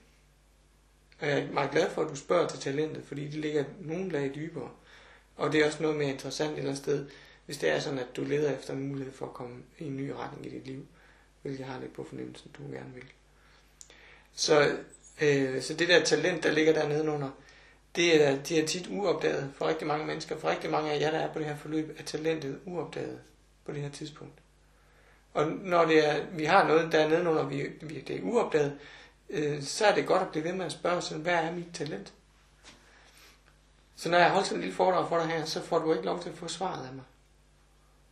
Og 1.20 1.28
jeg 1.28 1.40
er 1.40 1.52
meget 1.52 1.72
glad 1.72 1.90
for, 1.90 2.02
at 2.02 2.10
du 2.10 2.16
spørger 2.16 2.48
til 2.48 2.60
talentet, 2.60 3.04
fordi 3.06 3.26
det 3.26 3.34
ligger 3.34 3.64
nogle 3.80 4.10
lag 4.10 4.32
dybere. 4.36 4.70
Og 5.36 5.52
det 5.52 5.62
er 5.62 5.66
også 5.66 5.82
noget 5.82 5.98
mere 5.98 6.10
interessant 6.10 6.52
et 6.52 6.58
eller 6.58 6.70
andet 6.70 6.84
sted, 6.84 7.10
hvis 7.46 7.58
det 7.58 7.70
er 7.70 7.80
sådan, 7.80 8.00
at 8.00 8.16
du 8.16 8.24
leder 8.24 8.58
efter 8.58 8.74
en 8.74 8.88
mulighed 8.88 9.14
for 9.14 9.26
at 9.26 9.34
komme 9.34 9.56
i 9.80 9.84
en 9.84 9.98
ny 9.98 10.10
retning 10.10 10.46
i 10.46 10.50
dit 10.50 10.68
liv 10.68 10.86
hvilket 11.42 11.60
jeg 11.60 11.68
har 11.68 11.80
lidt 11.80 11.94
på 11.94 12.04
fornemmelsen, 12.04 12.52
du 12.58 12.74
gerne 12.74 12.94
vil. 12.94 13.04
Så, 14.34 14.78
øh, 15.22 15.62
så 15.62 15.74
det 15.74 15.88
der 15.88 16.04
talent, 16.04 16.44
der 16.44 16.52
ligger 16.52 16.74
der 16.74 16.88
nedenunder, 16.88 17.30
det 17.96 18.28
er, 18.28 18.44
det 18.44 18.60
er 18.60 18.68
tit 18.68 18.88
uopdaget 18.88 19.52
for 19.56 19.68
rigtig 19.68 19.88
mange 19.88 20.06
mennesker. 20.06 20.38
For 20.38 20.50
rigtig 20.50 20.72
mange 20.72 20.92
af 20.92 21.00
jer, 21.00 21.12
der 21.12 21.20
er 21.20 21.34
på 21.34 21.40
det 21.40 21.48
her 21.48 21.58
forløb, 21.58 21.96
er 22.00 22.04
talentet 22.04 22.60
uopdaget 22.66 23.20
på 23.66 23.72
det 23.72 23.82
her 23.82 23.90
tidspunkt. 23.90 24.34
Og 25.34 25.48
når 25.48 25.86
det 25.86 26.08
er, 26.08 26.26
vi 26.32 26.46
har 26.46 26.68
noget 26.68 26.92
der 26.92 27.00
er 27.00 27.10
nedenunder, 27.10 27.44
vi, 27.44 27.70
vi, 27.82 28.02
det 28.02 28.16
er 28.16 28.22
uopdaget, 28.22 28.80
øh, 29.30 29.64
så 29.64 29.86
er 29.86 29.96
det 29.96 30.06
godt 30.06 30.22
at 30.22 30.32
blive 30.32 30.44
ved 30.44 30.54
med 30.54 30.66
at 30.66 30.72
spørge 30.72 31.02
sig, 31.02 31.18
hvad 31.18 31.34
er 31.34 31.52
mit 31.52 31.68
talent? 31.74 32.14
Så 33.96 34.10
når 34.10 34.18
jeg 34.18 34.30
holder 34.30 34.46
sådan 34.46 34.58
en 34.58 34.62
lille 34.62 34.76
foredrag 34.76 35.10
for 35.10 35.18
dig 35.18 35.28
her, 35.28 35.46
så 35.46 35.62
får 35.62 35.80
du 35.80 35.94
ikke 35.94 36.06
lov 36.06 36.22
til 36.22 36.30
at 36.30 36.38
få 36.38 36.48
svaret 36.48 36.88
af 36.88 36.94
mig. 36.94 37.04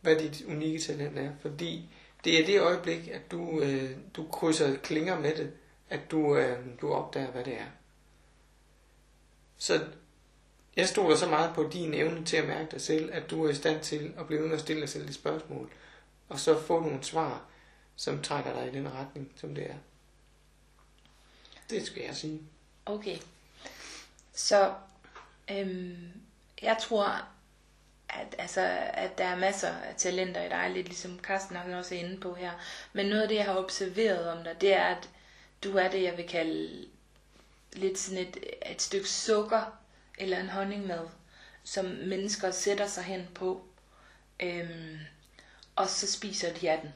Hvad 0.00 0.16
dit 0.16 0.42
unikke 0.48 0.78
talent 0.78 1.18
er. 1.18 1.30
Fordi 1.40 1.88
det 2.24 2.40
er 2.40 2.46
det 2.46 2.60
øjeblik, 2.60 3.08
at 3.08 3.30
du, 3.30 3.60
øh, 3.60 3.96
du 4.16 4.28
krydser 4.28 4.76
klinger 4.76 5.20
med 5.20 5.36
det, 5.36 5.52
at 5.90 6.10
du, 6.10 6.36
øh, 6.36 6.58
du 6.80 6.92
opdager, 6.92 7.30
hvad 7.30 7.44
det 7.44 7.60
er. 7.60 7.66
Så 9.58 9.86
jeg 10.76 10.88
stoler 10.88 11.16
så 11.16 11.28
meget 11.28 11.54
på 11.54 11.68
din 11.72 11.94
evne 11.94 12.24
til 12.24 12.36
at 12.36 12.48
mærke 12.48 12.70
dig 12.70 12.80
selv, 12.80 13.10
at 13.12 13.30
du 13.30 13.44
er 13.44 13.50
i 13.50 13.54
stand 13.54 13.82
til 13.82 14.14
at 14.18 14.26
blive 14.26 14.40
ved 14.40 14.48
med 14.48 14.56
at 14.56 14.62
stille 14.62 14.80
dig 14.80 14.88
selv 14.88 15.08
de 15.08 15.12
spørgsmål, 15.12 15.70
og 16.28 16.38
så 16.38 16.60
få 16.60 16.80
nogle 16.80 17.04
svar, 17.04 17.44
som 17.96 18.22
trækker 18.22 18.52
dig 18.52 18.72
i 18.72 18.76
den 18.76 18.92
retning, 18.92 19.32
som 19.36 19.54
det 19.54 19.70
er. 19.70 19.74
Det 21.70 21.86
skal 21.86 22.02
jeg 22.02 22.16
sige. 22.16 22.42
Okay. 22.86 23.18
Så 24.32 24.74
øhm, 25.50 26.12
jeg 26.62 26.76
tror, 26.80 27.24
at, 28.10 28.34
altså, 28.38 28.60
at 28.94 29.18
der 29.18 29.24
er 29.24 29.36
masser 29.36 29.68
af 29.68 29.94
talenter 29.96 30.42
i 30.44 30.48
dig, 30.48 30.70
lidt 30.70 30.86
ligesom 30.88 31.20
Carsten 31.22 31.56
har 31.56 31.76
også 31.76 31.94
inde 31.94 32.20
på 32.20 32.34
her. 32.34 32.50
Men 32.92 33.06
noget 33.06 33.22
af 33.22 33.28
det, 33.28 33.34
jeg 33.34 33.44
har 33.44 33.56
observeret 33.58 34.30
om 34.30 34.44
dig, 34.44 34.60
det 34.60 34.72
er, 34.74 34.84
at 34.84 35.08
du 35.64 35.76
er 35.76 35.88
det, 35.88 36.02
jeg 36.02 36.16
vil 36.16 36.28
kalde 36.28 36.86
lidt 37.72 37.98
sådan 37.98 38.26
et, 38.26 38.36
et 38.70 38.82
stykke 38.82 39.08
sukker 39.08 39.78
eller 40.18 40.40
en 40.40 40.48
honningmad, 40.48 41.08
som 41.64 41.84
mennesker 41.84 42.50
sætter 42.50 42.86
sig 42.86 43.04
hen 43.04 43.28
på, 43.34 43.64
øhm, 44.40 44.98
og 45.76 45.88
så 45.88 46.12
spiser 46.12 46.52
de 46.54 46.70
af 46.70 46.80
den. 46.80 46.92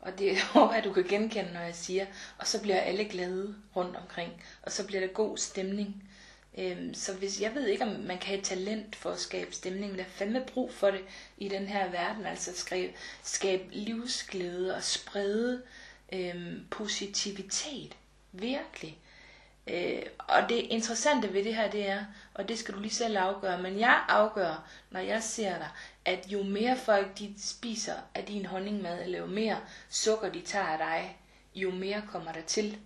Og 0.00 0.18
det 0.18 0.40
håber 0.52 0.74
jeg, 0.74 0.84
du 0.84 0.92
kan 0.92 1.04
genkende, 1.04 1.52
når 1.52 1.60
jeg 1.60 1.74
siger. 1.74 2.06
Og 2.38 2.46
så 2.46 2.62
bliver 2.62 2.80
alle 2.80 3.04
glade 3.04 3.54
rundt 3.76 3.96
omkring, 3.96 4.44
og 4.62 4.72
så 4.72 4.86
bliver 4.86 5.00
der 5.00 5.12
god 5.12 5.38
stemning. 5.38 6.10
Øhm, 6.58 6.94
så 6.94 7.12
hvis 7.12 7.40
jeg 7.40 7.54
ved 7.54 7.66
ikke, 7.66 7.84
om 7.84 7.90
man 7.90 8.18
kan 8.18 8.28
have 8.28 8.42
talent 8.42 8.96
for 8.96 9.10
at 9.10 9.20
skabe 9.20 9.54
stemning, 9.54 9.98
der 9.98 10.04
er 10.04 10.08
fandme 10.08 10.44
brug 10.46 10.72
for 10.72 10.90
det 10.90 11.00
i 11.38 11.48
den 11.48 11.66
her 11.66 11.90
verden, 11.90 12.26
altså 12.26 12.50
at 12.50 12.56
skabe, 12.56 12.92
skabe 13.22 13.64
livsglæde 13.72 14.76
og 14.76 14.82
sprede 14.82 15.62
øhm, 16.12 16.66
positivitet. 16.70 17.96
Virkelig. 18.32 18.98
Øh, 19.66 20.02
og 20.18 20.48
det 20.48 20.54
interessante 20.54 21.32
ved 21.32 21.44
det 21.44 21.54
her, 21.54 21.70
det 21.70 21.88
er, 21.88 22.04
og 22.34 22.48
det 22.48 22.58
skal 22.58 22.74
du 22.74 22.80
lige 22.80 22.94
selv 22.94 23.18
afgøre, 23.18 23.62
men 23.62 23.78
jeg 23.78 24.04
afgør, 24.08 24.68
når 24.90 25.00
jeg 25.00 25.22
ser 25.22 25.58
dig, 25.58 25.68
at 26.04 26.26
jo 26.28 26.42
mere 26.42 26.76
folk 26.76 27.18
de 27.18 27.34
spiser 27.38 27.94
af 28.14 28.24
din 28.24 28.46
honningmad, 28.46 29.02
eller 29.02 29.18
jo 29.18 29.26
mere 29.26 29.60
sukker 29.90 30.32
de 30.32 30.40
tager 30.40 30.66
af 30.66 30.78
dig, 30.78 31.16
jo 31.54 31.70
mere 31.70 32.02
kommer 32.08 32.32
der 32.32 32.42
til. 32.42 32.78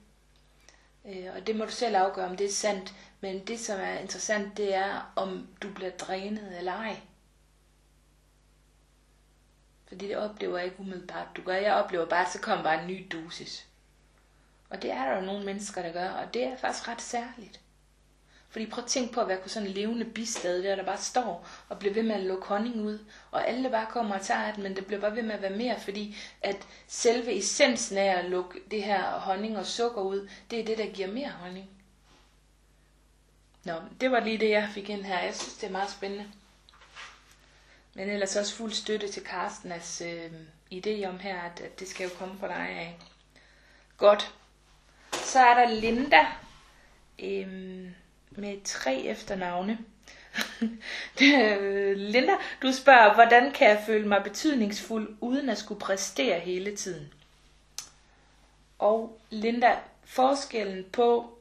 Øh, 1.08 1.34
og 1.36 1.46
det 1.46 1.56
må 1.56 1.64
du 1.64 1.70
selv 1.70 1.96
afgøre, 1.96 2.26
om 2.26 2.36
det 2.36 2.46
er 2.46 2.52
sandt. 2.52 2.94
Men 3.20 3.46
det, 3.46 3.60
som 3.60 3.80
er 3.80 3.98
interessant, 3.98 4.56
det 4.56 4.74
er, 4.74 5.12
om 5.16 5.48
du 5.62 5.72
bliver 5.72 5.90
drænet 5.90 6.58
eller 6.58 6.72
ej. 6.72 7.00
Fordi 9.86 10.08
det 10.08 10.16
oplever 10.16 10.56
jeg 10.56 10.64
ikke 10.64 10.80
umiddelbart, 10.80 11.28
du 11.36 11.42
gør. 11.42 11.54
Jeg 11.54 11.74
oplever 11.74 12.06
bare, 12.06 12.26
at 12.26 12.32
så 12.32 12.40
kommer 12.40 12.64
bare 12.64 12.82
en 12.82 12.86
ny 12.86 13.06
dosis. 13.12 13.66
Og 14.70 14.82
det 14.82 14.90
er 14.90 15.04
der 15.04 15.16
jo 15.16 15.26
nogle 15.26 15.44
mennesker, 15.44 15.82
der 15.82 15.92
gør, 15.92 16.10
og 16.10 16.34
det 16.34 16.44
er 16.44 16.56
faktisk 16.56 16.88
ret 16.88 17.00
særligt. 17.00 17.60
Fordi 18.50 18.66
prøv 18.66 18.84
at 18.84 18.90
tænke 18.90 19.12
på 19.12 19.20
at 19.20 19.28
være 19.28 19.40
på 19.42 19.48
sådan 19.48 19.68
en 19.68 19.74
levende 19.74 20.04
bistad, 20.04 20.62
der 20.62 20.76
der 20.76 20.84
bare 20.84 20.98
står 20.98 21.48
og 21.68 21.78
bliver 21.78 21.94
ved 21.94 22.02
med 22.02 22.14
at 22.14 22.22
lukke 22.22 22.46
honning 22.46 22.80
ud, 22.82 22.98
og 23.30 23.48
alle 23.48 23.70
bare 23.70 23.86
kommer 23.90 24.14
og 24.14 24.22
tager 24.24 24.52
det, 24.52 24.62
men 24.62 24.76
det 24.76 24.86
bliver 24.86 25.00
bare 25.00 25.16
ved 25.16 25.22
med 25.22 25.34
at 25.34 25.42
være 25.42 25.56
mere, 25.56 25.80
fordi 25.80 26.16
at 26.42 26.66
selve 26.86 27.38
essensen 27.38 27.98
af 27.98 28.18
at 28.18 28.24
lukke 28.24 28.60
det 28.70 28.82
her 28.82 29.02
honning 29.02 29.58
og 29.58 29.66
sukker 29.66 30.02
ud, 30.02 30.28
det 30.50 30.60
er 30.60 30.64
det, 30.64 30.78
der 30.78 30.86
giver 30.86 31.08
mere 31.08 31.28
honning. 31.30 31.68
Nå, 33.64 33.74
det 34.00 34.10
var 34.10 34.20
lige 34.20 34.38
det, 34.38 34.50
jeg 34.50 34.68
fik 34.74 34.88
ind 34.88 35.02
her. 35.02 35.18
Jeg 35.18 35.34
synes, 35.34 35.54
det 35.54 35.66
er 35.66 35.70
meget 35.72 35.90
spændende. 35.90 36.26
Men 37.94 38.10
ellers 38.10 38.36
også 38.36 38.54
fuld 38.54 38.72
støtte 38.72 39.08
til 39.08 39.22
Carstens 39.22 40.00
øh, 40.00 40.30
idé 40.74 41.04
om 41.06 41.18
her, 41.18 41.40
at, 41.40 41.60
at 41.60 41.80
det 41.80 41.88
skal 41.88 42.04
jo 42.08 42.14
komme 42.18 42.38
fra 42.40 42.48
dig 42.48 42.56
af. 42.56 42.98
Godt. 43.96 44.34
Så 45.12 45.38
er 45.40 45.54
der 45.54 45.74
Linda 45.74 46.26
øh, 47.18 47.90
med 48.38 48.64
tre 48.64 49.00
efternavne. 49.00 49.78
Øh, 51.22 51.96
Linda, 51.96 52.32
du 52.62 52.72
spørger, 52.72 53.14
hvordan 53.14 53.52
kan 53.52 53.68
jeg 53.68 53.82
føle 53.86 54.08
mig 54.08 54.22
betydningsfuld, 54.22 55.16
uden 55.20 55.48
at 55.48 55.58
skulle 55.58 55.80
præstere 55.80 56.40
hele 56.40 56.76
tiden? 56.76 57.12
Og 58.78 59.20
Linda, 59.30 59.76
forskellen 60.04 60.84
på 60.92 61.38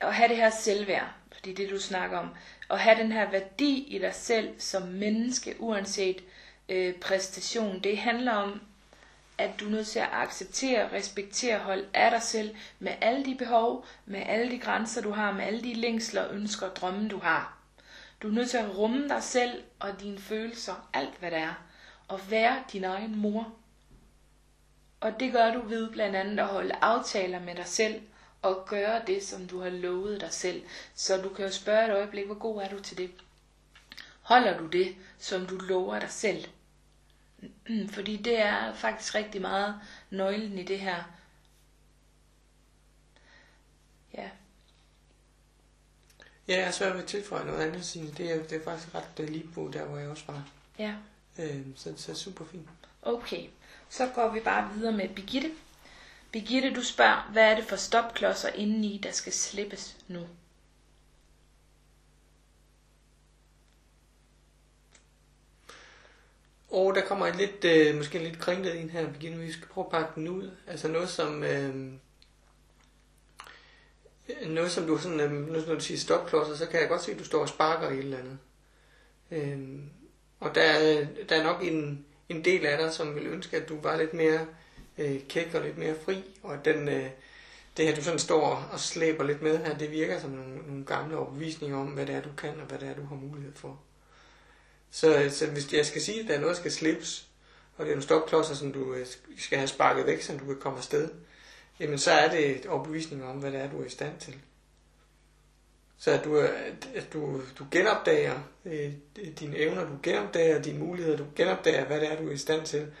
at 0.00 0.14
have 0.14 0.28
det 0.28 0.36
her 0.36 0.50
selvværd, 0.50 1.12
fordi 1.32 1.54
det 1.54 1.70
du 1.70 1.78
snakker 1.80 2.18
om, 2.18 2.28
at 2.70 2.80
have 2.80 2.98
den 2.98 3.12
her 3.12 3.30
værdi 3.30 3.84
i 3.88 3.98
dig 3.98 4.14
selv 4.14 4.48
som 4.58 4.82
menneske, 4.82 5.56
uanset 5.58 6.24
øh, 6.68 6.94
præstation, 6.94 7.80
det 7.80 7.98
handler 7.98 8.32
om, 8.32 8.60
at 9.38 9.60
du 9.60 9.66
er 9.66 9.70
nødt 9.70 9.86
til 9.86 9.98
at 9.98 10.08
acceptere, 10.12 10.92
respektere, 10.92 11.58
holde 11.58 11.86
af 11.94 12.10
dig 12.10 12.22
selv 12.22 12.56
med 12.78 12.92
alle 13.00 13.24
de 13.24 13.34
behov, 13.34 13.86
med 14.06 14.22
alle 14.26 14.50
de 14.50 14.58
grænser 14.58 15.02
du 15.02 15.10
har, 15.10 15.32
med 15.32 15.44
alle 15.44 15.62
de 15.62 15.74
længsler, 15.74 16.30
ønsker 16.32 16.66
og 16.66 16.76
drømme 16.76 17.08
du 17.08 17.18
har. 17.18 17.58
Du 18.22 18.28
er 18.28 18.32
nødt 18.32 18.50
til 18.50 18.56
at 18.56 18.78
rumme 18.78 19.08
dig 19.08 19.22
selv 19.22 19.62
og 19.80 20.00
dine 20.00 20.18
følelser, 20.18 20.88
alt 20.92 21.18
hvad 21.18 21.30
det 21.30 21.38
er, 21.38 21.54
og 22.08 22.30
være 22.30 22.64
din 22.72 22.84
egen 22.84 23.16
mor. 23.16 23.52
Og 25.00 25.20
det 25.20 25.32
gør 25.32 25.54
du 25.54 25.60
ved 25.60 25.90
blandt 25.90 26.16
andet 26.16 26.38
at 26.38 26.46
holde 26.46 26.74
aftaler 26.80 27.40
med 27.40 27.54
dig 27.54 27.66
selv 27.66 28.02
og 28.42 28.64
gøre 28.68 29.02
det, 29.06 29.22
som 29.22 29.46
du 29.46 29.60
har 29.60 29.70
lovet 29.70 30.20
dig 30.20 30.32
selv. 30.32 30.62
Så 30.94 31.16
du 31.22 31.28
kan 31.28 31.44
jo 31.44 31.50
spørge 31.50 31.84
et 31.84 31.92
øjeblik, 31.92 32.26
hvor 32.26 32.34
god 32.34 32.62
er 32.62 32.68
du 32.68 32.80
til 32.80 32.98
det? 32.98 33.10
Holder 34.22 34.58
du 34.58 34.66
det, 34.66 34.96
som 35.18 35.46
du 35.46 35.56
lover 35.56 35.98
dig 35.98 36.10
selv? 36.10 36.44
Fordi 37.94 38.16
det 38.16 38.38
er 38.40 38.74
faktisk 38.74 39.14
rigtig 39.14 39.40
meget 39.40 39.80
nøglen 40.10 40.58
i 40.58 40.62
det 40.62 40.80
her. 40.80 41.02
Ja. 44.14 44.28
Ja, 46.48 46.58
jeg 46.58 46.66
er 46.66 46.70
svært 46.70 46.94
ved 46.94 47.02
at 47.02 47.08
tilføje 47.08 47.44
noget 47.44 47.60
andet, 47.60 47.84
Signe. 47.84 48.10
Det 48.10 48.32
er, 48.32 48.42
det 48.42 48.52
er 48.52 48.64
faktisk 48.64 48.94
ret 48.94 49.30
lige 49.30 49.48
på, 49.54 49.70
der 49.72 49.84
hvor 49.84 49.98
jeg 49.98 50.08
også 50.08 50.24
var. 50.26 50.48
Ja. 50.78 50.94
Øh, 51.38 51.60
så, 51.76 51.94
så 51.96 52.14
super 52.14 52.44
fint. 52.44 52.68
Okay, 53.02 53.46
så 53.88 54.10
går 54.14 54.28
vi 54.28 54.40
bare 54.40 54.74
videre 54.74 54.92
med 54.92 55.08
Birgitte. 55.08 55.50
Birgitte, 56.32 56.74
du 56.74 56.82
spørger, 56.82 57.28
hvad 57.32 57.50
er 57.50 57.54
det 57.54 57.64
for 57.64 57.76
stopklodser 57.76 58.48
indeni, 58.48 59.00
der 59.02 59.10
skal 59.10 59.32
slippes 59.32 59.96
nu? 60.08 60.26
Og 66.74 66.94
der 66.94 67.00
kommer 67.00 67.26
et 67.26 67.36
lidt, 67.36 67.64
øh, 67.64 67.96
måske 67.96 68.18
en 68.18 68.24
lidt 68.24 68.38
kringlet 68.38 68.80
en 68.80 68.90
her, 68.90 69.12
Birgitte, 69.12 69.38
vi 69.38 69.52
skal 69.52 69.68
prøve 69.68 69.84
at 69.84 69.90
pakke 69.90 70.12
den 70.14 70.28
ud. 70.28 70.50
Altså 70.66 70.88
noget 70.88 71.08
som, 71.08 71.42
øh, 71.42 71.92
noget 74.46 74.70
som 74.70 74.86
du 74.86 74.98
sådan, 74.98 75.20
øh, 75.20 75.66
når 75.66 75.74
du 75.74 75.80
siger 75.80 75.98
stopklodser, 75.98 76.54
så 76.56 76.66
kan 76.66 76.80
jeg 76.80 76.88
godt 76.88 77.02
se, 77.02 77.12
at 77.12 77.18
du 77.18 77.24
står 77.24 77.40
og 77.40 77.48
sparker 77.48 77.88
i 77.88 77.92
et 77.92 77.98
eller 77.98 78.18
andet. 78.18 78.38
Øh, 79.30 79.58
og 80.40 80.54
der, 80.54 81.06
der 81.28 81.36
er 81.36 81.42
nok 81.42 81.62
en, 81.62 82.04
en 82.28 82.44
del 82.44 82.66
af 82.66 82.78
dig, 82.78 82.92
som 82.92 83.14
vil 83.14 83.26
ønske, 83.26 83.56
at 83.56 83.68
du 83.68 83.80
var 83.80 83.96
lidt 83.96 84.14
mere 84.14 84.46
øh, 84.98 85.20
kæk 85.28 85.54
og 85.54 85.62
lidt 85.62 85.78
mere 85.78 85.94
fri, 86.04 86.22
og 86.42 86.54
at 86.54 86.64
den, 86.64 86.88
øh, 86.88 87.10
det 87.76 87.86
her, 87.86 87.94
du 87.94 88.02
sådan 88.02 88.18
står 88.18 88.68
og 88.72 88.80
slæber 88.80 89.24
lidt 89.24 89.42
med 89.42 89.58
her, 89.58 89.78
det 89.78 89.90
virker 89.90 90.20
som 90.20 90.30
nogle, 90.30 90.56
nogle 90.56 90.84
gamle 90.84 91.16
overbevisninger 91.16 91.76
om, 91.76 91.86
hvad 91.86 92.06
det 92.06 92.14
er, 92.14 92.22
du 92.22 92.30
kan, 92.38 92.60
og 92.60 92.66
hvad 92.66 92.78
det 92.78 92.88
er, 92.88 92.94
du 92.94 93.04
har 93.04 93.16
mulighed 93.16 93.52
for. 93.54 93.80
Så, 94.94 95.30
så 95.30 95.46
hvis 95.46 95.72
jeg 95.72 95.86
skal 95.86 96.02
sige, 96.02 96.20
at 96.20 96.28
der 96.28 96.34
er 96.34 96.40
noget, 96.40 96.56
der 96.56 96.60
skal 96.60 96.72
slippes, 96.72 97.28
og 97.76 97.84
det 97.84 97.90
er 97.90 97.94
nogle 97.94 98.02
stopklodser, 98.02 98.54
som 98.54 98.72
du 98.72 98.94
øh, 98.94 99.06
skal 99.38 99.58
have 99.58 99.68
sparket 99.68 100.06
væk, 100.06 100.22
så 100.22 100.36
du 100.36 100.44
kan 100.44 100.56
komme 100.60 100.78
afsted, 100.78 101.10
jamen 101.80 101.98
så 101.98 102.10
er 102.10 102.30
det 102.30 102.50
et 102.50 102.66
overbevisning 102.66 103.24
om, 103.24 103.36
hvad 103.36 103.52
det 103.52 103.60
er, 103.60 103.70
du 103.70 103.80
er 103.80 103.84
i 103.84 103.88
stand 103.88 104.18
til. 104.20 104.34
Så 105.98 106.10
at 106.10 106.24
du, 106.24 106.38
at 106.38 106.88
at 106.94 107.12
du, 107.12 107.40
du 107.58 107.66
genopdager 107.70 108.40
øh, 108.64 108.92
dine 109.40 109.56
evner, 109.56 109.84
du 109.84 109.98
genopdager 110.02 110.62
dine 110.62 110.78
muligheder, 110.78 111.16
du 111.16 111.26
genopdager, 111.36 111.84
hvad 111.84 112.00
det 112.00 112.12
er, 112.12 112.16
du 112.16 112.28
er 112.28 112.32
i 112.32 112.36
stand 112.36 112.66
til 112.66 112.92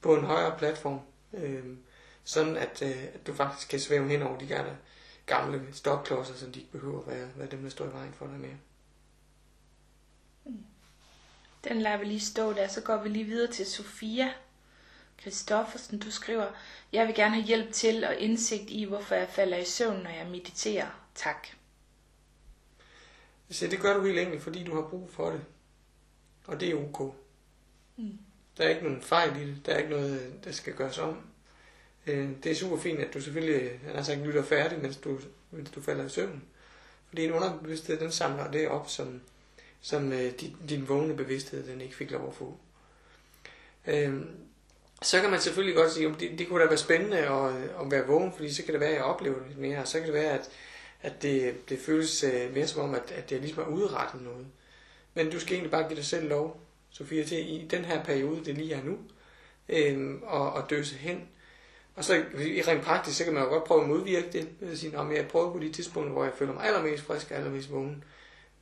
på 0.00 0.16
en 0.16 0.24
højere 0.24 0.58
platform. 0.58 1.00
Øh, 1.34 1.64
sådan 2.24 2.56
at, 2.56 2.82
øh, 2.82 3.04
at 3.14 3.26
du 3.26 3.34
faktisk 3.34 3.68
kan 3.68 3.80
svæve 3.80 4.08
hen 4.08 4.22
over 4.22 4.38
de 4.38 4.46
gamle, 4.46 4.78
gamle 5.26 5.62
stopklodser, 5.72 6.34
som 6.34 6.52
de 6.52 6.58
ikke 6.60 6.72
behøver 6.72 7.00
at 7.00 7.06
være, 7.06 7.28
være 7.36 7.48
dem, 7.50 7.62
der 7.62 7.70
står 7.70 7.84
i 7.84 7.92
vejen 7.92 8.14
for 8.18 8.26
dig 8.26 8.40
mere. 8.40 8.56
Den 11.68 11.80
lader 11.82 11.96
vi 11.96 12.04
lige 12.04 12.20
stå 12.20 12.52
der, 12.52 12.68
så 12.68 12.80
går 12.80 13.02
vi 13.02 13.08
lige 13.08 13.24
videre 13.24 13.52
til 13.52 13.66
Sofia 13.66 14.32
Kristoffersen. 15.22 15.98
Du 15.98 16.10
skriver, 16.10 16.46
jeg 16.92 17.06
vil 17.06 17.14
gerne 17.14 17.34
have 17.34 17.46
hjælp 17.46 17.72
til 17.72 18.04
og 18.04 18.16
indsigt 18.16 18.70
i, 18.70 18.84
hvorfor 18.84 19.14
jeg 19.14 19.28
falder 19.28 19.56
i 19.56 19.64
søvn, 19.64 20.02
når 20.02 20.10
jeg 20.10 20.26
mediterer. 20.26 20.86
Tak. 21.14 21.46
Så 23.50 23.66
det 23.66 23.80
gør 23.80 23.96
du 23.96 24.04
helt 24.04 24.18
enkelt, 24.18 24.42
fordi 24.42 24.64
du 24.64 24.74
har 24.74 24.82
brug 24.82 25.10
for 25.10 25.30
det. 25.30 25.40
Og 26.46 26.60
det 26.60 26.70
er 26.70 26.74
ok. 26.74 27.14
Mm. 27.96 28.18
Der 28.58 28.64
er 28.64 28.68
ikke 28.68 28.82
nogen 28.82 29.02
fejl 29.02 29.36
i 29.36 29.46
det. 29.46 29.66
Der 29.66 29.72
er 29.72 29.78
ikke 29.78 29.90
noget, 29.90 30.44
der 30.44 30.52
skal 30.52 30.74
gøres 30.74 30.98
om. 30.98 31.26
Øh, 32.06 32.30
Det 32.42 32.52
er 32.52 32.54
super 32.54 32.76
fint, 32.78 32.98
at 32.98 33.14
du 33.14 33.20
selvfølgelig 33.20 33.80
han 33.84 33.94
har 33.94 34.02
sagt, 34.02 34.20
lytter 34.20 34.42
færdig, 34.42 34.78
mens 34.78 34.96
du, 34.96 35.20
mens 35.50 35.70
du 35.70 35.80
falder 35.82 36.04
i 36.06 36.08
søvn. 36.08 36.42
Fordi 37.08 37.24
en 37.24 37.32
underbevidsthed, 37.32 37.98
den 38.00 38.12
samler 38.12 38.50
det 38.50 38.68
op, 38.68 38.90
som, 38.90 39.20
som 39.86 40.12
øh, 40.12 40.32
din, 40.40 40.56
din 40.68 40.88
vågne 40.88 41.16
bevidsthed, 41.16 41.66
den 41.66 41.80
ikke 41.80 41.96
fik 41.96 42.10
lov 42.10 42.28
at 42.28 42.34
få. 42.34 42.56
Øh, 43.86 44.20
så 45.02 45.20
kan 45.20 45.30
man 45.30 45.40
selvfølgelig 45.40 45.76
godt 45.76 45.92
sige, 45.92 46.08
at 46.08 46.20
det, 46.20 46.38
det 46.38 46.48
kunne 46.48 46.62
da 46.62 46.66
være 46.66 46.76
spændende 46.76 47.18
at, 47.18 47.56
øh, 47.56 47.64
at 47.80 47.90
være 47.90 48.06
vågen, 48.06 48.32
fordi 48.32 48.52
så 48.52 48.62
kan 48.62 48.72
det 48.72 48.80
være, 48.80 48.90
at 48.90 48.96
jeg 48.96 49.04
oplever 49.04 49.38
det 49.38 49.48
lidt 49.48 49.58
mere, 49.58 49.78
og 49.78 49.88
så 49.88 49.98
kan 49.98 50.06
det 50.06 50.14
være, 50.14 50.30
at, 50.30 50.50
at 51.02 51.22
det, 51.22 51.68
det 51.68 51.78
føles 51.78 52.24
øh, 52.24 52.54
mere 52.54 52.66
som 52.66 52.82
om, 52.82 52.94
at, 52.94 53.12
at 53.12 53.30
det 53.30 53.40
ligesom 53.40 53.64
har 53.64 53.70
udrettet 53.70 54.22
noget. 54.22 54.46
Men 55.14 55.30
du 55.30 55.40
skal 55.40 55.52
egentlig 55.52 55.70
bare 55.70 55.88
give 55.88 55.96
dig 55.96 56.04
selv 56.04 56.28
lov, 56.28 56.60
Sofia, 56.90 57.24
til 57.24 57.38
i 57.38 57.66
den 57.70 57.84
her 57.84 58.04
periode, 58.04 58.44
det 58.44 58.54
lige 58.54 58.74
er 58.74 58.84
nu, 58.84 58.98
øh, 59.68 60.14
og, 60.22 60.52
og 60.52 60.70
døse 60.70 60.94
hen. 60.94 61.28
Og 61.94 62.04
så 62.04 62.24
i 62.38 62.62
rent 62.62 62.82
praktisk, 62.82 63.18
så 63.18 63.24
kan 63.24 63.32
man 63.32 63.42
jo 63.42 63.48
godt 63.48 63.64
prøve 63.64 63.82
at 63.82 63.88
modvirke 63.88 64.32
det, 64.32 64.48
ved 64.60 64.72
at 64.72 64.78
sige, 64.78 64.98
at 64.98 65.16
jeg 65.16 65.28
prøver 65.28 65.52
på 65.52 65.58
de 65.58 65.72
tidspunkter, 65.72 66.12
hvor 66.12 66.24
jeg 66.24 66.32
føler 66.38 66.52
mig 66.52 66.64
allermest 66.64 67.02
frisk 67.02 67.30
og 67.30 67.36
allermest 67.36 67.72
vågen. 67.72 68.04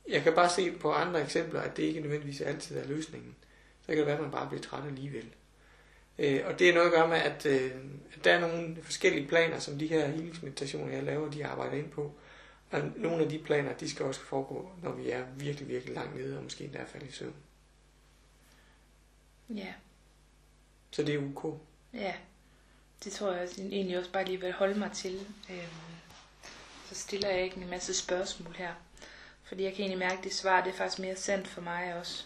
Jeg 0.09 0.23
kan 0.23 0.33
bare 0.35 0.49
se 0.49 0.71
på 0.71 0.91
andre 0.91 1.23
eksempler, 1.23 1.61
at 1.61 1.77
det 1.77 1.83
ikke 1.83 1.99
nødvendigvis 1.99 2.41
altid 2.41 2.77
er 2.77 2.87
løsningen. 2.87 3.35
Så 3.81 3.87
kan 3.87 3.97
det 3.97 4.05
være, 4.05 4.15
at 4.15 4.21
man 4.21 4.31
bare 4.31 4.47
bliver 4.47 4.61
træt 4.61 4.85
alligevel. 4.87 5.29
Øh, 6.19 6.41
og 6.45 6.59
det 6.59 6.69
er 6.69 6.73
noget 6.73 6.87
at 6.87 6.93
gøre 6.93 7.07
med, 7.07 7.17
at, 7.17 7.45
øh, 7.45 7.71
at 8.15 8.23
der 8.23 8.33
er 8.33 8.39
nogle 8.39 8.77
forskellige 8.83 9.27
planer, 9.27 9.59
som 9.59 9.79
de 9.79 9.87
her 9.87 10.07
healingsmeditationer, 10.07 10.93
jeg 10.93 11.03
laver, 11.03 11.31
de 11.31 11.45
arbejder 11.45 11.77
ind 11.77 11.89
på. 11.91 12.13
Og 12.71 12.81
nogle 12.95 13.23
af 13.23 13.29
de 13.29 13.39
planer, 13.39 13.73
de 13.73 13.89
skal 13.89 14.05
også 14.05 14.21
foregå, 14.21 14.69
når 14.83 14.91
vi 14.91 15.09
er 15.09 15.25
virkelig, 15.35 15.67
virkelig 15.67 15.95
langt 15.95 16.15
nede, 16.15 16.37
og 16.37 16.43
måske 16.43 16.63
endda 16.63 16.79
er 16.79 16.85
faldet 16.85 17.09
i 17.09 17.11
søvn. 17.11 17.35
Ja, 19.49 19.73
Så 20.91 21.03
det 21.03 21.15
er 21.15 21.19
ok. 21.35 21.59
ja. 21.93 22.13
Det 23.03 23.13
tror 23.13 23.31
jeg 23.31 23.43
også, 23.43 23.61
egentlig 23.61 23.97
også 23.97 24.11
bare 24.11 24.25
lige 24.25 24.41
vil 24.41 24.51
holde 24.53 24.79
mig 24.79 24.91
til. 24.91 25.15
Øhm, 25.49 25.59
så 26.89 26.95
stiller 26.95 27.29
jeg 27.29 27.43
ikke 27.43 27.57
en 27.57 27.69
masse 27.69 27.93
spørgsmål 27.93 28.53
her. 28.55 28.73
Fordi 29.45 29.63
jeg 29.63 29.71
kan 29.71 29.81
egentlig 29.81 29.99
mærke, 29.99 30.17
at 30.17 30.23
det 30.23 30.33
svar 30.33 30.63
det 30.63 30.73
er 30.73 30.77
faktisk 30.77 30.99
mere 30.99 31.15
sandt 31.15 31.47
for 31.47 31.61
mig 31.61 31.95
også. 31.99 32.25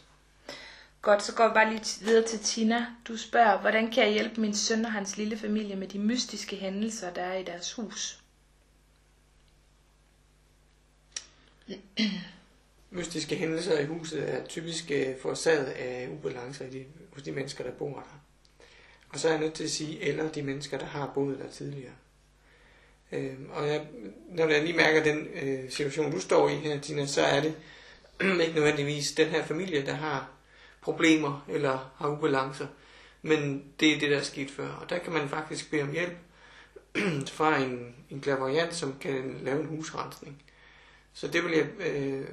Godt, 1.01 1.23
så 1.23 1.35
går 1.35 1.47
vi 1.47 1.53
bare 1.53 1.73
lige 1.73 2.05
videre 2.05 2.27
til 2.27 2.39
Tina. 2.39 2.85
Du 3.07 3.17
spørger, 3.17 3.61
hvordan 3.61 3.91
kan 3.91 4.03
jeg 4.03 4.13
hjælpe 4.13 4.41
min 4.41 4.55
søn 4.55 4.85
og 4.85 4.91
hans 4.91 5.17
lille 5.17 5.37
familie 5.37 5.75
med 5.75 5.87
de 5.87 5.99
mystiske 5.99 6.55
hændelser, 6.55 7.13
der 7.13 7.21
er 7.21 7.37
i 7.37 7.43
deres 7.43 7.73
hus? 7.73 8.23
Mystiske 12.91 13.35
hændelser 13.35 13.79
i 13.79 13.85
huset 13.85 14.33
er 14.33 14.45
typisk 14.45 14.91
øh, 14.91 15.19
forårsaget 15.21 15.65
af 15.65 16.09
ubalancer 16.11 16.65
i 16.65 16.69
de, 16.69 16.85
hos 17.13 17.23
de 17.23 17.31
mennesker, 17.31 17.63
der 17.63 17.71
bor 17.71 17.93
der. 17.93 18.19
Og 19.09 19.19
så 19.19 19.27
er 19.27 19.31
jeg 19.31 19.41
nødt 19.41 19.53
til 19.53 19.63
at 19.63 19.71
sige, 19.71 20.01
eller 20.01 20.31
de 20.31 20.41
mennesker, 20.41 20.77
der 20.77 20.85
har 20.85 21.11
boet 21.15 21.39
der 21.39 21.49
tidligere. 21.49 21.93
Øh, 23.11 23.33
og 23.49 23.67
jeg, 23.67 23.87
når 24.29 24.47
jeg 24.47 24.63
lige 24.63 24.77
mærker 24.77 25.03
den 25.03 25.27
øh, 25.41 25.71
situation, 25.71 26.11
du 26.11 26.19
står 26.19 26.49
i 26.49 26.55
her, 26.55 26.79
Tina, 26.79 27.05
så 27.05 27.21
er 27.21 27.41
det 27.41 27.55
ikke 28.41 28.55
nødvendigvis 28.55 29.11
den 29.11 29.27
her 29.27 29.45
familie, 29.45 29.85
der 29.85 29.93
har 29.93 30.29
problemer 30.81 31.45
eller 31.47 31.93
har 31.97 32.09
ubalancer. 32.09 32.67
Men 33.21 33.63
det 33.79 33.95
er 33.95 33.99
det, 33.99 34.11
der 34.11 34.17
er 34.17 34.23
sket 34.23 34.51
før. 34.51 34.67
Og 34.67 34.89
der 34.89 34.97
kan 34.97 35.13
man 35.13 35.29
faktisk 35.29 35.71
bede 35.71 35.81
om 35.81 35.91
hjælp 35.91 36.17
fra 37.37 37.57
en, 37.57 37.95
en 38.09 38.21
klaverjant, 38.21 38.75
som 38.75 38.95
kan 39.01 39.39
lave 39.43 39.59
en 39.59 39.67
husrensning. 39.67 40.41
Så 41.13 41.27
det 41.27 41.43
vil 41.43 41.51
jeg 41.51 41.67
øh, 41.87 42.25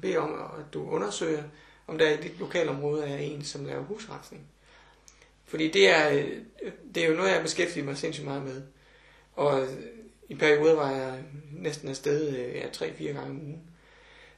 bede 0.00 0.16
om, 0.16 0.32
at 0.32 0.74
du 0.74 0.90
undersøger, 0.90 1.42
om 1.86 1.98
der 1.98 2.10
i 2.10 2.22
dit 2.22 2.38
lokalområde 2.38 3.06
er 3.06 3.16
en, 3.16 3.44
som 3.44 3.64
laver 3.64 3.84
husrensning. 3.84 4.46
Fordi 5.44 5.70
det 5.70 5.88
er, 5.88 6.10
øh, 6.12 6.38
det 6.94 7.04
er 7.04 7.08
jo 7.08 7.16
noget, 7.16 7.30
jeg 7.30 7.42
beskæftiger 7.42 7.84
mig 7.84 7.96
sindssygt 7.96 8.26
meget 8.26 8.42
med. 8.42 8.62
Og 9.32 9.68
i 10.32 10.34
perioder 10.34 10.74
var 10.74 10.90
jeg 10.90 11.22
næsten 11.52 11.88
afsted 11.88 12.36
øh, 12.36 12.54
ja, 12.54 12.66
3-4 12.66 13.04
gange 13.04 13.20
om 13.20 13.40
ugen. 13.40 13.62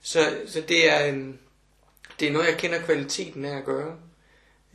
Så, 0.01 0.18
så 0.47 0.61
det, 0.61 0.92
er, 0.92 1.14
øh, 1.14 1.34
det 2.20 2.28
er 2.28 2.32
noget, 2.32 2.47
jeg 2.47 2.59
kender 2.59 2.82
kvaliteten 2.82 3.45
af 3.45 3.57
at 3.57 3.64
gøre. 3.64 3.97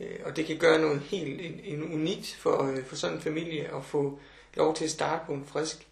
Øh, 0.00 0.18
og 0.24 0.36
det 0.36 0.46
kan 0.46 0.58
gøre 0.58 0.80
noget 0.80 1.00
helt 1.00 1.40
en, 1.40 1.60
en 1.64 1.92
unikt 1.94 2.36
for, 2.38 2.76
for 2.86 2.96
sådan 2.96 3.16
en 3.16 3.22
familie 3.22 3.76
at 3.76 3.84
få 3.84 4.18
lov 4.54 4.74
til 4.74 4.84
at 4.84 4.90
starte 4.90 5.26
på 5.26 5.32
en 5.32 5.46
frisk, 5.46 5.88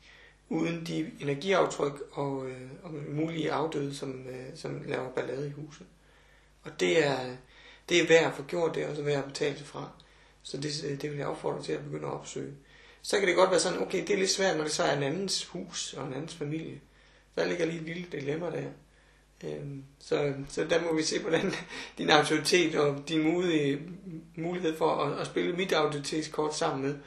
uden 0.49 0.87
de 0.87 1.11
energiaftryk 1.21 2.03
og, 2.13 2.47
og 2.83 2.95
mulige 3.09 3.53
afdøde, 3.53 3.95
som, 3.95 4.27
som 4.55 4.83
laver 4.87 5.11
ballade 5.11 5.49
i 5.49 5.63
huset. 5.63 5.87
Og 6.63 6.81
det 6.81 7.07
er, 7.07 7.37
det 7.89 8.03
er 8.03 8.09
værd 8.09 8.25
at 8.25 8.35
få 8.35 8.43
gjort, 8.43 8.75
det 8.75 8.83
er 8.83 8.91
også 8.91 9.03
værd 9.03 9.19
at 9.19 9.25
betale 9.25 9.59
sig 9.59 9.67
fra. 9.67 9.91
Så 10.43 10.57
det, 10.57 11.03
det 11.03 11.11
vil 11.11 11.19
jeg 11.19 11.27
opfordre 11.27 11.63
til 11.63 11.73
at 11.73 11.85
begynde 11.85 12.07
at 12.07 12.13
opsøge. 12.13 12.55
Så 13.03 13.19
kan 13.19 13.29
det 13.29 13.37
godt 13.37 13.51
være 13.51 13.61
sådan, 13.61 13.83
okay, 13.83 14.01
det 14.01 14.11
er 14.11 14.17
lidt 14.19 14.31
svært, 14.31 14.57
når 14.57 14.65
det 14.65 14.73
så 14.73 14.83
er 14.83 14.97
en 14.97 15.03
andens 15.03 15.45
hus 15.45 15.93
og 15.93 16.07
en 16.07 16.13
andens 16.15 16.35
familie. 16.35 16.81
Der 17.37 17.45
ligger 17.45 17.67
lige 17.67 17.79
et 17.81 17.87
lille 17.87 18.07
dilemma 18.13 18.51
der. 18.51 18.69
Øhm, 19.45 19.85
Så, 19.99 20.35
så 20.49 20.65
der 20.65 20.83
må 20.83 20.95
vi 20.95 21.03
se, 21.03 21.21
hvordan 21.21 21.53
din 21.99 22.11
autoritet 22.11 22.75
og 22.75 23.09
din 23.09 23.23
mulige, 23.23 23.81
mulighed 24.37 24.77
for 24.77 24.97
at, 24.97 25.21
at 25.21 25.27
spille 25.27 25.53
mit 25.57 25.73
autoritetskort 25.73 26.57
sammen 26.57 26.83
med, 26.83 26.99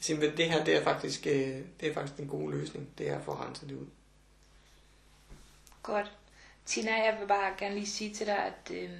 sige, 0.00 0.18
men 0.18 0.36
det 0.36 0.50
her, 0.50 0.64
det 0.64 0.76
er 0.76 0.84
faktisk, 0.84 1.26
øh, 1.26 1.60
det 1.80 1.88
er 1.90 1.94
faktisk 1.94 2.18
en 2.18 2.28
god 2.28 2.52
løsning. 2.52 2.88
Det 2.98 3.08
er 3.08 3.22
for 3.22 3.32
at 3.32 3.46
rense 3.46 3.68
det 3.68 3.74
ud. 3.74 3.86
Godt. 5.82 6.12
Tina, 6.66 6.90
jeg 6.90 7.16
vil 7.20 7.26
bare 7.26 7.54
gerne 7.58 7.74
lige 7.74 7.86
sige 7.86 8.14
til 8.14 8.26
dig, 8.26 8.38
at, 8.38 8.70
øh, 8.70 8.90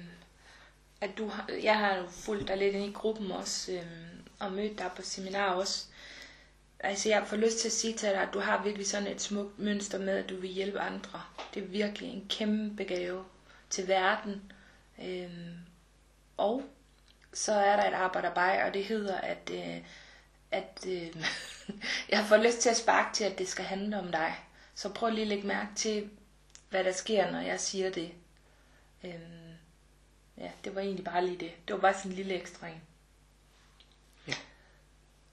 at 1.01 1.09
du 1.17 1.27
har, 1.27 1.49
jeg 1.63 1.77
har 1.77 1.95
jo 1.95 2.07
fulgt 2.09 2.47
dig 2.47 2.57
lidt 2.57 2.75
ind 2.75 2.85
i 2.85 2.91
gruppen 2.93 3.31
også, 3.31 3.71
øh, 3.71 3.85
og 4.39 4.51
mødt 4.51 4.77
dig 4.77 4.91
på 4.95 5.01
seminar 5.01 5.53
også 5.53 5.85
altså 6.79 7.09
jeg 7.09 7.27
får 7.27 7.37
lyst 7.37 7.59
til 7.59 7.67
at 7.67 7.71
sige 7.73 7.93
til 7.93 8.09
dig, 8.09 8.21
at 8.21 8.33
du 8.33 8.39
har 8.39 8.63
virkelig 8.63 8.87
sådan 8.87 9.07
et 9.07 9.21
smukt 9.21 9.59
mønster 9.59 9.99
med, 9.99 10.17
at 10.17 10.29
du 10.29 10.35
vil 10.35 10.49
hjælpe 10.49 10.79
andre. 10.79 11.21
Det 11.53 11.63
er 11.63 11.67
virkelig 11.67 12.09
en 12.09 12.27
kæmpe 12.29 12.83
gave 12.83 13.25
til 13.69 13.87
verden. 13.87 14.51
Øhm, 15.03 15.57
og 16.37 16.63
så 17.33 17.53
er 17.53 17.75
der 17.75 17.87
et 17.87 17.93
arbejde 17.93 18.31
bag, 18.35 18.63
og 18.63 18.73
det 18.73 18.85
hedder, 18.85 19.17
at, 19.17 19.51
øh, 19.53 19.77
at 20.51 20.85
øh, 20.87 21.15
jeg 22.09 22.25
får 22.25 22.37
lyst 22.37 22.59
til 22.59 22.69
at 22.69 22.77
sparke 22.77 23.15
til, 23.15 23.23
at 23.23 23.37
det 23.37 23.47
skal 23.47 23.65
handle 23.65 23.99
om 23.99 24.11
dig. 24.11 24.35
Så 24.75 24.89
prøv 24.89 25.09
lige 25.09 25.21
at 25.21 25.27
lægge 25.27 25.47
mærke 25.47 25.75
til, 25.75 26.09
hvad 26.69 26.83
der 26.83 26.91
sker, 26.91 27.31
når 27.31 27.39
jeg 27.39 27.59
siger 27.59 27.89
det. 27.89 28.11
Øhm, 29.03 29.53
ja, 30.37 30.51
det 30.63 30.75
var 30.75 30.81
egentlig 30.81 31.05
bare 31.05 31.25
lige 31.25 31.39
det. 31.39 31.51
Det 31.67 31.73
var 31.73 31.79
bare 31.81 31.93
sådan 31.93 32.11
en 32.11 32.17
lille 32.17 32.33
ekstra 32.33 32.67
en. 32.67 32.81
Ja. 34.27 34.33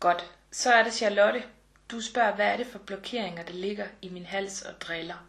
Godt. 0.00 0.34
Så 0.54 0.72
er 0.72 0.82
det 0.82 0.94
Charlotte. 0.94 1.42
Du 1.90 2.00
spørger, 2.00 2.34
hvad 2.34 2.46
er 2.46 2.56
det 2.56 2.66
for 2.66 2.78
blokeringer, 2.78 3.42
der 3.42 3.52
ligger 3.52 3.86
i 4.02 4.08
min 4.08 4.26
hals 4.26 4.62
og 4.62 4.80
driller? 4.80 5.26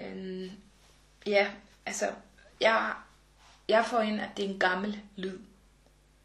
Øhm, 0.00 0.50
ja, 1.26 1.50
altså, 1.86 2.10
jeg, 2.60 2.94
jeg 3.68 3.86
får 3.86 4.00
ind, 4.00 4.20
at 4.20 4.28
det 4.36 4.44
er 4.44 4.48
en 4.48 4.58
gammel 4.58 5.00
lyd. 5.16 5.38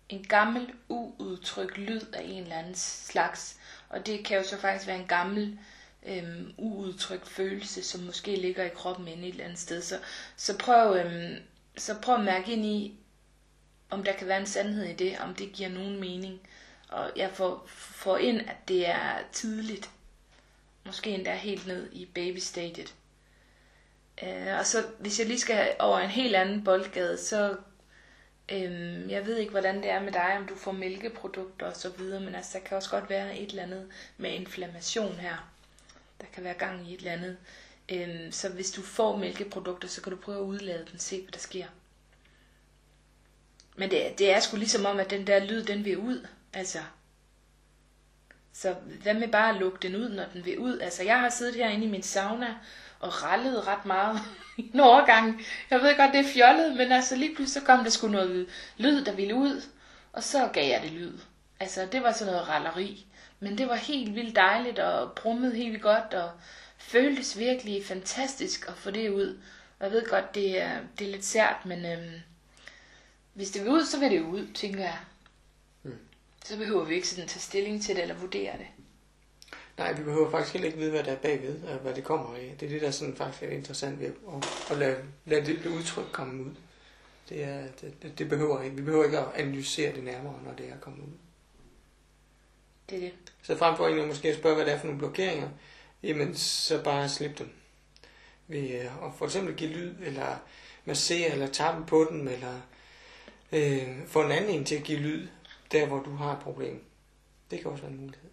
En 0.10 0.24
gammel, 0.24 0.74
uudtrykt 0.88 1.78
lyd 1.78 2.02
af 2.14 2.22
en 2.24 2.44
eller 2.44 2.56
anden 2.56 2.76
slags. 2.76 3.58
Og 3.90 4.06
det 4.06 4.26
kan 4.26 4.38
jo 4.38 4.44
så 4.44 4.58
faktisk 4.58 4.88
være 4.88 5.00
en 5.00 5.08
gammel, 5.08 5.60
øhm, 6.06 6.54
uudtrykt 6.58 7.28
følelse, 7.28 7.84
som 7.84 8.02
måske 8.02 8.36
ligger 8.36 8.64
i 8.64 8.70
kroppen 8.76 9.08
inde 9.08 9.28
et 9.28 9.32
eller 9.32 9.46
andet 9.46 9.60
sted. 9.60 9.82
Så, 9.82 10.00
så, 10.38 10.58
prøv, 10.58 10.96
øhm, 10.96 11.36
så 11.78 11.96
prøv 12.02 12.16
at 12.16 12.24
mærke 12.26 12.52
ind 12.52 12.66
i, 12.66 13.00
om 13.90 14.04
der 14.04 14.14
kan 14.14 14.28
være 14.28 14.40
en 14.40 14.46
sandhed 14.46 14.86
i 14.86 14.94
det, 14.94 15.20
om 15.20 15.36
det 15.36 15.52
giver 15.54 15.70
nogen 15.70 16.00
mening. 16.00 16.42
Og 16.90 17.12
jeg 17.16 17.32
får, 17.34 17.64
får 17.68 18.18
ind, 18.18 18.42
at 18.42 18.68
det 18.68 18.90
er 18.90 19.18
tidligt. 19.32 19.90
Måske 20.86 21.10
endda 21.10 21.36
helt 21.36 21.68
ned 21.68 21.90
i 21.92 22.06
babystadiet. 22.06 22.96
Øh, 24.24 24.58
og 24.60 24.66
så 24.66 24.86
hvis 25.00 25.20
jeg 25.20 25.28
lige 25.28 25.40
skal 25.40 25.76
over 25.80 26.00
en 26.00 26.10
helt 26.10 26.36
anden 26.36 26.64
boldgade, 26.64 27.18
så 27.18 27.56
øhm, 28.52 29.10
jeg 29.10 29.26
ved 29.26 29.38
ikke, 29.38 29.52
hvordan 29.52 29.76
det 29.76 29.90
er 29.90 30.02
med 30.02 30.12
dig, 30.12 30.38
om 30.38 30.48
du 30.48 30.56
får 30.56 30.72
mælkeprodukter 30.72 31.66
og 31.66 31.76
så 31.76 31.90
videre, 31.90 32.22
men 32.22 32.36
altså, 32.36 32.58
der 32.58 32.66
kan 32.66 32.78
også 32.78 32.90
godt 32.90 33.10
være 33.10 33.38
et 33.38 33.50
eller 33.50 33.64
andet 33.64 33.88
med 34.18 34.32
inflammation 34.32 35.14
her. 35.14 35.52
Der 36.22 36.28
kan 36.34 36.44
være 36.44 36.54
gang 36.54 36.90
i 36.90 36.94
et 36.94 37.00
eller 37.00 37.12
andet. 37.12 37.38
Øhm, 37.90 38.32
så 38.32 38.50
hvis 38.50 38.72
du 38.72 38.82
får 38.82 39.18
mælkeprodukter, 39.18 39.88
så 39.88 40.02
kan 40.02 40.12
du 40.12 40.18
prøve 40.18 40.38
at 40.38 40.44
udlade 40.44 40.86
dem, 40.92 41.00
se 41.00 41.22
hvad 41.22 41.32
der 41.32 41.40
sker. 41.40 41.66
Men 43.76 43.92
det, 43.92 44.20
det 44.20 44.34
er 44.34 44.40
sgu 44.40 44.58
ligesom 44.58 44.86
om, 44.86 45.00
at 45.00 45.10
den 45.10 45.28
der 45.28 45.46
lyd, 45.46 45.64
den 45.64 45.86
vil 45.86 45.98
ud. 45.98 46.28
Altså, 46.54 46.80
så 48.54 48.76
hvad 49.04 49.14
med 49.14 49.28
bare 49.28 49.50
at 49.50 49.60
lukke 49.60 49.78
den 49.82 49.96
ud, 49.96 50.10
når 50.10 50.26
den 50.34 50.46
vil 50.46 50.60
ud? 50.60 50.80
Altså, 50.80 51.04
jeg 51.04 51.20
har 51.20 51.30
siddet 51.30 51.56
herinde 51.56 51.86
i 51.86 51.90
min 51.90 52.04
sauna 52.04 52.56
og 53.00 53.24
rallet 53.24 53.68
ret 53.68 53.86
meget 53.86 54.20
i 54.58 54.72
en 54.74 54.80
overgang. 54.80 55.42
Jeg 55.70 55.80
ved 55.80 55.98
godt, 55.98 56.14
det 56.14 56.20
er 56.20 56.34
fjollet, 56.34 56.76
men 56.76 56.92
altså 56.92 57.16
lige 57.16 57.36
pludselig 57.36 57.62
så 57.62 57.66
kom 57.66 57.84
der 57.84 57.90
sgu 57.90 58.08
noget 58.08 58.48
lyd, 58.78 59.06
der 59.06 59.12
ville 59.14 59.36
ud, 59.36 59.62
og 60.14 60.24
så 60.24 60.50
gav 60.54 60.70
jeg 60.70 60.82
det 60.82 60.92
lyd. 60.92 61.18
Altså, 61.60 61.88
det 61.92 62.04
var 62.04 62.12
sådan 62.12 62.34
noget 62.34 62.50
ralleri. 62.50 63.06
Men 63.40 63.58
det 63.58 63.68
var 63.68 63.76
helt 63.76 64.16
vildt 64.16 64.36
dejligt 64.36 64.80
og 64.80 65.12
brummede 65.12 65.56
helt 65.56 65.72
vildt 65.72 65.84
godt 65.84 66.14
og 66.14 66.32
føltes 66.78 67.40
virkelig 67.40 67.86
fantastisk 67.86 68.68
at 68.68 68.74
få 68.76 68.92
det 68.92 69.10
ud. 69.10 69.40
Og 69.80 69.86
jeg 69.86 69.92
ved 69.92 70.10
godt, 70.10 70.36
det 70.36 70.62
er, 70.62 70.72
det 71.00 71.08
er 71.08 71.12
lidt 71.12 71.26
sært, 71.26 71.66
men 71.66 71.86
øhm, 71.86 72.22
hvis 73.34 73.52
det 73.52 73.64
vil 73.64 73.72
ud, 73.72 73.86
så 73.86 74.00
vil 74.00 74.12
det 74.12 74.22
ud, 74.22 74.48
tænker 74.54 74.80
jeg. 74.80 74.98
Mm. 75.84 75.98
Så 76.46 76.58
behøver 76.58 76.86
vi 76.86 76.96
ikke 76.96 77.08
sådan 77.08 77.28
tage 77.28 77.42
stilling 77.42 77.84
til 77.84 77.96
det 77.96 78.02
eller 78.02 78.16
vurdere 78.16 78.58
det. 78.58 78.68
Nej, 79.80 79.94
vi 79.94 80.04
behøver 80.04 80.32
faktisk 80.32 80.54
heller 80.54 80.68
ikke 80.68 80.80
vide, 80.80 80.92
hvad 80.92 81.04
der 81.04 81.12
er 81.12 81.16
bagved, 81.16 81.64
og 81.64 81.78
hvad 81.78 81.94
det 81.94 82.04
kommer 82.04 82.36
af. 82.36 82.56
Det 82.60 82.66
er 82.66 82.70
det, 82.70 82.82
der 82.82 82.92
sådan 82.92 83.16
faktisk 83.16 83.44
er 83.44 83.50
interessant 83.50 84.00
ved 84.00 84.08
at, 84.08 84.72
at 84.72 84.78
lade, 84.78 84.98
lade 85.26 85.46
det, 85.46 85.66
udtryk 85.66 86.06
komme 86.12 86.44
ud. 86.44 86.52
Det, 87.30 87.44
er, 87.44 87.68
det, 87.82 88.20
det 88.20 88.30
behøver 88.30 88.62
ikke. 88.62 88.76
Vi 88.76 88.82
behøver 88.82 89.06
ikke 89.06 89.20
at 89.20 89.26
analysere 89.36 89.96
det 89.96 90.04
nærmere, 90.04 90.40
når 90.46 90.54
det 90.54 90.70
er 90.70 90.78
kommet 90.82 91.04
ud. 91.04 91.14
Det 92.90 92.98
er 92.98 93.02
det. 93.02 93.14
Så 93.42 93.58
frem 93.58 93.78
for 93.78 93.86
egentlig 93.86 94.08
måske 94.08 94.30
at 94.30 94.38
spørge, 94.38 94.56
hvad 94.56 94.66
det 94.66 94.74
er 94.74 94.80
for 94.80 94.86
nogle 94.86 95.00
blokeringer, 95.00 95.50
jamen 96.04 96.36
så 96.36 96.84
bare 96.84 97.10
slip 97.10 97.38
dem. 97.38 97.50
Ved 98.48 98.70
øh, 98.70 98.86
at 98.86 99.12
for 99.18 99.26
eksempel 99.26 99.56
give 99.56 99.70
lyd, 99.70 99.96
eller 100.02 100.38
massere, 100.86 101.32
eller 101.32 101.48
tappe 101.48 101.86
på 101.86 102.08
den, 102.10 102.28
eller 102.28 102.62
øh, 103.52 104.08
få 104.08 104.24
en 104.24 104.32
anden 104.32 104.50
en 104.50 104.66
til 104.66 104.76
at 104.76 104.84
give 104.84 105.00
lyd, 105.00 105.28
der 105.72 105.88
hvor 105.88 106.00
du 106.00 106.16
har 106.16 106.34
et 106.34 106.40
problem. 106.40 106.84
Det 107.52 107.62
kan 107.62 107.72
også 107.72 107.84
være 107.84 107.92
en 107.92 108.02
mulighed. 108.02 108.30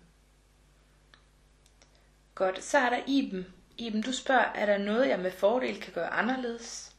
Godt, 2.35 2.65
så 2.65 2.79
er 2.79 2.91
der 2.91 3.01
Iben. 3.07 3.47
Iben, 3.79 4.03
du 4.03 4.13
spørger, 4.13 4.45
er 4.55 4.67
der 4.67 4.79
noget, 4.79 5.09
jeg 5.09 5.19
med 5.19 5.31
fordel 5.31 5.81
kan 5.81 5.93
gøre 5.93 6.09
anderledes? 6.09 6.93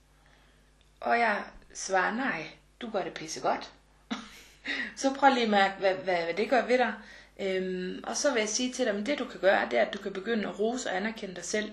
Og 1.00 1.20
jeg 1.20 1.44
svarer 1.74 2.16
nej, 2.16 2.48
du 2.82 2.90
gør 2.90 3.04
det 3.04 3.14
pisse 3.14 3.42
godt. 3.42 3.74
så 4.98 5.14
prøv 5.14 5.34
lige 5.34 5.44
at 5.44 5.50
mærke, 5.50 5.80
hvad, 5.80 5.96
hvad, 5.96 6.24
hvad 6.24 6.34
det 6.34 6.50
gør 6.50 6.66
ved 6.66 6.78
dig. 6.78 6.94
Øhm, 7.40 8.04
og 8.04 8.18
så 8.18 8.34
vil 8.34 8.40
jeg 8.40 8.50
sige 8.50 8.74
til 8.74 8.86
dig, 8.86 8.96
at 8.96 9.06
det 9.06 9.20
du 9.20 9.26
kan 9.26 9.40
gøre, 9.40 9.70
det 9.72 9.80
er, 9.80 9.86
at 9.86 9.94
du 9.94 9.98
kan 9.98 10.14
begynde 10.14 10.48
at 10.48 10.60
rose 10.60 10.90
og 10.90 10.96
anerkende 10.96 11.36
dig 11.36 11.46
selv 11.46 11.72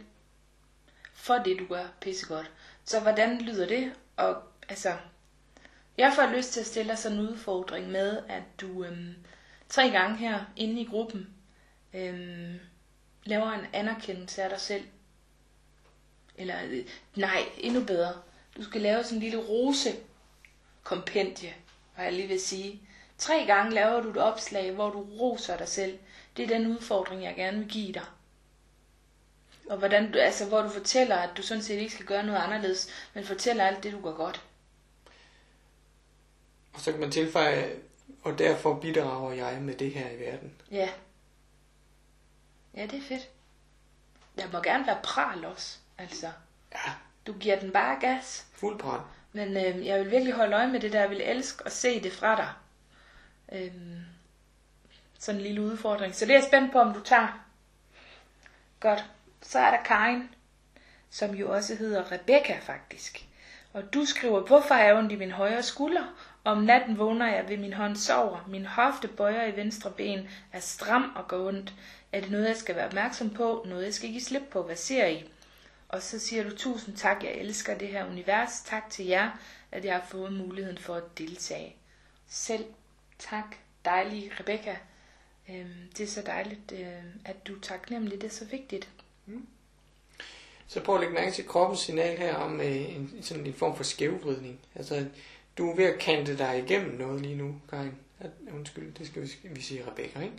for 1.12 1.34
det, 1.34 1.58
du 1.58 1.66
gør 1.66 1.84
pisse 2.00 2.26
godt. 2.26 2.50
Så 2.84 3.00
hvordan 3.00 3.40
lyder 3.40 3.66
det? 3.66 3.92
Og 4.16 4.42
altså, 4.68 4.96
jeg 5.98 6.12
får 6.14 6.36
lyst 6.36 6.52
til 6.52 6.60
at 6.60 6.66
stille 6.66 6.90
dig 6.90 6.98
sådan 6.98 7.18
en 7.18 7.28
udfordring 7.28 7.90
med, 7.90 8.18
at 8.28 8.42
du 8.60 8.84
øhm, 8.84 9.14
tre 9.68 9.90
gange 9.90 10.16
her 10.16 10.44
inde 10.56 10.80
i 10.80 10.84
gruppen 10.84 11.34
øhm, 11.94 12.60
laver 13.24 13.50
en 13.52 13.66
anerkendelse 13.72 14.42
af 14.42 14.50
dig 14.50 14.60
selv. 14.60 14.84
Eller 16.36 16.56
øh, 16.64 16.86
nej, 17.16 17.42
endnu 17.58 17.84
bedre. 17.84 18.12
Du 18.56 18.64
skal 18.64 18.80
lave 18.80 19.04
sådan 19.04 19.16
en 19.16 19.22
lille 19.22 19.38
rose 19.38 19.96
kompendie, 20.82 21.54
hvad 21.94 22.04
jeg 22.04 22.12
lige 22.12 22.28
vil 22.28 22.40
sige. 22.40 22.80
Tre 23.18 23.44
gange 23.46 23.74
laver 23.74 24.00
du 24.00 24.10
et 24.10 24.16
opslag, 24.16 24.72
hvor 24.72 24.90
du 24.90 25.00
roser 25.00 25.56
dig 25.56 25.68
selv. 25.68 25.98
Det 26.36 26.42
er 26.42 26.58
den 26.58 26.66
udfordring, 26.66 27.22
jeg 27.22 27.34
gerne 27.36 27.58
vil 27.58 27.68
give 27.68 27.92
dig. 27.92 28.04
Og 29.70 29.78
hvordan 29.78 30.12
du, 30.12 30.18
altså, 30.18 30.48
hvor 30.48 30.62
du 30.62 30.68
fortæller, 30.68 31.16
at 31.16 31.36
du 31.36 31.42
sådan 31.42 31.62
set 31.62 31.78
ikke 31.78 31.94
skal 31.94 32.06
gøre 32.06 32.26
noget 32.26 32.38
anderledes, 32.38 32.88
men 33.14 33.24
fortæller 33.24 33.64
alt 33.66 33.82
det, 33.82 33.92
du 33.92 34.00
gør 34.00 34.12
godt. 34.12 34.42
Og 36.74 36.80
så 36.80 36.90
kan 36.92 37.00
man 37.00 37.10
tilføje, 37.10 37.76
og 38.22 38.38
derfor 38.38 38.74
bidrager 38.80 39.32
jeg 39.32 39.62
med 39.62 39.74
det 39.74 39.90
her 39.90 40.10
i 40.10 40.20
verden. 40.20 40.52
Ja. 40.70 40.88
Ja, 42.74 42.82
det 42.82 42.94
er 42.98 43.02
fedt. 43.02 43.28
Jeg 44.36 44.48
må 44.52 44.60
gerne 44.60 44.86
være 44.86 44.98
pral 45.02 45.44
også, 45.44 45.78
altså. 45.98 46.26
Ja, 46.72 46.92
Du 47.26 47.32
giver 47.32 47.60
den 47.60 47.70
bare 47.72 48.00
gas. 48.00 48.46
fuld 48.52 48.78
brand. 48.78 49.02
Men 49.32 49.48
øh, 49.56 49.86
jeg 49.86 50.00
vil 50.00 50.10
virkelig 50.10 50.34
holde 50.34 50.56
øje 50.56 50.66
med 50.68 50.80
det 50.80 50.92
der. 50.92 51.00
Jeg 51.00 51.10
vil 51.10 51.20
elske 51.20 51.62
at 51.66 51.72
se 51.72 52.02
det 52.02 52.12
fra 52.12 52.36
dig. 52.36 52.52
Øhm, 53.52 54.00
sådan 55.18 55.40
en 55.40 55.46
lille 55.46 55.62
udfordring. 55.62 56.14
Så 56.14 56.24
det 56.24 56.30
er 56.34 56.38
jeg 56.38 56.44
spændt 56.48 56.72
på, 56.72 56.78
om 56.78 56.94
du 56.94 57.00
tager. 57.00 57.44
Godt. 58.80 59.04
Så 59.42 59.58
er 59.58 59.70
der 59.70 59.82
Karin, 59.82 60.28
som 61.10 61.30
jo 61.34 61.52
også 61.52 61.74
hedder 61.74 62.12
Rebecca 62.12 62.58
faktisk. 62.62 63.26
Og 63.72 63.94
du 63.94 64.04
skriver, 64.04 64.40
hvorfor 64.40 64.74
har 64.74 64.82
jeg 64.84 64.96
ondt 64.96 65.12
i 65.12 65.16
min 65.16 65.30
højre 65.30 65.62
skulder? 65.62 66.04
Om 66.44 66.58
natten 66.58 66.98
vågner 66.98 67.34
jeg 67.34 67.48
ved 67.48 67.56
min 67.56 67.72
hånd 67.72 67.96
sover. 67.96 68.44
Min 68.48 68.66
hofte 68.66 69.08
bøjer 69.08 69.46
i 69.46 69.56
venstre 69.56 69.90
ben, 69.90 70.28
er 70.52 70.60
stram 70.60 71.12
og 71.16 71.28
går 71.28 71.48
ondt. 71.48 71.74
Er 72.12 72.20
det 72.20 72.30
noget, 72.30 72.48
jeg 72.48 72.56
skal 72.56 72.76
være 72.76 72.86
opmærksom 72.86 73.30
på? 73.30 73.64
Noget, 73.68 73.84
jeg 73.84 73.94
skal 73.94 74.08
give 74.08 74.20
slip 74.20 74.42
på? 74.50 74.62
Hvad 74.62 74.76
ser 74.76 75.06
I? 75.06 75.24
Og 75.88 76.02
så 76.02 76.18
siger 76.18 76.42
du, 76.42 76.56
tusind 76.56 76.96
tak, 76.96 77.24
jeg 77.24 77.32
elsker 77.32 77.78
det 77.78 77.88
her 77.88 78.06
univers. 78.06 78.62
Tak 78.66 78.90
til 78.90 79.06
jer, 79.06 79.30
at 79.72 79.84
jeg 79.84 79.94
har 79.94 80.06
fået 80.08 80.32
muligheden 80.32 80.78
for 80.78 80.94
at 80.94 81.18
deltage. 81.18 81.76
Selv 82.28 82.64
tak, 83.18 83.56
dejlige 83.84 84.32
Rebecca. 84.40 84.76
Øhm, 85.50 85.90
det 85.98 86.04
er 86.04 86.08
så 86.08 86.22
dejligt, 86.26 86.72
øh, 86.72 87.04
at 87.24 87.46
du 87.46 87.54
er 87.54 87.60
taknemmelig. 87.60 88.20
Det 88.20 88.26
er 88.26 88.34
så 88.34 88.44
vigtigt. 88.44 88.88
Mm. 89.26 89.46
Så 90.66 90.80
prøv 90.80 90.94
at 90.94 91.00
lægge 91.00 91.14
mærke 91.14 91.32
til 91.32 91.46
kroppens 91.46 91.80
signal 91.80 92.18
her 92.18 92.34
om 92.34 92.60
øh, 92.60 92.96
en, 92.96 93.18
sådan 93.22 93.46
en 93.46 93.54
form 93.54 93.76
for 93.76 93.84
skævvridning. 93.84 94.60
Altså, 94.74 95.06
du 95.58 95.70
er 95.70 95.76
ved 95.76 95.84
at 95.84 95.98
kante 95.98 96.38
dig 96.38 96.64
igennem 96.66 96.94
noget 96.94 97.20
lige 97.20 97.36
nu, 97.36 97.54
Karin. 97.70 97.94
Undskyld, 98.54 98.94
det 98.94 99.06
skal 99.06 99.22
vi, 99.22 99.30
vi 99.42 99.62
sige 99.62 99.84
Rebecca, 99.90 100.20
ikke? 100.20 100.36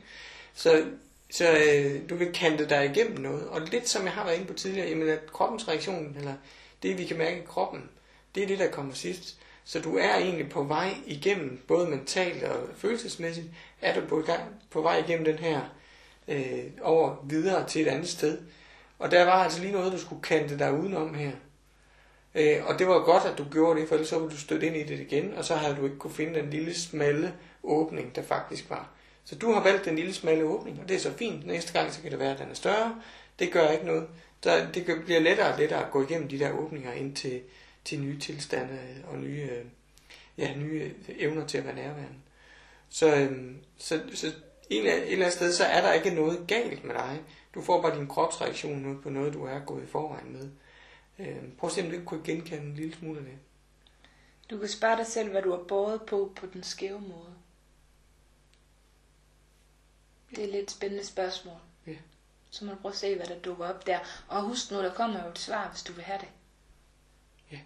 Så, 0.54 0.86
så 1.30 1.52
øh, 1.52 2.10
du 2.10 2.16
vil 2.16 2.34
kante 2.34 2.70
dig 2.70 2.86
igennem 2.86 3.20
noget. 3.20 3.48
Og 3.48 3.62
lidt 3.62 3.90
som 3.90 4.04
jeg 4.04 4.12
har 4.12 4.24
været 4.24 4.36
inde 4.36 4.48
på 4.48 4.54
tidligere, 4.54 4.90
jamen 4.90 5.10
at 5.10 5.32
kroppens 5.32 5.68
reaktion, 5.68 6.16
eller 6.18 6.34
det 6.84 6.98
vi 6.98 7.06
kan 7.06 7.18
mærke 7.18 7.38
i 7.38 7.46
kroppen, 7.48 7.90
det 8.36 8.44
er 8.44 8.48
det, 8.48 8.60
der 8.60 8.72
kommer 8.72 8.94
sidst. 8.94 9.38
Så 9.64 9.80
du 9.80 9.98
er 9.98 10.16
egentlig 10.16 10.50
på 10.50 10.64
vej 10.64 10.94
igennem, 11.06 11.64
både 11.68 11.90
mentalt 11.90 12.44
og 12.44 12.70
følelsesmæssigt, 12.78 13.48
er 13.82 14.00
du 14.00 14.08
på, 14.08 14.22
gang, 14.22 14.42
på 14.70 14.82
vej 14.82 14.98
igennem 14.98 15.26
den 15.26 15.38
her 15.38 15.62
øh, 16.28 16.64
over 16.82 17.26
videre 17.30 17.68
til 17.68 17.82
et 17.82 17.88
andet 17.88 18.10
sted. 18.10 18.42
Og 19.00 19.12
der 19.12 19.26
var 19.26 19.32
altså 19.44 19.62
lige 19.62 19.72
noget, 19.72 19.94
du 19.94 20.00
skulle 20.00 20.22
kante 20.22 20.60
dig 20.60 20.74
udenom 20.74 21.14
her. 21.14 21.32
Øh, 22.36 22.66
og 22.66 22.80
det 22.80 22.88
var 22.88 23.00
godt, 23.00 23.24
at 23.24 23.38
du 23.38 23.46
gjorde 23.52 23.80
det, 23.80 23.88
for 23.88 23.96
ellers 23.96 24.10
så 24.10 24.20
ville 24.20 24.32
du 24.36 24.40
støtte 24.40 24.68
ind 24.68 24.76
i 24.76 24.84
det 24.84 25.00
igen, 25.00 25.34
og 25.34 25.46
så 25.46 25.56
havde 25.56 25.76
du 25.76 25.86
ikke 25.86 25.98
kunne 25.98 26.14
finde 26.14 26.40
den 26.40 26.50
lille 26.50 26.76
smalle 26.76 27.34
åbning, 27.64 28.16
der 28.16 28.22
faktisk 28.22 28.70
var. 28.70 28.90
Så 29.26 29.36
du 29.36 29.52
har 29.52 29.64
valgt 29.64 29.86
den 29.86 29.96
lille 29.96 30.14
smalle 30.14 30.44
åbning, 30.44 30.80
og 30.82 30.90
det 30.90 30.96
er 30.96 31.00
så 31.00 31.14
fint. 31.14 31.48
Næste 31.48 31.74
gang 31.74 31.94
så 31.94 32.02
kan 32.02 32.12
det 32.12 32.20
være, 32.20 32.32
at 32.32 32.40
den 32.40 32.50
er 32.50 32.54
større. 32.54 33.02
Det 33.40 33.52
gør 33.52 33.70
ikke 33.70 33.86
noget. 33.86 34.08
Der, 34.44 34.72
det 34.72 34.86
bliver 35.06 35.20
lettere 35.20 35.54
og 35.54 35.60
lettere 35.60 35.86
at 35.86 35.92
gå 35.92 36.04
igennem 36.04 36.28
de 36.28 36.40
der 36.40 36.52
åbninger 36.52 36.94
ind 36.94 37.16
til, 37.16 37.42
til 37.86 38.00
nye 38.00 38.20
tilstande 38.20 38.74
øh, 38.74 39.14
og 39.14 39.18
nye, 39.18 39.50
øh, 39.52 39.66
ja, 40.38 40.54
nye 40.58 40.92
øh, 41.10 41.16
evner 41.20 41.48
til 41.48 41.58
at 41.58 41.66
være 41.66 41.76
nærværende. 41.76 42.16
Så, 42.90 43.16
øhm, 43.16 43.58
så, 43.78 44.00
så 44.14 44.28
et 44.70 45.12
eller 45.12 45.26
andet 45.26 45.34
sted, 45.34 45.54
så 45.54 45.64
er 45.64 45.82
der 45.82 45.94
ikke 45.94 46.10
noget 46.10 46.46
galt 46.48 46.84
med 46.84 46.96
dig. 46.96 47.22
Du 47.54 47.62
får 47.62 47.82
bare 47.82 47.98
din 47.98 48.08
kropsreaktion 48.08 48.78
nu 48.78 48.98
på 49.04 49.10
noget, 49.10 49.34
du 49.34 49.46
er 49.46 49.60
gået 49.60 49.84
i 49.84 49.88
forvejen 49.88 50.34
med. 50.34 50.50
Øhm, 51.20 51.56
prøv 51.56 51.68
at 51.68 51.74
se, 51.74 51.82
om 51.82 51.88
du 51.88 51.94
ikke 51.94 52.06
kunne 52.06 52.24
genkende 52.24 52.64
en 52.64 52.76
lille 52.76 52.96
smule 52.96 53.20
af 53.20 53.26
det. 53.26 53.38
Du 54.50 54.58
kan 54.60 54.70
spørge 54.70 54.98
dig 54.98 55.08
selv, 55.08 55.30
hvad 55.30 55.42
du 55.42 55.52
har 55.52 55.64
båret 55.64 56.02
på 56.02 56.34
på 56.36 56.46
den 56.46 56.64
skæve 56.64 57.02
måde. 57.02 57.36
Det 60.30 60.40
er 60.40 60.44
et 60.44 60.52
lidt 60.52 60.72
spændende 60.72 61.06
spørgsmål. 61.06 61.58
Ja. 61.88 61.96
Så 62.50 62.66
må 62.66 62.72
du 62.72 62.78
prøve 62.78 62.92
at 62.92 62.98
se, 62.98 63.16
hvad 63.16 63.28
der 63.28 63.40
dukker 63.40 63.68
op 63.68 63.88
der. 63.88 64.00
Og 64.28 64.42
husk 64.42 64.72
nu, 64.72 64.78
der 64.78 64.94
kommer 64.94 65.24
jo 65.24 65.30
et 65.30 65.40
svar, 65.40 65.70
hvis 65.70 65.84
du 65.84 65.94
vil 65.94 66.04
have 66.04 66.20
det. 66.20 66.28
Ja. 67.52 67.60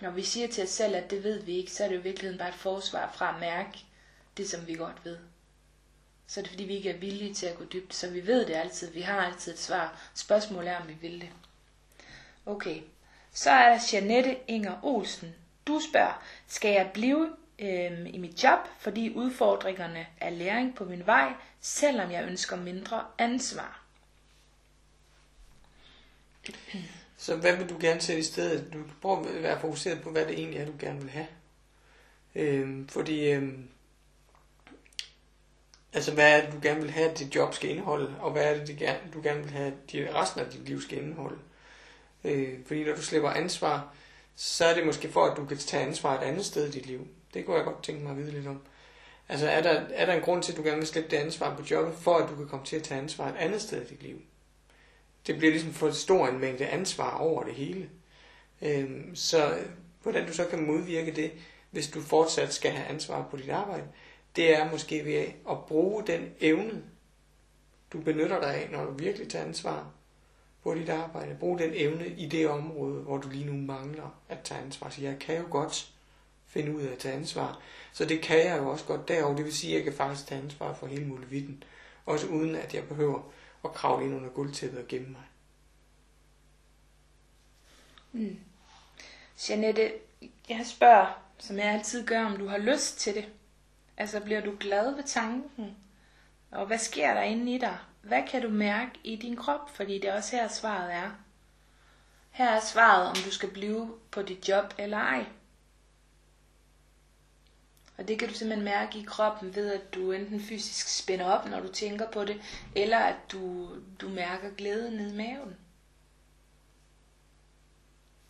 Når 0.00 0.10
vi 0.10 0.22
siger 0.22 0.48
til 0.48 0.64
os 0.64 0.70
selv, 0.70 0.94
at 0.96 1.10
det 1.10 1.24
ved 1.24 1.42
vi 1.42 1.52
ikke, 1.52 1.72
så 1.72 1.84
er 1.84 1.88
det 1.88 1.94
jo 1.94 2.00
i 2.00 2.02
virkeligheden 2.02 2.38
bare 2.38 2.48
et 2.48 2.54
forsvar 2.54 3.12
fra 3.12 3.34
at 3.34 3.40
mærke 3.40 3.78
det, 4.36 4.50
som 4.50 4.66
vi 4.66 4.74
godt 4.74 5.04
ved. 5.04 5.18
Så 6.26 6.40
er 6.40 6.42
det 6.42 6.50
fordi, 6.50 6.64
vi 6.64 6.76
ikke 6.76 6.90
er 6.90 6.98
villige 6.98 7.34
til 7.34 7.46
at 7.46 7.58
gå 7.58 7.64
dybt. 7.64 7.94
Så 7.94 8.10
vi 8.10 8.26
ved 8.26 8.46
det 8.46 8.54
altid. 8.54 8.90
Vi 8.90 9.00
har 9.00 9.20
altid 9.26 9.52
et 9.52 9.58
svar. 9.58 10.10
Spørgsmålet 10.14 10.70
er, 10.70 10.80
om 10.80 10.88
vi 10.88 10.94
vil 10.94 11.20
det. 11.20 11.30
Okay. 12.50 12.80
Så 13.32 13.50
er 13.50 13.68
der 13.68 13.78
Janette 13.92 14.36
Inger 14.48 14.84
Olsen. 14.84 15.34
Du 15.66 15.80
spørger, 15.90 16.22
skal 16.46 16.72
jeg 16.72 16.90
blive 16.94 17.30
øh, 17.58 18.14
i 18.14 18.18
mit 18.18 18.44
job, 18.44 18.58
fordi 18.78 19.14
udfordringerne 19.14 20.06
er 20.20 20.30
læring 20.30 20.74
på 20.74 20.84
min 20.84 21.06
vej, 21.06 21.32
selvom 21.60 22.10
jeg 22.10 22.24
ønsker 22.24 22.56
mindre 22.56 23.04
ansvar? 23.18 23.82
Så 27.16 27.36
hvad 27.36 27.56
vil 27.56 27.68
du 27.68 27.76
gerne 27.80 28.00
sætte 28.00 28.20
i 28.20 28.24
stedet? 28.24 28.72
Du 28.72 28.84
prøver 29.02 29.18
at 29.18 29.42
være 29.42 29.60
fokuseret 29.60 30.02
på, 30.02 30.10
hvad 30.10 30.26
det 30.26 30.38
egentlig 30.38 30.60
er, 30.60 30.66
du 30.66 30.74
gerne 30.80 31.00
vil 31.00 31.10
have. 31.10 31.26
Øh, 32.34 32.88
fordi, 32.88 33.30
øh, 33.30 33.58
altså 35.92 36.14
hvad 36.14 36.38
er 36.38 36.44
det, 36.44 36.52
du 36.52 36.58
gerne 36.62 36.80
vil 36.80 36.90
have, 36.90 37.10
at 37.10 37.18
dit 37.18 37.34
job 37.34 37.54
skal 37.54 37.70
indeholde, 37.70 38.14
og 38.20 38.32
hvad 38.32 38.44
er 38.44 38.64
det, 38.64 39.00
du 39.14 39.22
gerne 39.22 39.42
vil 39.42 39.52
have, 39.52 39.66
at 39.66 40.14
resten 40.14 40.40
af 40.40 40.50
dit 40.50 40.68
liv 40.68 40.80
skal 40.80 40.98
indeholde. 40.98 41.38
Øh, 42.24 42.58
fordi 42.66 42.84
når 42.84 42.94
du 42.94 43.02
slipper 43.02 43.30
ansvar, 43.30 43.94
så 44.36 44.64
er 44.64 44.74
det 44.74 44.86
måske 44.86 45.12
for, 45.12 45.24
at 45.24 45.36
du 45.36 45.44
kan 45.44 45.56
tage 45.56 45.86
ansvar 45.86 46.18
et 46.18 46.24
andet 46.24 46.44
sted 46.44 46.68
i 46.68 46.70
dit 46.70 46.86
liv. 46.86 47.06
Det 47.34 47.46
kunne 47.46 47.56
jeg 47.56 47.64
godt 47.64 47.82
tænke 47.82 48.02
mig 48.02 48.10
at 48.10 48.16
vide 48.16 48.30
lidt 48.30 48.46
om. 48.46 48.60
Altså 49.28 49.48
er 49.48 49.62
der, 49.62 49.70
er 49.90 50.06
der 50.06 50.12
en 50.12 50.22
grund 50.22 50.42
til, 50.42 50.52
at 50.52 50.58
du 50.58 50.62
gerne 50.62 50.78
vil 50.78 50.86
slippe 50.86 51.10
det 51.10 51.16
ansvar 51.16 51.56
på 51.56 51.62
jobbet, 51.70 51.94
for 51.94 52.16
at 52.16 52.30
du 52.30 52.36
kan 52.36 52.48
komme 52.48 52.66
til 52.66 52.76
at 52.76 52.82
tage 52.82 53.00
ansvar 53.00 53.28
et 53.28 53.36
andet 53.36 53.62
sted 53.62 53.82
i 53.82 53.88
dit 53.88 54.02
liv? 54.02 54.22
Det 55.26 55.38
bliver 55.38 55.50
ligesom 55.50 55.72
for 55.72 55.90
stor 55.90 56.28
en 56.28 56.38
mængde 56.38 56.66
ansvar 56.66 57.18
over 57.18 57.42
det 57.42 57.54
hele. 57.54 57.90
Øhm, 58.62 59.16
så 59.16 59.58
hvordan 60.02 60.26
du 60.26 60.32
så 60.32 60.46
kan 60.46 60.66
modvirke 60.66 61.16
det, 61.16 61.32
hvis 61.70 61.90
du 61.90 62.00
fortsat 62.00 62.52
skal 62.52 62.70
have 62.70 62.86
ansvar 62.86 63.28
på 63.30 63.36
dit 63.36 63.50
arbejde, 63.50 63.84
det 64.36 64.56
er 64.56 64.70
måske 64.70 65.04
ved 65.04 65.24
at 65.50 65.64
bruge 65.68 66.06
den 66.06 66.30
evne, 66.40 66.82
du 67.92 68.00
benytter 68.00 68.40
dig 68.40 68.54
af, 68.54 68.68
når 68.70 68.84
du 68.84 68.92
virkelig 68.92 69.28
tager 69.28 69.44
ansvar 69.44 69.90
på 70.62 70.74
dit 70.74 70.88
arbejde. 70.88 71.36
Brug 71.40 71.58
den 71.58 71.70
evne 71.74 72.06
i 72.06 72.28
det 72.28 72.48
område, 72.48 73.02
hvor 73.02 73.18
du 73.18 73.28
lige 73.28 73.44
nu 73.44 73.52
mangler 73.52 74.20
at 74.28 74.38
tage 74.44 74.60
ansvar. 74.60 74.90
Så 74.90 75.02
jeg 75.02 75.18
kan 75.18 75.36
jo 75.36 75.44
godt 75.50 75.92
finde 76.46 76.76
ud 76.76 76.82
af 76.82 76.92
at 76.92 76.98
tage 76.98 77.14
ansvar. 77.14 77.60
Så 77.92 78.04
det 78.04 78.22
kan 78.22 78.46
jeg 78.46 78.58
jo 78.58 78.68
også 78.68 78.84
godt 78.84 79.08
derovre. 79.08 79.36
Det 79.36 79.44
vil 79.44 79.56
sige, 79.56 79.72
at 79.72 79.76
jeg 79.76 79.84
kan 79.84 79.92
faktisk 79.92 80.26
tage 80.26 80.42
ansvar 80.42 80.74
for 80.74 80.86
hele 80.86 81.04
muligheden. 81.04 81.64
Også 82.06 82.26
uden 82.26 82.56
at 82.56 82.74
jeg 82.74 82.88
behøver 82.88 83.22
at 83.64 83.72
kravle 83.72 84.06
ind 84.06 84.14
under 84.14 84.28
guldtæppet 84.28 84.80
og 84.80 84.88
gemme 84.88 85.08
mig. 85.08 85.22
Mm. 88.12 88.38
Janette, 89.48 89.92
jeg 90.48 90.66
spørger, 90.66 91.22
som 91.38 91.56
jeg 91.56 91.64
altid 91.64 92.06
gør, 92.06 92.24
om 92.24 92.36
du 92.36 92.46
har 92.46 92.58
lyst 92.58 92.98
til 92.98 93.14
det. 93.14 93.28
Altså, 93.96 94.20
bliver 94.20 94.40
du 94.40 94.56
glad 94.60 94.94
ved 94.94 95.04
tanken? 95.04 95.76
Og 96.50 96.66
hvad 96.66 96.78
sker 96.78 97.14
der 97.14 97.22
inde 97.22 97.54
i 97.54 97.58
dig? 97.58 97.78
Hvad 98.02 98.22
kan 98.28 98.42
du 98.42 98.48
mærke 98.48 98.92
i 99.04 99.16
din 99.16 99.36
krop? 99.36 99.70
Fordi 99.74 99.94
det 99.94 100.10
er 100.10 100.14
også 100.14 100.36
her 100.36 100.48
svaret 100.48 100.94
er. 100.94 101.10
Her 102.30 102.50
er 102.50 102.60
svaret, 102.60 103.08
om 103.08 103.16
du 103.16 103.30
skal 103.30 103.50
blive 103.50 103.98
på 104.10 104.22
dit 104.22 104.48
job 104.48 104.74
eller 104.78 104.98
ej. 104.98 105.26
Og 107.98 108.08
det 108.08 108.18
kan 108.18 108.28
du 108.28 108.34
simpelthen 108.34 108.64
mærke 108.64 108.98
i 108.98 109.02
kroppen 109.02 109.54
ved, 109.54 109.72
at 109.72 109.94
du 109.94 110.12
enten 110.12 110.40
fysisk 110.40 110.98
spænder 110.98 111.26
op, 111.26 111.46
når 111.46 111.60
du 111.60 111.72
tænker 111.72 112.10
på 112.10 112.24
det, 112.24 112.42
eller 112.76 112.98
at 112.98 113.16
du, 113.32 113.68
du 114.00 114.08
mærker 114.08 114.50
glæde 114.50 114.96
ned 114.96 115.12
i 115.12 115.16
maven. 115.16 115.56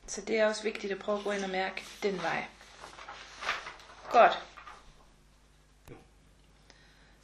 Så 0.06 0.20
det 0.20 0.38
er 0.38 0.46
også 0.46 0.62
vigtigt 0.62 0.92
at 0.92 0.98
prøve 0.98 1.18
at 1.18 1.24
gå 1.24 1.30
ind 1.30 1.44
og 1.44 1.50
mærke 1.50 1.84
den 2.02 2.22
vej. 2.22 2.44
Godt. 4.10 4.42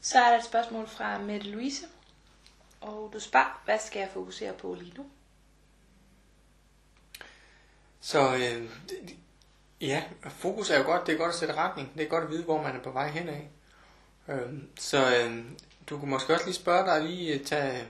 Så 0.01 0.19
er 0.19 0.31
der 0.31 0.39
et 0.39 0.45
spørgsmål 0.45 0.89
fra 0.89 1.19
Mette 1.19 1.47
Louise. 1.47 1.87
Og 2.87 3.11
du 3.13 3.21
spørger, 3.21 3.63
hvad 3.65 3.79
skal 3.79 4.01
jeg 4.01 4.11
fokusere 4.13 4.53
på 4.53 4.75
lige 4.75 4.93
nu? 4.97 5.07
Så 8.01 8.35
øh, 8.35 8.71
ja, 9.81 10.03
fokus 10.23 10.71
er 10.71 10.79
jo 10.79 10.85
godt. 10.85 11.07
Det 11.07 11.15
er 11.15 11.19
godt 11.19 11.29
at 11.29 11.35
sætte 11.35 11.55
retning. 11.55 11.93
Det 11.95 12.05
er 12.05 12.09
godt 12.09 12.25
at 12.25 12.31
vide, 12.31 12.45
hvor 12.45 12.63
man 12.63 12.77
er 12.77 12.83
på 12.83 12.91
vej 12.91 13.09
henad. 13.09 13.41
Øh, 14.29 14.63
så 14.79 15.17
øh, 15.17 15.45
du 15.91 15.99
kunne 15.99 16.11
måske 16.11 16.35
også 16.35 16.45
lige 16.45 16.55
spørge 16.55 16.87
dig 16.87 17.09
lige 17.09 17.35
øh, 17.35 17.45
tage 17.45 17.89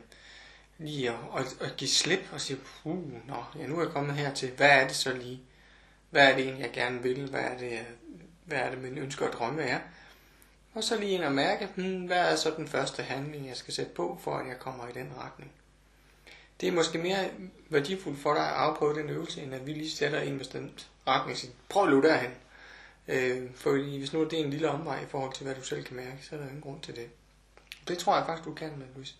lige 0.79 1.13
og, 1.13 1.29
og, 1.31 1.45
og 1.61 1.67
give 1.77 1.91
slip 1.91 2.29
og 2.33 2.41
sige, 2.41 2.59
uh, 2.85 3.27
nå, 3.29 3.45
ja, 3.59 3.67
nu 3.67 3.79
er 3.79 3.83
jeg 3.83 3.93
kommet 3.93 4.15
her 4.15 4.35
til, 4.35 4.51
hvad 4.57 4.71
er 4.71 4.87
det 4.87 4.97
så 4.97 5.13
lige? 5.13 5.43
Hvad 6.11 6.31
er 6.31 6.37
det 6.37 6.45
egentlig, 6.45 6.63
jeg 6.63 6.73
gerne 6.73 7.03
vil? 7.03 7.31
Hvad 7.31 7.41
er 7.41 7.59
det, 7.59 7.87
hvad 8.45 8.59
er 8.59 8.71
det 8.71 8.83
min 8.83 8.99
ønsker 8.99 9.27
og 9.27 9.33
drømme 9.33 9.63
er? 9.63 9.81
Og 10.77 10.85
så 10.85 10.99
lige 10.99 11.13
ind 11.13 11.25
og 11.25 11.33
mærke, 11.33 11.69
hmm, 11.75 12.07
hvad 12.07 12.33
er 12.33 12.37
så 12.37 12.55
den 12.57 12.69
første 12.69 13.03
handling, 13.03 13.49
jeg 13.49 13.57
skal 13.57 13.75
sætte 13.75 13.93
på, 13.93 14.19
for 14.21 14.37
at 14.37 14.49
jeg 14.49 14.59
kommer 14.59 14.89
i 14.89 14.93
den 14.93 15.13
retning. 15.19 15.53
Det 16.61 16.69
er 16.69 16.73
måske 16.73 16.99
mere 16.99 17.31
værdifuldt 17.69 18.19
for 18.19 18.35
dig 18.35 18.43
at 18.43 18.55
afprøve 18.55 18.95
den 18.95 19.11
øvelse, 19.11 19.43
end 19.43 19.55
at 19.55 19.67
vi 19.67 19.73
lige 19.73 19.91
sætter 19.91 20.21
en 20.21 20.39
bestemt 20.39 20.91
retning. 21.07 21.39
Så 21.39 21.47
prøv 21.69 21.83
at 21.83 21.89
løbe 21.89 22.09
derhen. 22.09 22.31
Øh, 23.09 23.55
for 23.55 23.73
hvis 23.99 24.13
nu 24.13 24.25
det 24.25 24.41
er 24.41 24.45
en 24.45 24.51
lille 24.51 24.69
omvej 24.69 25.03
i 25.03 25.07
forhold 25.07 25.33
til, 25.33 25.45
hvad 25.45 25.55
du 25.55 25.63
selv 25.63 25.85
kan 25.85 25.97
mærke, 25.97 26.27
så 26.27 26.35
er 26.35 26.41
der 26.41 26.47
ingen 26.47 26.61
grund 26.61 26.81
til 26.81 26.97
det. 26.97 27.11
Det 27.89 27.99
tror 27.99 28.17
jeg 28.17 28.27
faktisk, 28.27 28.45
du 28.45 28.55
kan 28.55 28.79
med, 28.79 28.87
Louise. 28.95 29.15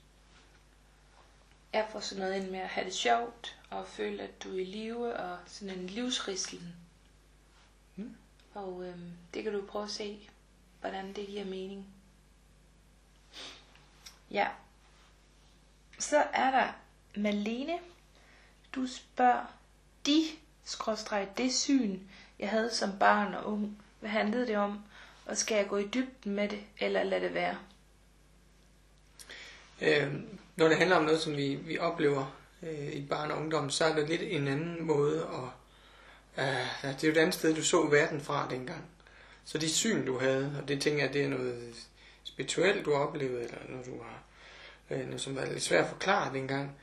Jeg 1.73 1.87
får 1.93 2.01
sådan 2.01 2.25
noget 2.25 2.37
ind 2.37 2.51
med 2.51 2.61
at 2.61 2.69
have 2.69 2.85
det 2.85 2.95
sjovt, 2.95 3.59
og 3.71 3.87
føle, 3.87 4.23
at 4.23 4.43
du 4.45 4.57
er 4.57 4.61
i 4.61 4.65
live, 4.65 5.17
og 5.17 5.39
sådan 5.47 5.79
en 5.79 5.87
livsrislen. 5.87 6.75
Mm. 7.97 8.17
Og 8.55 8.85
øhm, 8.85 9.11
det 9.35 9.43
kan 9.43 9.53
du 9.53 9.63
prøve 9.67 9.85
at 9.85 9.91
se 9.91 10.29
hvordan 10.89 11.13
det 11.13 11.27
giver 11.27 11.45
mening. 11.45 11.87
Ja. 14.31 14.49
Så 15.99 16.25
er 16.33 16.51
der 16.51 16.73
Malene. 17.17 17.79
Du 18.75 18.87
spørger 18.87 19.45
de, 20.07 20.25
skråstreg 20.65 21.29
det 21.37 21.55
syn, 21.55 21.99
jeg 22.39 22.51
havde 22.51 22.75
som 22.75 22.99
barn 22.99 23.35
og 23.35 23.53
ung. 23.53 23.83
Hvad 24.01 24.11
handlede 24.11 24.47
det 24.47 24.57
om? 24.57 24.81
Og 25.27 25.37
skal 25.37 25.57
jeg 25.57 25.69
gå 25.69 25.77
i 25.77 25.89
dybden 25.95 26.35
med 26.35 26.49
det, 26.49 26.61
eller 26.79 27.03
lade 27.03 27.25
det 27.25 27.35
være? 27.35 27.59
Øh, 29.81 30.15
når 30.57 30.69
det 30.69 30.77
handler 30.77 30.97
om 30.97 31.05
noget, 31.05 31.21
som 31.21 31.37
vi, 31.37 31.55
vi 31.55 31.79
oplever 31.79 32.37
øh, 32.63 32.93
i 32.93 33.07
barn 33.07 33.31
og 33.31 33.39
ungdom, 33.39 33.71
så 33.71 33.85
er 33.85 33.95
det 33.95 34.09
lidt 34.09 34.23
en 34.23 34.49
anden 34.49 34.87
måde 34.87 35.21
at... 35.23 36.45
Øh, 36.45 36.93
det 36.93 37.05
er 37.05 37.09
jo 37.09 37.13
et 37.13 37.19
andet 37.19 37.35
sted, 37.35 37.55
du 37.55 37.65
så 37.65 37.89
verden 37.89 38.21
fra 38.21 38.47
dengang. 38.51 38.85
Så 39.47 39.59
det 39.59 39.71
syn, 39.71 40.07
du 40.07 40.19
havde, 40.19 40.57
og 40.63 40.69
det 40.69 40.81
tænker 40.81 41.05
jeg, 41.05 41.13
det 41.13 41.25
er 41.25 41.29
noget 41.29 41.75
spirituelt, 42.25 42.85
du 42.85 42.93
har 42.93 42.99
oplevet, 42.99 43.43
eller 43.43 43.59
noget, 43.69 43.87
du 43.87 44.03
har, 44.03 44.23
øh, 44.91 45.07
noget, 45.07 45.21
som 45.21 45.37
var 45.37 45.45
lidt 45.45 45.63
svært 45.63 45.85
at 45.85 45.91
forklare 45.91 46.35
dengang. 46.35 46.77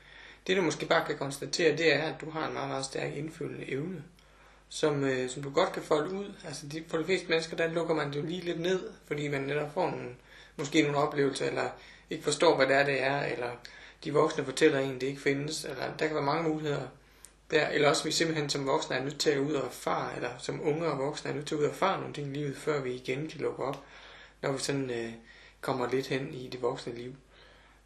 Det, 0.46 0.56
du 0.56 0.62
måske 0.62 0.86
bare 0.86 1.06
kan 1.06 1.18
konstatere, 1.18 1.76
det 1.76 1.94
er, 1.94 2.02
at 2.02 2.20
du 2.20 2.30
har 2.30 2.46
en 2.46 2.54
meget, 2.54 2.68
meget 2.68 2.84
stærk 2.84 3.16
indfølgende 3.16 3.70
evne, 3.70 4.04
som, 4.68 5.04
øh, 5.04 5.30
som 5.30 5.42
du 5.42 5.50
godt 5.50 5.72
kan 5.72 5.82
folde 5.82 6.14
ud. 6.14 6.32
Altså, 6.46 6.66
de, 6.66 6.84
for 6.88 6.98
de 6.98 7.04
fleste 7.04 7.28
mennesker, 7.28 7.56
der 7.56 7.72
lukker 7.72 7.94
man 7.94 8.12
det 8.12 8.16
jo 8.16 8.26
lige 8.26 8.40
lidt 8.40 8.60
ned, 8.60 8.90
fordi 9.06 9.28
man 9.28 9.40
netop 9.40 9.74
får 9.74 9.90
nogle, 9.90 10.10
måske 10.56 10.82
nogle 10.82 10.98
oplevelser, 10.98 11.46
eller 11.46 11.70
ikke 12.10 12.24
forstår, 12.24 12.56
hvad 12.56 12.66
det 12.66 12.76
er, 12.76 12.84
det 12.84 13.02
er, 13.02 13.20
eller 13.22 13.50
de 14.04 14.12
voksne 14.12 14.44
fortæller 14.44 14.78
en, 14.78 14.94
det 14.94 15.02
ikke 15.02 15.20
findes, 15.20 15.64
eller 15.64 15.96
der 15.98 16.06
kan 16.06 16.14
være 16.14 16.24
mange 16.24 16.48
muligheder 16.48 16.88
der, 17.50 17.68
eller 17.68 17.88
også 17.88 18.04
vi 18.04 18.10
simpelthen 18.10 18.50
som 18.50 18.66
voksne 18.66 18.96
er 18.96 19.04
nødt 19.04 19.20
til 19.20 19.30
at 19.30 19.38
ud 19.38 19.52
og 19.52 19.66
erfare, 19.66 20.16
eller 20.16 20.30
som 20.38 20.66
unge 20.66 20.86
og 20.86 20.98
voksne 20.98 21.30
er 21.30 21.34
nødt 21.34 21.46
til 21.46 21.54
at 21.54 21.58
ud 21.58 21.64
og 21.64 21.70
erfare 21.70 21.98
nogle 22.00 22.14
ting 22.14 22.28
i 22.28 22.34
livet, 22.34 22.56
før 22.56 22.80
vi 22.80 22.94
igen 22.94 23.28
kan 23.28 23.40
lukke 23.40 23.62
op, 23.62 23.84
når 24.42 24.52
vi 24.52 24.58
sådan 24.58 24.90
øh, 24.90 25.12
kommer 25.60 25.90
lidt 25.90 26.06
hen 26.06 26.34
i 26.34 26.48
det 26.48 26.62
voksne 26.62 26.94
liv. 26.94 27.14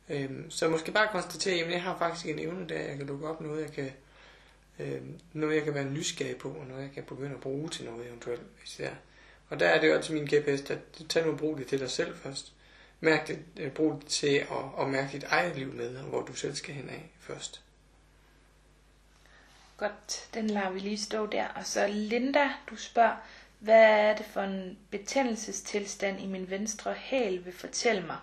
Øhm, 0.08 0.50
så 0.50 0.68
måske 0.68 0.92
bare 0.92 1.08
konstatere, 1.12 1.64
at 1.64 1.72
jeg 1.72 1.82
har 1.82 1.98
faktisk 1.98 2.26
en 2.26 2.38
evne 2.38 2.68
der, 2.68 2.80
jeg 2.80 2.96
kan 2.96 3.06
lukke 3.06 3.28
op 3.28 3.40
noget, 3.40 3.62
jeg 3.62 3.72
kan, 3.72 3.90
øh, 4.78 5.02
noget, 5.32 5.54
jeg 5.54 5.64
kan 5.64 5.74
være 5.74 5.84
nysgerrig 5.84 6.36
på, 6.36 6.48
og 6.48 6.66
noget, 6.66 6.82
jeg 6.82 6.90
kan 6.94 7.02
begynde 7.02 7.34
at 7.34 7.40
bruge 7.40 7.68
til 7.68 7.84
noget 7.84 8.06
eventuelt, 8.06 8.42
hvis 8.58 8.74
det 8.76 8.86
er. 8.86 8.94
Og 9.48 9.60
der 9.60 9.68
er 9.68 9.80
det 9.80 9.88
jo 9.88 9.94
altid 9.94 10.14
min 10.14 10.24
GPS, 10.26 10.70
at 10.70 10.78
tag 11.08 11.26
nu 11.26 11.36
brug 11.36 11.58
det 11.58 11.66
til 11.66 11.80
dig 11.80 11.90
selv 11.90 12.16
først. 12.16 12.52
mærk 13.00 13.28
det, 13.28 13.38
øh, 13.56 13.70
brug 13.72 14.00
det 14.00 14.06
til 14.06 14.36
at, 14.36 14.80
at 14.80 14.90
mærke 14.90 15.12
dit 15.12 15.24
eget 15.24 15.56
liv 15.56 15.72
med, 15.72 15.96
og 15.96 16.02
hvor 16.02 16.22
du 16.22 16.34
selv 16.34 16.54
skal 16.54 16.74
hen 16.74 16.88
af 16.88 17.10
først. 17.20 17.62
Godt, 19.78 20.28
den 20.34 20.50
lader 20.50 20.70
vi 20.70 20.78
lige 20.78 20.98
stå 20.98 21.26
der. 21.26 21.48
Og 21.48 21.66
så 21.66 21.86
Linda, 21.86 22.50
du 22.70 22.76
spørger, 22.76 23.16
hvad 23.58 23.82
er 23.82 24.16
det 24.16 24.26
for 24.26 24.40
en 24.42 24.78
betændelsestilstand 24.90 26.20
i 26.20 26.26
min 26.26 26.50
venstre 26.50 26.94
hæl 26.94 27.44
vil 27.44 27.52
fortælle 27.52 28.06
mig? 28.06 28.18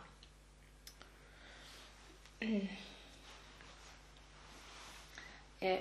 Ja. 5.61 5.77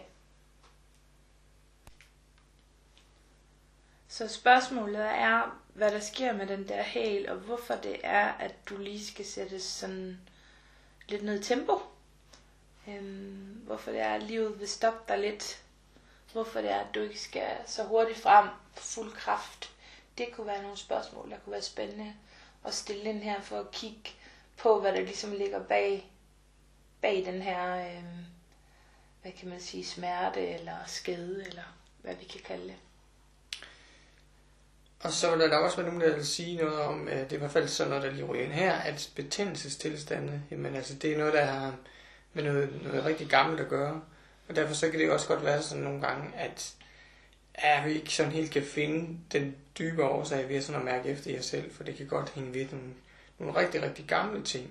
Så 4.09 4.28
spørgsmålet 4.28 5.01
er, 5.02 5.62
hvad 5.74 5.90
der 5.90 6.01
sker 6.01 6.32
med 6.32 6.46
den 6.46 6.68
der 6.68 6.82
hæl, 6.82 7.28
og 7.28 7.36
hvorfor 7.36 7.74
det 7.74 8.01
er, 8.02 8.32
at 8.32 8.55
du 8.68 8.76
lige 8.76 9.06
skal 9.06 9.24
sætte 9.24 9.60
sådan 9.60 10.20
lidt 11.09 11.22
ned 11.22 11.40
i 11.40 11.42
tempo. 11.42 11.80
Øhm, 12.88 13.60
hvorfor 13.64 13.90
det 13.90 14.01
er, 14.01 14.14
at 14.14 14.22
livet 14.22 14.60
vil 14.60 14.68
stoppe 14.68 15.12
dig 15.12 15.18
lidt. 15.20 15.63
Hvorfor 16.35 16.61
det 16.61 16.70
er, 16.70 16.81
at 16.81 16.94
du 16.94 17.01
ikke 17.01 17.20
skal 17.20 17.56
så 17.66 17.85
hurtigt 17.85 18.19
frem 18.19 18.48
på 18.77 18.82
fuld 18.82 19.12
kraft. 19.12 19.70
Det 20.19 20.28
kunne 20.32 20.47
være 20.47 20.62
nogle 20.62 20.77
spørgsmål, 20.77 21.31
der 21.31 21.36
kunne 21.44 21.52
være 21.52 21.62
spændende 21.62 22.15
at 22.65 22.74
stille 22.74 23.02
ind 23.02 23.23
her 23.23 23.40
for 23.40 23.61
at 23.61 23.70
kigge 23.70 24.11
på, 24.56 24.81
hvad 24.81 24.93
der 24.93 25.01
ligesom 25.01 25.32
ligger 25.32 25.62
bag, 25.62 26.11
bag 27.01 27.24
den 27.27 27.43
her, 27.43 27.77
øh, 27.77 28.05
hvad 29.23 29.32
kan 29.32 29.48
man 29.48 29.61
sige, 29.61 29.85
smerte 29.85 30.48
eller 30.48 30.77
skade, 30.86 31.44
eller 31.47 31.62
hvad 32.02 32.15
vi 32.15 32.24
kan 32.24 32.40
kalde 32.40 32.65
det. 32.65 32.77
Og 35.01 35.12
så 35.12 35.31
vil 35.31 35.40
der 35.40 35.56
også 35.56 35.77
være 35.77 35.86
nogen, 35.86 36.01
der 36.01 36.15
vil 36.16 36.27
sige 36.27 36.56
noget 36.56 36.81
om, 36.81 37.09
at 37.09 37.16
det 37.16 37.32
er 37.32 37.36
i 37.36 37.39
hvert 37.39 37.51
fald 37.51 37.69
sådan 37.69 37.90
noget, 37.90 38.05
der 38.05 38.11
lige 38.11 38.24
ryger 38.24 38.44
ind 38.44 38.52
her, 38.52 38.73
at 38.73 39.12
betændelsestilstande, 39.15 40.43
jamen 40.51 40.77
altså 40.77 40.94
det 40.94 41.12
er 41.12 41.19
noget, 41.19 41.32
der 41.32 41.44
har 41.44 41.77
med 42.32 42.44
noget, 42.44 42.82
noget 42.82 43.05
rigtig 43.05 43.28
gammelt 43.28 43.61
at 43.61 43.69
gøre. 43.69 44.02
Og 44.48 44.56
derfor 44.56 44.74
så 44.74 44.90
kan 44.90 45.00
det 45.00 45.10
også 45.10 45.28
godt 45.28 45.44
være 45.44 45.62
sådan 45.62 45.84
nogle 45.84 46.00
gange, 46.00 46.36
at 46.36 46.74
at 47.54 47.88
vi 47.88 47.92
ikke 47.92 48.14
sådan 48.14 48.32
helt 48.32 48.50
kan 48.50 48.62
finde 48.62 49.18
den 49.32 49.56
dybe 49.78 50.04
årsag 50.04 50.48
ved 50.48 50.62
sådan 50.62 50.80
at 50.80 50.84
mærke 50.84 51.08
efter 51.08 51.30
jer 51.30 51.42
selv, 51.42 51.72
for 51.72 51.84
det 51.84 51.96
kan 51.96 52.06
godt 52.06 52.30
hænge 52.30 52.54
ved 52.54 52.66
nogle, 52.70 52.94
nogle 53.38 53.56
rigtig, 53.56 53.82
rigtig 53.82 54.04
gamle 54.04 54.42
ting. 54.42 54.70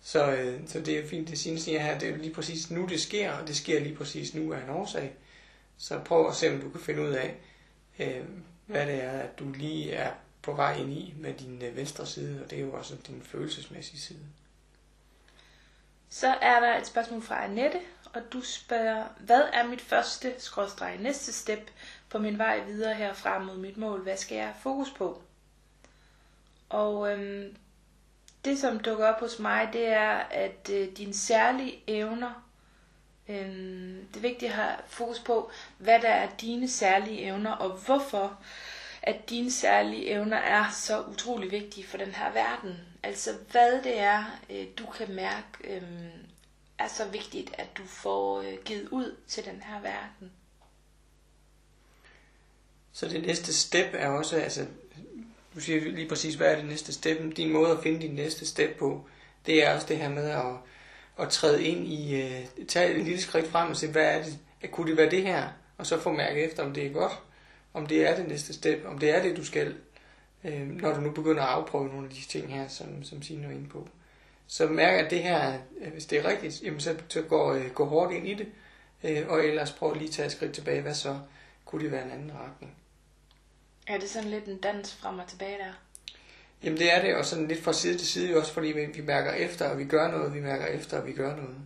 Så, 0.00 0.32
øh, 0.32 0.60
så 0.66 0.80
det 0.80 0.98
er 0.98 1.08
fint, 1.08 1.28
det 1.28 1.38
siger 1.38 1.80
her, 1.80 1.98
det 1.98 2.08
er 2.08 2.16
lige 2.16 2.34
præcis 2.34 2.70
nu 2.70 2.86
det 2.86 3.00
sker, 3.00 3.32
og 3.32 3.48
det 3.48 3.56
sker 3.56 3.80
lige 3.80 3.94
præcis 3.94 4.34
nu 4.34 4.52
af 4.52 4.62
en 4.62 4.70
årsag. 4.70 5.12
Så 5.78 5.98
prøv 5.98 6.28
at 6.28 6.34
se, 6.34 6.52
om 6.52 6.60
du 6.60 6.70
kan 6.70 6.80
finde 6.80 7.02
ud 7.02 7.10
af, 7.10 7.34
øh, 7.98 8.24
hvad 8.66 8.86
det 8.86 9.04
er, 9.04 9.10
at 9.10 9.38
du 9.38 9.52
lige 9.52 9.92
er 9.92 10.12
på 10.42 10.52
vej 10.52 10.76
ind 10.76 10.92
i 10.92 11.14
med 11.18 11.34
din 11.34 11.62
øh, 11.62 11.76
venstre 11.76 12.06
side, 12.06 12.42
og 12.44 12.50
det 12.50 12.58
er 12.58 12.62
jo 12.62 12.72
også 12.72 12.96
din 13.06 13.22
følelsesmæssige 13.22 14.00
side. 14.00 14.26
Så 16.10 16.28
er 16.40 16.60
der 16.60 16.76
et 16.78 16.86
spørgsmål 16.86 17.22
fra 17.22 17.44
Annette, 17.44 17.80
og 18.14 18.22
du 18.32 18.40
spørger, 18.40 19.04
hvad 19.18 19.42
er 19.52 19.66
mit 19.66 19.80
første 19.80 20.34
skrådstræk 20.38 21.00
næste 21.00 21.32
step 21.32 21.70
på 22.08 22.18
min 22.18 22.38
vej 22.38 22.64
videre 22.64 22.94
herfra 22.94 23.38
mod 23.38 23.56
mit 23.56 23.76
mål? 23.76 24.02
Hvad 24.02 24.16
skal 24.16 24.34
jeg 24.36 24.44
have 24.44 24.56
fokus 24.62 24.90
på? 24.90 25.22
Og 26.68 27.12
øhm, 27.12 27.56
det, 28.44 28.58
som 28.58 28.80
dukker 28.80 29.06
op 29.06 29.20
hos 29.20 29.38
mig, 29.38 29.68
det 29.72 29.86
er, 29.86 30.10
at 30.30 30.70
øh, 30.72 30.96
dine 30.96 31.14
særlige 31.14 31.82
evner, 31.86 32.46
øhm, 33.28 34.06
det 34.08 34.16
er 34.16 34.20
vigtigt 34.20 34.50
at 34.52 34.56
have 34.56 34.76
fokus 34.86 35.18
på, 35.18 35.50
hvad 35.78 36.00
der 36.00 36.08
er 36.08 36.28
dine 36.40 36.68
særlige 36.68 37.20
evner, 37.20 37.52
og 37.52 37.70
hvorfor 37.70 38.38
at 39.02 39.30
dine 39.30 39.50
særlige 39.50 40.06
evner 40.06 40.36
er 40.36 40.70
så 40.70 41.02
utrolig 41.02 41.50
vigtige 41.50 41.86
for 41.86 41.98
den 41.98 42.12
her 42.14 42.32
verden. 42.32 42.80
Altså 43.02 43.30
hvad 43.50 43.82
det 43.82 44.00
er, 44.00 44.24
øh, 44.50 44.66
du 44.78 44.86
kan 44.86 45.14
mærke, 45.14 45.46
øh, 45.64 45.82
er 46.78 46.88
så 46.88 47.04
vigtigt, 47.12 47.50
at 47.58 47.66
du 47.78 47.82
får 47.86 48.40
øh, 48.40 48.54
givet 48.64 48.88
ud 48.88 49.16
til 49.28 49.44
den 49.44 49.62
her 49.62 49.80
verden. 49.80 50.32
Så 52.92 53.08
det 53.08 53.22
næste 53.26 53.54
step 53.54 53.86
er 53.92 54.08
også, 54.08 54.36
altså, 54.36 54.66
du 55.54 55.60
siger 55.60 55.80
lige 55.80 56.08
præcis, 56.08 56.34
hvad 56.34 56.52
er 56.52 56.56
det 56.56 56.64
næste 56.64 56.92
step? 56.92 57.36
Din 57.36 57.52
måde 57.52 57.70
at 57.70 57.82
finde 57.82 58.00
din 58.00 58.14
næste 58.14 58.46
step 58.46 58.78
på, 58.78 59.08
det 59.46 59.64
er 59.64 59.74
også 59.74 59.86
det 59.86 59.98
her 59.98 60.08
med 60.08 60.30
at, 60.30 60.56
at 61.18 61.28
træde 61.28 61.64
ind 61.64 61.86
i, 61.86 62.22
uh, 62.22 62.66
tage 62.66 62.94
et 62.94 63.04
lille 63.04 63.20
skridt 63.20 63.48
frem 63.48 63.70
og 63.70 63.76
se, 63.76 63.90
hvad 63.90 64.18
er 64.18 64.22
det, 64.22 64.70
kunne 64.70 64.90
det 64.90 64.96
være 64.96 65.10
det 65.10 65.22
her? 65.22 65.48
Og 65.78 65.86
så 65.86 66.00
få 66.00 66.12
mærke 66.12 66.44
efter, 66.44 66.62
om 66.62 66.74
det 66.74 66.86
er 66.86 66.92
godt, 66.92 67.12
om 67.72 67.86
det 67.86 68.08
er 68.08 68.16
det 68.16 68.28
næste 68.28 68.52
step, 68.52 68.84
om 68.86 68.98
det 68.98 69.10
er 69.10 69.22
det, 69.22 69.36
du 69.36 69.44
skal, 69.44 69.74
øh, 70.44 70.68
når 70.68 70.94
du 70.94 71.00
nu 71.00 71.10
begynder 71.10 71.42
at 71.42 71.48
afprøve 71.48 71.88
nogle 71.88 72.06
af 72.06 72.14
de 72.14 72.20
ting 72.20 72.54
her, 72.54 72.68
som, 72.68 73.04
som 73.04 73.22
Signe 73.22 73.46
er 73.46 73.50
inde 73.50 73.68
på. 73.68 73.88
Så 74.46 74.66
mærk, 74.66 75.04
at 75.04 75.10
det 75.10 75.22
her, 75.22 75.58
hvis 75.92 76.06
det 76.06 76.18
er 76.18 76.28
rigtigt, 76.28 76.62
jamen 76.62 76.80
så, 76.80 76.96
så 77.08 77.22
gå, 77.22 77.54
øh, 77.54 77.70
gå 77.70 77.84
hårdt 77.84 78.12
ind 78.12 78.28
i 78.28 78.34
det, 78.34 78.48
øh, 79.04 79.28
og 79.28 79.44
ellers 79.44 79.72
prøv 79.72 79.94
lige 79.94 80.08
at 80.08 80.10
tage 80.10 80.26
et 80.26 80.32
skridt 80.32 80.52
tilbage. 80.52 80.82
Hvad 80.82 80.94
så? 80.94 81.18
Kunne 81.64 81.84
det 81.84 81.92
være 81.92 82.04
en 82.04 82.10
anden 82.10 82.32
retning? 82.32 82.76
Er 83.86 83.98
det 83.98 84.10
sådan 84.10 84.30
lidt 84.30 84.44
en 84.44 84.56
dans 84.56 84.94
frem 84.94 85.18
og 85.18 85.26
tilbage 85.28 85.58
der? 85.58 85.72
Jamen 86.62 86.78
det 86.78 86.94
er 86.94 87.02
det, 87.02 87.16
og 87.16 87.24
sådan 87.24 87.48
lidt 87.48 87.62
fra 87.62 87.72
side 87.72 87.98
til 87.98 88.06
side 88.06 88.36
også, 88.36 88.52
fordi 88.52 88.68
vi, 88.68 88.86
vi 88.86 89.02
mærker 89.02 89.32
efter, 89.32 89.68
og 89.68 89.78
vi 89.78 89.84
gør 89.84 90.10
noget, 90.10 90.34
vi 90.34 90.40
mærker 90.40 90.66
efter, 90.66 91.00
og 91.00 91.06
vi 91.06 91.12
gør 91.12 91.36
noget. 91.36 91.56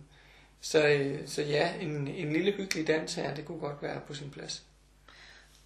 Så, 0.61 0.87
øh, 0.87 1.27
så 1.27 1.41
ja, 1.41 1.73
en, 1.81 2.07
en 2.07 2.33
lille 2.33 2.51
hyggelig 2.51 2.87
dans 2.87 3.13
her, 3.13 3.35
det 3.35 3.45
kunne 3.45 3.59
godt 3.59 3.81
være 3.81 4.01
på 4.07 4.13
sin 4.13 4.29
plads. 4.29 4.63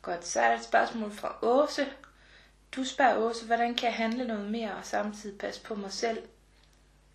Godt, 0.01 0.27
så 0.27 0.41
er 0.41 0.47
der 0.47 0.57
et 0.57 0.63
spørgsmål 0.63 1.11
fra 1.11 1.35
Åse. 1.41 1.87
Du 2.75 2.83
spørger 2.83 3.17
Åse, 3.17 3.45
hvordan 3.45 3.75
kan 3.75 3.85
jeg 3.85 3.95
handle 3.95 4.27
noget 4.27 4.51
mere 4.51 4.75
og 4.75 4.85
samtidig 4.85 5.37
passe 5.39 5.61
på 5.61 5.75
mig 5.75 5.91
selv? 5.91 6.27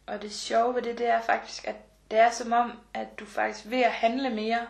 Og 0.07 0.23
det 0.23 0.35
sjove 0.35 0.75
ved 0.75 0.83
det, 0.83 0.99
det 0.99 1.07
er 1.07 1.21
faktisk, 1.21 1.69
at 1.69 1.77
det 2.11 2.19
er 2.19 2.31
som 2.31 2.53
om, 2.53 2.73
at 2.95 3.19
du 3.19 3.27
faktisk 3.27 3.71
ved 3.71 3.83
at 3.83 3.93
handle 3.93 4.31
mere, 4.31 4.67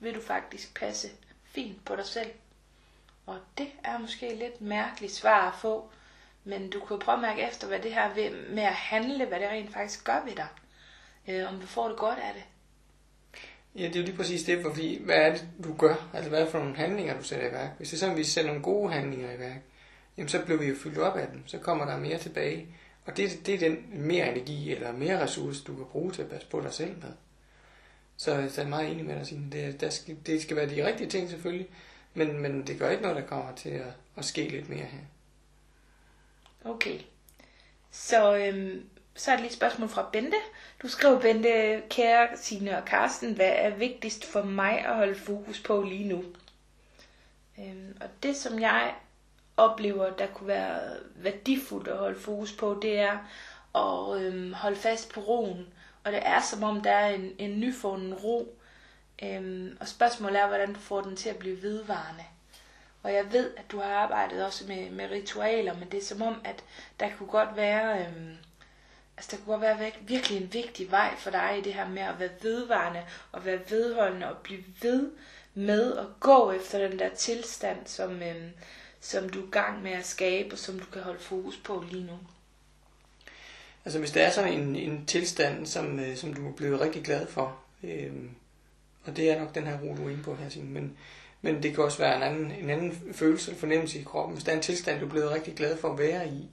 vil 0.00 0.14
du 0.14 0.20
faktisk 0.20 0.74
passe 0.74 1.10
fint 1.44 1.84
på 1.84 1.96
dig 1.96 2.06
selv. 2.06 2.30
Og 3.26 3.38
det 3.58 3.68
er 3.84 3.98
måske 3.98 4.34
lidt 4.34 4.60
mærkeligt 4.60 5.12
svar 5.12 5.48
at 5.48 5.54
få, 5.54 5.90
men 6.44 6.70
du 6.70 6.80
kan 6.80 6.98
prøve 6.98 7.16
at 7.16 7.22
mærke 7.22 7.42
efter, 7.42 7.66
hvad 7.66 7.80
det 7.80 7.94
her 7.94 8.14
med 8.50 8.62
at 8.62 8.74
handle, 8.74 9.24
hvad 9.26 9.40
det 9.40 9.48
rent 9.48 9.72
faktisk 9.72 10.04
gør 10.04 10.24
ved 10.24 10.36
dig. 10.36 10.48
Øh, 11.28 11.48
om 11.48 11.60
du 11.60 11.66
får 11.66 11.88
det 11.88 11.96
godt 11.96 12.18
af 12.18 12.34
det. 12.34 12.44
Ja, 13.76 13.86
det 13.86 13.96
er 13.96 14.00
jo 14.00 14.06
lige 14.06 14.16
præcis 14.16 14.42
det, 14.42 14.62
fordi 14.62 15.04
hvad 15.04 15.16
er 15.16 15.32
det, 15.32 15.48
du 15.64 15.74
gør? 15.76 16.10
Altså, 16.14 16.28
hvad 16.28 16.38
er 16.40 16.44
det 16.44 16.52
for 16.52 16.58
nogle 16.58 16.76
handlinger, 16.76 17.18
du 17.18 17.22
sætter 17.22 17.48
i 17.48 17.52
værk? 17.52 17.70
Hvis 17.76 17.88
det 17.88 17.96
er 17.96 17.98
sådan, 17.98 18.12
at 18.12 18.18
vi 18.18 18.24
sætter 18.24 18.50
nogle 18.50 18.62
gode 18.62 18.92
handlinger 18.92 19.32
i 19.32 19.38
værk, 19.38 19.62
jamen 20.16 20.28
så 20.28 20.44
bliver 20.44 20.58
vi 20.58 20.66
jo 20.66 20.74
fyldt 20.74 20.98
op 20.98 21.16
af 21.16 21.28
dem. 21.32 21.46
Så 21.46 21.58
kommer 21.58 21.84
der 21.84 21.98
mere 21.98 22.18
tilbage. 22.18 22.66
Og 23.06 23.16
det, 23.16 23.46
det 23.46 23.54
er 23.54 23.58
den 23.58 23.76
mere 23.90 24.32
energi 24.32 24.72
eller 24.72 24.92
mere 24.92 25.22
ressource, 25.22 25.64
du 25.64 25.76
kan 25.76 25.84
bruge 25.92 26.12
til 26.12 26.22
at 26.22 26.28
passe 26.28 26.48
på 26.48 26.60
dig 26.60 26.72
selv 26.72 26.96
med. 27.02 27.12
Så, 28.16 28.48
så 28.50 28.62
er 28.62 28.66
meget 28.66 28.90
enig 28.90 29.04
med 29.04 29.16
dig, 29.16 29.26
Signe. 29.26 29.50
Det, 29.52 29.80
der 29.80 29.90
skal, 29.90 30.16
det 30.26 30.42
skal 30.42 30.56
være 30.56 30.70
de 30.70 30.86
rigtige 30.86 31.10
ting 31.10 31.30
selvfølgelig, 31.30 31.66
men, 32.14 32.38
men 32.38 32.66
det 32.66 32.78
gør 32.78 32.90
ikke 32.90 33.02
noget, 33.02 33.16
der 33.16 33.26
kommer 33.26 33.54
til 33.54 33.70
at, 33.70 33.92
at 34.16 34.24
ske 34.24 34.48
lidt 34.48 34.68
mere 34.68 34.84
her. 34.84 34.98
Okay. 36.64 36.98
Så 37.90 38.36
øhm, 38.36 38.84
så 39.14 39.30
er 39.30 39.34
det 39.34 39.40
lige 39.42 39.50
et 39.50 39.56
spørgsmål 39.56 39.88
fra 39.88 40.08
Bente. 40.12 40.36
Du 40.82 40.88
skriver, 40.88 41.20
Bente, 41.20 41.82
kære 41.90 42.28
Signe 42.36 42.76
og 42.76 42.84
Karsten, 42.84 43.32
hvad 43.32 43.52
er 43.54 43.70
vigtigst 43.70 44.24
for 44.24 44.42
mig 44.42 44.78
at 44.78 44.94
holde 44.94 45.14
fokus 45.14 45.60
på 45.60 45.82
lige 45.82 46.08
nu? 46.08 46.24
Øhm, 47.58 47.96
og 48.00 48.06
det, 48.22 48.36
som 48.36 48.60
jeg 48.60 48.94
oplever, 49.56 50.10
der 50.10 50.26
kunne 50.26 50.48
være 50.48 50.80
værdifuldt 51.14 51.88
at 51.88 51.96
holde 51.96 52.20
fokus 52.20 52.52
på, 52.52 52.78
det 52.82 52.98
er 52.98 53.18
at 53.74 54.22
øhm, 54.22 54.52
holde 54.52 54.76
fast 54.76 55.12
på 55.12 55.20
roen. 55.20 55.66
Og 56.04 56.12
det 56.12 56.20
er 56.24 56.40
som 56.40 56.62
om, 56.62 56.80
der 56.80 56.90
er 56.90 57.14
en, 57.14 57.32
en 57.38 57.60
nyfunden 57.60 58.14
ro. 58.14 58.58
Øhm, 59.22 59.76
og 59.80 59.88
spørgsmålet 59.88 60.40
er, 60.40 60.46
hvordan 60.46 60.72
du 60.72 60.80
får 60.80 61.00
den 61.00 61.16
til 61.16 61.28
at 61.28 61.36
blive 61.36 61.62
vedvarende. 61.62 62.24
Og 63.02 63.12
jeg 63.12 63.32
ved, 63.32 63.50
at 63.56 63.70
du 63.70 63.80
har 63.80 63.94
arbejdet 63.94 64.46
også 64.46 64.64
med, 64.66 64.90
med 64.90 65.10
ritualer, 65.10 65.74
men 65.74 65.90
det 65.90 65.98
er 65.98 66.04
som 66.04 66.22
om, 66.22 66.40
at 66.44 66.64
der 67.00 67.08
kunne 67.18 67.28
godt 67.28 67.56
være... 67.56 68.06
Øhm, 68.06 68.36
altså 69.16 69.30
der 69.30 69.36
kunne 69.36 69.66
godt 69.66 69.78
være 69.80 69.92
virkelig 70.00 70.42
en 70.42 70.52
vigtig 70.52 70.90
vej 70.90 71.14
for 71.18 71.30
dig 71.30 71.58
i 71.58 71.60
det 71.60 71.74
her 71.74 71.88
med 71.88 72.02
at 72.02 72.18
være 72.18 72.30
vedvarende 72.42 73.02
og 73.32 73.44
være 73.44 73.60
vedholdende 73.70 74.30
og 74.30 74.36
blive 74.36 74.64
ved 74.82 75.10
med 75.54 75.96
at 75.96 76.06
gå 76.20 76.52
efter 76.52 76.88
den 76.88 76.98
der 76.98 77.08
tilstand, 77.08 77.78
som, 77.86 78.22
øhm, 78.22 78.50
som 79.00 79.28
du 79.28 79.46
er 79.46 79.50
gang 79.50 79.82
med 79.82 79.92
at 79.92 80.06
skabe 80.06 80.54
og 80.54 80.58
som 80.58 80.78
du 80.78 80.84
kan 80.92 81.02
holde 81.02 81.20
fokus 81.20 81.56
på 81.56 81.84
lige 81.90 82.04
nu. 82.04 82.18
Altså 83.84 83.98
hvis 83.98 84.10
der 84.10 84.22
er 84.22 84.30
sådan 84.30 84.52
en, 84.52 84.76
en 84.76 85.06
tilstand, 85.06 85.66
som, 85.66 86.00
øh, 86.00 86.16
som 86.16 86.34
du 86.34 86.48
er 86.48 86.52
blevet 86.52 86.80
rigtig 86.80 87.04
glad 87.04 87.26
for, 87.26 87.58
øh, 87.82 88.12
og 89.04 89.16
det 89.16 89.30
er 89.30 89.38
nok 89.38 89.54
den 89.54 89.66
her 89.66 89.78
ro, 89.80 89.96
du 89.96 90.06
er 90.06 90.10
inde 90.10 90.22
på 90.22 90.34
her, 90.34 90.48
Signe, 90.48 90.70
men, 90.70 90.96
men 91.42 91.62
det 91.62 91.74
kan 91.74 91.84
også 91.84 91.98
være 91.98 92.16
en 92.16 92.22
anden, 92.22 92.50
en 92.50 92.70
anden 92.70 93.12
følelse 93.12 93.50
eller 93.50 93.60
fornemmelse 93.60 94.00
i 94.00 94.04
kroppen. 94.04 94.34
Hvis 94.34 94.44
der 94.44 94.52
er 94.52 94.56
en 94.56 94.62
tilstand, 94.62 95.00
du 95.00 95.06
er 95.06 95.10
blevet 95.10 95.30
rigtig 95.30 95.54
glad 95.54 95.76
for 95.76 95.92
at 95.92 95.98
være 95.98 96.28
i, 96.28 96.50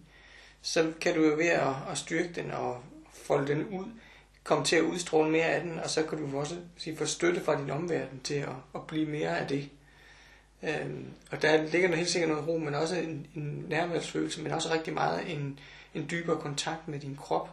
så 0.62 0.92
kan 1.02 1.16
du 1.16 1.24
jo 1.24 1.36
ved 1.36 1.48
at, 1.48 1.74
at 1.92 1.98
styrke 1.98 2.34
den 2.36 2.52
og 2.52 2.84
folde 3.14 3.48
den 3.48 3.68
ud, 3.68 3.86
komme 4.44 4.66
til 4.66 4.76
at 4.76 4.82
udstråle 4.82 5.32
mere 5.32 5.46
af 5.46 5.62
den, 5.62 5.80
og 5.80 5.90
så 5.90 6.04
kan 6.04 6.18
du 6.18 6.40
også 6.40 6.56
sige, 6.78 6.98
få 6.98 7.06
støtte 7.06 7.42
fra 7.42 7.62
din 7.62 7.70
omverden 7.70 8.20
til 8.24 8.34
at, 8.34 8.50
at 8.76 8.88
blive 8.88 9.06
mere 9.06 9.40
af 9.40 9.48
det. 9.48 9.70
Øhm, 10.64 11.06
og 11.32 11.42
der 11.42 11.64
ligger 11.64 11.96
helt 11.96 12.10
sikkert 12.10 12.30
noget 12.30 12.48
ro, 12.48 12.58
men 12.58 12.76
også 12.76 12.96
en, 12.96 13.28
en 13.36 13.66
nærværsfølelse, 13.70 14.42
men 14.42 14.52
også 14.52 14.74
rigtig 14.74 14.94
meget 14.94 15.32
en, 15.32 15.60
en 15.94 16.08
dybere 16.12 16.42
kontakt 16.42 16.88
med 16.88 17.00
din 17.00 17.16
krop. 17.16 17.50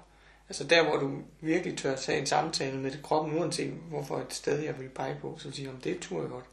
Altså 0.49 0.65
der, 0.65 0.85
hvor 0.85 0.97
du 0.97 1.23
virkelig 1.41 1.79
tør 1.79 1.97
tage 1.97 2.21
en 2.21 2.27
samtale 2.27 2.79
med 2.79 3.03
kroppen, 3.03 3.39
uanset 3.39 3.73
hvorfor 3.73 4.19
et 4.19 4.35
sted 4.35 4.59
jeg 4.59 4.79
vil 4.79 4.89
pege 4.89 5.17
på, 5.21 5.37
så 5.39 5.53
siger 5.53 5.71
om 5.71 5.77
det 5.77 5.99
tur 6.01 6.21
jeg 6.21 6.31
godt. 6.31 6.45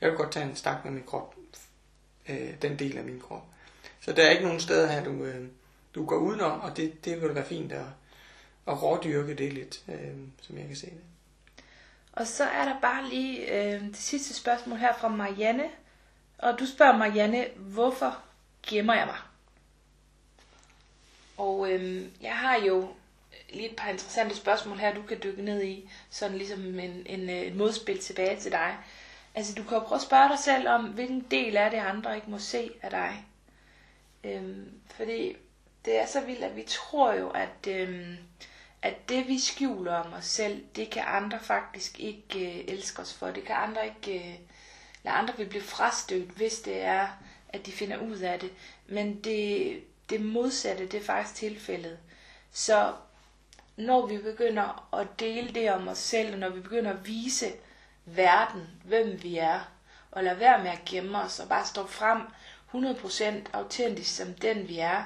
Jeg 0.00 0.10
vil 0.10 0.16
godt 0.16 0.32
tage 0.32 0.48
en 0.48 0.56
snak 0.56 0.84
med 0.84 0.92
min 0.92 1.02
krop, 1.06 1.34
øh, 2.28 2.50
den 2.62 2.78
del 2.78 2.98
af 2.98 3.04
min 3.04 3.20
krop. 3.20 3.44
Så 4.00 4.12
der 4.12 4.26
er 4.26 4.30
ikke 4.30 4.44
nogen 4.44 4.60
steder 4.60 4.92
her, 4.92 5.04
du, 5.04 5.24
øh, 5.24 5.48
du 5.94 6.06
går 6.06 6.16
udenom, 6.16 6.60
og 6.60 6.76
det, 6.76 7.04
det 7.04 7.22
vil 7.22 7.34
være 7.34 7.46
fint 7.46 7.72
at, 7.72 7.86
at 8.68 8.82
rådyrke 8.82 9.34
det 9.34 9.52
lidt, 9.52 9.82
øh, 9.88 10.16
som 10.40 10.58
jeg 10.58 10.66
kan 10.66 10.76
se 10.76 10.86
det. 10.86 11.00
Og 12.12 12.26
så 12.26 12.44
er 12.44 12.64
der 12.64 12.80
bare 12.80 13.08
lige 13.08 13.52
øh, 13.54 13.80
det 13.80 13.96
sidste 13.96 14.34
spørgsmål 14.34 14.78
her 14.78 14.94
fra 14.94 15.08
Marianne. 15.08 15.70
Og 16.38 16.58
du 16.58 16.66
spørger 16.66 16.96
Marianne, 16.96 17.46
hvorfor 17.56 18.18
gemmer 18.66 18.94
jeg 18.94 19.06
mig? 19.06 19.18
Og 21.36 21.72
øh, 21.72 22.06
jeg 22.20 22.38
har 22.38 22.56
jo 22.56 22.88
lige 23.52 23.70
et 23.70 23.76
par 23.76 23.88
interessante 23.88 24.36
spørgsmål 24.36 24.78
her, 24.78 24.94
du 24.94 25.02
kan 25.02 25.20
dykke 25.22 25.42
ned 25.42 25.62
i, 25.62 25.90
sådan 26.10 26.38
ligesom 26.38 26.78
en, 26.78 27.02
en, 27.06 27.30
øh, 27.30 27.36
et 27.36 27.46
en 27.46 27.58
modspil 27.58 27.98
tilbage 27.98 28.40
til 28.40 28.52
dig. 28.52 28.76
Altså 29.34 29.54
du 29.54 29.62
kan 29.62 29.78
jo 29.78 29.84
prøve 29.84 29.96
at 29.96 30.02
spørge 30.02 30.28
dig 30.28 30.38
selv 30.38 30.68
om, 30.68 30.84
hvilken 30.84 31.26
del 31.30 31.56
af 31.56 31.70
det 31.70 31.78
andre 31.78 32.16
ikke 32.16 32.30
må 32.30 32.38
se 32.38 32.70
af 32.82 32.90
dig. 32.90 33.24
Øhm, 34.24 34.70
fordi 34.96 35.36
det 35.84 36.00
er 36.00 36.06
så 36.06 36.20
vildt, 36.20 36.44
at 36.44 36.56
vi 36.56 36.62
tror 36.68 37.12
jo, 37.12 37.30
at, 37.30 37.66
øhm, 37.68 38.16
at 38.82 39.08
det 39.08 39.28
vi 39.28 39.38
skjuler 39.38 39.94
om 39.94 40.12
os 40.12 40.24
selv, 40.24 40.64
det 40.76 40.90
kan 40.90 41.02
andre 41.06 41.38
faktisk 41.40 42.00
ikke 42.00 42.58
øh, 42.58 42.64
elske 42.74 43.02
os 43.02 43.14
for. 43.14 43.30
Det 43.30 43.44
kan 43.44 43.54
andre 43.56 43.80
ikke, 43.86 44.28
øh, 44.28 44.34
eller 45.04 45.12
andre 45.12 45.34
vil 45.36 45.46
blive 45.48 45.62
frastødt, 45.62 46.30
hvis 46.30 46.58
det 46.60 46.80
er, 46.82 47.08
at 47.48 47.66
de 47.66 47.72
finder 47.72 47.98
ud 47.98 48.18
af 48.18 48.40
det. 48.40 48.50
Men 48.86 49.20
det, 49.20 49.80
det 50.10 50.20
modsatte, 50.20 50.86
det 50.86 51.00
er 51.00 51.04
faktisk 51.04 51.34
tilfældet. 51.34 51.98
Så 52.52 52.92
når 53.76 54.06
vi 54.06 54.18
begynder 54.18 54.94
at 55.00 55.06
dele 55.20 55.54
det 55.54 55.70
om 55.72 55.88
os 55.88 55.98
selv, 55.98 56.32
og 56.32 56.38
når 56.38 56.48
vi 56.48 56.60
begynder 56.60 56.90
at 56.92 57.06
vise 57.06 57.52
verden, 58.04 58.66
hvem 58.84 59.22
vi 59.22 59.38
er, 59.38 59.60
og 60.10 60.24
lade 60.24 60.38
være 60.38 60.62
med 60.62 60.70
at 60.70 60.84
gemme 60.84 61.18
os, 61.18 61.40
og 61.40 61.48
bare 61.48 61.66
stå 61.66 61.86
frem 61.86 62.20
100% 62.74 63.24
autentisk 63.52 64.16
som 64.16 64.34
den 64.34 64.68
vi 64.68 64.78
er, 64.78 65.04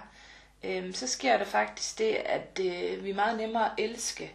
øhm, 0.66 0.92
så 0.92 1.06
sker 1.06 1.38
der 1.38 1.44
faktisk 1.44 1.98
det, 1.98 2.14
at 2.14 2.60
øh, 2.60 3.04
vi 3.04 3.10
er 3.10 3.14
meget 3.14 3.38
nemmere 3.38 3.66
at 3.66 3.72
elske. 3.78 4.32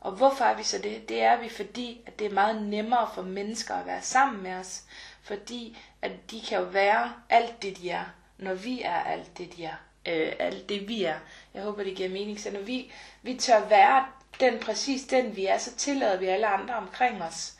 Og 0.00 0.12
hvorfor 0.12 0.44
er 0.44 0.56
vi 0.56 0.62
så 0.62 0.78
det? 0.78 1.08
Det 1.08 1.22
er 1.22 1.40
vi, 1.40 1.48
fordi 1.48 2.00
at 2.06 2.18
det 2.18 2.26
er 2.26 2.34
meget 2.34 2.62
nemmere 2.62 3.10
for 3.14 3.22
mennesker 3.22 3.74
at 3.74 3.86
være 3.86 4.02
sammen 4.02 4.42
med 4.42 4.52
os, 4.52 4.82
fordi 5.22 5.78
at 6.02 6.12
de 6.30 6.40
kan 6.48 6.58
jo 6.58 6.64
være 6.64 7.12
alt 7.30 7.62
det, 7.62 7.76
de 7.76 7.90
er, 7.90 8.04
når 8.38 8.54
vi 8.54 8.82
er 8.82 9.02
alt 9.02 9.38
det, 9.38 9.56
de 9.56 9.64
er. 9.64 9.74
Øh, 10.06 10.32
alt 10.38 10.68
det, 10.68 10.88
vi 10.88 11.04
er. 11.04 11.18
Jeg 11.54 11.62
håber, 11.62 11.84
det 11.84 11.96
giver 11.96 12.08
mening. 12.08 12.40
Så 12.40 12.50
når 12.50 12.60
vi, 12.60 12.92
vi 13.22 13.34
tør 13.34 13.68
være 13.68 14.06
den 14.40 14.58
præcis 14.58 15.02
den, 15.02 15.36
vi 15.36 15.46
er, 15.46 15.58
så 15.58 15.74
tillader 15.74 16.16
vi 16.16 16.26
alle 16.26 16.46
andre 16.46 16.74
omkring 16.74 17.22
os 17.22 17.54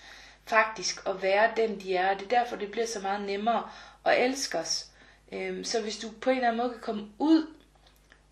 faktisk 0.48 1.06
at 1.06 1.22
være 1.22 1.50
den, 1.56 1.80
de 1.80 1.96
er. 1.96 2.10
Og 2.10 2.20
det 2.20 2.32
er 2.32 2.38
derfor, 2.40 2.56
det 2.56 2.70
bliver 2.70 2.86
så 2.86 3.00
meget 3.00 3.26
nemmere 3.26 3.70
at 4.04 4.24
elske 4.24 4.58
os. 4.58 4.86
Øh, 5.32 5.64
så 5.64 5.82
hvis 5.82 5.98
du 5.98 6.08
på 6.20 6.30
en 6.30 6.36
eller 6.36 6.48
anden 6.48 6.62
måde 6.62 6.72
kan 6.72 6.80
komme 6.80 7.06
ud 7.18 7.46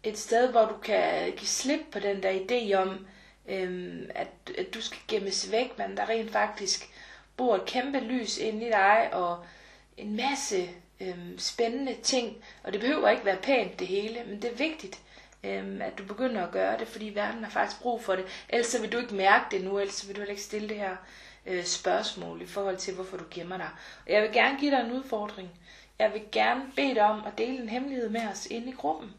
et 0.08 0.18
sted, 0.18 0.50
hvor 0.50 0.64
du 0.64 0.76
kan 0.76 1.32
give 1.32 1.48
slip 1.48 1.80
på 1.92 1.98
den 1.98 2.22
der 2.22 2.30
idé 2.30 2.74
om, 2.74 3.06
øhm, 3.48 4.10
at, 4.14 4.28
at 4.58 4.74
du 4.74 4.80
skal 4.80 4.98
gemmes 5.08 5.52
væk, 5.52 5.78
men 5.78 5.96
der 5.96 6.08
rent 6.08 6.30
faktisk 6.32 6.88
bor 7.36 7.54
et 7.54 7.64
kæmpe 7.64 8.00
lys 8.00 8.38
inde 8.38 8.66
i 8.66 8.70
dig, 8.70 9.08
og 9.12 9.44
en 9.96 10.16
masse 10.16 10.68
øhm, 11.00 11.38
spændende 11.38 11.96
ting, 12.02 12.36
og 12.62 12.72
det 12.72 12.80
behøver 12.80 13.08
ikke 13.08 13.24
være 13.24 13.36
pænt 13.36 13.78
det 13.78 13.86
hele, 13.86 14.24
men 14.26 14.42
det 14.42 14.52
er 14.52 14.56
vigtigt, 14.56 15.00
øhm, 15.44 15.82
at 15.82 15.98
du 15.98 16.04
begynder 16.04 16.46
at 16.46 16.52
gøre 16.52 16.78
det, 16.78 16.88
fordi 16.88 17.12
verden 17.14 17.44
har 17.44 17.50
faktisk 17.50 17.82
brug 17.82 18.02
for 18.02 18.16
det. 18.16 18.24
Ellers 18.48 18.66
så 18.66 18.80
vil 18.80 18.92
du 18.92 18.98
ikke 18.98 19.14
mærke 19.14 19.44
det 19.50 19.64
nu, 19.64 19.78
ellers 19.78 20.08
vil 20.08 20.16
du 20.16 20.20
heller 20.20 20.32
ikke 20.32 20.42
stille 20.42 20.68
det 20.68 20.76
her 20.76 20.96
øh, 21.46 21.64
spørgsmål 21.64 22.42
i 22.42 22.46
forhold 22.46 22.76
til, 22.76 22.94
hvorfor 22.94 23.16
du 23.16 23.24
gemmer 23.30 23.56
dig. 23.56 23.68
Og 24.06 24.12
jeg 24.12 24.22
vil 24.22 24.32
gerne 24.32 24.58
give 24.60 24.70
dig 24.70 24.80
en 24.80 24.92
udfordring. 24.92 25.50
Jeg 25.98 26.12
vil 26.12 26.22
gerne 26.32 26.62
bede 26.76 26.94
dig 26.94 27.02
om 27.02 27.22
at 27.26 27.38
dele 27.38 27.62
en 27.62 27.68
hemmelighed 27.68 28.08
med 28.08 28.28
os 28.32 28.46
inde 28.46 28.68
i 28.68 28.74
gruppen. 28.74 29.14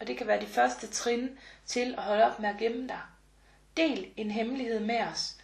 Og 0.00 0.06
det 0.06 0.16
kan 0.16 0.26
være 0.26 0.40
de 0.40 0.46
første 0.46 0.86
trin 0.86 1.30
til 1.66 1.94
at 1.98 2.02
holde 2.02 2.24
op 2.24 2.40
med 2.40 2.48
at 2.48 2.58
gemme 2.58 2.88
dig. 2.88 3.00
Del 3.76 4.06
en 4.16 4.30
hemmelighed 4.30 4.80
med 4.80 5.00
os. 5.00 5.36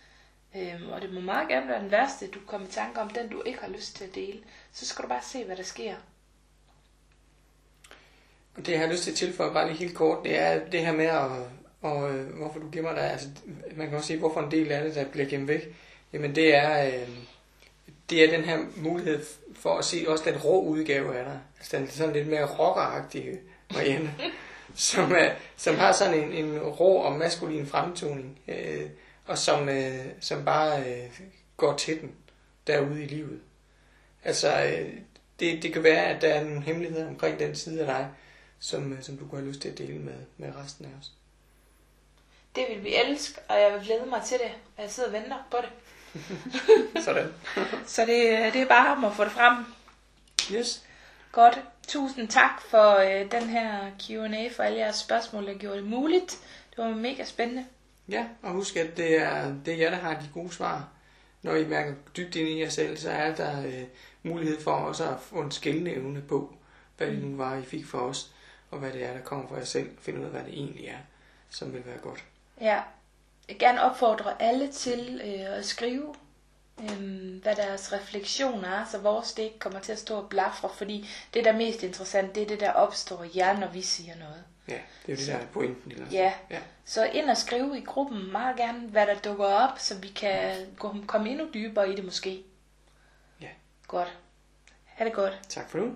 Øhm, 0.57 0.89
og 0.93 1.01
det 1.01 1.13
må 1.13 1.21
meget 1.21 1.49
gerne 1.49 1.69
være 1.69 1.83
den 1.83 1.91
værste, 1.91 2.27
du 2.27 2.39
kommer 2.47 2.69
i 2.69 2.71
tanke 2.71 3.01
om, 3.01 3.11
den 3.11 3.29
du 3.29 3.43
ikke 3.47 3.61
har 3.61 3.69
lyst 3.69 3.97
til 3.97 4.05
at 4.05 4.15
dele. 4.15 4.39
Så 4.73 4.87
skal 4.87 5.03
du 5.03 5.09
bare 5.09 5.23
se, 5.23 5.45
hvad 5.45 5.57
der 5.57 5.63
sker. 5.63 5.95
Det 8.57 8.69
jeg 8.69 8.81
har 8.81 8.87
lyst 8.87 9.03
til 9.03 9.11
at 9.11 9.17
tilføje 9.17 9.53
bare 9.53 9.67
lige 9.67 9.79
helt 9.79 9.95
kort, 9.95 10.25
det 10.25 10.39
er 10.39 10.69
det 10.69 10.81
her 10.81 10.93
med, 10.93 11.05
at, 11.05 11.31
og, 11.81 12.15
øh, 12.15 12.37
hvorfor 12.37 12.61
du 12.61 12.69
gemmer 12.73 12.95
dig. 12.95 13.11
Altså, 13.11 13.29
man 13.77 13.87
kan 13.89 13.97
også 13.97 14.07
sige, 14.07 14.19
hvorfor 14.19 14.41
en 14.41 14.51
del 14.51 14.73
af 14.73 14.85
det, 14.85 14.95
der 14.95 15.05
bliver 15.05 15.27
gemt 15.27 15.49
væk. 15.49 15.77
Jamen 16.13 16.35
det 16.35 16.57
er, 16.57 16.87
øh, 16.87 17.09
det 18.11 18.25
er 18.25 18.37
den 18.37 18.45
her 18.45 18.59
mulighed 18.77 19.25
for 19.55 19.79
at 19.79 19.85
se 19.85 20.05
også 20.09 20.25
den 20.31 20.39
rå 20.45 20.63
udgave 20.63 21.19
af 21.19 21.25
dig. 21.25 21.41
Altså 21.59 21.77
den 21.77 21.89
sådan 21.89 22.13
lidt 22.15 22.29
mere 22.29 22.47
rockeragtige 22.59 23.41
Marianne, 23.75 24.15
som, 24.75 25.13
er, 25.13 25.35
som 25.57 25.77
har 25.77 25.93
sådan 25.93 26.15
en, 26.15 26.33
en 26.33 26.63
rå 26.63 26.97
og 26.97 27.13
maskulin 27.13 27.67
fremtoning, 27.67 28.39
øh, 28.49 28.91
og 29.27 29.39
som, 29.39 29.69
øh, 29.69 30.05
som 30.21 30.45
bare 30.45 30.81
øh, 30.81 31.21
går 31.57 31.77
til 31.77 32.01
den 32.01 32.13
derude 32.67 33.03
i 33.03 33.07
livet. 33.07 33.41
Altså, 34.25 34.65
øh, 34.65 34.93
det, 35.41 35.63
det 35.63 35.73
kan 35.73 35.83
være, 35.83 36.05
at 36.07 36.23
der 36.23 36.29
er 36.35 36.45
nogle 36.45 36.63
hemmeligheder 36.63 37.09
omkring 37.09 37.39
den 37.39 37.57
side 37.57 37.81
af 37.81 37.87
dig, 37.87 38.09
som, 38.59 38.93
øh, 38.93 39.03
som 39.03 39.17
du 39.17 39.29
kunne 39.29 39.41
have 39.41 39.49
lyst 39.49 39.61
til 39.61 39.69
at 39.69 39.79
dele 39.79 39.99
med, 39.99 40.19
med 40.37 40.53
resten 40.65 40.85
af 40.85 40.91
os. 41.01 41.13
Det 42.57 42.65
vil 42.69 42.85
vi 42.85 42.95
elske, 42.95 43.41
og 43.49 43.61
jeg 43.61 43.73
vil 43.73 43.87
glæde 43.87 44.07
mig 44.07 44.23
til 44.27 44.39
det. 44.39 44.53
Jeg 44.79 44.91
sidder 44.91 45.09
og 45.09 45.13
venter 45.13 45.49
på 45.51 45.57
det. 45.57 45.71
Sådan. 47.05 47.35
Så 47.87 48.01
det, 48.01 48.53
det 48.53 48.63
er 48.63 48.69
bare 48.69 48.97
om 48.97 49.05
at 49.05 49.13
få 49.15 49.25
det 49.25 49.33
frem. 49.33 49.65
Yes. 50.53 50.85
Godt. 51.33 51.61
Tusind 51.89 52.29
tak 52.29 52.63
for 52.71 52.97
øh, 52.97 53.31
den 53.31 53.49
her 53.49 53.91
Q&A, 54.01 54.49
for 54.57 54.63
alle 54.63 54.79
jeres 54.79 54.97
spørgsmål, 54.97 55.47
der 55.47 55.55
gjorde 55.55 55.77
det 55.77 55.87
muligt. 55.87 56.39
Det 56.71 56.85
var 56.85 56.91
mega 56.91 57.25
spændende. 57.25 57.67
Ja, 58.09 58.27
og 58.43 58.53
husk, 58.53 58.77
at 58.77 58.97
det 58.97 59.21
er, 59.21 59.55
det 59.65 59.75
er 59.75 59.79
jer, 59.79 59.91
der 59.91 59.97
har 59.97 60.15
de 60.15 60.29
gode 60.35 60.53
svar. 60.53 60.89
Når 61.43 61.55
I 61.55 61.67
mærker 61.67 61.95
dybt 62.17 62.37
ind 62.37 62.49
i 62.49 62.61
jer 62.61 62.69
selv, 62.69 62.97
så 62.97 63.11
er 63.11 63.35
der 63.35 63.67
øh, 63.67 63.85
mulighed 64.23 64.61
for 64.61 64.73
også 64.73 65.11
at 65.11 65.21
få 65.21 65.41
en 65.41 65.51
skældende 65.51 65.93
evne 65.93 66.23
på, 66.23 66.55
hvad 66.97 67.07
det 67.07 67.23
nu 67.23 67.37
var, 67.37 67.57
I 67.57 67.63
fik 67.63 67.87
for 67.87 67.99
os, 67.99 68.31
og 68.71 68.79
hvad 68.79 68.93
det 68.93 69.05
er, 69.05 69.13
der 69.13 69.21
kommer 69.21 69.49
fra 69.49 69.57
jer 69.57 69.65
selv. 69.65 69.91
Finde 70.01 70.21
ud 70.21 70.25
af, 70.25 70.31
hvad 70.31 70.45
det 70.45 70.53
egentlig 70.55 70.87
er, 70.87 70.99
som 71.51 71.73
vil 71.73 71.87
være 71.87 71.99
godt. 71.99 72.25
Ja, 72.61 72.75
jeg 72.75 72.83
vil 73.49 73.59
gerne 73.59 73.83
opfordre 73.83 74.43
alle 74.43 74.73
til 74.73 75.21
øh, 75.25 75.59
at 75.59 75.67
skrive, 75.67 76.15
øh, 76.81 77.43
hvad 77.43 77.57
deres 77.57 77.93
refleksioner 77.93 78.69
er, 78.69 78.85
så 78.91 78.99
vores 78.99 79.33
det 79.33 79.43
ikke 79.43 79.59
kommer 79.59 79.81
til 79.81 79.93
at 79.93 79.99
stå 79.99 80.17
og 80.17 80.29
blafre, 80.29 80.71
fordi 80.77 81.09
det, 81.35 81.45
der 81.45 81.53
er 81.53 81.57
mest 81.57 81.83
interessant, 81.83 82.35
det 82.35 82.43
er 82.43 82.47
det, 82.47 82.61
der 82.61 82.73
opstår 82.73 83.23
i 83.25 83.29
hjernen, 83.29 83.61
når 83.61 83.69
vi 83.69 83.83
siger 83.83 84.17
noget. 84.17 84.45
Ja, 84.69 84.73
det 85.07 85.13
er 85.13 85.13
jo 85.13 85.17
det, 85.17 85.27
der 85.27 85.35
er 85.35 85.47
pointen. 85.53 85.93
Eller 85.93 86.07
Ja. 86.11 86.33
ja. 86.51 86.59
Så 86.85 87.05
ind 87.05 87.31
og 87.31 87.37
skrive 87.37 87.79
i 87.79 87.85
gruppen 87.85 88.33
meget 88.33 88.57
gerne, 88.57 88.89
hvad 88.89 89.07
der 89.07 89.15
dukker 89.15 89.45
op, 89.45 89.79
så 89.79 89.99
vi 89.99 90.09
kan 90.09 90.67
gå, 90.79 90.95
komme 91.07 91.31
endnu 91.31 91.49
dybere 91.55 91.93
i 91.93 91.97
det 91.97 92.05
måske. 92.05 92.43
Ja. 93.41 93.49
Godt. 93.89 94.19
Ha' 94.85 95.05
det 95.05 95.13
godt. 95.13 95.41
Tak 95.49 95.71
for 95.71 95.79
nu. 95.79 95.95